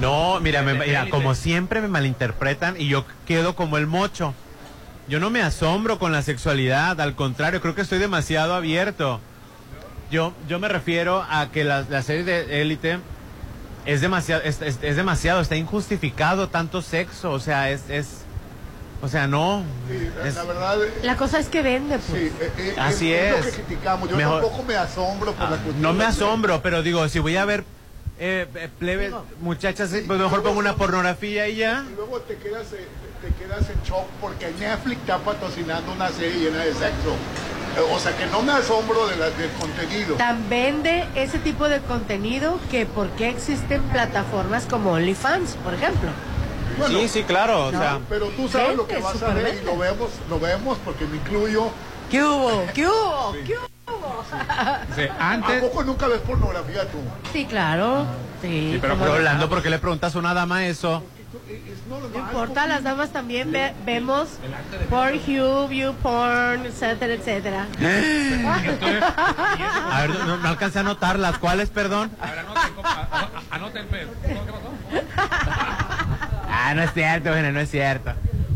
No, 0.00 0.40
mira, 0.40 0.62
me- 0.62 0.74
mira, 0.74 1.06
como 1.10 1.34
siempre 1.34 1.80
me 1.80 1.88
malinterpretan 1.88 2.74
y 2.80 2.88
yo 2.88 3.04
quedo 3.26 3.54
como 3.54 3.76
el 3.78 3.86
mocho. 3.86 4.34
Yo 5.08 5.20
no 5.20 5.30
me 5.30 5.42
asombro 5.42 5.98
con 5.98 6.12
la 6.12 6.22
sexualidad, 6.22 7.00
al 7.00 7.14
contrario, 7.14 7.60
creo 7.60 7.74
que 7.74 7.82
estoy 7.82 7.98
demasiado 7.98 8.54
abierto. 8.54 9.20
Yo, 10.10 10.32
yo 10.48 10.58
me 10.58 10.68
refiero 10.68 11.24
a 11.28 11.50
que 11.50 11.64
la, 11.64 11.84
la 11.88 12.02
serie 12.02 12.24
de 12.24 12.62
élite 12.62 12.98
es 13.84 14.00
demasiado, 14.00 14.42
es, 14.42 14.62
es- 14.62 14.78
es 14.80 14.96
demasiado, 14.96 15.40
está 15.40 15.56
injustificado 15.56 16.48
tanto 16.48 16.80
sexo, 16.82 17.32
o 17.32 17.40
sea, 17.40 17.70
es, 17.70 17.82
es 17.90 18.06
o 19.02 19.08
sea, 19.08 19.26
no. 19.26 19.62
es- 20.24 20.34
La 20.36 20.44
verdad, 20.44 20.78
La 21.02 21.16
cosa 21.16 21.38
es 21.38 21.48
que 21.48 21.60
vende, 21.60 21.98
pues. 21.98 22.22
sí, 22.22 22.32
eh, 22.40 22.52
eh, 22.58 22.74
Así 22.78 23.12
es. 23.12 23.32
lo 23.32 23.38
es. 23.38 23.44
que 23.56 23.62
criticamos. 23.62 24.08
Yo 24.08 24.16
Mejor- 24.16 24.40
tampoco 24.40 24.62
me 24.62 24.76
asombro 24.76 25.32
por 25.32 25.50
la 25.50 25.56
cuestión. 25.56 25.82
no 25.82 25.92
me 25.92 26.04
asombro, 26.04 26.62
pero 26.62 26.82
digo, 26.82 27.06
si 27.08 27.18
voy 27.18 27.36
a 27.36 27.44
ver 27.44 27.64
eh, 28.18 28.46
eh, 28.54 28.68
plebe, 28.78 29.12
muchachas, 29.40 29.90
pues 30.06 30.18
mejor 30.20 30.42
pongo 30.42 30.58
una 30.60 30.76
pornografía 30.76 31.48
y 31.48 31.56
ya. 31.56 31.84
Y 31.90 31.94
luego 31.96 32.20
te 32.20 32.36
quedas, 32.36 32.72
eh, 32.72 32.86
te 33.24 33.44
quedas 33.44 33.68
en 33.70 33.82
shock 33.82 34.04
porque 34.20 34.52
Netflix 34.58 35.00
está 35.00 35.18
patrocinando 35.18 35.92
una 35.92 36.08
serie 36.10 36.38
llena 36.50 36.58
de 36.64 36.72
sexo. 36.72 37.10
Eh, 37.76 37.80
O 37.92 37.98
sea 37.98 38.16
que 38.16 38.26
no 38.26 38.42
me 38.42 38.52
asombro 38.52 39.06
de 39.08 39.16
la- 39.16 39.30
del 39.30 39.50
contenido. 39.52 40.14
Tan 40.16 40.48
vende 40.48 41.04
ese 41.14 41.38
tipo 41.38 41.68
de 41.68 41.80
contenido 41.80 42.58
que 42.70 42.86
por 42.86 43.08
qué 43.10 43.30
existen 43.30 43.82
plataformas 43.84 44.66
como 44.66 44.92
OnlyFans, 44.92 45.52
por 45.64 45.74
ejemplo. 45.74 46.10
Bueno, 46.78 46.98
sí, 47.00 47.08
sí, 47.08 47.22
claro, 47.24 47.66
o 47.66 47.70
sea. 47.70 47.98
pero 48.08 48.26
tú 48.28 48.48
sabes 48.48 48.76
lo 48.76 48.86
que 48.86 48.98
vas 48.98 49.22
a 49.22 49.28
ver 49.34 49.58
y 49.62 49.64
lo 49.64 49.76
vemos, 49.76 50.10
lo 50.28 50.38
vemos 50.40 50.78
porque 50.84 51.04
me 51.06 51.16
incluyo. 51.16 51.68
¿Qué 52.10 52.22
hubo? 52.22 52.66
¿Qué 52.74 52.86
hubo? 52.86 53.32
¿Qué 53.46 53.54
hubo? 53.54 54.24
antes. 55.18 55.62
¿A 55.62 55.66
poco 55.66 55.84
nunca 55.84 56.06
ves 56.08 56.20
pornografía 56.20 56.82
tú? 56.90 56.98
Sí, 57.32 57.44
claro. 57.46 58.04
Sí, 58.42 58.78
pero 58.80 58.96
no. 58.96 59.06
Rolando, 59.06 59.48
¿por 59.48 59.62
qué 59.62 59.70
le 59.70 59.78
preguntas 59.78 60.14
a 60.14 60.18
una 60.18 60.34
dama 60.34 60.66
eso? 60.66 61.02
No 61.88 62.18
importa, 62.18 62.66
las 62.66 62.82
damas 62.82 63.10
también 63.10 63.50
ve- 63.52 63.72
vemos 63.84 64.28
Pornhub, 64.90 65.70
YouPorn, 65.70 66.66
etcétera, 66.66 67.14
etcétera. 67.14 67.66
A 69.92 70.00
ver, 70.02 70.10
no, 70.26 70.36
no 70.38 70.48
alcancé 70.48 70.78
a 70.78 70.80
anotarlas. 70.82 71.38
¿Cuáles, 71.38 71.70
perdón? 71.70 72.10
Anoten, 73.50 73.88
Fer. 73.88 74.08
¿Qué 74.26 74.34
pasó? 74.34 74.72
Ah, 76.48 76.72
no 76.74 76.82
es 76.82 76.92
cierto, 76.92 77.30
bueno, 77.30 77.52
no 77.52 77.60
es 77.60 77.70
cierto. 77.70 78.12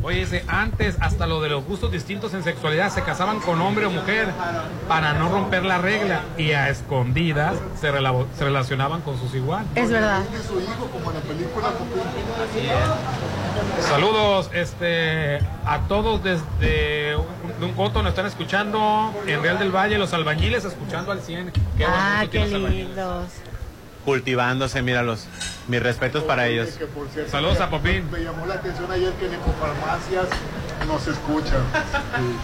Oye, 0.08 0.20
dice, 0.20 0.42
antes 0.48 0.96
hasta 1.00 1.26
lo 1.26 1.42
de 1.42 1.50
los 1.50 1.62
gustos 1.66 1.92
distintos 1.92 2.32
en 2.32 2.42
sexualidad 2.42 2.90
se 2.90 3.02
casaban 3.02 3.40
con 3.40 3.60
hombre 3.60 3.84
o 3.84 3.90
mujer 3.90 4.28
para 4.88 5.12
no 5.12 5.28
romper 5.28 5.66
la 5.66 5.76
regla 5.76 6.22
y 6.38 6.52
a 6.52 6.70
escondidas 6.70 7.56
se, 7.78 7.92
rela- 7.92 8.24
se 8.38 8.44
relacionaban 8.44 9.02
con 9.02 9.18
sus 9.20 9.34
iguales. 9.34 9.68
Es 9.74 9.90
verdad. 9.90 10.22
Saludos 13.82 14.48
este, 14.54 15.40
a 15.66 15.80
todos 15.88 16.22
desde 16.24 17.14
un, 17.16 17.60
de 17.60 17.66
un 17.66 17.72
coto 17.74 18.02
nos 18.02 18.10
están 18.10 18.24
escuchando 18.24 19.12
en 19.26 19.42
Real 19.42 19.58
del 19.58 19.70
Valle, 19.74 19.98
los 19.98 20.14
albañiles 20.14 20.64
escuchando 20.64 21.12
al 21.12 21.20
100. 21.20 21.52
Qué 21.52 21.60
buen 21.84 21.90
Ah, 21.90 22.24
qué 22.30 22.46
lindos. 22.46 23.26
Cultivándose, 24.06 24.80
míralos. 24.80 25.26
Mis 25.68 25.82
respetos 25.82 26.24
para 26.24 26.46
ellos. 26.46 26.70
Que, 26.70 26.86
por 26.86 27.08
cierto, 27.08 27.30
Saludos 27.30 27.60
a 27.60 27.68
Popín. 27.68 28.10
Me 28.10 28.20
llamó 28.20 28.46
la 28.46 28.54
atención 28.54 28.90
ayer 28.90 29.12
que 29.14 29.26
en 29.26 29.34
Ecofarmacias 29.34 30.26
nos 30.86 31.06
escuchan. 31.06 31.60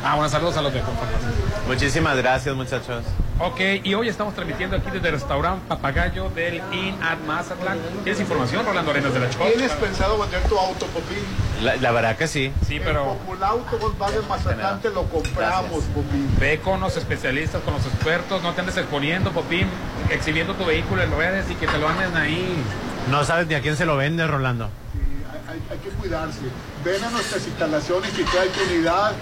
Ah, 0.05 0.15
bueno, 0.17 0.29
saludos 0.29 0.57
a 0.59 0.63
los 0.63 0.75
de 0.75 0.81
Confarmacias. 0.81 1.33
Muchísimas 1.67 2.17
gracias, 2.19 2.55
muchachos. 2.55 3.05
Ok, 3.41 3.61
y 3.83 3.95
hoy 3.95 4.09
estamos 4.09 4.35
transmitiendo 4.35 4.77
aquí 4.77 4.91
desde 4.93 5.09
el 5.09 5.15
restaurante 5.15 5.65
Papagayo 5.69 6.29
del 6.31 6.57
Inn 6.73 6.97
at 7.03 7.19
Mazatlán. 7.27 7.79
¿Tienes 8.05 8.21
información, 8.21 8.65
Rolando 8.67 8.91
Arenas 8.91 9.15
de 9.15 9.21
la 9.21 9.31
Chorcha? 9.31 9.53
¿Tienes 9.55 9.73
pensado 9.73 10.19
vender 10.19 10.43
tu 10.43 10.59
auto, 10.59 10.87
Popín? 10.87 11.19
La, 11.63 11.77
la 11.77 11.91
verdad 11.93 12.17
que 12.17 12.29
sí. 12.29 12.53
Sí, 12.67 12.79
pero 12.85 13.13
El 13.13 13.19
Popular 13.19 13.51
Auto 13.51 13.79
Volkswagen 13.79 14.29
Mazatlán 14.29 14.81
te 14.81 14.91
lo 14.91 15.05
compramos, 15.05 15.83
Popín. 15.95 16.31
ve 16.39 16.61
con 16.61 16.81
los 16.81 16.97
especialistas, 16.97 17.63
con 17.63 17.73
los 17.75 17.87
expertos, 17.87 18.43
no 18.43 18.53
te 18.53 18.61
andes 18.61 18.77
exponiendo, 18.77 19.33
Popín, 19.33 19.67
exhibiendo 20.11 20.55
tu 20.55 20.65
vehículo 20.67 21.03
en 21.03 21.11
redes 21.17 21.51
y 21.51 21.55
que 21.55 21.67
te 21.67 21.79
lo 21.79 21.89
anden 21.89 22.15
ahí. 22.17 22.63
No 23.11 23.25
sabes 23.25 23.47
ni 23.47 23.55
a 23.55 23.61
quién 23.61 23.77
se 23.77 23.85
lo 23.85 23.97
vende, 23.97 24.27
Rolando. 24.27 24.71
Hay, 25.49 25.63
hay 25.71 25.79
que 25.79 25.91
cuidarse. 25.91 26.41
Ven 26.85 27.05
a 27.05 27.11
nuestras 27.11 27.47
instalaciones 27.47 28.11
y 28.19 28.25
trae 28.25 28.49
tu 28.49 28.63
unidad 28.63 29.13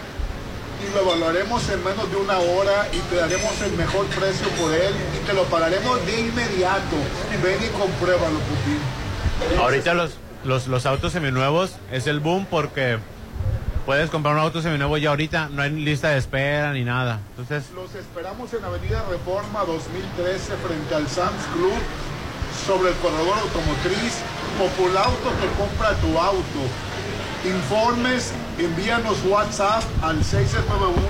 y 0.82 0.94
lo 0.94 1.02
evaluaremos 1.02 1.68
en 1.68 1.84
menos 1.84 2.10
de 2.10 2.16
una 2.16 2.38
hora 2.38 2.88
y 2.92 2.98
te 2.98 3.16
daremos 3.16 3.60
el 3.62 3.72
mejor 3.72 4.06
precio 4.06 4.48
por 4.60 4.72
él 4.72 4.94
y 5.16 5.26
te 5.26 5.32
lo 5.32 5.44
pagaremos 5.44 6.04
de 6.06 6.20
inmediato. 6.20 6.96
Ven 7.42 7.58
y 7.62 7.68
compruébalo, 7.68 8.38
Popín. 8.38 9.58
Ahorita 9.60 9.94
los, 9.94 10.16
los, 10.44 10.66
los 10.68 10.86
autos 10.86 11.12
seminuevos 11.12 11.76
es 11.90 12.06
el 12.06 12.20
boom 12.20 12.46
porque 12.48 12.98
Puedes 13.84 14.10
comprar 14.10 14.34
un 14.34 14.40
auto 14.40 14.62
seminuevo 14.62 14.96
ya 14.96 15.10
ahorita, 15.10 15.48
no 15.48 15.60
hay 15.60 15.70
lista 15.70 16.10
de 16.10 16.18
espera 16.18 16.72
ni 16.72 16.84
nada. 16.84 17.18
Entonces, 17.30 17.68
Los 17.74 17.92
esperamos 17.96 18.54
en 18.54 18.64
Avenida 18.64 19.04
Reforma 19.10 19.64
2013 19.64 20.52
frente 20.64 20.94
al 20.94 21.08
Sam's 21.08 21.44
Club 21.52 21.72
sobre 22.66 22.90
el 22.90 22.96
corredor 22.96 23.38
automotriz. 23.38 24.18
Populauto 24.58 25.30
te 25.40 25.48
compra 25.58 25.94
tu 25.96 26.18
auto. 26.18 26.60
Informes, 27.44 28.32
envíanos 28.58 29.16
WhatsApp 29.24 29.82
al 30.02 30.22
691 30.22 31.02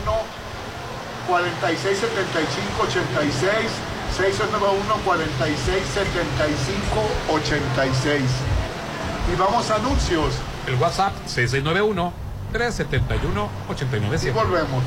4675 1.28 2.82
86 2.82 3.70
691 4.16 4.94
4675 5.04 7.32
86. 7.32 8.22
Y 9.32 9.36
vamos 9.36 9.70
a 9.70 9.76
anuncios. 9.76 10.34
El 10.66 10.74
WhatsApp 10.76 11.12
6691-371-897. 11.26 14.26
Y 14.26 14.30
volvemos. 14.30 14.82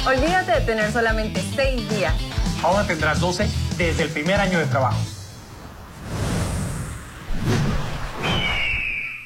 Olvídate 0.07 0.53
de 0.53 0.61
tener 0.61 0.91
solamente 0.91 1.43
6 1.55 1.89
días. 1.91 2.15
Ahora 2.63 2.87
tendrás 2.87 3.19
12 3.19 3.47
desde 3.77 4.01
el 4.01 4.09
primer 4.09 4.41
año 4.41 4.57
de 4.57 4.65
trabajo. 4.65 4.97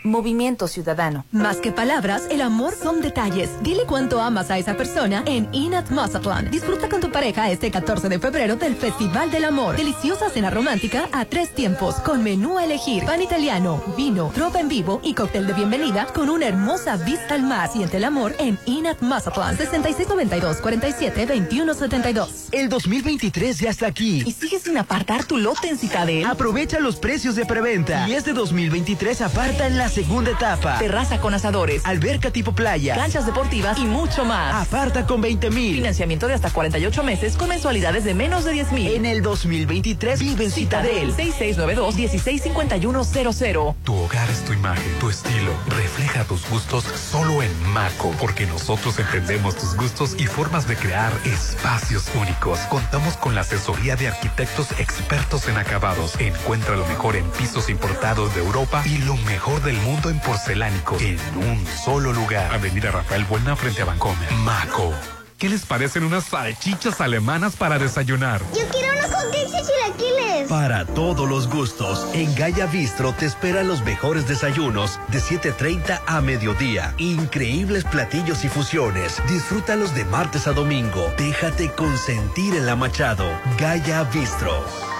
Movimiento 0.03 0.67
Ciudadano. 0.67 1.25
Más 1.31 1.57
que 1.57 1.71
palabras, 1.71 2.23
el 2.30 2.41
amor 2.41 2.73
son 2.75 3.01
detalles. 3.01 3.49
Dile 3.61 3.84
cuánto 3.88 4.21
amas 4.21 4.51
a 4.51 4.57
esa 4.57 4.75
persona 4.75 5.23
en 5.25 5.47
Inat 5.53 5.89
Mazatlán. 5.91 6.51
Disfruta 6.51 6.89
con 6.89 7.01
tu 7.01 7.11
pareja 7.11 7.49
este 7.51 7.71
14 7.71 8.09
de 8.09 8.19
febrero 8.19 8.55
del 8.55 8.75
Festival 8.75 9.31
del 9.31 9.45
Amor. 9.45 9.77
Deliciosa 9.77 10.30
cena 10.30 10.49
romántica 10.49 11.07
a 11.11 11.25
tres 11.25 11.53
tiempos, 11.55 11.95
con 11.95 12.23
menú 12.23 12.57
a 12.57 12.65
elegir, 12.65 13.05
pan 13.05 13.21
italiano, 13.21 13.81
vino, 13.95 14.31
trova 14.34 14.59
en 14.59 14.69
vivo 14.69 14.99
y 15.03 15.13
cóctel 15.13 15.47
de 15.47 15.53
bienvenida 15.53 16.05
con 16.13 16.30
una 16.30 16.47
hermosa 16.47 16.97
vista 16.97 17.35
al 17.35 17.43
mar. 17.43 17.69
Siente 17.71 17.97
el 17.97 18.03
amor 18.03 18.35
en 18.39 18.59
Inat 18.65 19.01
Mazatlán. 19.01 19.57
6692 19.57 20.57
47 20.57 21.25
2172. 21.25 22.49
El 22.51 22.69
2023 22.69 23.59
ya 23.59 23.69
está 23.69 23.88
aquí. 23.88 24.23
¿Y 24.25 24.31
sigues 24.31 24.63
sin 24.63 24.77
apartar 24.77 25.23
tu 25.23 25.38
lote 25.38 25.69
en 25.69 25.77
Citadel? 25.77 26.25
Aprovecha 26.25 26.80
los 26.80 26.97
precios 26.97 27.35
de 27.35 27.45
preventa. 27.45 28.07
Y 28.07 28.13
este 28.13 28.34
2023 28.34 29.21
aparta 29.21 29.67
en 29.67 29.77
la 29.77 29.89
segunda 29.93 30.31
etapa. 30.31 30.79
Terraza 30.79 31.19
con 31.19 31.33
asadores, 31.33 31.85
Alberca 31.85 32.31
tipo 32.31 32.53
playa. 32.53 32.95
canchas 32.95 33.25
deportivas 33.25 33.77
y 33.77 33.85
mucho 33.85 34.25
más. 34.25 34.67
Aparta 34.67 35.05
con 35.05 35.21
20 35.21 35.49
mil. 35.51 35.75
Financiamiento 35.75 36.27
de 36.27 36.33
hasta 36.33 36.49
48 36.49 37.03
meses 37.03 37.37
con 37.37 37.49
mensualidades 37.49 38.03
de 38.03 38.15
menos 38.15 38.43
de 38.43 38.53
10 38.53 38.71
mil. 38.71 38.91
En 38.93 39.05
el 39.05 39.21
2023 39.21 40.19
vive 40.19 40.45
en 40.45 40.51
Citadel. 40.51 41.15
6692-165100. 41.15 43.75
Tu 43.83 43.93
hogar 43.93 44.29
es 44.29 44.43
tu 44.45 44.53
imagen, 44.53 44.99
tu 44.99 45.09
estilo. 45.09 45.51
Refleja 45.67 46.23
tus 46.23 46.49
gustos 46.49 46.83
solo 46.83 47.43
en 47.43 47.51
Maco, 47.71 48.11
porque 48.19 48.47
nosotros 48.47 48.97
entendemos 48.97 49.55
tus 49.55 49.75
gustos 49.75 50.15
y 50.17 50.25
formas 50.25 50.67
de 50.67 50.75
crear 50.75 51.13
espacios 51.25 52.05
únicos. 52.19 52.57
Contamos 52.61 53.15
con 53.17 53.35
la 53.35 53.41
asesoría 53.41 53.95
de 53.95 54.07
arquitectos 54.07 54.71
expertos 54.79 55.47
en 55.47 55.57
acabados. 55.57 56.19
Encuentra 56.19 56.75
lo 56.75 56.87
mejor 56.87 57.15
en 57.15 57.29
pisos 57.31 57.69
importados 57.69 58.33
de 58.33 58.41
Europa 58.41 58.81
y 58.85 58.97
lo 58.99 59.15
mejor 59.17 59.61
del 59.61 59.82
mundo 59.84 60.10
en 60.10 60.19
porcelánico 60.19 60.97
en 60.99 61.19
un 61.38 61.65
solo 61.68 62.14
lugar. 62.14 62.53
Avenida 62.53 62.91
Rafael 62.91 63.26
Buena 63.26 63.55
frente 63.55 63.81
a 63.81 63.85
Bancomer. 63.85 64.31
Maco. 64.43 64.93
¿Qué 65.38 65.49
les 65.49 65.65
parecen 65.65 66.03
unas 66.03 66.26
salchichas 66.26 67.01
alemanas 67.01 67.55
para 67.55 67.77
desayunar? 67.77 68.41
Yo 68.55 68.65
quiero 68.72 68.93
unos 68.97 69.11
hotcakes 69.11 69.49
y 69.49 69.97
chilaquiles. 69.97 70.49
Para 70.49 70.85
todos 70.85 71.27
los 71.27 71.49
gustos, 71.49 72.07
en 72.14 72.34
Gaya 72.35 72.65
Bistro 72.65 73.14
te 73.14 73.26
esperan 73.26 73.68
los 73.68 73.84
mejores 73.84 74.27
desayunos 74.27 74.99
de 75.10 75.19
7.30 75.19 76.01
a 76.05 76.22
mediodía. 76.22 76.93
Increíbles 76.97 77.84
platillos 77.84 78.45
y 78.45 78.49
fusiones. 78.49 79.22
Disfrútalos 79.27 79.93
de 79.95 80.05
martes 80.05 80.47
a 80.47 80.53
domingo. 80.53 81.11
Déjate 81.18 81.72
consentir 81.72 82.55
en 82.55 82.65
la 82.65 82.77
Machado. 82.77 83.26
Gaya 83.57 84.03
Bistro. 84.05 84.92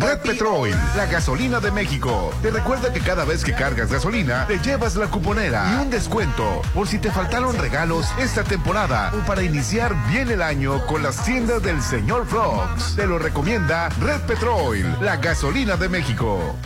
Red 0.00 0.18
Petrol, 0.22 0.70
la 0.96 1.06
gasolina 1.06 1.60
de 1.60 1.70
México. 1.70 2.32
Te 2.42 2.50
recuerda 2.50 2.92
que 2.92 2.98
cada 2.98 3.24
vez 3.24 3.44
que 3.44 3.54
cargas 3.54 3.90
gasolina, 3.90 4.46
te 4.48 4.58
llevas 4.58 4.96
la 4.96 5.06
cuponera 5.06 5.64
y 5.74 5.82
un 5.82 5.90
descuento 5.90 6.60
por 6.74 6.88
si 6.88 6.98
te 6.98 7.12
faltaron 7.12 7.56
regalos 7.56 8.08
esta 8.18 8.42
temporada 8.42 9.12
o 9.14 9.24
para 9.26 9.42
iniciar 9.42 9.94
bien 10.08 10.28
el 10.30 10.42
año 10.42 10.84
con 10.86 11.04
las 11.04 11.24
tiendas 11.24 11.62
del 11.62 11.80
señor 11.82 12.26
Frogs. 12.26 12.96
Te 12.96 13.06
lo 13.06 13.18
recomienda 13.18 13.88
Red 14.00 14.22
Petrol, 14.22 14.98
la 15.00 15.16
gasolina 15.18 15.76
de 15.76 15.88
México. 15.88 16.56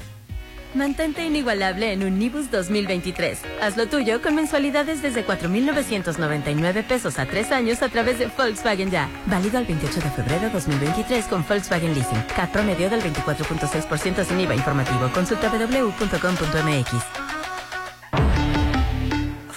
Mantente 0.74 1.24
inigualable 1.24 1.92
en 1.92 2.04
Unibus 2.04 2.50
2023. 2.50 3.40
Hazlo 3.62 3.86
tuyo 3.86 4.20
con 4.20 4.34
mensualidades 4.34 5.02
desde 5.02 5.26
4.999 5.26 6.84
pesos 6.84 7.18
a 7.18 7.26
tres 7.26 7.52
años 7.52 7.82
a 7.82 7.88
través 7.88 8.18
de 8.18 8.26
Volkswagen 8.26 8.90
Ya. 8.90 9.08
Válido 9.26 9.58
al 9.58 9.66
28 9.66 10.00
de 10.00 10.10
febrero 10.10 10.50
2023 10.50 11.24
con 11.26 11.44
Volkswagen 11.46 11.94
Leasing. 11.94 12.22
CAT 12.34 12.50
promedio 12.50 12.90
del 12.90 13.02
24.6% 13.02 14.24
sin 14.24 14.40
IVA 14.40 14.54
informativo. 14.54 15.10
Consulta 15.12 15.48
www.com.mx. 15.48 17.27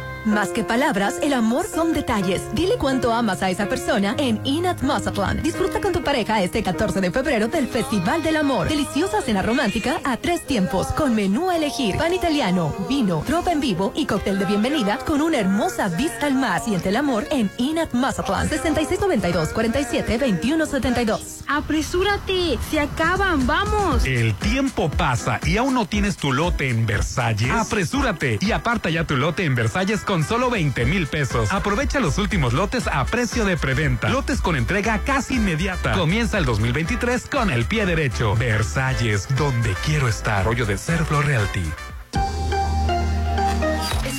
Más 0.25 0.49
que 0.49 0.63
palabras, 0.63 1.15
el 1.23 1.33
amor 1.33 1.65
son 1.65 1.93
detalles. 1.93 2.43
Dile 2.53 2.75
cuánto 2.77 3.11
amas 3.11 3.41
a 3.41 3.49
esa 3.49 3.67
persona 3.67 4.15
en 4.19 4.39
Inat 4.45 4.83
Mazatlán. 4.83 5.41
Disfruta 5.41 5.81
con 5.81 5.93
tu 5.93 6.03
pareja 6.03 6.43
este 6.43 6.61
14 6.61 7.01
de 7.01 7.09
febrero 7.09 7.47
del 7.47 7.67
Festival 7.67 8.21
del 8.21 8.35
Amor. 8.35 8.69
Deliciosa 8.69 9.21
cena 9.21 9.41
romántica 9.41 9.99
a 10.03 10.17
tres 10.17 10.45
tiempos 10.45 10.87
con 10.87 11.15
menú 11.15 11.49
a 11.49 11.57
elegir, 11.57 11.97
pan 11.97 12.13
italiano, 12.13 12.71
vino, 12.87 13.23
tropa 13.25 13.51
en 13.51 13.61
vivo 13.61 13.93
y 13.95 14.05
cóctel 14.05 14.37
de 14.37 14.45
bienvenida 14.45 14.99
con 14.99 15.21
una 15.21 15.39
hermosa 15.39 15.87
vista 15.89 16.27
al 16.27 16.35
mar. 16.35 16.61
Siente 16.63 16.89
el 16.89 16.97
amor 16.97 17.25
en 17.31 17.49
Inat 17.57 17.93
Mazatlán. 17.93 18.47
6692 18.47 19.49
47 19.49 20.19
2172. 20.19 21.45
Apresúrate, 21.47 22.59
se 22.69 22.79
acaban, 22.79 23.47
vamos. 23.47 24.05
El 24.05 24.35
tiempo 24.35 24.89
pasa 24.91 25.39
y 25.45 25.57
aún 25.57 25.73
no 25.73 25.85
tienes 25.87 26.15
tu 26.15 26.31
lote 26.31 26.69
en 26.69 26.85
Versalles. 26.85 27.49
Apresúrate 27.49 28.37
y 28.39 28.51
aparta 28.51 28.91
ya 28.91 29.03
tu 29.05 29.17
lote 29.17 29.45
en 29.45 29.55
Versalles 29.55 30.05
con 30.11 30.25
solo 30.25 30.49
20 30.49 30.85
mil 30.87 31.07
pesos. 31.07 31.53
Aprovecha 31.53 32.01
los 32.01 32.17
últimos 32.17 32.51
lotes 32.51 32.85
a 32.85 33.05
precio 33.05 33.45
de 33.45 33.55
preventa. 33.55 34.09
Lotes 34.09 34.41
con 34.41 34.57
entrega 34.57 34.99
casi 35.05 35.35
inmediata. 35.35 35.93
Comienza 35.93 36.37
el 36.37 36.43
2023 36.43 37.27
con 37.27 37.49
el 37.49 37.63
pie 37.63 37.85
derecho. 37.85 38.35
Versalles, 38.35 39.33
donde 39.37 39.73
quiero 39.85 40.09
estar. 40.09 40.43
Rollo 40.43 40.65
de 40.65 40.77
Serflo 40.77 41.21
Realty. 41.21 41.63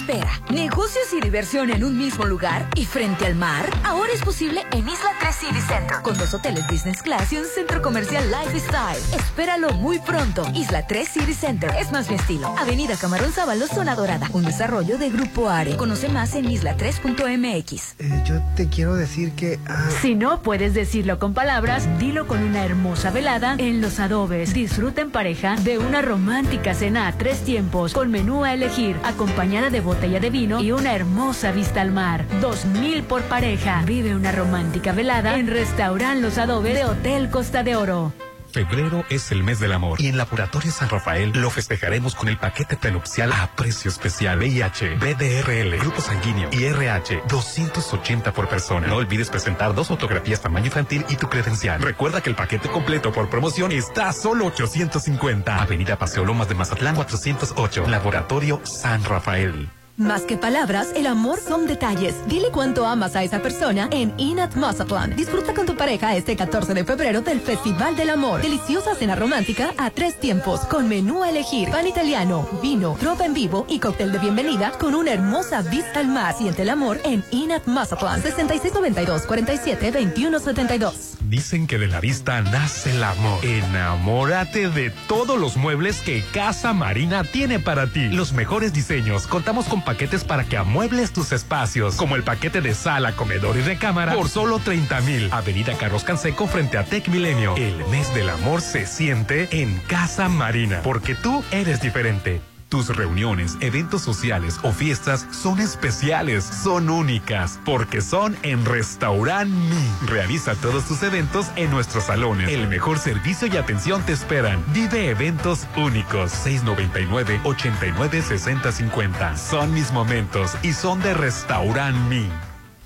Espera, 0.03 0.41
negocios 0.51 1.13
y 1.17 1.21
diversión 1.21 1.71
en 1.71 1.85
un 1.85 1.97
mismo 1.97 2.25
lugar 2.25 2.69
y 2.75 2.85
frente 2.85 3.25
al 3.25 3.37
mar. 3.37 3.71
Ahora 3.85 4.11
es 4.13 4.21
posible 4.21 4.63
en 4.73 4.81
Isla 4.89 5.11
3 5.21 5.33
City 5.37 5.61
Center, 5.61 5.99
con 6.03 6.19
dos 6.19 6.35
hoteles 6.35 6.67
business 6.67 7.01
class 7.03 7.33
y 7.33 7.37
un 7.37 7.45
centro 7.45 7.81
comercial 7.81 8.25
lifestyle. 8.29 8.99
Espéralo 9.15 9.73
muy 9.75 10.01
pronto. 10.01 10.45
Isla 10.55 10.89
3 10.89 11.09
City 11.09 11.35
Center 11.35 11.71
es 11.79 11.93
más 11.93 12.09
mi 12.09 12.17
estilo. 12.17 12.49
Avenida 12.59 12.97
Camarón 12.97 13.33
Sábalo, 13.33 13.69
zona 13.69 13.95
dorada. 13.95 14.29
Un 14.33 14.45
desarrollo 14.45 14.99
de 14.99 15.09
Grupo 15.09 15.49
Are. 15.49 15.77
Conoce 15.77 16.09
más 16.09 16.35
en 16.35 16.47
isla3.mx. 16.47 17.95
Eh, 18.01 18.25
yo 18.27 18.43
te 18.57 18.69
quiero 18.69 18.95
decir 18.97 19.31
que. 19.37 19.61
ah, 19.69 19.89
Si 20.01 20.17
no 20.17 20.43
puedes 20.43 20.75
decirlo 20.75 21.21
con 21.21 21.33
palabras, 21.33 21.87
dilo 22.01 22.27
con 22.27 22.43
una 22.43 22.65
hermosa 22.65 23.13
velada 23.13 23.55
en 23.57 23.81
Los 23.81 24.01
Adobes. 24.01 24.53
Disfruta 24.53 25.01
en 25.01 25.13
pareja 25.13 25.55
de 25.61 25.79
una 25.79 26.03
romántica 26.03 26.75
cena 26.75 27.07
a 27.07 27.13
tres 27.13 27.45
tiempos 27.45 27.95
con 27.95 28.11
menú 28.11 28.43
a 28.45 28.53
elegir, 28.53 28.97
acompañada 29.05 29.71
de 29.71 29.92
botella 29.93 30.21
de 30.21 30.31
vino 30.31 30.61
y 30.61 30.73
una 30.73 30.95
hermosa 30.95 31.53
vista 31.53 31.83
al 31.83 31.93
mar. 31.93 32.25
Dos 32.41 32.65
mil 32.65 33.03
por 33.03 33.23
pareja. 33.25 33.83
Vive 33.85 34.15
una 34.15 34.33
romántica 34.33 34.93
velada 34.93 35.37
en 35.37 35.49
Restaurant 35.49 36.21
Los 36.23 36.39
Adobes 36.39 36.75
de 36.75 36.85
Hotel 36.85 37.29
Costa 37.29 37.63
de 37.63 37.77
Oro. 37.77 38.13
Febrero 38.53 39.05
es 39.09 39.33
el 39.33 39.43
mes 39.43 39.61
del 39.61 39.73
amor 39.73 40.01
y 40.01 40.09
en 40.09 40.19
Laboratorio 40.19 40.71
San 40.71 40.91
Rafael 40.91 41.33
lo 41.35 41.49
festejaremos 41.49 42.15
con 42.15 42.29
el 42.29 42.37
paquete 42.37 42.77
prenupcial 42.77 43.33
a 43.33 43.51
precio 43.57 43.91
especial 43.91 44.39
VIH, 44.39 44.97
BDRL, 44.97 45.79
grupo 45.79 46.03
sanguíneo 46.03 46.51
y 46.53 46.65
RH 46.65 47.23
280 47.29 48.33
por 48.33 48.49
persona. 48.49 48.87
No 48.87 48.97
olvides 48.97 49.31
presentar 49.31 49.75
dos 49.75 49.89
fotografías 49.89 50.43
tamaño 50.43 50.67
infantil 50.67 51.05
y 51.09 51.17
tu 51.17 51.29
credencial. 51.29 51.81
Recuerda 51.81 52.21
que 52.21 52.31
el 52.31 52.37
paquete 52.37 52.69
completo 52.69 53.11
por 53.13 53.31
promoción 53.31 53.73
está 53.73 54.09
a 54.09 54.13
solo 54.13 54.47
850. 54.47 55.63
Avenida 55.63 55.99
Paseo 55.99 56.25
Lomas 56.25 56.49
de 56.49 56.55
Mazatlán 56.55 56.95
408, 56.95 57.89
Laboratorio 57.89 58.61
San 58.65 59.03
Rafael. 59.05 59.71
Más 59.99 60.23
que 60.23 60.39
palabras, 60.39 60.89
el 60.97 61.07
amor 61.07 61.39
son 61.39 61.67
detalles. 61.67 62.15
Dile 62.27 62.49
cuánto 62.51 62.87
amas 62.87 63.15
a 63.15 63.25
esa 63.25 63.43
persona 63.43 63.89
en 63.93 64.15
Inat 64.17 64.55
Mazatlán. 64.57 65.15
Disfruta 65.15 65.53
con 65.53 65.67
tu 65.67 65.77
pareja 65.77 66.17
este 66.17 66.35
14 66.35 66.73
de 66.73 66.85
febrero 66.85 67.21
del 67.21 67.41
Festival 67.41 67.95
del 67.95 68.09
Amor. 68.09 68.41
Deliciosa 68.41 68.95
cena 68.95 69.17
romántica 69.17 69.75
a 69.77 69.91
tres 69.91 70.19
tiempos 70.19 70.61
con 70.61 70.89
menú 70.89 71.23
a 71.23 71.29
elegir, 71.29 71.71
pan 71.71 71.87
italiano, 71.87 72.49
vino, 72.63 72.97
tropa 72.99 73.27
en 73.27 73.35
vivo 73.35 73.67
y 73.69 73.81
cóctel 73.81 74.13
de 74.13 74.19
bienvenida 74.19 74.73
con 74.81 74.95
una 74.95 75.13
hermosa 75.13 75.61
vista 75.61 76.01
al 76.01 76.09
mar. 76.09 76.35
Siente 76.39 76.63
el 76.63 76.71
amor 76.71 76.99
en 77.05 77.23
Inat 77.31 77.67
Mazatlán. 77.67 78.23
6692 78.23 79.27
47 79.27 79.93
2172. 79.93 81.19
Dicen 81.29 81.67
que 81.67 81.79
de 81.79 81.89
la 81.89 82.01
vista 82.01 82.41
nace 82.41 82.93
el 82.93 83.05
amor. 83.05 83.45
Enamórate 83.45 84.71
de 84.71 84.91
todos 85.07 85.39
los 85.39 85.57
muebles 85.57 86.01
que 86.01 86.25
Casa 86.33 86.73
Marina 86.73 87.25
tiene 87.25 87.59
para 87.59 87.87
ti. 87.87 88.09
Los 88.09 88.33
mejores 88.33 88.73
diseños. 88.73 89.27
Contamos 89.27 89.67
con 89.67 89.82
paquetes 89.83 90.25
para 90.25 90.45
que 90.45 90.57
amuebles 90.57 91.13
tus 91.13 91.33
espacios, 91.33 91.97
como 91.97 92.17
el 92.17 92.23
paquete 92.23 92.61
de 92.61 92.75
sala, 92.75 93.13
comedor 93.13 93.57
y 93.57 93.63
recámara 93.63 94.15
por 94.15 94.29
solo 94.29 94.59
30 94.59 95.01
mil. 95.03 95.29
Avenida 95.33 95.75
Carlos 95.79 96.05
Canseco 96.05 96.47
frente 96.47 96.79
a 96.79 96.85
Tech 96.85 97.09
Milenio. 97.09 97.57
El 97.57 97.77
mes 97.87 98.13
del 98.15 98.31
amor 98.31 98.61
se 98.61 98.87
siente 98.87 99.49
en 99.51 99.79
Casa 99.81 100.29
Marina, 100.29 100.81
porque 100.83 101.15
tú 101.15 101.43
eres 101.51 101.81
diferente. 101.81 102.52
Tus 102.73 102.89
reuniones, 102.89 103.59
eventos 103.61 104.01
sociales 104.01 104.59
o 104.63 104.73
fiestas 104.73 105.29
son 105.31 105.61
especiales, 105.61 106.43
son 106.43 106.89
únicas, 106.89 107.61
porque 107.67 108.01
son 108.01 108.35
en 108.43 108.65
Restaurant 108.65 109.51
Mi. 109.51 110.07
Realiza 110.07 110.55
todos 110.55 110.87
tus 110.87 111.03
eventos 111.03 111.49
en 111.57 111.71
nuestros 111.71 112.05
salones. 112.05 112.49
El 112.49 112.69
mejor 112.69 112.99
servicio 112.99 113.47
y 113.47 113.59
atención 113.59 114.01
te 114.07 114.15
esperan. 114.15 114.65
Vive 114.73 115.11
eventos 115.11 115.67
únicos. 115.77 116.33
699-896050. 116.47 119.37
Son 119.37 119.75
mis 119.75 119.93
momentos 119.93 120.53
y 120.63 120.73
son 120.73 121.03
de 121.03 121.13
Restaurant 121.13 121.95
Mi. 122.09 122.31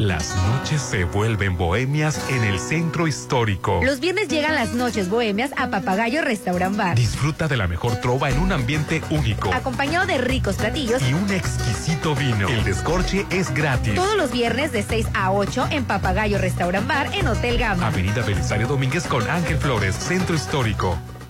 Las 0.00 0.34
noches 0.34 0.80
se 0.80 1.04
vuelven 1.04 1.58
bohemias 1.58 2.18
en 2.30 2.42
el 2.42 2.58
centro 2.58 3.06
histórico. 3.06 3.82
Los 3.84 4.00
viernes 4.00 4.28
llegan 4.28 4.54
las 4.54 4.72
noches 4.72 5.10
bohemias 5.10 5.50
a 5.58 5.68
Papagayo 5.68 6.22
Restaurant 6.22 6.74
Bar. 6.74 6.96
Disfruta 6.96 7.48
de 7.48 7.58
la 7.58 7.68
mejor 7.68 7.96
trova 7.96 8.30
en 8.30 8.38
un 8.38 8.50
ambiente 8.50 9.02
único. 9.10 9.52
Acompañado 9.52 10.06
de 10.06 10.16
ricos 10.16 10.56
platillos 10.56 11.02
Y 11.02 11.12
un 11.12 11.30
exquisito 11.30 12.14
vino. 12.14 12.48
El 12.48 12.64
descorche 12.64 13.26
es 13.28 13.52
gratis. 13.52 13.94
todos 13.94 14.16
los 14.16 14.32
viernes 14.32 14.72
de 14.72 14.82
6 14.82 15.06
a 15.12 15.32
8 15.32 15.68
en 15.70 15.84
Papagayo 15.84 16.38
Restaurant 16.38 16.88
Bar 16.88 17.14
en 17.14 17.28
Hotel 17.28 17.58
Gama. 17.58 17.86
Avenida 17.86 18.22
Belisario 18.22 18.68
Domínguez 18.68 19.06
con 19.06 19.28
Ángel 19.28 19.58
Flores, 19.58 19.94
Centro 19.94 20.34
Histórico. 20.34 20.96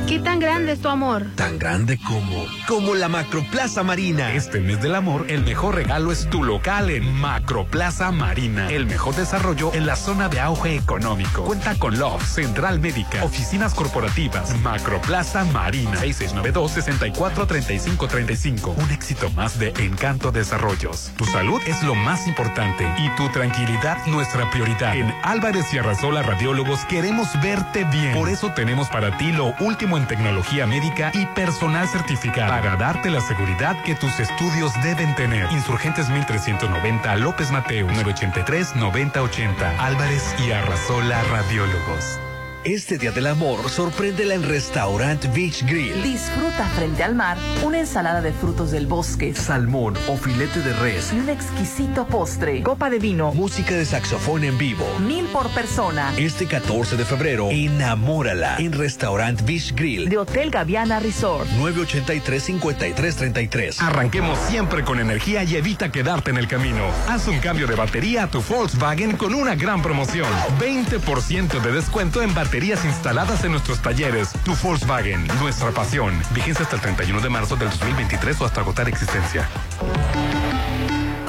¿Qué 0.07 0.19
tan 0.19 0.39
grande 0.39 0.73
es 0.73 0.81
tu 0.81 0.89
amor? 0.89 1.25
Tan 1.35 1.59
grande 1.59 1.99
como, 1.99 2.45
como 2.69 2.95
la 2.95 3.09
Macroplaza 3.09 3.83
Marina. 3.83 4.35
Este 4.35 4.61
mes 4.61 4.83
del 4.83 4.95
amor, 4.95 5.25
el 5.29 5.43
mejor 5.43 5.77
regalo 5.77 6.13
es 6.13 6.29
tu 6.29 6.45
local 6.45 6.91
en 6.91 7.11
Macroplaza 7.15 8.13
Marina. 8.13 8.71
El 8.71 8.85
mejor 8.85 9.17
desarrollo 9.17 9.73
en 9.73 9.87
la 9.87 9.97
zona 9.97 10.29
de 10.29 10.41
auge 10.41 10.77
económico. 10.77 11.45
Cuenta 11.45 11.75
con 11.77 11.99
Love, 11.99 12.23
Central 12.23 12.81
Médica, 12.81 13.25
oficinas 13.25 13.73
corporativas, 13.73 14.55
Macroplaza 14.61 15.47
Marina. 15.47 15.99
6692-643535. 16.03 18.75
Un 18.77 18.91
éxito 18.91 19.31
más 19.31 19.59
de 19.59 19.73
Encanto 19.79 20.33
Desarrollos. 20.33 21.13
Tu 21.17 21.25
salud 21.25 21.63
es 21.67 21.83
lo 21.83 21.95
más 21.95 22.29
importante 22.29 22.87
y 22.99 23.09
tu 23.17 23.27
tranquilidad 23.31 23.97
nuestra 24.07 24.51
prioridad. 24.51 24.95
En 24.97 25.15
Álvarez 25.23 25.73
y 25.73 25.79
Arrasola 25.79 26.23
Radiólogos 26.23 26.85
queremos 26.85 27.29
verte 27.43 27.85
bien. 27.85 28.13
Por 28.13 28.29
eso 28.29 28.53
tenemos 28.53 28.89
para 28.89 29.17
ti 29.17 29.33
lo 29.33 29.55
último 29.61 29.94
en 29.97 30.07
tecnología 30.07 30.67
médica 30.67 31.11
y 31.15 31.27
personal 31.27 31.89
certificado 31.89 32.51
para 32.51 32.77
darte 32.77 33.11
la 33.11 33.21
seguridad 33.21 33.77
que 33.85 33.95
tus 33.95 34.19
estudios 34.21 34.73
deben 34.83 35.15
tener. 35.15 35.51
Insurgentes 35.53 36.09
1390 36.09 37.17
López 37.17 37.51
Mateo 37.51 37.87
983 37.87 38.77
9080 38.77 39.85
Álvarez 39.85 40.35
y 40.47 40.53
Arrasola 40.53 41.23
Radiólogos. 41.25 42.19
Este 42.65 42.97
Día 42.97 43.11
del 43.13 43.27
Amor, 43.27 43.69
sorpréndela 43.69 44.33
en 44.35 44.43
Restaurant 44.43 45.23
Beach 45.35 45.63
Grill. 45.67 46.03
Disfruta 46.03 46.65
frente 46.75 47.03
al 47.05 47.15
mar 47.15 47.37
una 47.63 47.79
ensalada 47.81 48.23
de 48.23 48.33
frutos 48.33 48.71
del 48.71 48.87
bosque, 48.87 49.35
Salmón 49.35 49.93
o 50.09 50.17
filete 50.17 50.61
de 50.61 50.73
res. 50.75 51.13
y 51.13 51.19
un 51.19 51.29
exquisito 51.29 52.07
postre, 52.07 52.63
copa 52.63 52.89
de 52.89 52.99
vino, 52.99 53.35
Música 53.35 53.75
de 53.75 53.85
saxofón 53.85 54.45
en 54.45 54.57
vivo. 54.57 54.87
mil 55.01 55.27
por 55.27 55.51
persona, 55.51 56.15
Este 56.17 56.47
14 56.47 56.97
de 56.97 57.05
febrero, 57.05 57.49
enamórala 57.51 58.57
en 58.59 58.73
Restaurant 58.73 59.43
Beach 59.43 59.75
Grill. 59.75 60.09
de 60.09 60.17
Hotel 60.17 60.51
Gaviana 60.51 61.01
Resort. 61.01 61.47
983-5333. 61.59 63.83
Arranquemos 63.83 64.39
siempre 64.49 64.85
con 64.85 65.01
energía 65.01 65.45
y 65.45 65.57
evita 65.57 65.93
quedarte 65.93 66.31
en 66.31 66.39
el 66.39 66.49
camino. 66.49 66.87
Haz 67.11 67.29
un 67.29 67.41
cambio 67.41 67.67
de 67.67 67.75
batería 67.75 68.23
a 68.23 68.31
tu 68.31 68.41
Volkswagen 68.41 69.19
con 69.19 69.35
una 69.35 69.55
gran 69.55 69.83
promoción. 69.83 70.29
20% 70.59 71.61
de 71.61 71.73
descuento 71.73 72.23
en 72.23 72.33
baterías 72.55 72.85
instaladas 72.85 73.43
en 73.43 73.51
nuestros 73.51 73.83
talleres. 73.83 74.31
Tu 74.45 74.55
Volkswagen, 74.63 75.27
nuestra 75.41 75.73
pasión. 75.73 76.17
Vigencia 76.33 76.63
hasta 76.63 76.77
el 76.77 76.83
31 76.83 77.21
de 77.21 77.29
marzo 77.29 77.57
del 77.57 77.69
2023 77.69 78.41
o 78.41 78.45
hasta 78.45 78.61
agotar 78.61 78.89
existencia. 78.89 79.49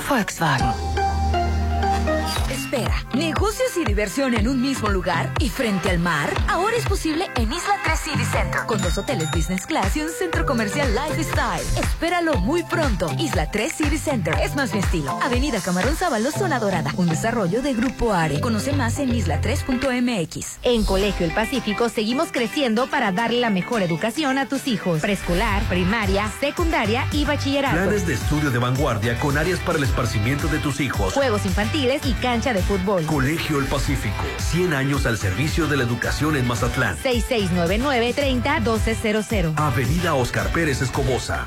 Volkswagen. 0.07 1.05
Espera, 2.49 3.06
negocios 3.14 3.76
y 3.78 3.86
diversión 3.86 4.34
en 4.34 4.48
un 4.48 4.62
mismo 4.62 4.90
lugar 4.90 5.32
y 5.40 5.49
frente 5.49 5.90
al 5.90 5.99
mar. 5.99 6.30
Ahora 6.48 6.76
es 6.78 6.86
posible 6.86 7.26
en 7.36 7.52
Isla 7.52 7.80
3 7.84 7.99
City 7.99 8.26
Center, 8.32 8.62
con 8.66 8.82
dos 8.82 8.98
hoteles 8.98 9.30
business 9.32 9.66
class 9.66 9.95
y 9.98 10.02
un 10.02 10.10
centro 10.10 10.45
comercial 10.45 10.88
lifestyle. 10.94 11.66
Espéralo 11.78 12.36
muy 12.38 12.64
pronto. 12.64 13.12
Isla 13.18 13.49
3 13.52 13.74
City 13.74 13.98
Center 13.98 14.36
es 14.41 14.56
más 14.56 14.74
mi 14.74 14.80
estilo. 14.80 15.20
Avenida 15.22 15.60
Camarón 15.62 15.95
Sábalo, 15.95 16.32
zona 16.32 16.60
dorada. 16.60 16.91
Un 16.98 17.07
desarrollo 17.07 17.62
de 17.62 17.74
Grupo 17.74 18.14
Are. 18.14 18.40
Conoce 18.40 18.74
más 18.74 18.99
en 18.99 19.12
isla3.mx. 19.14 20.60
En 20.64 20.84
Colegio 20.84 21.26
El 21.26 21.34
Pacífico 21.34 21.90
seguimos 21.90 22.32
creciendo 22.32 22.88
para 22.88 23.12
darle 23.12 23.40
la 23.40 23.49
mejor 23.49 23.82
educación 23.82 24.38
a 24.38 24.48
tus 24.48 24.68
hijos. 24.68 25.02
Preescolar, 25.02 25.64
primaria, 25.70 26.32
secundaria 26.40 27.07
y 27.12 27.26
bachillerato. 27.26 27.76
Planes 27.76 28.07
de 28.07 28.14
estudio 28.14 28.52
de 28.52 28.60
vanguardia 28.60 29.20
con 29.20 29.38
áreas 29.38 29.60
para 29.60 29.78
el 29.78 29.84
esparcimiento 29.84 30.48
de 30.48 30.60
tus 30.60 30.80
hijos. 30.80 31.14
Juegos 31.14 31.45
infantiles 31.45 32.06
y 32.06 32.14
cancha 32.26 32.53
de 32.53 32.61
fútbol. 32.64 33.06
Colegio 33.06 33.60
El 33.60 33.65
Pacífico. 33.65 34.23
100 34.38 34.73
años 34.73 35.06
al 35.06 35.19
servicio 35.19 35.68
de 35.68 35.77
la 35.77 35.84
educación 35.84 36.35
en 36.35 36.47
Mazatlán. 36.47 36.97
6699-301200. 37.03 39.60
Avenida 39.60 40.15
Oscar 40.15 40.52
Pérez 40.52 40.81
Escobosa. 40.81 41.45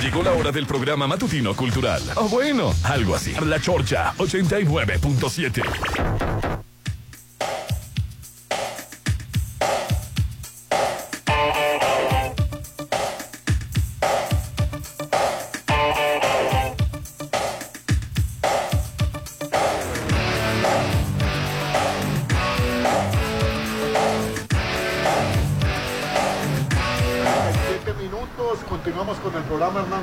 Llegó 0.00 0.22
la 0.22 0.34
hora 0.34 0.52
del 0.52 0.66
programa 0.66 1.08
matutino 1.08 1.56
cultural. 1.56 2.00
O 2.14 2.28
bueno, 2.28 2.72
algo 2.84 3.16
así. 3.16 3.34
La 3.44 3.60
Chorcha 3.60 4.14
89.7. 4.18 5.64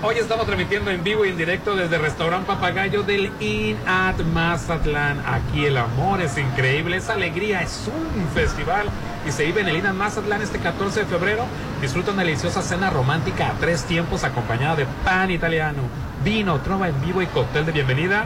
Hoy 0.06 0.18
estamos 0.18 0.46
transmitiendo 0.46 0.92
en 0.92 1.02
vivo 1.02 1.24
y 1.24 1.30
en 1.30 1.38
directo 1.38 1.78
desde 1.78 1.98
Restaurant 1.98 2.46
Papagayo 2.46 3.04
del 3.04 3.32
In 3.40 3.78
at 3.88 4.18
Mazatlán. 4.34 5.24
Aquí 5.26 5.64
el 5.64 5.78
amor 5.78 6.22
es 6.22 6.38
increíble, 6.38 6.98
es 6.98 7.10
alegría, 7.10 7.62
es 7.62 7.88
un 7.88 8.28
festival 8.34 8.88
y 9.26 9.32
se 9.32 9.46
vive 9.46 9.62
en 9.62 9.70
el 9.70 9.78
In 9.78 9.86
at 9.86 9.94
Mazatlán 9.94 10.42
este 10.42 10.60
14 10.60 11.00
de 11.00 11.06
febrero. 11.06 11.46
Disfruta 11.80 12.12
una 12.12 12.24
deliciosa 12.24 12.62
cena 12.62 12.90
romántica 12.90 13.48
a 13.48 13.54
tres 13.54 13.86
tiempos 13.86 14.26
acompañada 14.26 14.76
de 14.76 14.86
pan 15.06 15.32
italiano, 15.32 15.84
vino, 16.22 16.60
trova 16.60 16.90
en 16.90 17.00
vivo 17.00 17.22
y 17.22 17.28
cóctel 17.28 17.66
de 17.66 17.72
bienvenida. 17.72 18.26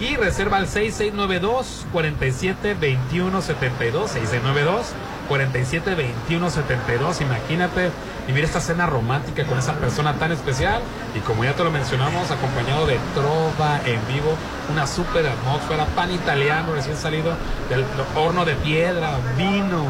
Y 0.00 0.16
reserva 0.16 0.56
al 0.56 0.66
6692 0.66 1.86
47 1.92 2.74
21 2.74 3.42
72 3.42 4.10
6692 4.10 4.86
47 5.28 5.94
21 5.94 6.50
72 6.50 7.20
imagínate. 7.20 7.90
Vivir 8.26 8.44
esta 8.44 8.60
cena 8.60 8.86
romántica 8.86 9.44
con 9.44 9.58
esa 9.58 9.74
persona 9.74 10.14
tan 10.14 10.30
especial. 10.32 10.80
Y 11.14 11.20
como 11.20 11.44
ya 11.44 11.54
te 11.54 11.64
lo 11.64 11.70
mencionamos 11.70 12.30
acompañado 12.30 12.86
de 12.86 12.98
trova 13.14 13.80
en 13.84 14.00
vivo 14.06 14.36
una 14.70 14.86
super 14.86 15.26
atmósfera 15.26 15.86
pan 15.86 16.12
italiano 16.12 16.72
recién 16.72 16.96
salido 16.96 17.34
del 17.68 17.84
horno 18.16 18.44
de 18.44 18.54
piedra 18.54 19.18
vino 19.36 19.86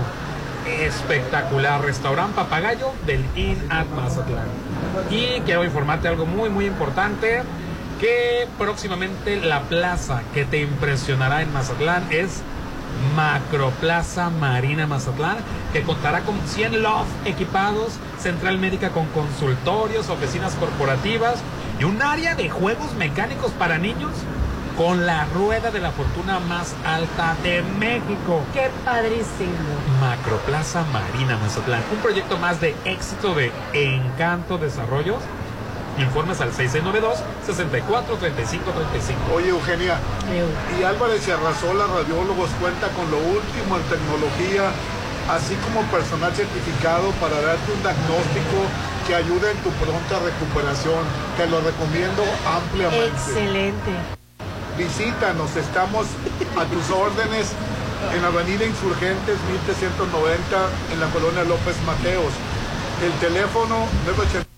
espectacular 0.66 1.82
restaurante 1.82 2.36
papagayo 2.36 2.92
del 3.06 3.24
In 3.36 3.58
at 3.70 3.86
Mazatlán. 3.88 4.46
Y 5.10 5.40
quiero 5.40 5.64
informarte 5.64 6.08
algo 6.08 6.24
muy 6.24 6.48
muy 6.50 6.66
importante 6.66 7.42
que 8.00 8.48
próximamente 8.58 9.40
la 9.40 9.60
plaza 9.62 10.22
que 10.34 10.44
te 10.44 10.60
impresionará 10.60 11.42
en 11.42 11.52
Mazatlán 11.52 12.04
es 12.10 12.42
Macroplaza 13.16 14.30
Marina 14.30 14.86
Mazatlán, 14.86 15.38
que 15.72 15.82
contará 15.82 16.20
con 16.20 16.40
100 16.46 16.82
loft 16.82 17.10
equipados, 17.24 17.94
central 18.18 18.58
médica 18.58 18.90
con 18.90 19.06
consultorios, 19.08 20.08
oficinas 20.08 20.54
corporativas 20.54 21.40
y 21.80 21.84
un 21.84 22.00
área 22.02 22.34
de 22.34 22.48
juegos 22.48 22.94
mecánicos 22.94 23.52
para 23.52 23.78
niños 23.78 24.12
con 24.76 25.04
la 25.04 25.26
rueda 25.26 25.70
de 25.70 25.80
la 25.80 25.90
fortuna 25.90 26.40
más 26.40 26.74
alta 26.84 27.36
de 27.42 27.62
México. 27.78 28.42
¡Qué 28.54 28.70
padrísimo! 28.84 29.52
Macroplaza 30.00 30.84
Marina 30.92 31.36
Mazatlán, 31.36 31.82
un 31.92 31.98
proyecto 31.98 32.38
más 32.38 32.60
de 32.60 32.74
éxito 32.84 33.34
de 33.34 33.52
Encanto 33.74 34.58
Desarrollos. 34.58 35.18
Informes 35.98 36.40
al 36.40 36.52
6692 36.52 37.20
64 37.44 38.16
35 38.16 38.64
35. 38.70 39.20
Oye, 39.34 39.50
Eugenia, 39.50 39.98
y 40.78 40.82
Álvarez 40.84 41.26
y 41.28 41.30
Arrasola 41.30 41.86
Radiólogos 41.86 42.48
cuenta 42.60 42.88
con 42.96 43.10
lo 43.10 43.18
último 43.18 43.76
en 43.76 43.84
tecnología, 43.92 44.72
así 45.28 45.54
como 45.68 45.84
personal 45.92 46.32
certificado 46.32 47.12
para 47.20 47.36
darte 47.42 47.72
un 47.72 47.82
diagnóstico 47.82 48.56
que 49.06 49.14
ayude 49.14 49.50
en 49.50 49.58
tu 49.58 49.70
pronta 49.84 50.16
recuperación. 50.24 51.04
Te 51.36 51.46
lo 51.46 51.60
recomiendo 51.60 52.24
ampliamente. 52.48 53.08
Excelente. 53.08 53.92
Visítanos, 54.78 55.54
estamos 55.56 56.06
a 56.56 56.64
tus 56.64 56.88
órdenes 56.88 57.52
en 58.16 58.24
Avenida 58.24 58.64
Insurgentes 58.64 59.36
1390 59.68 60.40
en 60.92 61.00
la 61.00 61.06
colonia 61.12 61.44
López 61.44 61.76
Mateos. 61.84 62.32
El 63.04 63.12
teléfono 63.20 63.84
980. 64.06 64.51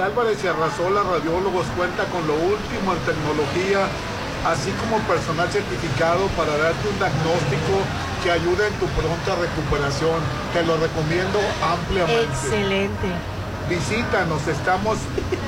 Álvarez 0.00 0.38
y 0.44 0.46
Arrasola 0.46 1.02
Radiólogos 1.02 1.66
cuenta 1.76 2.04
con 2.06 2.26
lo 2.26 2.34
último 2.34 2.92
en 2.94 3.00
tecnología, 3.02 3.86
así 4.46 4.70
como 4.78 4.98
personal 5.10 5.50
certificado 5.50 6.26
para 6.36 6.56
darte 6.56 6.88
un 6.88 6.98
diagnóstico 6.98 7.82
que 8.22 8.30
ayude 8.30 8.68
en 8.68 8.74
tu 8.74 8.86
pronta 8.94 9.34
recuperación. 9.34 10.20
Te 10.52 10.62
lo 10.62 10.76
recomiendo 10.76 11.38
ampliamente. 11.62 12.22
Excelente. 12.24 13.08
Visítanos, 13.68 14.46
estamos 14.46 14.98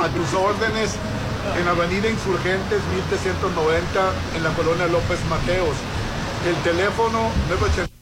a 0.03 0.09
tus 0.09 0.35
órdenes 0.35 0.97
en 1.59 1.69
Avenida 1.69 2.09
Insurgentes 2.09 2.81
1390 2.95 4.37
en 4.37 4.43
la 4.43 4.51
colonia 4.51 4.87
López 4.87 5.19
Mateos. 5.31 5.77
El 6.47 6.57
teléfono 6.63 7.31
980. 7.49 8.00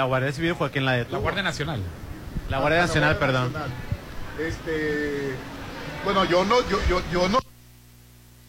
La 0.00 0.06
Guardia 0.06 0.32
Civil 0.32 0.54
fue 0.54 0.70
quien 0.70 0.86
la 0.86 0.92
detuvo. 0.92 1.16
La 1.16 1.22
Guardia 1.22 1.42
Nacional. 1.42 1.80
La 2.48 2.58
Guardia 2.58 2.80
Nacional, 2.80 3.18
perdón. 3.18 3.52
Este, 4.38 5.32
bueno, 6.04 6.24
yo 6.24 6.42
no, 6.46 6.56
yo, 6.70 6.78
yo, 6.88 7.02
yo 7.12 7.28
no 7.28 7.38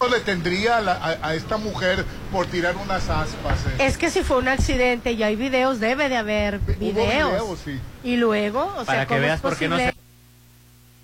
le 0.09 0.19
tendría 0.21 0.77
a, 0.77 0.81
la- 0.81 0.93
a- 0.93 1.27
a 1.27 1.35
esta 1.35 1.57
mujer 1.57 2.05
por 2.31 2.45
tirar 2.47 2.77
unas 2.77 3.09
aspas. 3.09 3.59
eh. 3.77 3.85
Es 3.85 3.97
que 3.97 4.09
si 4.09 4.23
fue 4.23 4.37
un 4.37 4.47
accidente 4.47 5.11
y 5.11 5.21
hay 5.23 5.35
videos, 5.35 5.79
debe 5.81 6.07
de 6.07 6.15
haber 6.17 6.55
Hubo 6.65 6.73
videos. 6.79 7.29
videos, 7.31 7.59
sí. 7.65 7.79
Y 8.05 8.15
luego, 8.15 8.63
o 8.77 8.85
Para 8.85 8.99
sea, 8.99 9.01
que 9.05 9.07
¿cómo 9.09 9.21
veas 9.21 9.35
es 9.35 9.41
por 9.41 9.57
qué 9.57 9.67
no 9.67 9.77
se 9.77 9.93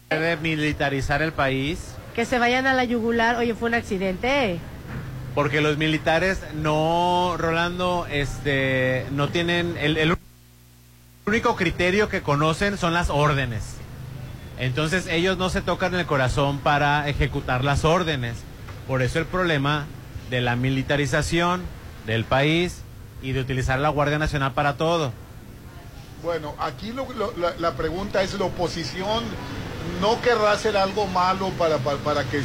debe 0.10 0.38
militarizar 0.38 1.22
el 1.22 1.34
país. 1.34 1.80
que 2.15 2.24
se 2.26 2.40
vayan 2.40 2.65
a 2.68 2.74
la 2.74 2.86
yugular? 2.86 3.36
Oye, 3.36 3.53
fue 3.53 3.68
un 3.68 3.76
accidente. 3.76 4.60
Porque 5.36 5.61
los 5.61 5.78
militares 5.78 6.40
no, 6.56 7.36
Rolando, 7.38 8.07
este, 8.10 9.06
no 9.11 9.28
tienen 9.30 9.76
el, 9.80 9.98
el 9.98 10.18
único 11.28 11.58
criterio 11.58 12.08
que 12.08 12.22
conocen 12.22 12.78
son 12.78 12.94
las 12.94 13.10
órdenes. 13.10 13.76
Entonces 14.58 15.08
ellos 15.08 15.38
no 15.38 15.49
se 15.49 15.62
tocan 15.62 15.94
el 15.94 16.06
corazón 16.06 16.60
para 16.60 17.08
ejecutar 17.10 17.66
las 17.66 17.84
órdenes. 17.84 18.38
Por 18.88 19.02
eso 19.02 19.20
el 19.20 19.26
problema 19.26 19.86
de 20.30 20.40
la 20.40 20.56
militarización 20.56 21.62
del 22.06 22.24
país 22.24 22.82
y 23.22 23.34
de 23.34 23.41
utilizar 23.41 23.78
la 23.80 23.90
Guardia 23.90 24.18
Nacional 24.18 24.54
para 24.54 24.78
todo. 24.78 25.12
Bueno, 26.24 26.56
aquí 26.60 26.94
la, 27.38 27.54
la 27.60 27.76
pregunta 27.76 28.24
es, 28.24 28.34
¿la 28.40 28.45
oposición 28.45 29.24
no 30.02 30.20
querrá 30.22 30.52
hacer 30.52 30.78
algo 30.78 31.08
malo 31.08 31.50
para, 31.58 31.78
para, 31.78 31.98
para 31.98 32.24
que 32.24 32.38
eh, 32.40 32.44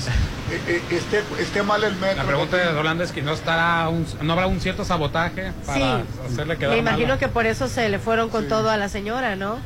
eh, 0.69 0.83
esté, 0.91 1.23
esté 1.39 1.63
mal 1.63 1.83
el 1.85 1.95
metro? 1.97 2.17
La 2.17 2.25
pregunta 2.25 2.57
de 2.57 2.73
Rolando 2.73 3.05
es 3.05 3.13
que 3.13 3.23
no 3.23 3.33
estará 3.33 3.89
un- 3.89 4.07
no 4.21 4.33
habrá 4.35 4.47
un 4.47 4.61
cierto 4.61 4.85
sabotaje 4.85 5.53
para 5.67 5.79
Sí. 5.79 6.05
hacerle 6.33 6.57
quedar 6.59 6.73
Me 6.73 6.79
imagino 6.79 7.19
que 7.19 7.29
por 7.29 7.47
eso 7.47 7.69
se 7.69 7.89
le 7.89 7.99
fueron 7.99 8.29
con 8.31 8.49
todo 8.49 8.71
a 8.71 8.77
la 8.77 8.89
señora, 8.89 9.37
¿no? 9.37 9.59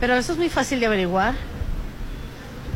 Pero 0.00 0.14
eso 0.14 0.32
es 0.32 0.38
muy 0.38 0.48
fácil 0.50 0.80
de 0.80 0.86
averiguar. 0.86 1.34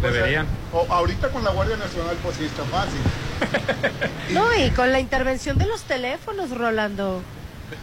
Deberían. 0.03 0.47
O- 0.73 0.87
ahorita 0.89 1.29
con 1.29 1.45
la 1.45 1.51
Guardia 1.51 1.77
Nacional 1.77 2.17
pues 2.23 2.37
sí 2.37 2.45
está 2.45 2.63
fácil. 2.65 3.01
No, 4.33 4.45
y 4.55 4.71
con 4.71 4.93
la 4.93 5.01
intervención 5.01 5.59
de 5.59 5.67
los 5.67 5.83
teléfonos, 5.83 6.51
Rolando. 6.51 7.21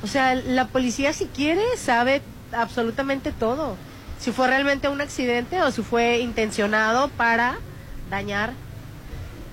O 0.02 0.08
sea, 0.08 0.34
la 0.36 0.68
policía 0.68 1.12
si 1.12 1.26
quiere 1.26 1.62
sabe 1.78 2.22
absolutamente 2.54 3.32
todo. 3.34 3.76
Si 4.20 4.32
fue 4.32 4.48
realmente 4.48 4.88
un 4.90 5.00
accidente 5.02 5.62
o 5.62 5.72
si 5.72 5.82
fue 5.84 6.20
intencionado 6.20 7.08
para 7.10 7.58
dañar 8.10 8.54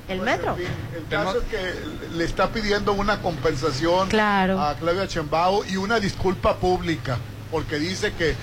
el 0.08 0.20
metro. 0.20 0.56
El 0.56 1.04
caso 1.08 1.38
es 1.38 1.44
que 1.44 2.14
le 2.16 2.24
está 2.24 2.48
pidiendo 2.50 2.92
una 2.92 3.20
compensación 3.20 4.08
Claro. 4.08 4.60
a 4.60 4.74
Claudia 4.74 5.06
Chembao 5.08 5.64
y 5.64 5.76
una 5.76 5.98
disculpa 6.00 6.56
pública, 6.56 7.18
porque 7.50 7.78
dice 7.78 8.12
que 8.12 8.34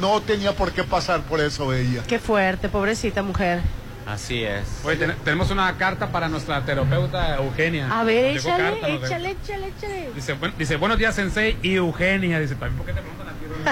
no 0.00 0.20
tenía 0.22 0.52
por 0.54 0.72
qué 0.72 0.82
pasar 0.84 1.20
por 1.22 1.40
eso 1.40 1.72
ella. 1.72 2.02
Qué 2.06 2.18
fuerte, 2.18 2.68
pobrecita 2.68 3.22
mujer. 3.22 3.60
Así 4.06 4.42
es. 4.42 4.64
Oye, 4.84 4.96
ten- 4.96 5.14
tenemos 5.22 5.50
una 5.50 5.76
carta 5.76 6.10
para 6.10 6.28
nuestra 6.28 6.64
terapeuta 6.64 7.36
Eugenia. 7.36 7.88
A 8.00 8.04
ver, 8.04 8.36
échale, 8.36 8.62
carta, 8.80 8.88
échale, 8.88 9.30
échale, 9.42 9.66
échale. 9.76 10.10
Dice, 10.14 10.32
buen- 10.32 10.54
dice, 10.56 10.76
buenos 10.76 10.98
días, 10.98 11.14
Sensei 11.14 11.58
y 11.62 11.74
Eugenia. 11.74 12.40
Dice, 12.40 12.54
también, 12.54 12.76
¿por 12.78 12.86
qué 12.86 12.92
te 12.94 13.00
ti? 13.02 13.06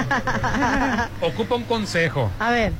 Ocupa 1.21 1.55
un 1.55 1.63
consejo. 1.63 2.31
A 2.39 2.51
ver. 2.51 2.73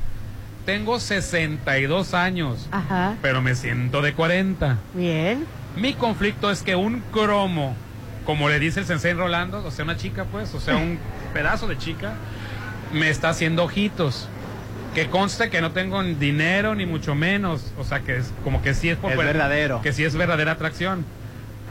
Tengo 0.65 0.99
62 0.99 2.13
años, 2.13 2.67
Ajá. 2.71 3.15
pero 3.21 3.41
me 3.41 3.55
siento 3.55 4.01
de 4.01 4.13
40. 4.13 4.77
Bien. 4.93 5.45
Mi 5.77 5.93
conflicto 5.93 6.51
es 6.51 6.61
que 6.61 6.75
un 6.75 7.01
cromo, 7.11 7.75
como 8.25 8.49
le 8.49 8.59
dice 8.59 8.81
el 8.81 8.85
Sensei 8.85 9.13
Rolando, 9.13 9.63
o 9.65 9.71
sea, 9.71 9.85
una 9.85 9.95
chica, 9.95 10.25
pues, 10.25 10.53
o 10.53 10.59
sea, 10.59 10.75
un 10.75 10.99
pedazo 11.33 11.67
de 11.67 11.77
chica, 11.77 12.13
me 12.91 13.09
está 13.09 13.29
haciendo 13.29 13.63
ojitos. 13.63 14.27
Que 14.93 15.07
conste 15.09 15.49
que 15.49 15.61
no 15.61 15.71
tengo 15.71 16.01
dinero 16.03 16.73
ni 16.73 16.85
mucho 16.87 17.13
menos. 17.13 17.71
O 17.77 17.83
sea, 17.83 17.99
que 17.99 18.17
es 18.17 18.33
como 18.43 18.61
que 18.63 18.73
sí 18.73 18.89
es 18.89 18.97
por 18.97 19.11
Es 19.11 19.17
verdadero. 19.17 19.81
Que 19.81 19.93
sí 19.93 20.03
es 20.03 20.15
verdadera 20.15 20.53
atracción. 20.53 21.05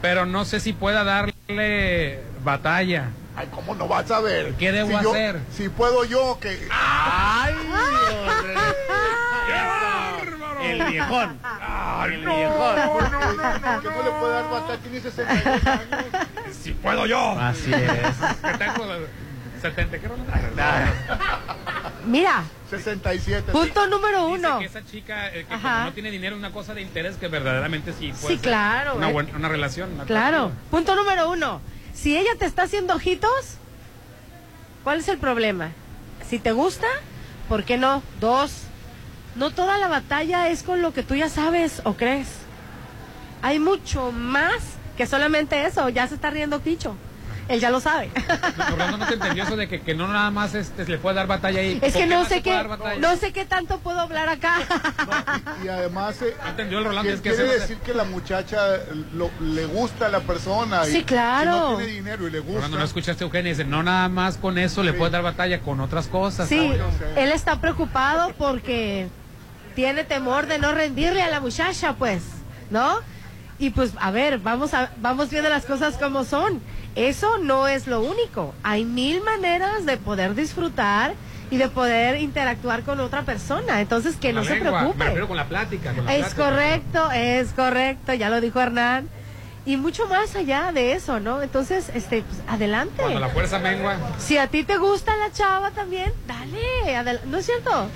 Pero 0.01 0.25
no 0.25 0.45
sé 0.45 0.59
si 0.61 0.71
pueda 0.71 1.03
darle 1.03 2.21
batalla. 2.45 3.09
Ay, 3.37 3.47
¿cómo 3.53 3.75
no 3.75 3.87
vas 3.87 4.09
a 4.09 4.19
ver? 4.19 4.53
¿Qué 4.55 4.71
debo 4.71 4.97
Si 4.97 5.03
yo- 5.03 5.11
hacer? 5.11 5.39
Si 5.55 5.69
puedo 5.69 6.03
yo, 6.05 6.39
que... 6.41 6.67
¡Ay, 6.71 7.53
El 10.63 10.83
viejón. 10.91 11.39
el 12.05 12.17
viejón. 12.25 12.75
que 13.81 13.89
no 13.89 14.03
le 14.03 14.11
puede 14.19 14.33
dar 14.33 14.49
batalla, 14.49 14.77
tiene 14.81 14.99
62 15.01 15.67
años. 15.67 16.05
Si 16.51 16.71
puedo 16.73 17.05
yo. 17.05 17.39
Así 17.39 17.71
es. 17.71 17.81
Que 18.41 18.57
tengo 18.57 18.85
70, 19.61 19.99
¿qué 19.99 20.07
Rolando? 20.07 20.31
Mira, 22.05 22.43
67. 22.69 23.51
punto 23.51 23.87
número 23.87 24.27
Dice 24.27 24.39
uno. 24.47 24.59
que 24.59 24.65
esa 24.65 24.83
chica 24.85 25.27
eh, 25.27 25.45
que 25.47 25.55
como 25.55 25.79
no 25.85 25.93
tiene 25.93 26.09
dinero 26.11 26.35
es 26.35 26.39
una 26.39 26.51
cosa 26.51 26.73
de 26.73 26.81
interés 26.81 27.17
que 27.17 27.27
verdaderamente 27.27 27.91
sí 27.93 28.07
puede 28.13 28.35
Sí, 28.35 28.39
ser 28.39 28.49
claro, 28.49 28.95
una, 28.95 29.09
eh. 29.09 29.13
buena- 29.13 29.35
una 29.35 29.49
relación. 29.49 29.93
una 29.93 30.05
Claro. 30.05 30.51
Punto 30.71 30.95
número 30.95 31.29
uno. 31.31 31.59
Si 31.97 32.15
ella 32.15 32.35
te 32.37 32.45
está 32.45 32.63
haciendo 32.63 32.93
ojitos, 32.93 33.55
¿cuál 34.83 34.99
es 34.99 35.07
el 35.07 35.17
problema? 35.17 35.71
Si 36.29 36.37
te 36.37 36.51
gusta, 36.51 36.85
¿por 37.49 37.63
qué 37.63 37.77
no? 37.77 38.03
Dos. 38.19 38.51
No 39.35 39.49
toda 39.49 39.79
la 39.79 39.87
batalla 39.87 40.47
es 40.49 40.61
con 40.61 40.83
lo 40.83 40.93
que 40.93 41.01
tú 41.01 41.15
ya 41.15 41.27
sabes 41.27 41.81
o 41.85 41.93
crees. 41.93 42.27
Hay 43.41 43.57
mucho 43.57 44.11
más 44.11 44.61
que 44.95 45.07
solamente 45.07 45.65
eso. 45.65 45.89
Ya 45.89 46.07
se 46.07 46.15
está 46.15 46.29
riendo 46.29 46.59
Picho. 46.59 46.95
Él 47.47 47.59
ya 47.59 47.69
lo 47.69 47.79
sabe. 47.79 48.09
Rolando 48.69 48.97
no 48.97 49.07
te 49.07 49.13
entendió 49.13 49.43
eso 49.43 49.55
de 49.55 49.67
que, 49.67 49.81
que 49.81 49.95
no 49.95 50.07
nada 50.07 50.31
más 50.31 50.53
este, 50.53 50.85
le 50.85 50.97
puede 50.97 51.15
dar 51.15 51.27
batalla 51.27 51.59
ahí. 51.61 51.79
Es 51.81 51.93
¿Por 51.93 52.01
que 52.01 52.07
no 52.07 52.23
sé 52.25 52.35
se 52.35 52.41
puede 52.41 52.67
qué, 52.95 52.99
no 52.99 53.15
sé 53.15 53.31
qué 53.33 53.45
tanto 53.45 53.79
puedo 53.79 53.99
hablar 54.01 54.27
acá. 54.29 54.59
Y 55.63 55.67
además, 55.67 56.21
eh, 56.21 56.35
entendió 56.47 56.79
el 56.79 56.85
Rolando, 56.85 57.09
que 57.09 57.15
es 57.15 57.21
que 57.21 57.33
quiere 57.33 57.59
decir 57.59 57.77
que 57.77 57.93
la 57.93 58.03
muchacha 58.03 58.59
lo- 59.13 59.31
le 59.41 59.65
gusta 59.65 60.07
a 60.07 60.09
la 60.09 60.19
persona. 60.21 60.87
y 60.87 60.91
Sí, 60.91 61.03
claro. 61.03 61.51
Si 61.51 61.59
no 61.59 61.77
tiene 61.77 61.91
dinero 61.93 62.27
y 62.27 62.31
le 62.31 62.39
gusta. 62.39 62.55
Rolando, 62.55 62.77
no 62.79 62.83
escuchaste 62.83 63.23
a 63.23 63.27
Eugenia, 63.27 63.51
dice, 63.51 63.63
no 63.65 63.83
nada 63.83 64.09
más 64.09 64.37
con 64.37 64.57
eso 64.57 64.83
le 64.83 64.93
puede 64.93 65.11
dar 65.11 65.23
batalla 65.23 65.61
con 65.61 65.79
otras 65.79 66.07
cosas. 66.07 66.49
Sí, 66.49 66.71
él 67.15 67.31
está 67.31 67.61
preocupado 67.61 68.33
porque 68.37 69.07
tiene 69.75 70.03
temor 70.03 70.47
de 70.47 70.59
no 70.59 70.73
rendirle 70.73 71.21
a 71.21 71.29
la 71.29 71.39
muchacha, 71.39 71.93
pues, 71.93 72.23
¿no? 72.71 72.99
Y 73.59 73.71
pues, 73.71 73.91
a 73.99 74.11
ver, 74.11 74.37
vamos 74.39 74.73
a, 74.73 74.91
vamos 74.97 75.29
viendo 75.29 75.49
las 75.49 75.65
cosas 75.65 75.95
como 75.97 76.23
son. 76.25 76.61
Eso 76.97 77.37
no 77.37 77.67
es 77.67 77.85
lo 77.87 78.01
único. 78.01 78.53
Hay 78.63 78.83
mil 78.83 79.21
maneras 79.21 79.85
de 79.85 79.97
poder 79.97 80.33
disfrutar 80.33 81.13
y 81.51 81.57
de 81.57 81.69
poder 81.69 82.19
interactuar 82.19 82.81
con 82.81 82.99
otra 82.99 83.21
persona. 83.21 83.79
Entonces, 83.81 84.15
que 84.17 84.33
no 84.33 84.43
se 84.43 84.55
Me 84.55 84.61
preocupe. 84.61 85.03
refiero 85.05 85.27
con 85.27 85.37
la 85.37 85.45
plática. 85.47 85.93
Con 85.93 86.05
la 86.05 86.15
Es 86.15 86.33
plática. 86.33 86.43
correcto, 86.49 87.11
es 87.11 87.51
correcto, 87.53 88.13
ya 88.15 88.29
lo 88.29 88.41
dijo 88.41 88.59
Hernán. 88.59 89.07
Y 89.65 89.77
mucho 89.77 90.07
más 90.07 90.35
allá 90.35 90.71
de 90.71 90.93
eso, 90.93 91.19
¿no? 91.19 91.41
Entonces, 91.41 91.91
este, 91.93 92.23
pues, 92.23 92.41
adelante. 92.47 93.01
Cuando 93.01 93.19
la 93.19 93.29
fuerza 93.29 93.59
mengua. 93.59 93.97
Si 94.17 94.37
a 94.37 94.47
ti 94.47 94.63
te 94.63 94.77
gusta 94.77 95.15
la 95.17 95.31
chava 95.31 95.71
también, 95.71 96.11
dale, 96.25 97.19
¿no 97.25 97.37
es 97.37 97.45
cierto? 97.45 97.89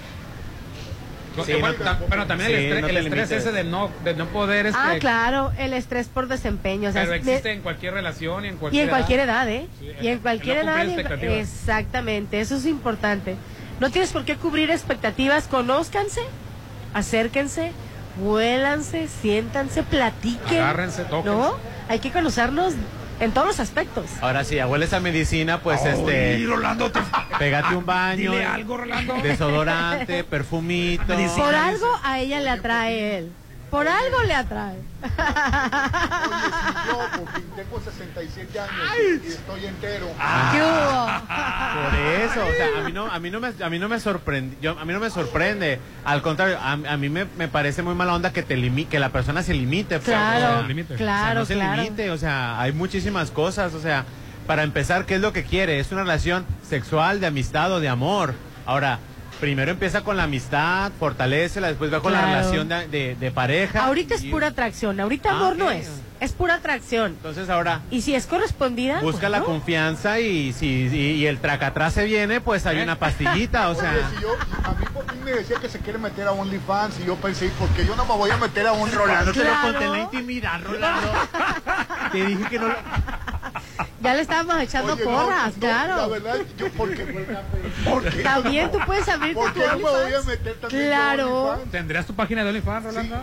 Sí, 1.45 1.53
bueno, 1.59 1.75
tam- 1.83 1.97
pero 2.09 2.25
también 2.27 2.49
sí, 2.49 2.55
el 2.55 2.61
estrés, 2.63 2.81
no 2.81 2.87
el 2.89 2.97
estrés 2.97 3.31
ese 3.31 3.51
de 3.53 3.63
no, 3.63 3.89
de 4.03 4.13
no 4.15 4.25
poder. 4.27 4.65
Este, 4.65 4.79
Ah, 4.81 4.95
claro, 4.99 5.51
el 5.57 5.73
estrés 5.73 6.07
por 6.07 6.27
desempeño. 6.27 6.89
O 6.89 6.91
sea, 6.91 7.01
Pero 7.03 7.11
de- 7.13 7.17
existe 7.19 7.51
en 7.53 7.61
cualquier 7.61 7.93
relación 7.93 8.43
y 8.43 8.49
en 8.49 8.55
y 8.55 8.57
cualquier 8.57 8.83
en 8.83 8.89
cualquier 8.89 9.19
edad. 9.21 9.47
edad, 9.47 9.49
¿eh? 9.63 9.67
Sí, 9.79 9.85
y 10.01 10.07
en 10.07 10.13
en 10.13 10.19
cualquier 10.19 10.57
edad. 10.57 10.83
en- 10.85 11.31
exactamente, 11.31 12.41
eso 12.41 12.55
es 12.57 12.65
importante. 12.65 13.35
No 13.79 13.89
tienes 13.89 14.11
por 14.11 14.25
qué 14.25 14.35
cubrir 14.35 14.69
expectativas, 14.71 15.47
conózcanse, 15.47 16.21
acérquense, 16.93 17.71
vuélanse, 18.21 19.07
siéntanse, 19.07 19.83
platiquen. 19.83 20.59
Agárrense, 20.61 21.03
tóquense. 21.05 21.29
¿No? 21.37 21.55
Hay 21.89 21.99
que 21.99 22.11
conocernos 22.11 22.73
en 23.21 23.31
todos 23.31 23.47
los 23.47 23.59
aspectos. 23.59 24.05
Ahora 24.21 24.43
sí, 24.43 24.57
huele 24.61 24.85
esa 24.85 24.99
medicina, 24.99 25.59
pues 25.61 25.81
Ay, 25.83 25.93
este. 25.97 26.45
Rolando, 26.47 26.91
te- 26.91 26.99
Pégate 27.39 27.75
un 27.75 27.85
baño. 27.85 28.31
Dile 28.33 28.45
algo, 28.45 28.77
Rolando. 28.77 29.13
Desodorante, 29.21 30.23
perfumito. 30.23 31.05
Por 31.37 31.55
algo 31.55 31.87
a 32.03 32.19
ella 32.19 32.39
le 32.41 32.49
atrae 32.49 33.17
él. 33.19 33.31
Por 33.71 33.87
algo 33.87 34.21
le 34.27 34.33
atrae. 34.35 34.75
Oye, 35.01 35.11
si 35.13 36.89
yo, 36.89 36.99
porque 37.17 37.41
tengo 37.55 37.79
67 37.81 38.59
años 38.59 38.71
y 39.23 39.27
estoy 39.27 39.65
entero. 39.65 40.07
¿Qué 40.51 40.61
hubo? 40.61 41.07
Por 41.07 41.95
eso, 42.21 42.41
o 42.45 42.51
sea, 42.57 42.79
a 42.79 42.83
mí 42.83 42.91
no, 42.91 43.05
a 43.07 43.19
mí 43.19 43.31
no 43.31 43.39
me, 43.39 43.53
a 43.63 43.69
mí 43.69 43.79
no 43.79 43.87
me 43.89 43.99
sorprende, 43.99 44.57
yo, 44.61 44.77
a 44.77 44.83
mí 44.85 44.91
no 44.93 44.99
me 44.99 45.09
sorprende. 45.09 45.79
Al 46.05 46.21
contrario, 46.21 46.57
a, 46.61 46.73
a 46.73 46.97
mí 46.97 47.09
me, 47.09 47.25
me 47.37 47.47
parece 47.47 47.81
muy 47.81 47.95
mala 47.95 48.13
onda 48.13 48.33
que 48.33 48.43
te 48.43 48.57
limi- 48.57 48.87
que 48.87 48.99
la 48.99 49.09
persona 49.09 49.41
se 49.41 49.53
limite. 49.53 49.95
pues, 49.99 50.05
Claro, 50.09 50.37
o 50.37 50.59
sea, 50.59 50.67
Limite. 50.67 50.93
o 50.93 50.97
sea, 50.97 51.05
claro, 51.05 51.39
no 51.39 51.45
se 51.45 51.53
claro. 51.55 51.81
limite, 51.81 52.11
o 52.11 52.17
sea, 52.17 52.59
hay 52.61 52.73
muchísimas 52.73 53.31
cosas, 53.31 53.73
o 53.73 53.81
sea, 53.81 54.03
para 54.47 54.63
empezar, 54.63 55.05
¿qué 55.05 55.15
es 55.15 55.21
lo 55.21 55.31
que 55.33 55.43
quiere? 55.43 55.79
Es 55.79 55.91
una 55.93 56.01
relación 56.01 56.45
sexual, 56.67 57.19
de 57.21 57.27
amistad 57.27 57.71
o 57.71 57.79
de 57.79 57.87
amor. 57.89 58.33
Ahora, 58.65 58.99
primero 59.41 59.71
empieza 59.71 60.01
con 60.01 60.15
la 60.15 60.23
amistad, 60.23 60.91
fortalecela, 60.97 61.67
después 61.67 61.91
va 61.93 61.99
con 61.99 62.13
la 62.13 62.19
Claro. 62.19 62.35
relación 62.37 62.69
de, 62.69 62.87
de- 62.87 63.15
de 63.15 63.31
pareja. 63.31 63.85
Ahorita 63.85 64.15
es 64.15 64.23
pura 64.23 64.47
atracción, 64.47 64.97
ahorita 64.99 65.29
Ah, 65.31 65.35
amor 65.35 65.55
no 65.57 65.71
es, 65.71 65.89
es 66.21 66.31
pura 66.31 66.53
atracción. 66.53 67.13
Entonces 67.13 67.49
ahora 67.49 67.81
Y 67.91 68.01
si 68.03 68.13
es 68.15 68.27
correspondida, 68.27 69.01
busca 69.01 69.27
la 69.27 69.41
confianza 69.41 70.19
y 70.19 70.53
si 70.53 70.87
y, 70.87 70.95
y 70.95 71.25
el 71.25 71.39
tracatrás 71.39 71.93
se 71.93 72.05
viene, 72.05 72.39
pues 72.39 72.65
hay 72.67 72.79
una 72.81 72.97
pastillita, 72.99 73.69
o 73.69 73.75
sea. 73.81 73.91
Oye, 73.91 74.15
si 74.15 74.21
yo, 74.21 74.29
a 74.63 74.71
mí 74.73 74.85
por 74.93 75.11
fin 75.11 75.23
me 75.25 75.31
decía 75.31 75.57
que 75.59 75.67
se 75.69 75.79
quiere 75.79 75.97
meter 75.97 76.27
a 76.27 76.31
OnlyFans 76.33 76.99
y 77.01 77.05
yo 77.07 77.15
pensé, 77.15 77.49
¿por 77.59 77.67
qué 77.69 77.85
yo 77.85 77.95
no 77.95 78.05
me 78.05 78.13
voy 78.15 78.29
a 78.29 78.37
meter 78.37 78.67
a 78.67 78.73
OnlyFans? 78.73 78.95
Rolando, 78.95 79.31
te 79.33 79.39
lo 79.39 79.45
Claro. 79.45 79.61
conté 79.71 79.85
en 79.85 79.91
la 79.91 79.99
intimidad, 79.99 80.61
Rolando. 80.63 81.11
Te 82.11 82.25
dije 82.25 82.43
que 82.49 82.59
no 82.59 82.67
lo... 82.67 82.75
ya 84.01 84.13
le 84.13 84.21
estábamos 84.21 84.59
echando 84.61 84.93
Oye, 84.93 85.03
no, 85.05 85.09
porras, 85.11 85.57
no, 85.57 85.67
La 85.67 85.85
claro. 85.85 86.09
verdad, 86.09 86.35
yo, 86.57 86.69
¿por 86.71 86.93
qué? 86.93 87.25
¿Por 87.89 88.03
qué? 88.09 88.21
También 88.23 88.71
tú 88.71 88.79
puedes 88.85 89.07
abrirte 89.07 89.35
¿Por 89.35 89.53
tu 89.53 89.59
qué 89.59 89.65
no 89.67 89.75
me 89.77 89.81
voy 89.83 90.13
a 90.13 90.21
meter 90.23 90.53
también 90.55 90.85
Claro. 90.87 91.43
OnlyFans? 91.43 91.71
¿Tendrías 91.71 92.05
tu 92.05 92.13
página 92.15 92.43
de 92.43 92.49
OnlyFans, 92.49 92.85
Rolando? 92.85 93.15
Eh, 93.15 93.19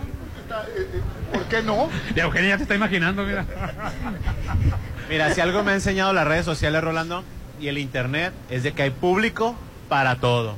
eh, 0.78 1.00
¿Por 1.32 1.42
qué 1.44 1.62
no? 1.62 1.88
Ya 2.14 2.24
Eugenia 2.24 2.50
ya 2.50 2.56
te 2.56 2.62
está 2.62 2.74
imaginando, 2.74 3.24
mira. 3.24 3.44
Mira, 5.08 5.32
si 5.34 5.40
algo 5.40 5.62
me 5.62 5.72
ha 5.72 5.74
enseñado 5.74 6.12
las 6.12 6.26
redes 6.26 6.44
sociales, 6.44 6.82
Rolando, 6.82 7.24
y 7.60 7.68
el 7.68 7.78
internet, 7.78 8.32
es 8.50 8.62
de 8.62 8.72
que 8.72 8.82
hay 8.82 8.90
público 8.90 9.56
para 9.88 10.16
todo. 10.16 10.56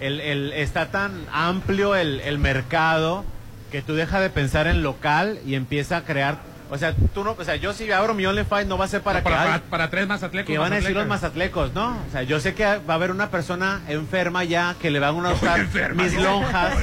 El, 0.00 0.20
el- 0.20 0.52
está 0.52 0.86
tan 0.90 1.12
amplio 1.32 1.94
el, 1.94 2.20
el 2.20 2.38
mercado 2.38 3.24
que 3.70 3.82
tú 3.82 3.94
dejas 3.94 4.20
de 4.20 4.30
pensar 4.30 4.66
en 4.66 4.82
local 4.82 5.38
y 5.46 5.54
empieza 5.54 5.98
a 5.98 6.04
crear... 6.04 6.38
O 6.72 6.78
sea, 6.78 6.94
tú 7.12 7.22
no, 7.22 7.36
o 7.38 7.44
sea, 7.44 7.56
yo 7.56 7.74
si 7.74 7.92
abro 7.92 8.14
mi 8.14 8.24
OnlyFans 8.24 8.66
no 8.66 8.78
va 8.78 8.86
a 8.86 8.88
ser 8.88 9.02
para, 9.02 9.18
No, 9.20 9.24
para, 9.24 9.60
que 9.60 9.68
para, 9.68 9.90
tres 9.90 10.08
mazatlecos. 10.08 10.50
que 10.50 10.56
van 10.56 10.72
a 10.72 10.76
decir 10.76 10.96
los 10.96 11.06
mazatlecos. 11.06 11.74
¿no? 11.74 11.98
O 12.08 12.10
sea, 12.10 12.22
yo 12.22 12.40
sé 12.40 12.54
que 12.54 12.64
va 12.64 12.80
a 12.88 12.94
haber 12.94 13.10
una 13.10 13.28
persona 13.28 13.82
enferma 13.88 14.42
ya 14.44 14.74
que 14.80 14.90
le 14.90 14.98
van 14.98 15.26
a 15.26 15.32
gustar 15.32 15.60
enferma? 15.60 16.02
mis 16.02 16.14
lonjas, 16.14 16.74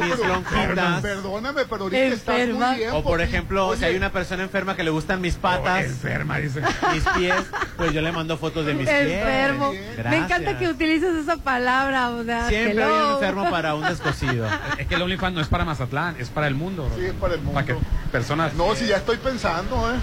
mis 0.00 0.18
lonjitas. 0.26 1.02
Perdóname, 1.02 1.66
pero 1.68 1.82
ahorita 1.84 2.02
estás 2.04 2.38
Enferma. 2.38 2.68
muy 2.70 2.76
bien. 2.78 2.90
O 2.94 3.02
por 3.02 3.20
ejemplo, 3.20 3.76
si 3.76 3.84
hay 3.84 3.96
una 3.96 4.10
persona 4.10 4.44
enferma 4.44 4.74
que 4.74 4.82
le 4.82 4.88
gustan 4.88 5.20
mis 5.20 5.34
patas, 5.34 5.84
enferma, 5.84 6.38
dice. 6.38 6.62
mis 6.94 7.04
pies, 7.18 7.34
pues 7.76 7.92
yo 7.92 8.00
le 8.00 8.12
mando 8.12 8.38
fotos 8.38 8.64
de 8.64 8.72
mis 8.72 8.88
pies. 8.88 9.10
Enfermo. 9.12 9.72
Me 10.08 10.16
encanta 10.16 10.58
que 10.58 10.68
utilices 10.68 11.14
esa 11.14 11.36
palabra, 11.36 12.08
o 12.10 12.24
sea, 12.24 12.48
Siempre 12.48 12.82
hay 12.82 12.90
un 12.90 13.12
enfermo 13.12 13.50
para 13.50 13.74
un 13.74 13.84
descosido. 13.84 14.48
Es 14.78 14.86
que 14.86 14.94
el 14.94 15.02
OnlyFans 15.02 15.34
no 15.34 15.42
es 15.42 15.48
para 15.48 15.66
Mazatlán, 15.66 16.16
es 16.18 16.30
para 16.30 16.46
el 16.46 16.54
mundo. 16.54 16.90
Sí, 16.96 17.04
es 17.04 17.12
para 17.12 17.34
el 17.34 17.40
mundo. 17.40 17.52
Para 17.52 17.66
que 17.66 17.76
personas. 18.10 18.54
No, 18.54 18.74
si 18.74 18.86
ya 18.86 18.96
estoy 18.96 19.17
pensando, 19.18 19.92
¿eh? 19.92 19.96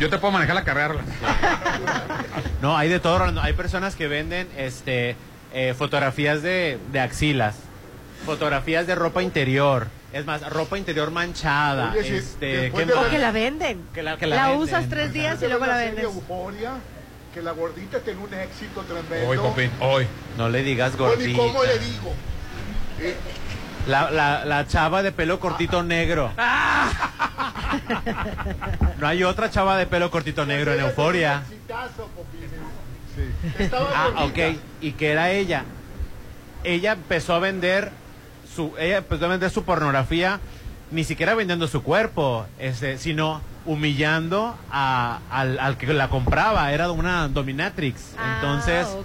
Yo 0.00 0.08
te 0.10 0.18
puedo 0.18 0.32
manejar 0.32 0.54
la 0.54 0.64
carrera. 0.64 0.94
No, 2.62 2.76
hay 2.76 2.88
de 2.88 3.00
todo. 3.00 3.18
Rolando. 3.18 3.40
Hay 3.42 3.54
personas 3.54 3.96
que 3.96 4.06
venden 4.06 4.48
este 4.56 5.16
eh, 5.52 5.74
fotografías 5.76 6.42
de, 6.42 6.78
de 6.92 7.00
axilas, 7.00 7.56
fotografías 8.24 8.86
de 8.86 8.94
ropa 8.94 9.22
interior. 9.22 9.88
Es 10.12 10.24
más, 10.26 10.48
ropa 10.48 10.78
interior 10.78 11.10
manchada. 11.10 11.92
Oye, 11.92 12.18
este, 12.18 12.46
después 12.46 12.84
¿qué 12.86 12.92
de 12.92 12.96
más? 12.96 13.06
O 13.08 13.10
que 13.10 13.18
la 13.18 13.32
venden. 13.32 13.82
Que 13.92 14.02
la, 14.02 14.16
que 14.16 14.26
La, 14.26 14.36
la 14.36 14.42
venden. 14.50 14.62
usas 14.62 14.88
tres 14.88 15.12
días 15.12 15.42
y 15.42 15.48
luego 15.48 15.66
la 15.66 15.76
vendes. 15.76 16.04
Euforia, 16.04 16.72
que 17.34 17.42
la 17.42 17.50
gordita 17.52 17.98
tiene 17.98 18.20
un 18.20 18.32
éxito 18.32 18.82
tremendo. 18.82 19.28
Hoy, 19.28 19.38
papi, 19.38 19.70
hoy. 19.80 20.06
No 20.38 20.48
le 20.48 20.62
digas 20.62 20.96
gordita. 20.96 21.36
¿cómo 21.38 21.64
le 21.64 21.78
digo? 21.80 22.14
Eh, 23.00 23.16
La, 23.86 24.10
la, 24.10 24.44
la 24.44 24.66
chava 24.66 25.02
de 25.02 25.12
pelo 25.12 25.40
cortito 25.40 25.82
negro. 25.82 26.30
No 28.98 29.06
hay 29.08 29.24
otra 29.24 29.50
chava 29.50 29.76
de 29.76 29.86
pelo 29.86 30.10
cortito 30.10 30.46
negro 30.46 30.72
en 30.72 30.80
Euforia. 30.80 31.42
Ah, 33.72 34.24
ok. 34.24 34.38
¿Y 34.80 34.92
qué 34.92 35.10
era 35.12 35.30
ella? 35.30 35.64
Ella 36.64 36.92
empezó 36.92 37.34
a 37.34 37.40
vender 37.40 37.90
su, 38.54 38.72
ella 38.78 38.98
empezó 38.98 39.24
a 39.24 39.28
vender 39.28 39.50
su 39.50 39.64
pornografía, 39.64 40.38
ni 40.90 41.02
siquiera 41.04 41.34
vendiendo 41.34 41.66
su 41.66 41.82
cuerpo, 41.82 42.46
este, 42.58 42.98
sino 42.98 43.40
humillando 43.64 44.56
a- 44.70 45.18
al, 45.30 45.58
al 45.58 45.76
que 45.76 45.92
la 45.92 46.08
compraba. 46.08 46.72
Era 46.72 46.90
una 46.90 47.28
dominatrix. 47.28 48.14
Entonces, 48.36 48.86
Ah, 48.88 48.96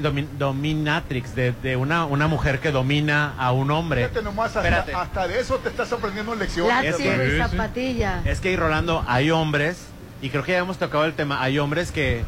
domi- 0.00 0.26
dominatrix, 0.38 1.34
de, 1.34 1.52
de 1.62 1.76
una, 1.76 2.04
una 2.04 2.26
mujer 2.26 2.58
que 2.60 2.70
domina 2.72 3.34
a 3.38 3.52
un 3.52 3.70
hombre. 3.70 4.10
Nomás, 4.22 4.48
hasta, 4.56 4.60
Espérate. 4.60 4.94
hasta 4.94 5.28
de 5.28 5.40
eso 5.40 5.56
te 5.56 5.68
estás 5.68 5.92
aprendiendo 5.92 6.34
lecciones. 6.34 6.84
Es 6.84 6.96
que- 6.96 7.38
zapatilla. 7.38 8.22
Es 8.24 8.40
que, 8.40 8.56
Rolando, 8.56 9.04
hay 9.06 9.30
hombres, 9.30 9.86
y 10.22 10.30
creo 10.30 10.42
que 10.42 10.52
ya 10.52 10.58
hemos 10.58 10.78
tocado 10.78 11.04
el 11.04 11.14
tema, 11.14 11.42
hay 11.42 11.58
hombres 11.58 11.92
que, 11.92 12.24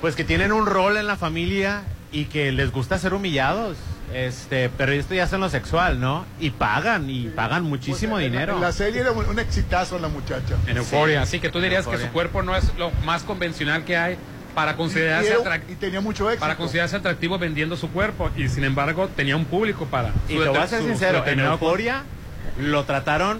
pues, 0.00 0.14
que 0.16 0.24
tienen 0.24 0.52
un 0.52 0.66
rol 0.66 0.96
en 0.96 1.06
la 1.06 1.16
familia 1.16 1.82
y 2.12 2.24
que 2.24 2.50
les 2.52 2.72
gusta 2.72 2.98
ser 2.98 3.14
humillados. 3.14 3.76
Este, 4.12 4.68
pero 4.76 4.92
esto 4.92 5.14
ya 5.14 5.24
es 5.24 5.32
en 5.32 5.40
lo 5.40 5.48
sexual, 5.48 6.00
¿no? 6.00 6.26
Y 6.40 6.50
pagan, 6.50 7.08
y 7.08 7.28
pagan 7.28 7.62
muchísimo 7.64 8.14
Pues, 8.14 8.26
en 8.26 8.32
la- 8.32 8.38
dinero. 8.40 8.54
En 8.56 8.60
la 8.60 8.72
serie 8.72 9.00
era 9.02 9.12
un, 9.12 9.24
un 9.24 9.38
exitazo 9.38 9.98
la 9.98 10.08
muchacha. 10.08 10.56
En 10.66 10.76
Euforia. 10.76 11.22
Así 11.22 11.38
que 11.40 11.48
tú 11.48 11.60
dirías 11.60 11.86
que 11.86 11.96
su 11.98 12.08
cuerpo 12.08 12.42
no 12.42 12.56
es 12.56 12.74
lo 12.76 12.90
más 13.04 13.22
convencional 13.22 13.84
que 13.84 13.96
hay. 13.96 14.16
para 14.54 14.74
considerarse 14.76 15.36
y, 15.68 15.72
y- 15.72 15.76
tenía 15.76 16.00
mucho 16.00 16.28
éxito. 16.28 16.40
para 16.40 16.56
considerarse 16.56 16.96
atractivo 16.96 17.38
vendiendo 17.38 17.76
su 17.76 17.88
cuerpo 17.88 18.30
y 18.36 18.48
sin 18.48 18.64
embargo 18.64 19.06
tenía 19.14 19.36
un 19.36 19.44
público 19.44 19.86
para 19.86 20.08
Y 20.28 20.36
te 20.38 20.48
voy 20.48 20.58
a 20.58 20.66
ser 20.66 20.82
sincero, 20.82 21.22
en 21.24 21.38
Euforia 21.38 22.02
lo 22.58 22.82
trataron 22.84 23.38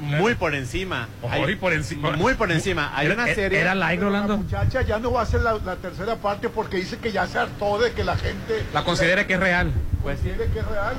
muy 0.00 0.34
por 0.34 0.54
encima. 0.54 1.08
Muy 1.22 1.54
por 1.56 1.72
encima. 1.72 2.10
Muy 2.16 2.34
por 2.34 2.50
encima. 2.50 2.90
Hay 2.94 3.06
una 3.08 3.24
era- 3.24 3.34
serie. 3.34 3.60
era 3.60 3.74
like, 3.74 4.02
Rolando. 4.02 4.34
La 4.34 4.38
muchacha 4.42 4.82
ya 4.82 4.98
no 4.98 5.12
va 5.12 5.20
a 5.20 5.22
hacer 5.24 5.42
la, 5.42 5.54
la 5.64 5.76
tercera 5.76 6.16
parte 6.16 6.48
porque 6.48 6.78
dice 6.78 6.98
que 6.98 7.12
ya 7.12 7.26
se 7.26 7.38
hartó 7.38 7.78
de 7.78 7.92
que 7.92 8.02
la 8.04 8.16
gente 8.16 8.64
la 8.72 8.84
considera 8.84 9.26
que 9.26 9.34
es 9.34 9.40
real. 9.40 9.72
pues 10.02 10.18
quiere 10.20 10.46
que 10.46 10.58
es 10.58 10.66
real. 10.66 10.94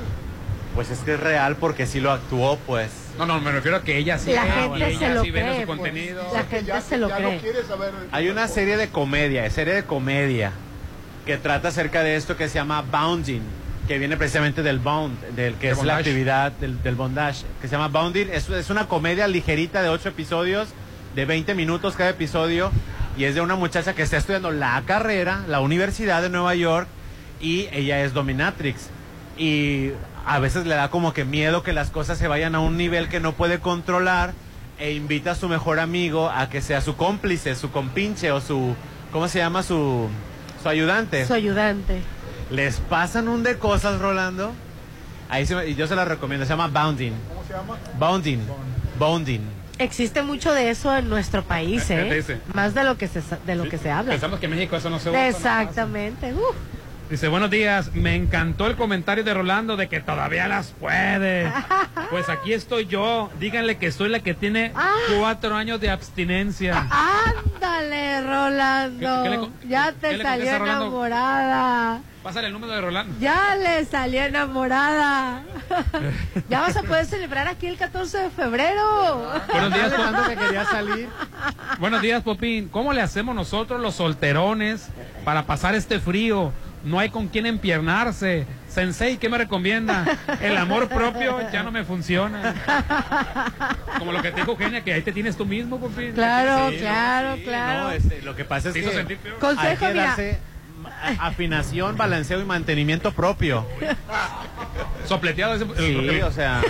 Pues 0.74 0.90
es 0.90 0.98
que 1.00 1.14
es 1.14 1.20
real 1.20 1.54
porque 1.56 1.86
sí 1.86 2.00
lo 2.00 2.10
actuó, 2.10 2.56
pues. 2.66 2.90
No, 3.16 3.26
no, 3.26 3.40
me 3.40 3.52
refiero 3.52 3.76
a 3.76 3.82
que 3.84 3.96
ella 3.96 4.18
sí 4.18 4.32
La 4.32 4.44
ve, 4.44 4.50
gente 4.50 4.88
ella 4.90 4.98
se 4.98 5.14
lo 5.14 5.22
sí 5.22 5.30
cree, 5.30 5.60
su 5.60 5.66
pues. 5.66 5.78
contenido. 5.78 6.24
La 6.32 6.42
gente 6.44 6.64
ya, 6.64 6.80
se 6.80 6.98
lo 6.98 7.08
ya 7.08 7.16
cree. 7.16 7.34
no 7.36 7.40
quiere 7.40 7.62
saber. 7.62 7.92
Hay 8.10 8.28
una 8.28 8.48
serie 8.48 8.76
de 8.76 8.88
comedia, 8.88 9.48
serie 9.50 9.74
de 9.74 9.84
comedia, 9.84 10.50
que 11.26 11.36
trata 11.36 11.68
acerca 11.68 12.02
de 12.02 12.16
esto 12.16 12.36
que 12.36 12.48
se 12.48 12.54
llama 12.56 12.82
bounding, 12.82 13.42
que 13.86 13.98
viene 13.98 14.16
precisamente 14.16 14.62
del 14.62 14.78
bound, 14.78 15.18
del 15.36 15.54
que 15.54 15.70
es 15.70 15.76
la 15.76 15.94
bondage. 15.94 15.98
actividad 15.98 16.52
del, 16.52 16.82
del 16.82 16.94
bondage, 16.94 17.44
que 17.60 17.68
se 17.68 17.72
llama 17.72 17.88
bounding. 17.88 18.28
Es, 18.32 18.48
es 18.48 18.70
una 18.70 18.86
comedia 18.86 19.28
ligerita 19.28 19.82
de 19.82 19.88
ocho 19.88 20.08
episodios, 20.08 20.68
de 21.14 21.24
20 21.26 21.54
minutos 21.54 21.94
cada 21.96 22.10
episodio, 22.10 22.70
y 23.16 23.24
es 23.24 23.34
de 23.34 23.40
una 23.40 23.54
muchacha 23.56 23.94
que 23.94 24.02
está 24.02 24.16
estudiando 24.16 24.50
la 24.50 24.82
carrera, 24.86 25.44
la 25.48 25.60
Universidad 25.60 26.22
de 26.22 26.30
Nueva 26.30 26.54
York, 26.54 26.88
y 27.40 27.68
ella 27.72 28.02
es 28.02 28.14
dominatrix. 28.14 28.88
Y 29.36 29.90
a 30.26 30.38
veces 30.38 30.66
le 30.66 30.74
da 30.74 30.88
como 30.90 31.12
que 31.12 31.24
miedo 31.24 31.62
que 31.62 31.72
las 31.72 31.90
cosas 31.90 32.18
se 32.18 32.28
vayan 32.28 32.54
a 32.54 32.60
un 32.60 32.76
nivel 32.76 33.08
que 33.08 33.20
no 33.20 33.32
puede 33.32 33.58
controlar 33.58 34.32
e 34.78 34.92
invita 34.92 35.32
a 35.32 35.34
su 35.34 35.48
mejor 35.48 35.78
amigo 35.78 36.30
a 36.30 36.48
que 36.48 36.60
sea 36.60 36.80
su 36.80 36.96
cómplice, 36.96 37.54
su 37.54 37.70
compinche 37.70 38.32
o 38.32 38.40
su, 38.40 38.74
¿cómo 39.12 39.28
se 39.28 39.38
llama? 39.38 39.62
Su, 39.62 40.08
su 40.62 40.68
ayudante. 40.68 41.26
Su 41.26 41.34
ayudante. 41.34 42.00
Les 42.50 42.76
pasan 42.76 43.28
un 43.28 43.42
de 43.42 43.56
cosas, 43.58 44.00
Rolando. 44.00 44.52
Ahí 45.28 45.46
se 45.46 45.54
me- 45.56 45.66
y 45.66 45.74
yo 45.74 45.86
se 45.86 45.96
la 45.96 46.04
recomiendo, 46.04 46.44
se 46.46 46.50
llama 46.50 46.68
Bounding. 46.68 47.12
¿Cómo 47.28 47.42
se 47.46 47.52
llama? 47.54 47.76
Bounding. 47.98 48.40
Bounding. 48.98 49.40
Existe 49.78 50.22
mucho 50.22 50.52
de 50.52 50.70
eso 50.70 50.94
en 50.96 51.08
nuestro 51.08 51.42
país, 51.42 51.90
¿eh? 51.90 52.24
Más 52.54 52.74
de 52.74 52.84
lo 52.84 52.96
que 52.96 53.08
se 53.08 53.20
de 53.44 53.56
lo 53.56 53.68
que 53.68 53.76
se 53.78 53.90
habla. 53.90 54.12
Pensamos 54.12 54.38
que 54.38 54.46
en 54.46 54.52
México 54.52 54.76
eso 54.76 54.88
no 54.88 55.00
se 55.00 55.10
usa. 55.10 55.28
Exactamente. 55.28 56.32
Uf. 56.32 56.54
Dice, 57.10 57.28
buenos 57.28 57.50
días, 57.50 57.92
me 57.94 58.16
encantó 58.16 58.66
el 58.66 58.76
comentario 58.76 59.22
de 59.24 59.34
Rolando 59.34 59.76
de 59.76 59.88
que 59.88 60.00
todavía 60.00 60.48
las 60.48 60.68
puede. 60.72 61.50
Pues 62.10 62.28
aquí 62.28 62.52
estoy 62.52 62.86
yo, 62.86 63.30
díganle 63.40 63.76
que 63.78 63.90
soy 63.90 64.08
la 64.08 64.20
que 64.20 64.34
tiene 64.34 64.72
Ah. 64.76 64.92
cuatro 65.18 65.56
años 65.56 65.80
de 65.80 65.90
abstinencia. 65.90 66.86
Ándale, 66.90 68.20
Rolando. 68.20 69.22
¿Qué- 69.22 69.22
qué 69.24 69.30
le 69.30 69.38
co- 69.38 69.50
ya 69.66 69.92
te 69.92 70.22
salió 70.22 70.58
Rolando? 70.58 70.84
enamorada. 70.84 72.00
Pásale 72.22 72.48
el 72.48 72.52
número 72.52 72.72
de 72.74 72.80
Rolando. 72.82 73.16
Ya 73.18 73.56
le 73.56 73.84
salió 73.86 74.22
enamorada. 74.22 75.42
ya 76.48 76.60
vas 76.60 76.76
a 76.76 76.82
poder 76.82 77.06
celebrar 77.06 77.48
aquí 77.48 77.66
el 77.66 77.78
14 77.78 78.18
de 78.18 78.30
febrero. 78.30 79.32
Buenos 79.50 79.74
días, 79.74 79.92
Tanto 79.96 80.28
que 80.28 80.36
quería 80.36 80.64
salir. 80.66 81.08
Buenos 81.80 82.02
días, 82.02 82.22
Popín. 82.22 82.68
¿Cómo 82.68 82.92
le 82.92 83.00
hacemos 83.02 83.34
nosotros 83.34 83.80
los 83.80 83.94
solterones 83.96 84.88
para 85.24 85.46
pasar 85.46 85.74
este 85.74 85.98
frío? 85.98 86.52
No 86.84 86.98
hay 86.98 87.08
con 87.08 87.28
quién 87.28 87.46
empiernarse. 87.46 88.46
Sensei, 88.68 89.16
¿qué 89.16 89.28
me 89.28 89.38
recomienda? 89.38 90.04
El 90.42 90.56
amor 90.56 90.88
propio 90.88 91.38
ya 91.50 91.62
no 91.62 91.70
me 91.72 91.84
funciona. 91.84 92.54
Como 93.98 94.12
lo 94.12 94.20
que 94.20 94.30
te 94.32 94.40
dijo 94.40 94.52
Eugenia, 94.52 94.82
que 94.84 94.92
ahí 94.92 95.02
te 95.02 95.12
tienes 95.12 95.36
tú 95.36 95.46
mismo. 95.46 95.78
Claro, 96.14 96.70
Sí, 96.70 96.76
claro, 96.78 97.36
Sí, 97.36 97.42
claro. 97.44 97.80
no, 97.84 97.90
este, 97.92 98.20
lo 98.22 98.36
que 98.36 98.44
pasa 98.44 98.68
es 98.68 98.74
que 98.74 98.80
hizo 98.80 98.90
sentir 98.92 99.16
peor. 99.18 99.36
hay 99.36 99.40
Consejo, 99.40 99.86
que 99.86 99.94
darse 99.94 100.38
afinación, 101.18 101.96
balanceo 101.96 102.40
y 102.40 102.44
mantenimiento 102.44 103.12
propio. 103.12 103.66
Sopleteado 105.06 105.54
ese. 105.54 105.64
el- 105.64 106.10
Sí, 106.10 106.20
o 106.22 106.32
sea, 106.32 106.60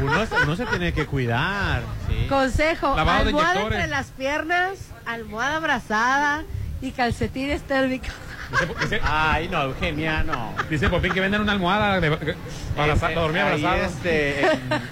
uno, 0.00 0.24
uno 0.44 0.56
se 0.56 0.66
tiene 0.66 0.92
que 0.92 1.06
cuidar. 1.06 1.82
sí. 2.08 2.26
Consejo, 2.28 2.94
Lavado 2.96 3.24
de 3.24 3.28
almohada 3.30 3.62
entre 3.62 3.86
las 3.88 4.06
piernas, 4.08 4.78
almohada 5.06 5.56
abrazada 5.56 6.44
y 6.80 6.92
calcetines 6.92 7.62
térmicos. 7.62 8.10
Dice, 8.50 8.66
dice- 8.80 9.00
Ay, 9.02 9.48
no, 9.48 9.62
Eugenia, 9.62 10.22
no. 10.22 10.52
dice 10.68 10.88
Popín 10.88 11.12
que 11.12 11.20
venden 11.20 11.40
una 11.40 11.52
almohada 11.52 12.00
de, 12.00 12.10
para, 12.76 12.92
Este, 12.92 13.14
dormir 13.14 13.42
ahí, 13.42 13.64
abrazado. 13.64 13.84
este, 13.86 14.46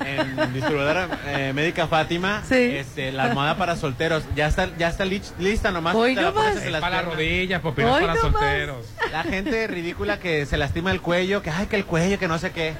en, 0.06 0.38
en 0.38 0.54
distribuidora 0.54 1.08
eh, 1.26 1.52
médica 1.54 1.86
Fátima, 1.88 2.42
Sí. 2.48 2.54
este, 2.76 3.12
la 3.12 3.24
almohada 3.24 3.56
para 3.56 3.76
solteros, 3.76 4.24
ya 4.36 4.46
está, 4.46 4.68
ya 4.78 4.88
está 4.88 5.04
lista 5.04 5.70
nomás. 5.70 5.94
Hoy 5.94 6.14
te 6.14 6.22
la 6.22 6.32
pones 6.32 6.56
Es 6.56 6.70
las 6.70 6.80
para 6.80 7.02
rodillas, 7.02 7.60
Popín, 7.60 7.84
no 7.86 7.90
es 7.90 8.02
Hoy 8.02 8.08
para 8.08 8.14
nomás. 8.14 8.32
solteros. 8.40 8.86
La 9.12 9.22
gente 9.24 9.66
ridícula 9.66 10.18
que 10.18 10.46
se 10.46 10.56
lastima 10.56 10.90
el 10.90 11.00
cuello, 11.00 11.42
que 11.42 11.50
ay, 11.50 11.66
que 11.66 11.76
el 11.76 11.84
cuello, 11.84 12.18
que 12.18 12.28
no 12.28 12.38
sé 12.38 12.50
qué. 12.52 12.74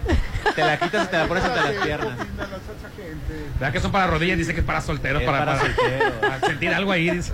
Te 0.55 0.63
la 0.65 0.79
quitas 0.79 1.07
y 1.07 1.11
te 1.11 1.19
la 1.19 1.27
pones 1.27 1.45
entre 1.45 1.63
las 1.75 1.85
piernas. 1.85 2.19
¿Verdad 3.59 3.73
que 3.73 3.81
son 3.81 3.93
para 3.93 4.07
rodillas? 4.07 4.39
Dice 4.39 4.55
que 4.55 4.61
es 4.61 4.67
para 4.67 4.81
solteros, 4.81 5.23
Es 5.23 5.27
para, 5.27 5.45
para 5.45 5.59
para- 5.59 5.75
solteros. 5.75 6.13
para 6.21 6.41
sentir 6.41 6.73
algo 6.75 6.93
ahí. 6.93 7.11
dice. 7.11 7.33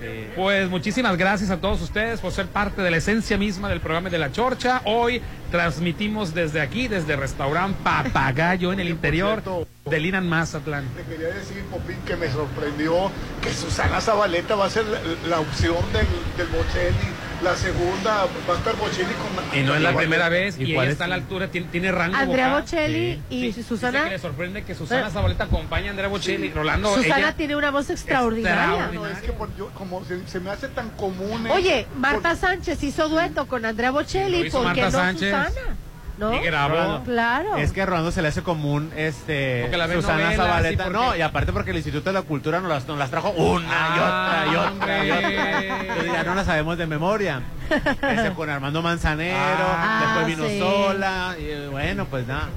Sí. 0.00 0.28
Pues 0.34 0.70
muchísimas 0.70 1.16
gracias 1.18 1.50
a 1.50 1.58
todos 1.58 1.82
ustedes 1.82 2.20
por 2.20 2.32
ser 2.32 2.46
parte 2.46 2.80
de 2.80 2.90
la 2.90 2.96
esencia 2.96 3.36
misma 3.36 3.68
del 3.68 3.80
programa 3.80 4.08
de 4.08 4.18
La 4.18 4.32
Chorcha. 4.32 4.80
Hoy 4.86 5.20
transmitimos 5.50 6.32
desde 6.32 6.60
aquí, 6.60 6.88
desde 6.88 7.16
restaurante 7.16 7.78
Papagayo 7.84 8.72
en 8.72 8.80
el 8.80 8.88
interior 8.88 9.42
de 9.84 10.00
Linan 10.00 10.28
Mazatlán. 10.28 10.84
Te 10.96 11.02
quería 11.02 11.34
decir, 11.34 11.62
Popín, 11.70 11.98
que 12.06 12.16
me 12.16 12.30
sorprendió 12.30 13.10
que 13.42 13.52
Susana 13.52 14.00
Zabaleta 14.00 14.54
va 14.54 14.66
a 14.66 14.70
ser 14.70 14.86
la, 14.86 15.00
la 15.28 15.40
opción 15.40 15.76
del, 15.92 16.06
del 16.36 16.46
Bocelli. 16.48 17.29
La 17.42 17.56
segunda 17.56 18.26
va 18.48 18.54
a 18.54 18.58
estar 18.58 18.76
Bocelli 18.76 19.14
con... 19.14 19.58
Y 19.58 19.62
no 19.62 19.74
es 19.74 19.80
la 19.80 19.94
primera 19.96 20.28
vez, 20.28 20.58
¿Y 20.58 20.64
y 20.64 20.74
cuál 20.74 20.84
ella 20.84 20.90
es 20.90 20.92
está 20.92 21.04
a 21.06 21.08
la 21.08 21.16
tu- 21.16 21.22
altura, 21.22 21.48
tiene, 21.48 21.68
tiene 21.68 21.90
rango 21.90 22.14
Andrea 22.16 22.48
vocal. 22.48 22.62
Bocelli 22.62 23.22
Sí. 23.30 23.34
y 23.34 23.52
Sí, 23.54 23.62
Susana. 23.62 24.04
que 24.04 24.10
le 24.10 24.18
sorprende 24.18 24.62
que 24.62 24.74
Susana 24.74 25.08
Zabaleta 25.10 25.44
acompaña 25.44 25.86
a 25.88 25.90
Andrea 25.90 26.08
Bocelli. 26.08 26.50
Rolando, 26.50 26.94
Susana 26.94 27.18
ella- 27.18 27.32
tiene 27.36 27.56
una 27.56 27.70
voz 27.70 27.88
extraordinaria. 27.88 28.90
No, 28.92 29.06
es 29.06 29.18
que 29.20 29.32
por- 29.32 29.56
yo- 29.56 29.70
como 29.70 30.04
se, 30.04 30.26
se 30.28 30.38
me 30.38 30.50
hace 30.50 30.68
tan 30.68 30.90
común... 30.90 31.46
Oye, 31.50 31.86
Marta 31.96 32.30
por- 32.30 32.38
Sánchez 32.38 32.82
hizo 32.82 33.08
dueto 33.08 33.46
con 33.46 33.64
Andrea 33.64 33.90
Bocelli, 33.90 34.50
¿por 34.50 34.72
qué 34.74 34.82
no 34.82 34.90
Sánchez. 34.90 35.30
Susana? 35.30 35.76
¿No? 36.20 36.34
Y 36.34 36.38
grabó. 36.44 37.02
Claro. 37.04 37.56
Es 37.56 37.72
que 37.72 37.80
a 37.82 37.86
Rolando 37.86 38.12
se 38.12 38.20
le 38.22 38.28
hace 38.28 38.42
común 38.42 38.92
este 38.94 39.62
Porque 39.62 39.76
la 39.78 39.86
ve 39.86 39.94
Susana 39.96 40.22
novelas, 40.24 40.36
Zabaleta. 40.36 40.84
porque- 40.84 40.98
No, 40.98 41.16
y 41.16 41.22
aparte 41.22 41.52
porque 41.52 41.70
el 41.70 41.76
Instituto 41.78 42.10
de 42.10 42.12
la 42.12 42.22
Cultura 42.22 42.60
nos 42.60 42.68
las, 42.68 42.86
nos 42.86 42.98
las 42.98 43.10
trajo 43.10 43.30
una 43.30 43.66
y 43.96 43.98
otra 43.98 44.44
y 44.46 44.56
otra 44.56 45.04
y 45.06 45.10
otra. 45.10 45.26
hombre. 45.28 45.68
Entonces 45.80 46.12
ya 46.12 46.22
no 46.24 46.34
las 46.34 46.46
sabemos 46.46 46.76
de 46.78 46.86
memoria. 46.86 47.40
Ese 47.70 48.32
con 48.36 48.50
Armando 48.50 48.82
Manzanero, 48.82 49.38
Ah, 49.38 50.00
después 50.04 50.26
vino 50.36 50.46
sí. 50.48 50.58
sola, 50.58 51.34
y 51.38 51.44
eh, 51.46 51.68
bueno, 51.70 52.04
pues 52.04 52.26
nada. 52.26 52.48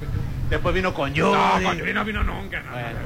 Después 0.50 0.76
vino 0.76 0.94
con 0.94 1.14
Yuri. 1.14 1.32
No, 1.32 1.64
con 1.70 1.78
Yuri 1.78 1.94
no 1.94 2.04
vino 2.06 2.24
nunca. 2.24 2.60
no. 2.62 2.72
Bueno. 2.74 3.00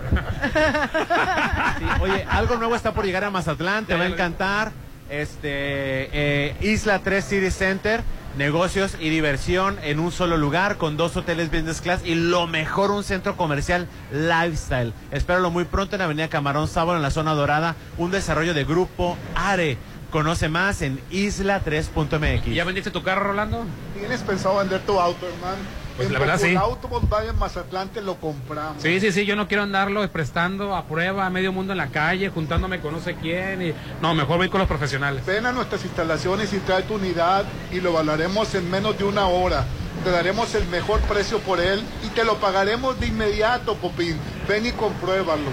Sí, 1.80 1.86
oye, 2.02 2.26
algo 2.30 2.56
nuevo 2.58 2.76
está 2.76 2.94
por 2.94 3.06
llegar 3.06 3.24
a 3.24 3.30
Mazatlán, 3.30 3.86
te 3.86 3.96
va 3.96 4.04
a 4.04 4.08
encantar. 4.08 4.72
Este 5.10 6.10
eh, 6.12 6.56
Isla 6.62 7.00
3 7.00 7.24
City 7.24 7.52
Center, 7.52 8.02
negocios 8.38 8.96
y 9.00 9.10
diversión 9.10 9.78
en 9.84 10.00
un 10.00 10.12
solo 10.12 10.38
lugar 10.38 10.78
con 10.78 10.96
dos 10.96 11.18
hoteles 11.18 11.52
business 11.52 11.82
class 11.82 12.02
y 12.06 12.16
lo 12.16 12.48
mejor 12.48 12.92
un 12.92 13.04
centro 13.04 13.36
comercial 13.36 13.88
lifestyle. 14.12 14.94
Espéralo 15.12 15.50
muy 15.50 15.66
pronto 15.66 15.96
en 15.96 16.02
Avenida 16.02 16.28
Camarón 16.30 16.68
Sábado 16.68 16.98
en 16.98 17.02
la 17.02 17.12
zona 17.12 17.34
dorada, 17.34 17.76
un 17.98 18.12
desarrollo 18.12 18.54
de 18.54 18.64
grupo 18.64 19.18
Are. 19.36 19.78
Conoce 20.12 20.48
más 20.48 20.82
en 20.82 21.02
isla3.mx. 21.12 22.48
¿Y 22.48 22.56
¿Ya 22.56 22.64
vendiste 22.64 22.92
tu 22.92 23.04
carro, 23.04 23.26
Rolando? 23.26 23.66
¿Tienes 23.98 24.22
pensado 24.22 24.58
vender 24.58 24.82
tu 24.82 25.00
auto, 25.00 25.26
hermano? 25.28 25.87
Pues 25.98 26.12
la 26.12 26.20
verdad, 26.20 26.40
sí. 26.40 26.56
auto 26.56 26.88
Volkswagen 26.88 27.38
Mazatlán 27.40 27.90
te 27.90 28.02
lo 28.02 28.16
compramos. 28.16 28.82
Sí, 28.82 29.00
sí, 29.00 29.12
sí, 29.12 29.26
yo 29.26 29.36
no 29.36 29.48
quiero 29.48 29.64
andarlo 29.64 30.08
prestando 30.12 30.76
a 30.76 30.86
prueba 30.86 31.26
a 31.26 31.30
medio 31.32 31.52
mundo 31.52 31.74
en 31.74 31.78
la 31.78 31.88
calle, 31.88 32.30
juntándome 32.30 32.80
con 32.80 32.94
no 32.94 33.00
sé 33.00 33.16
quién. 33.16 33.62
Y... 33.64 33.74
No, 34.00 34.14
mejor 34.14 34.38
voy 34.38 34.50
con 34.50 34.60
los 34.60 34.68
profesionales. 34.68 35.26
Ven 35.26 35.48
a 35.48 35.52
nuestras 35.52 35.84
instalaciones 35.84 36.54
y 36.54 36.60
trae 36.60 36.84
tu 36.84 36.96
unidad 36.96 37.46
y 37.72 37.82
lo 37.82 37.94
valoraremos 37.94 38.54
en 38.54 38.70
menos 38.70 38.98
de 38.98 39.06
una 39.06 39.28
hora. 39.28 39.66
Te 40.04 40.12
daremos 40.12 40.54
el 40.54 40.68
mejor 40.68 41.00
precio 41.02 41.40
por 41.40 41.60
él 41.60 41.84
y 42.06 42.10
te 42.10 42.24
lo 42.24 42.36
pagaremos 42.36 43.00
de 43.00 43.08
inmediato, 43.08 43.76
Popín. 43.76 44.18
Ven 44.48 44.68
y 44.68 44.72
compruébalo. 44.72 45.50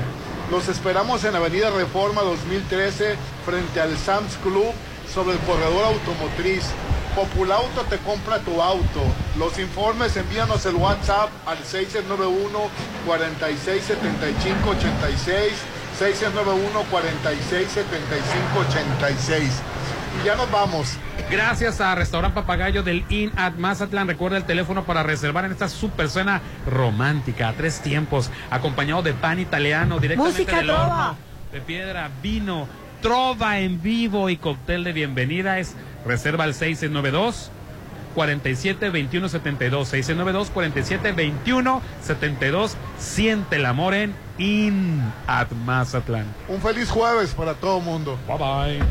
Los 0.51 0.69
esperamos 0.69 1.25
en 1.25 1.35
Avenida 1.35 1.71
Reforma 1.71 2.21
2013 2.21 3.17
frente 3.47 3.81
al 3.81 3.97
Sam's 3.97 4.37
Club 4.43 4.73
sobre 5.13 5.33
el 5.33 5.39
corredor 5.41 5.87
automotriz. 5.87 6.65
Populauto 7.15 7.83
te 7.83 7.99
compra 7.99 8.41
tu 8.41 8.61
auto. 8.61 9.01
Los 9.39 9.59
informes 9.59 10.17
envíanos 10.17 10.67
el 10.67 10.75
WhatsApp 10.75 11.31
al 11.47 11.59
691 11.59 12.59
4675 13.07 14.71
86 14.71 15.53
691 15.99 16.81
4675 16.91 18.59
86. 18.69 19.63
Y 20.23 20.27
ya 20.27 20.35
nos 20.35 20.51
vamos. 20.51 20.97
Gracias 21.31 21.81
a 21.81 21.95
Restaurant 21.95 22.35
Papagayo 22.35 22.83
del 22.83 23.05
Inn 23.09 23.33
at 23.37 23.55
Mazatlán. 23.55 24.09
Recuerda 24.09 24.37
el 24.37 24.45
teléfono 24.45 24.85
para 24.85 25.03
reservar 25.05 25.45
en 25.45 25.53
esta 25.53 25.69
super 25.69 26.09
cena 26.09 26.43
romántica 26.67 27.49
a 27.49 27.53
tres 27.53 27.81
tiempos, 27.81 28.31
acompañado 28.51 29.03
de 29.03 29.13
pan 29.13 29.39
italiano 29.39 29.99
directamente 30.01 30.41
Música 30.41 30.57
del 30.59 30.67
trova. 30.67 31.11
horno, 31.11 31.17
de 31.53 31.61
piedra, 31.61 32.11
vino, 32.23 32.69
trova 33.01 33.59
en 33.61 33.81
vivo 33.81 34.31
y 34.31 34.37
cóctel 34.37 34.83
de 34.85 34.93
bienvenida 34.93 35.59
es 35.59 35.75
reserva 36.07 36.45
al 36.45 36.55
692 36.55 37.51
47 38.15 38.91
21 38.91 39.29
72 39.29 39.89
692 39.89 40.51
47 40.51 41.13
21 41.13 41.83
72 42.03 42.77
siente 42.99 43.57
el 43.57 43.67
amor 43.67 43.95
en 43.95 44.15
In 44.39 45.03
at 45.27 45.51
Mazatlán. 45.65 46.27
Un 46.49 46.61
feliz 46.61 46.91
jueves 46.91 47.35
para 47.35 47.55
todo 47.55 47.79
el 47.79 47.85
mundo. 47.85 48.19
Bye 48.27 48.39
bye. 48.39 48.87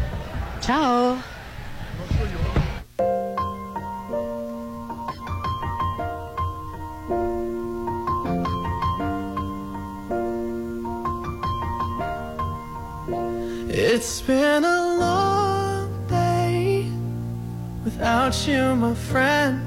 Chao. 0.61 1.17
It's 13.75 14.21
been 14.21 14.63
a 14.63 14.97
long 14.99 15.12
without 18.03 18.45
you, 18.45 18.75
my 18.75 18.93
friend. 18.93 19.61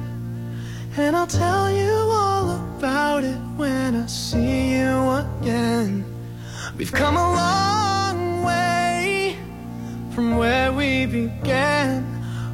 And 0.98 1.16
I'll 1.16 1.26
tell 1.26 1.70
you 1.70 1.94
all 2.20 2.50
about 2.76 3.24
it 3.24 3.38
when 3.56 3.96
I 3.96 4.04
see 4.04 4.76
you 4.76 4.92
again. 5.24 6.04
We've 6.76 6.92
come 6.92 7.16
a 7.16 7.32
long 7.32 8.44
way 8.44 9.38
from 10.14 10.36
where 10.36 10.70
we 10.70 11.06
began. 11.06 12.04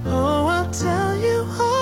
Oh, 0.06 0.46
I'll 0.46 0.70
tell 0.70 1.16
you 1.16 1.44
all 1.59 1.81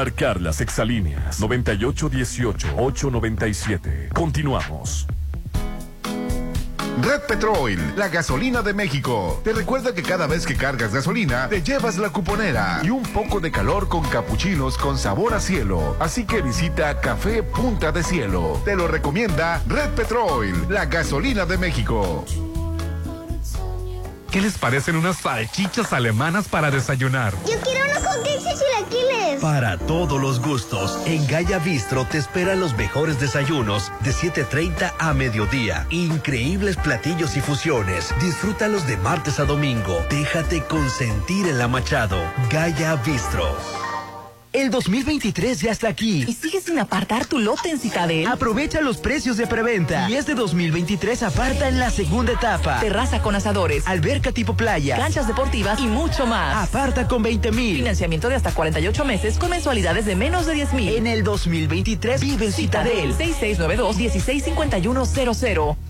Marcar 0.00 0.40
las 0.40 0.62
exalíneas 0.62 1.42
9818-897. 1.42 4.08
Continuamos. 4.14 5.06
Red 7.02 7.20
Petrol, 7.28 7.76
la 7.96 8.08
gasolina 8.08 8.62
de 8.62 8.72
México. 8.72 9.42
Te 9.44 9.52
recuerda 9.52 9.94
que 9.94 10.02
cada 10.02 10.26
vez 10.26 10.46
que 10.46 10.56
cargas 10.56 10.94
gasolina, 10.94 11.50
te 11.50 11.62
llevas 11.62 11.98
la 11.98 12.08
cuponera 12.08 12.80
y 12.82 12.88
un 12.88 13.02
poco 13.02 13.40
de 13.40 13.52
calor 13.52 13.88
con 13.88 14.02
capuchinos 14.08 14.78
con 14.78 14.96
sabor 14.96 15.34
a 15.34 15.40
cielo. 15.40 15.98
Así 16.00 16.24
que 16.24 16.40
visita 16.40 16.98
Café 17.00 17.42
Punta 17.42 17.92
de 17.92 18.02
Cielo. 18.02 18.58
Te 18.64 18.76
lo 18.76 18.88
recomienda 18.88 19.62
Red 19.66 19.90
Petrol, 19.90 20.66
la 20.70 20.86
gasolina 20.86 21.44
de 21.44 21.58
México. 21.58 22.24
¿Qué 24.30 24.40
les 24.40 24.56
parecen 24.56 24.94
unas 24.94 25.16
salchichas 25.16 25.92
alemanas 25.92 26.46
para 26.46 26.70
desayunar? 26.70 27.34
Para 29.40 29.78
todos 29.78 30.20
los 30.20 30.38
gustos, 30.38 31.00
en 31.06 31.26
Gaya 31.26 31.58
Bistro 31.58 32.04
te 32.04 32.18
esperan 32.18 32.60
los 32.60 32.76
mejores 32.76 33.18
desayunos 33.18 33.90
de 34.00 34.10
7.30 34.10 34.92
a 34.98 35.14
mediodía. 35.14 35.86
Increíbles 35.88 36.76
platillos 36.76 37.36
y 37.38 37.40
fusiones. 37.40 38.14
Disfrútalos 38.20 38.86
de 38.86 38.98
martes 38.98 39.40
a 39.40 39.46
domingo. 39.46 40.04
Déjate 40.10 40.62
consentir 40.64 41.46
en 41.46 41.58
la 41.58 41.68
Machado. 41.68 42.18
Gaya 42.50 42.96
Bistro. 42.96 43.89
El 44.60 44.70
2023 44.70 45.58
ya 45.58 45.70
está 45.70 45.88
aquí. 45.88 46.26
¿Y 46.28 46.34
sigues 46.34 46.64
sin 46.64 46.78
apartar 46.78 47.24
tu 47.24 47.38
lote 47.38 47.70
en 47.70 47.78
Citadel? 47.78 48.26
Aprovecha 48.26 48.82
los 48.82 48.98
precios 48.98 49.38
de 49.38 49.46
preventa. 49.46 50.10
Y 50.10 50.16
este 50.16 50.34
2023 50.34 51.22
aparta 51.22 51.66
en 51.66 51.78
la 51.78 51.90
segunda 51.90 52.34
etapa. 52.34 52.78
Terraza 52.78 53.22
con 53.22 53.34
asadores, 53.34 53.86
Alberca 53.86 54.32
tipo 54.32 54.58
playa. 54.58 54.98
canchas 54.98 55.26
deportivas 55.26 55.80
y 55.80 55.86
mucho 55.86 56.26
más. 56.26 56.68
Aparta 56.68 57.08
con 57.08 57.22
20 57.22 57.52
mil. 57.52 57.78
Financiamiento 57.78 58.28
de 58.28 58.34
hasta 58.34 58.52
48 58.52 59.02
meses 59.06 59.38
con 59.38 59.48
mensualidades 59.48 60.04
de 60.04 60.14
menos 60.14 60.44
de 60.44 60.52
10 60.52 60.74
mil. 60.74 60.94
En 60.94 61.06
el 61.06 61.24
2023 61.24 62.20
vive 62.20 62.44
en 62.44 62.52
Citadel. 62.52 63.16
6692-165100. 63.16 65.89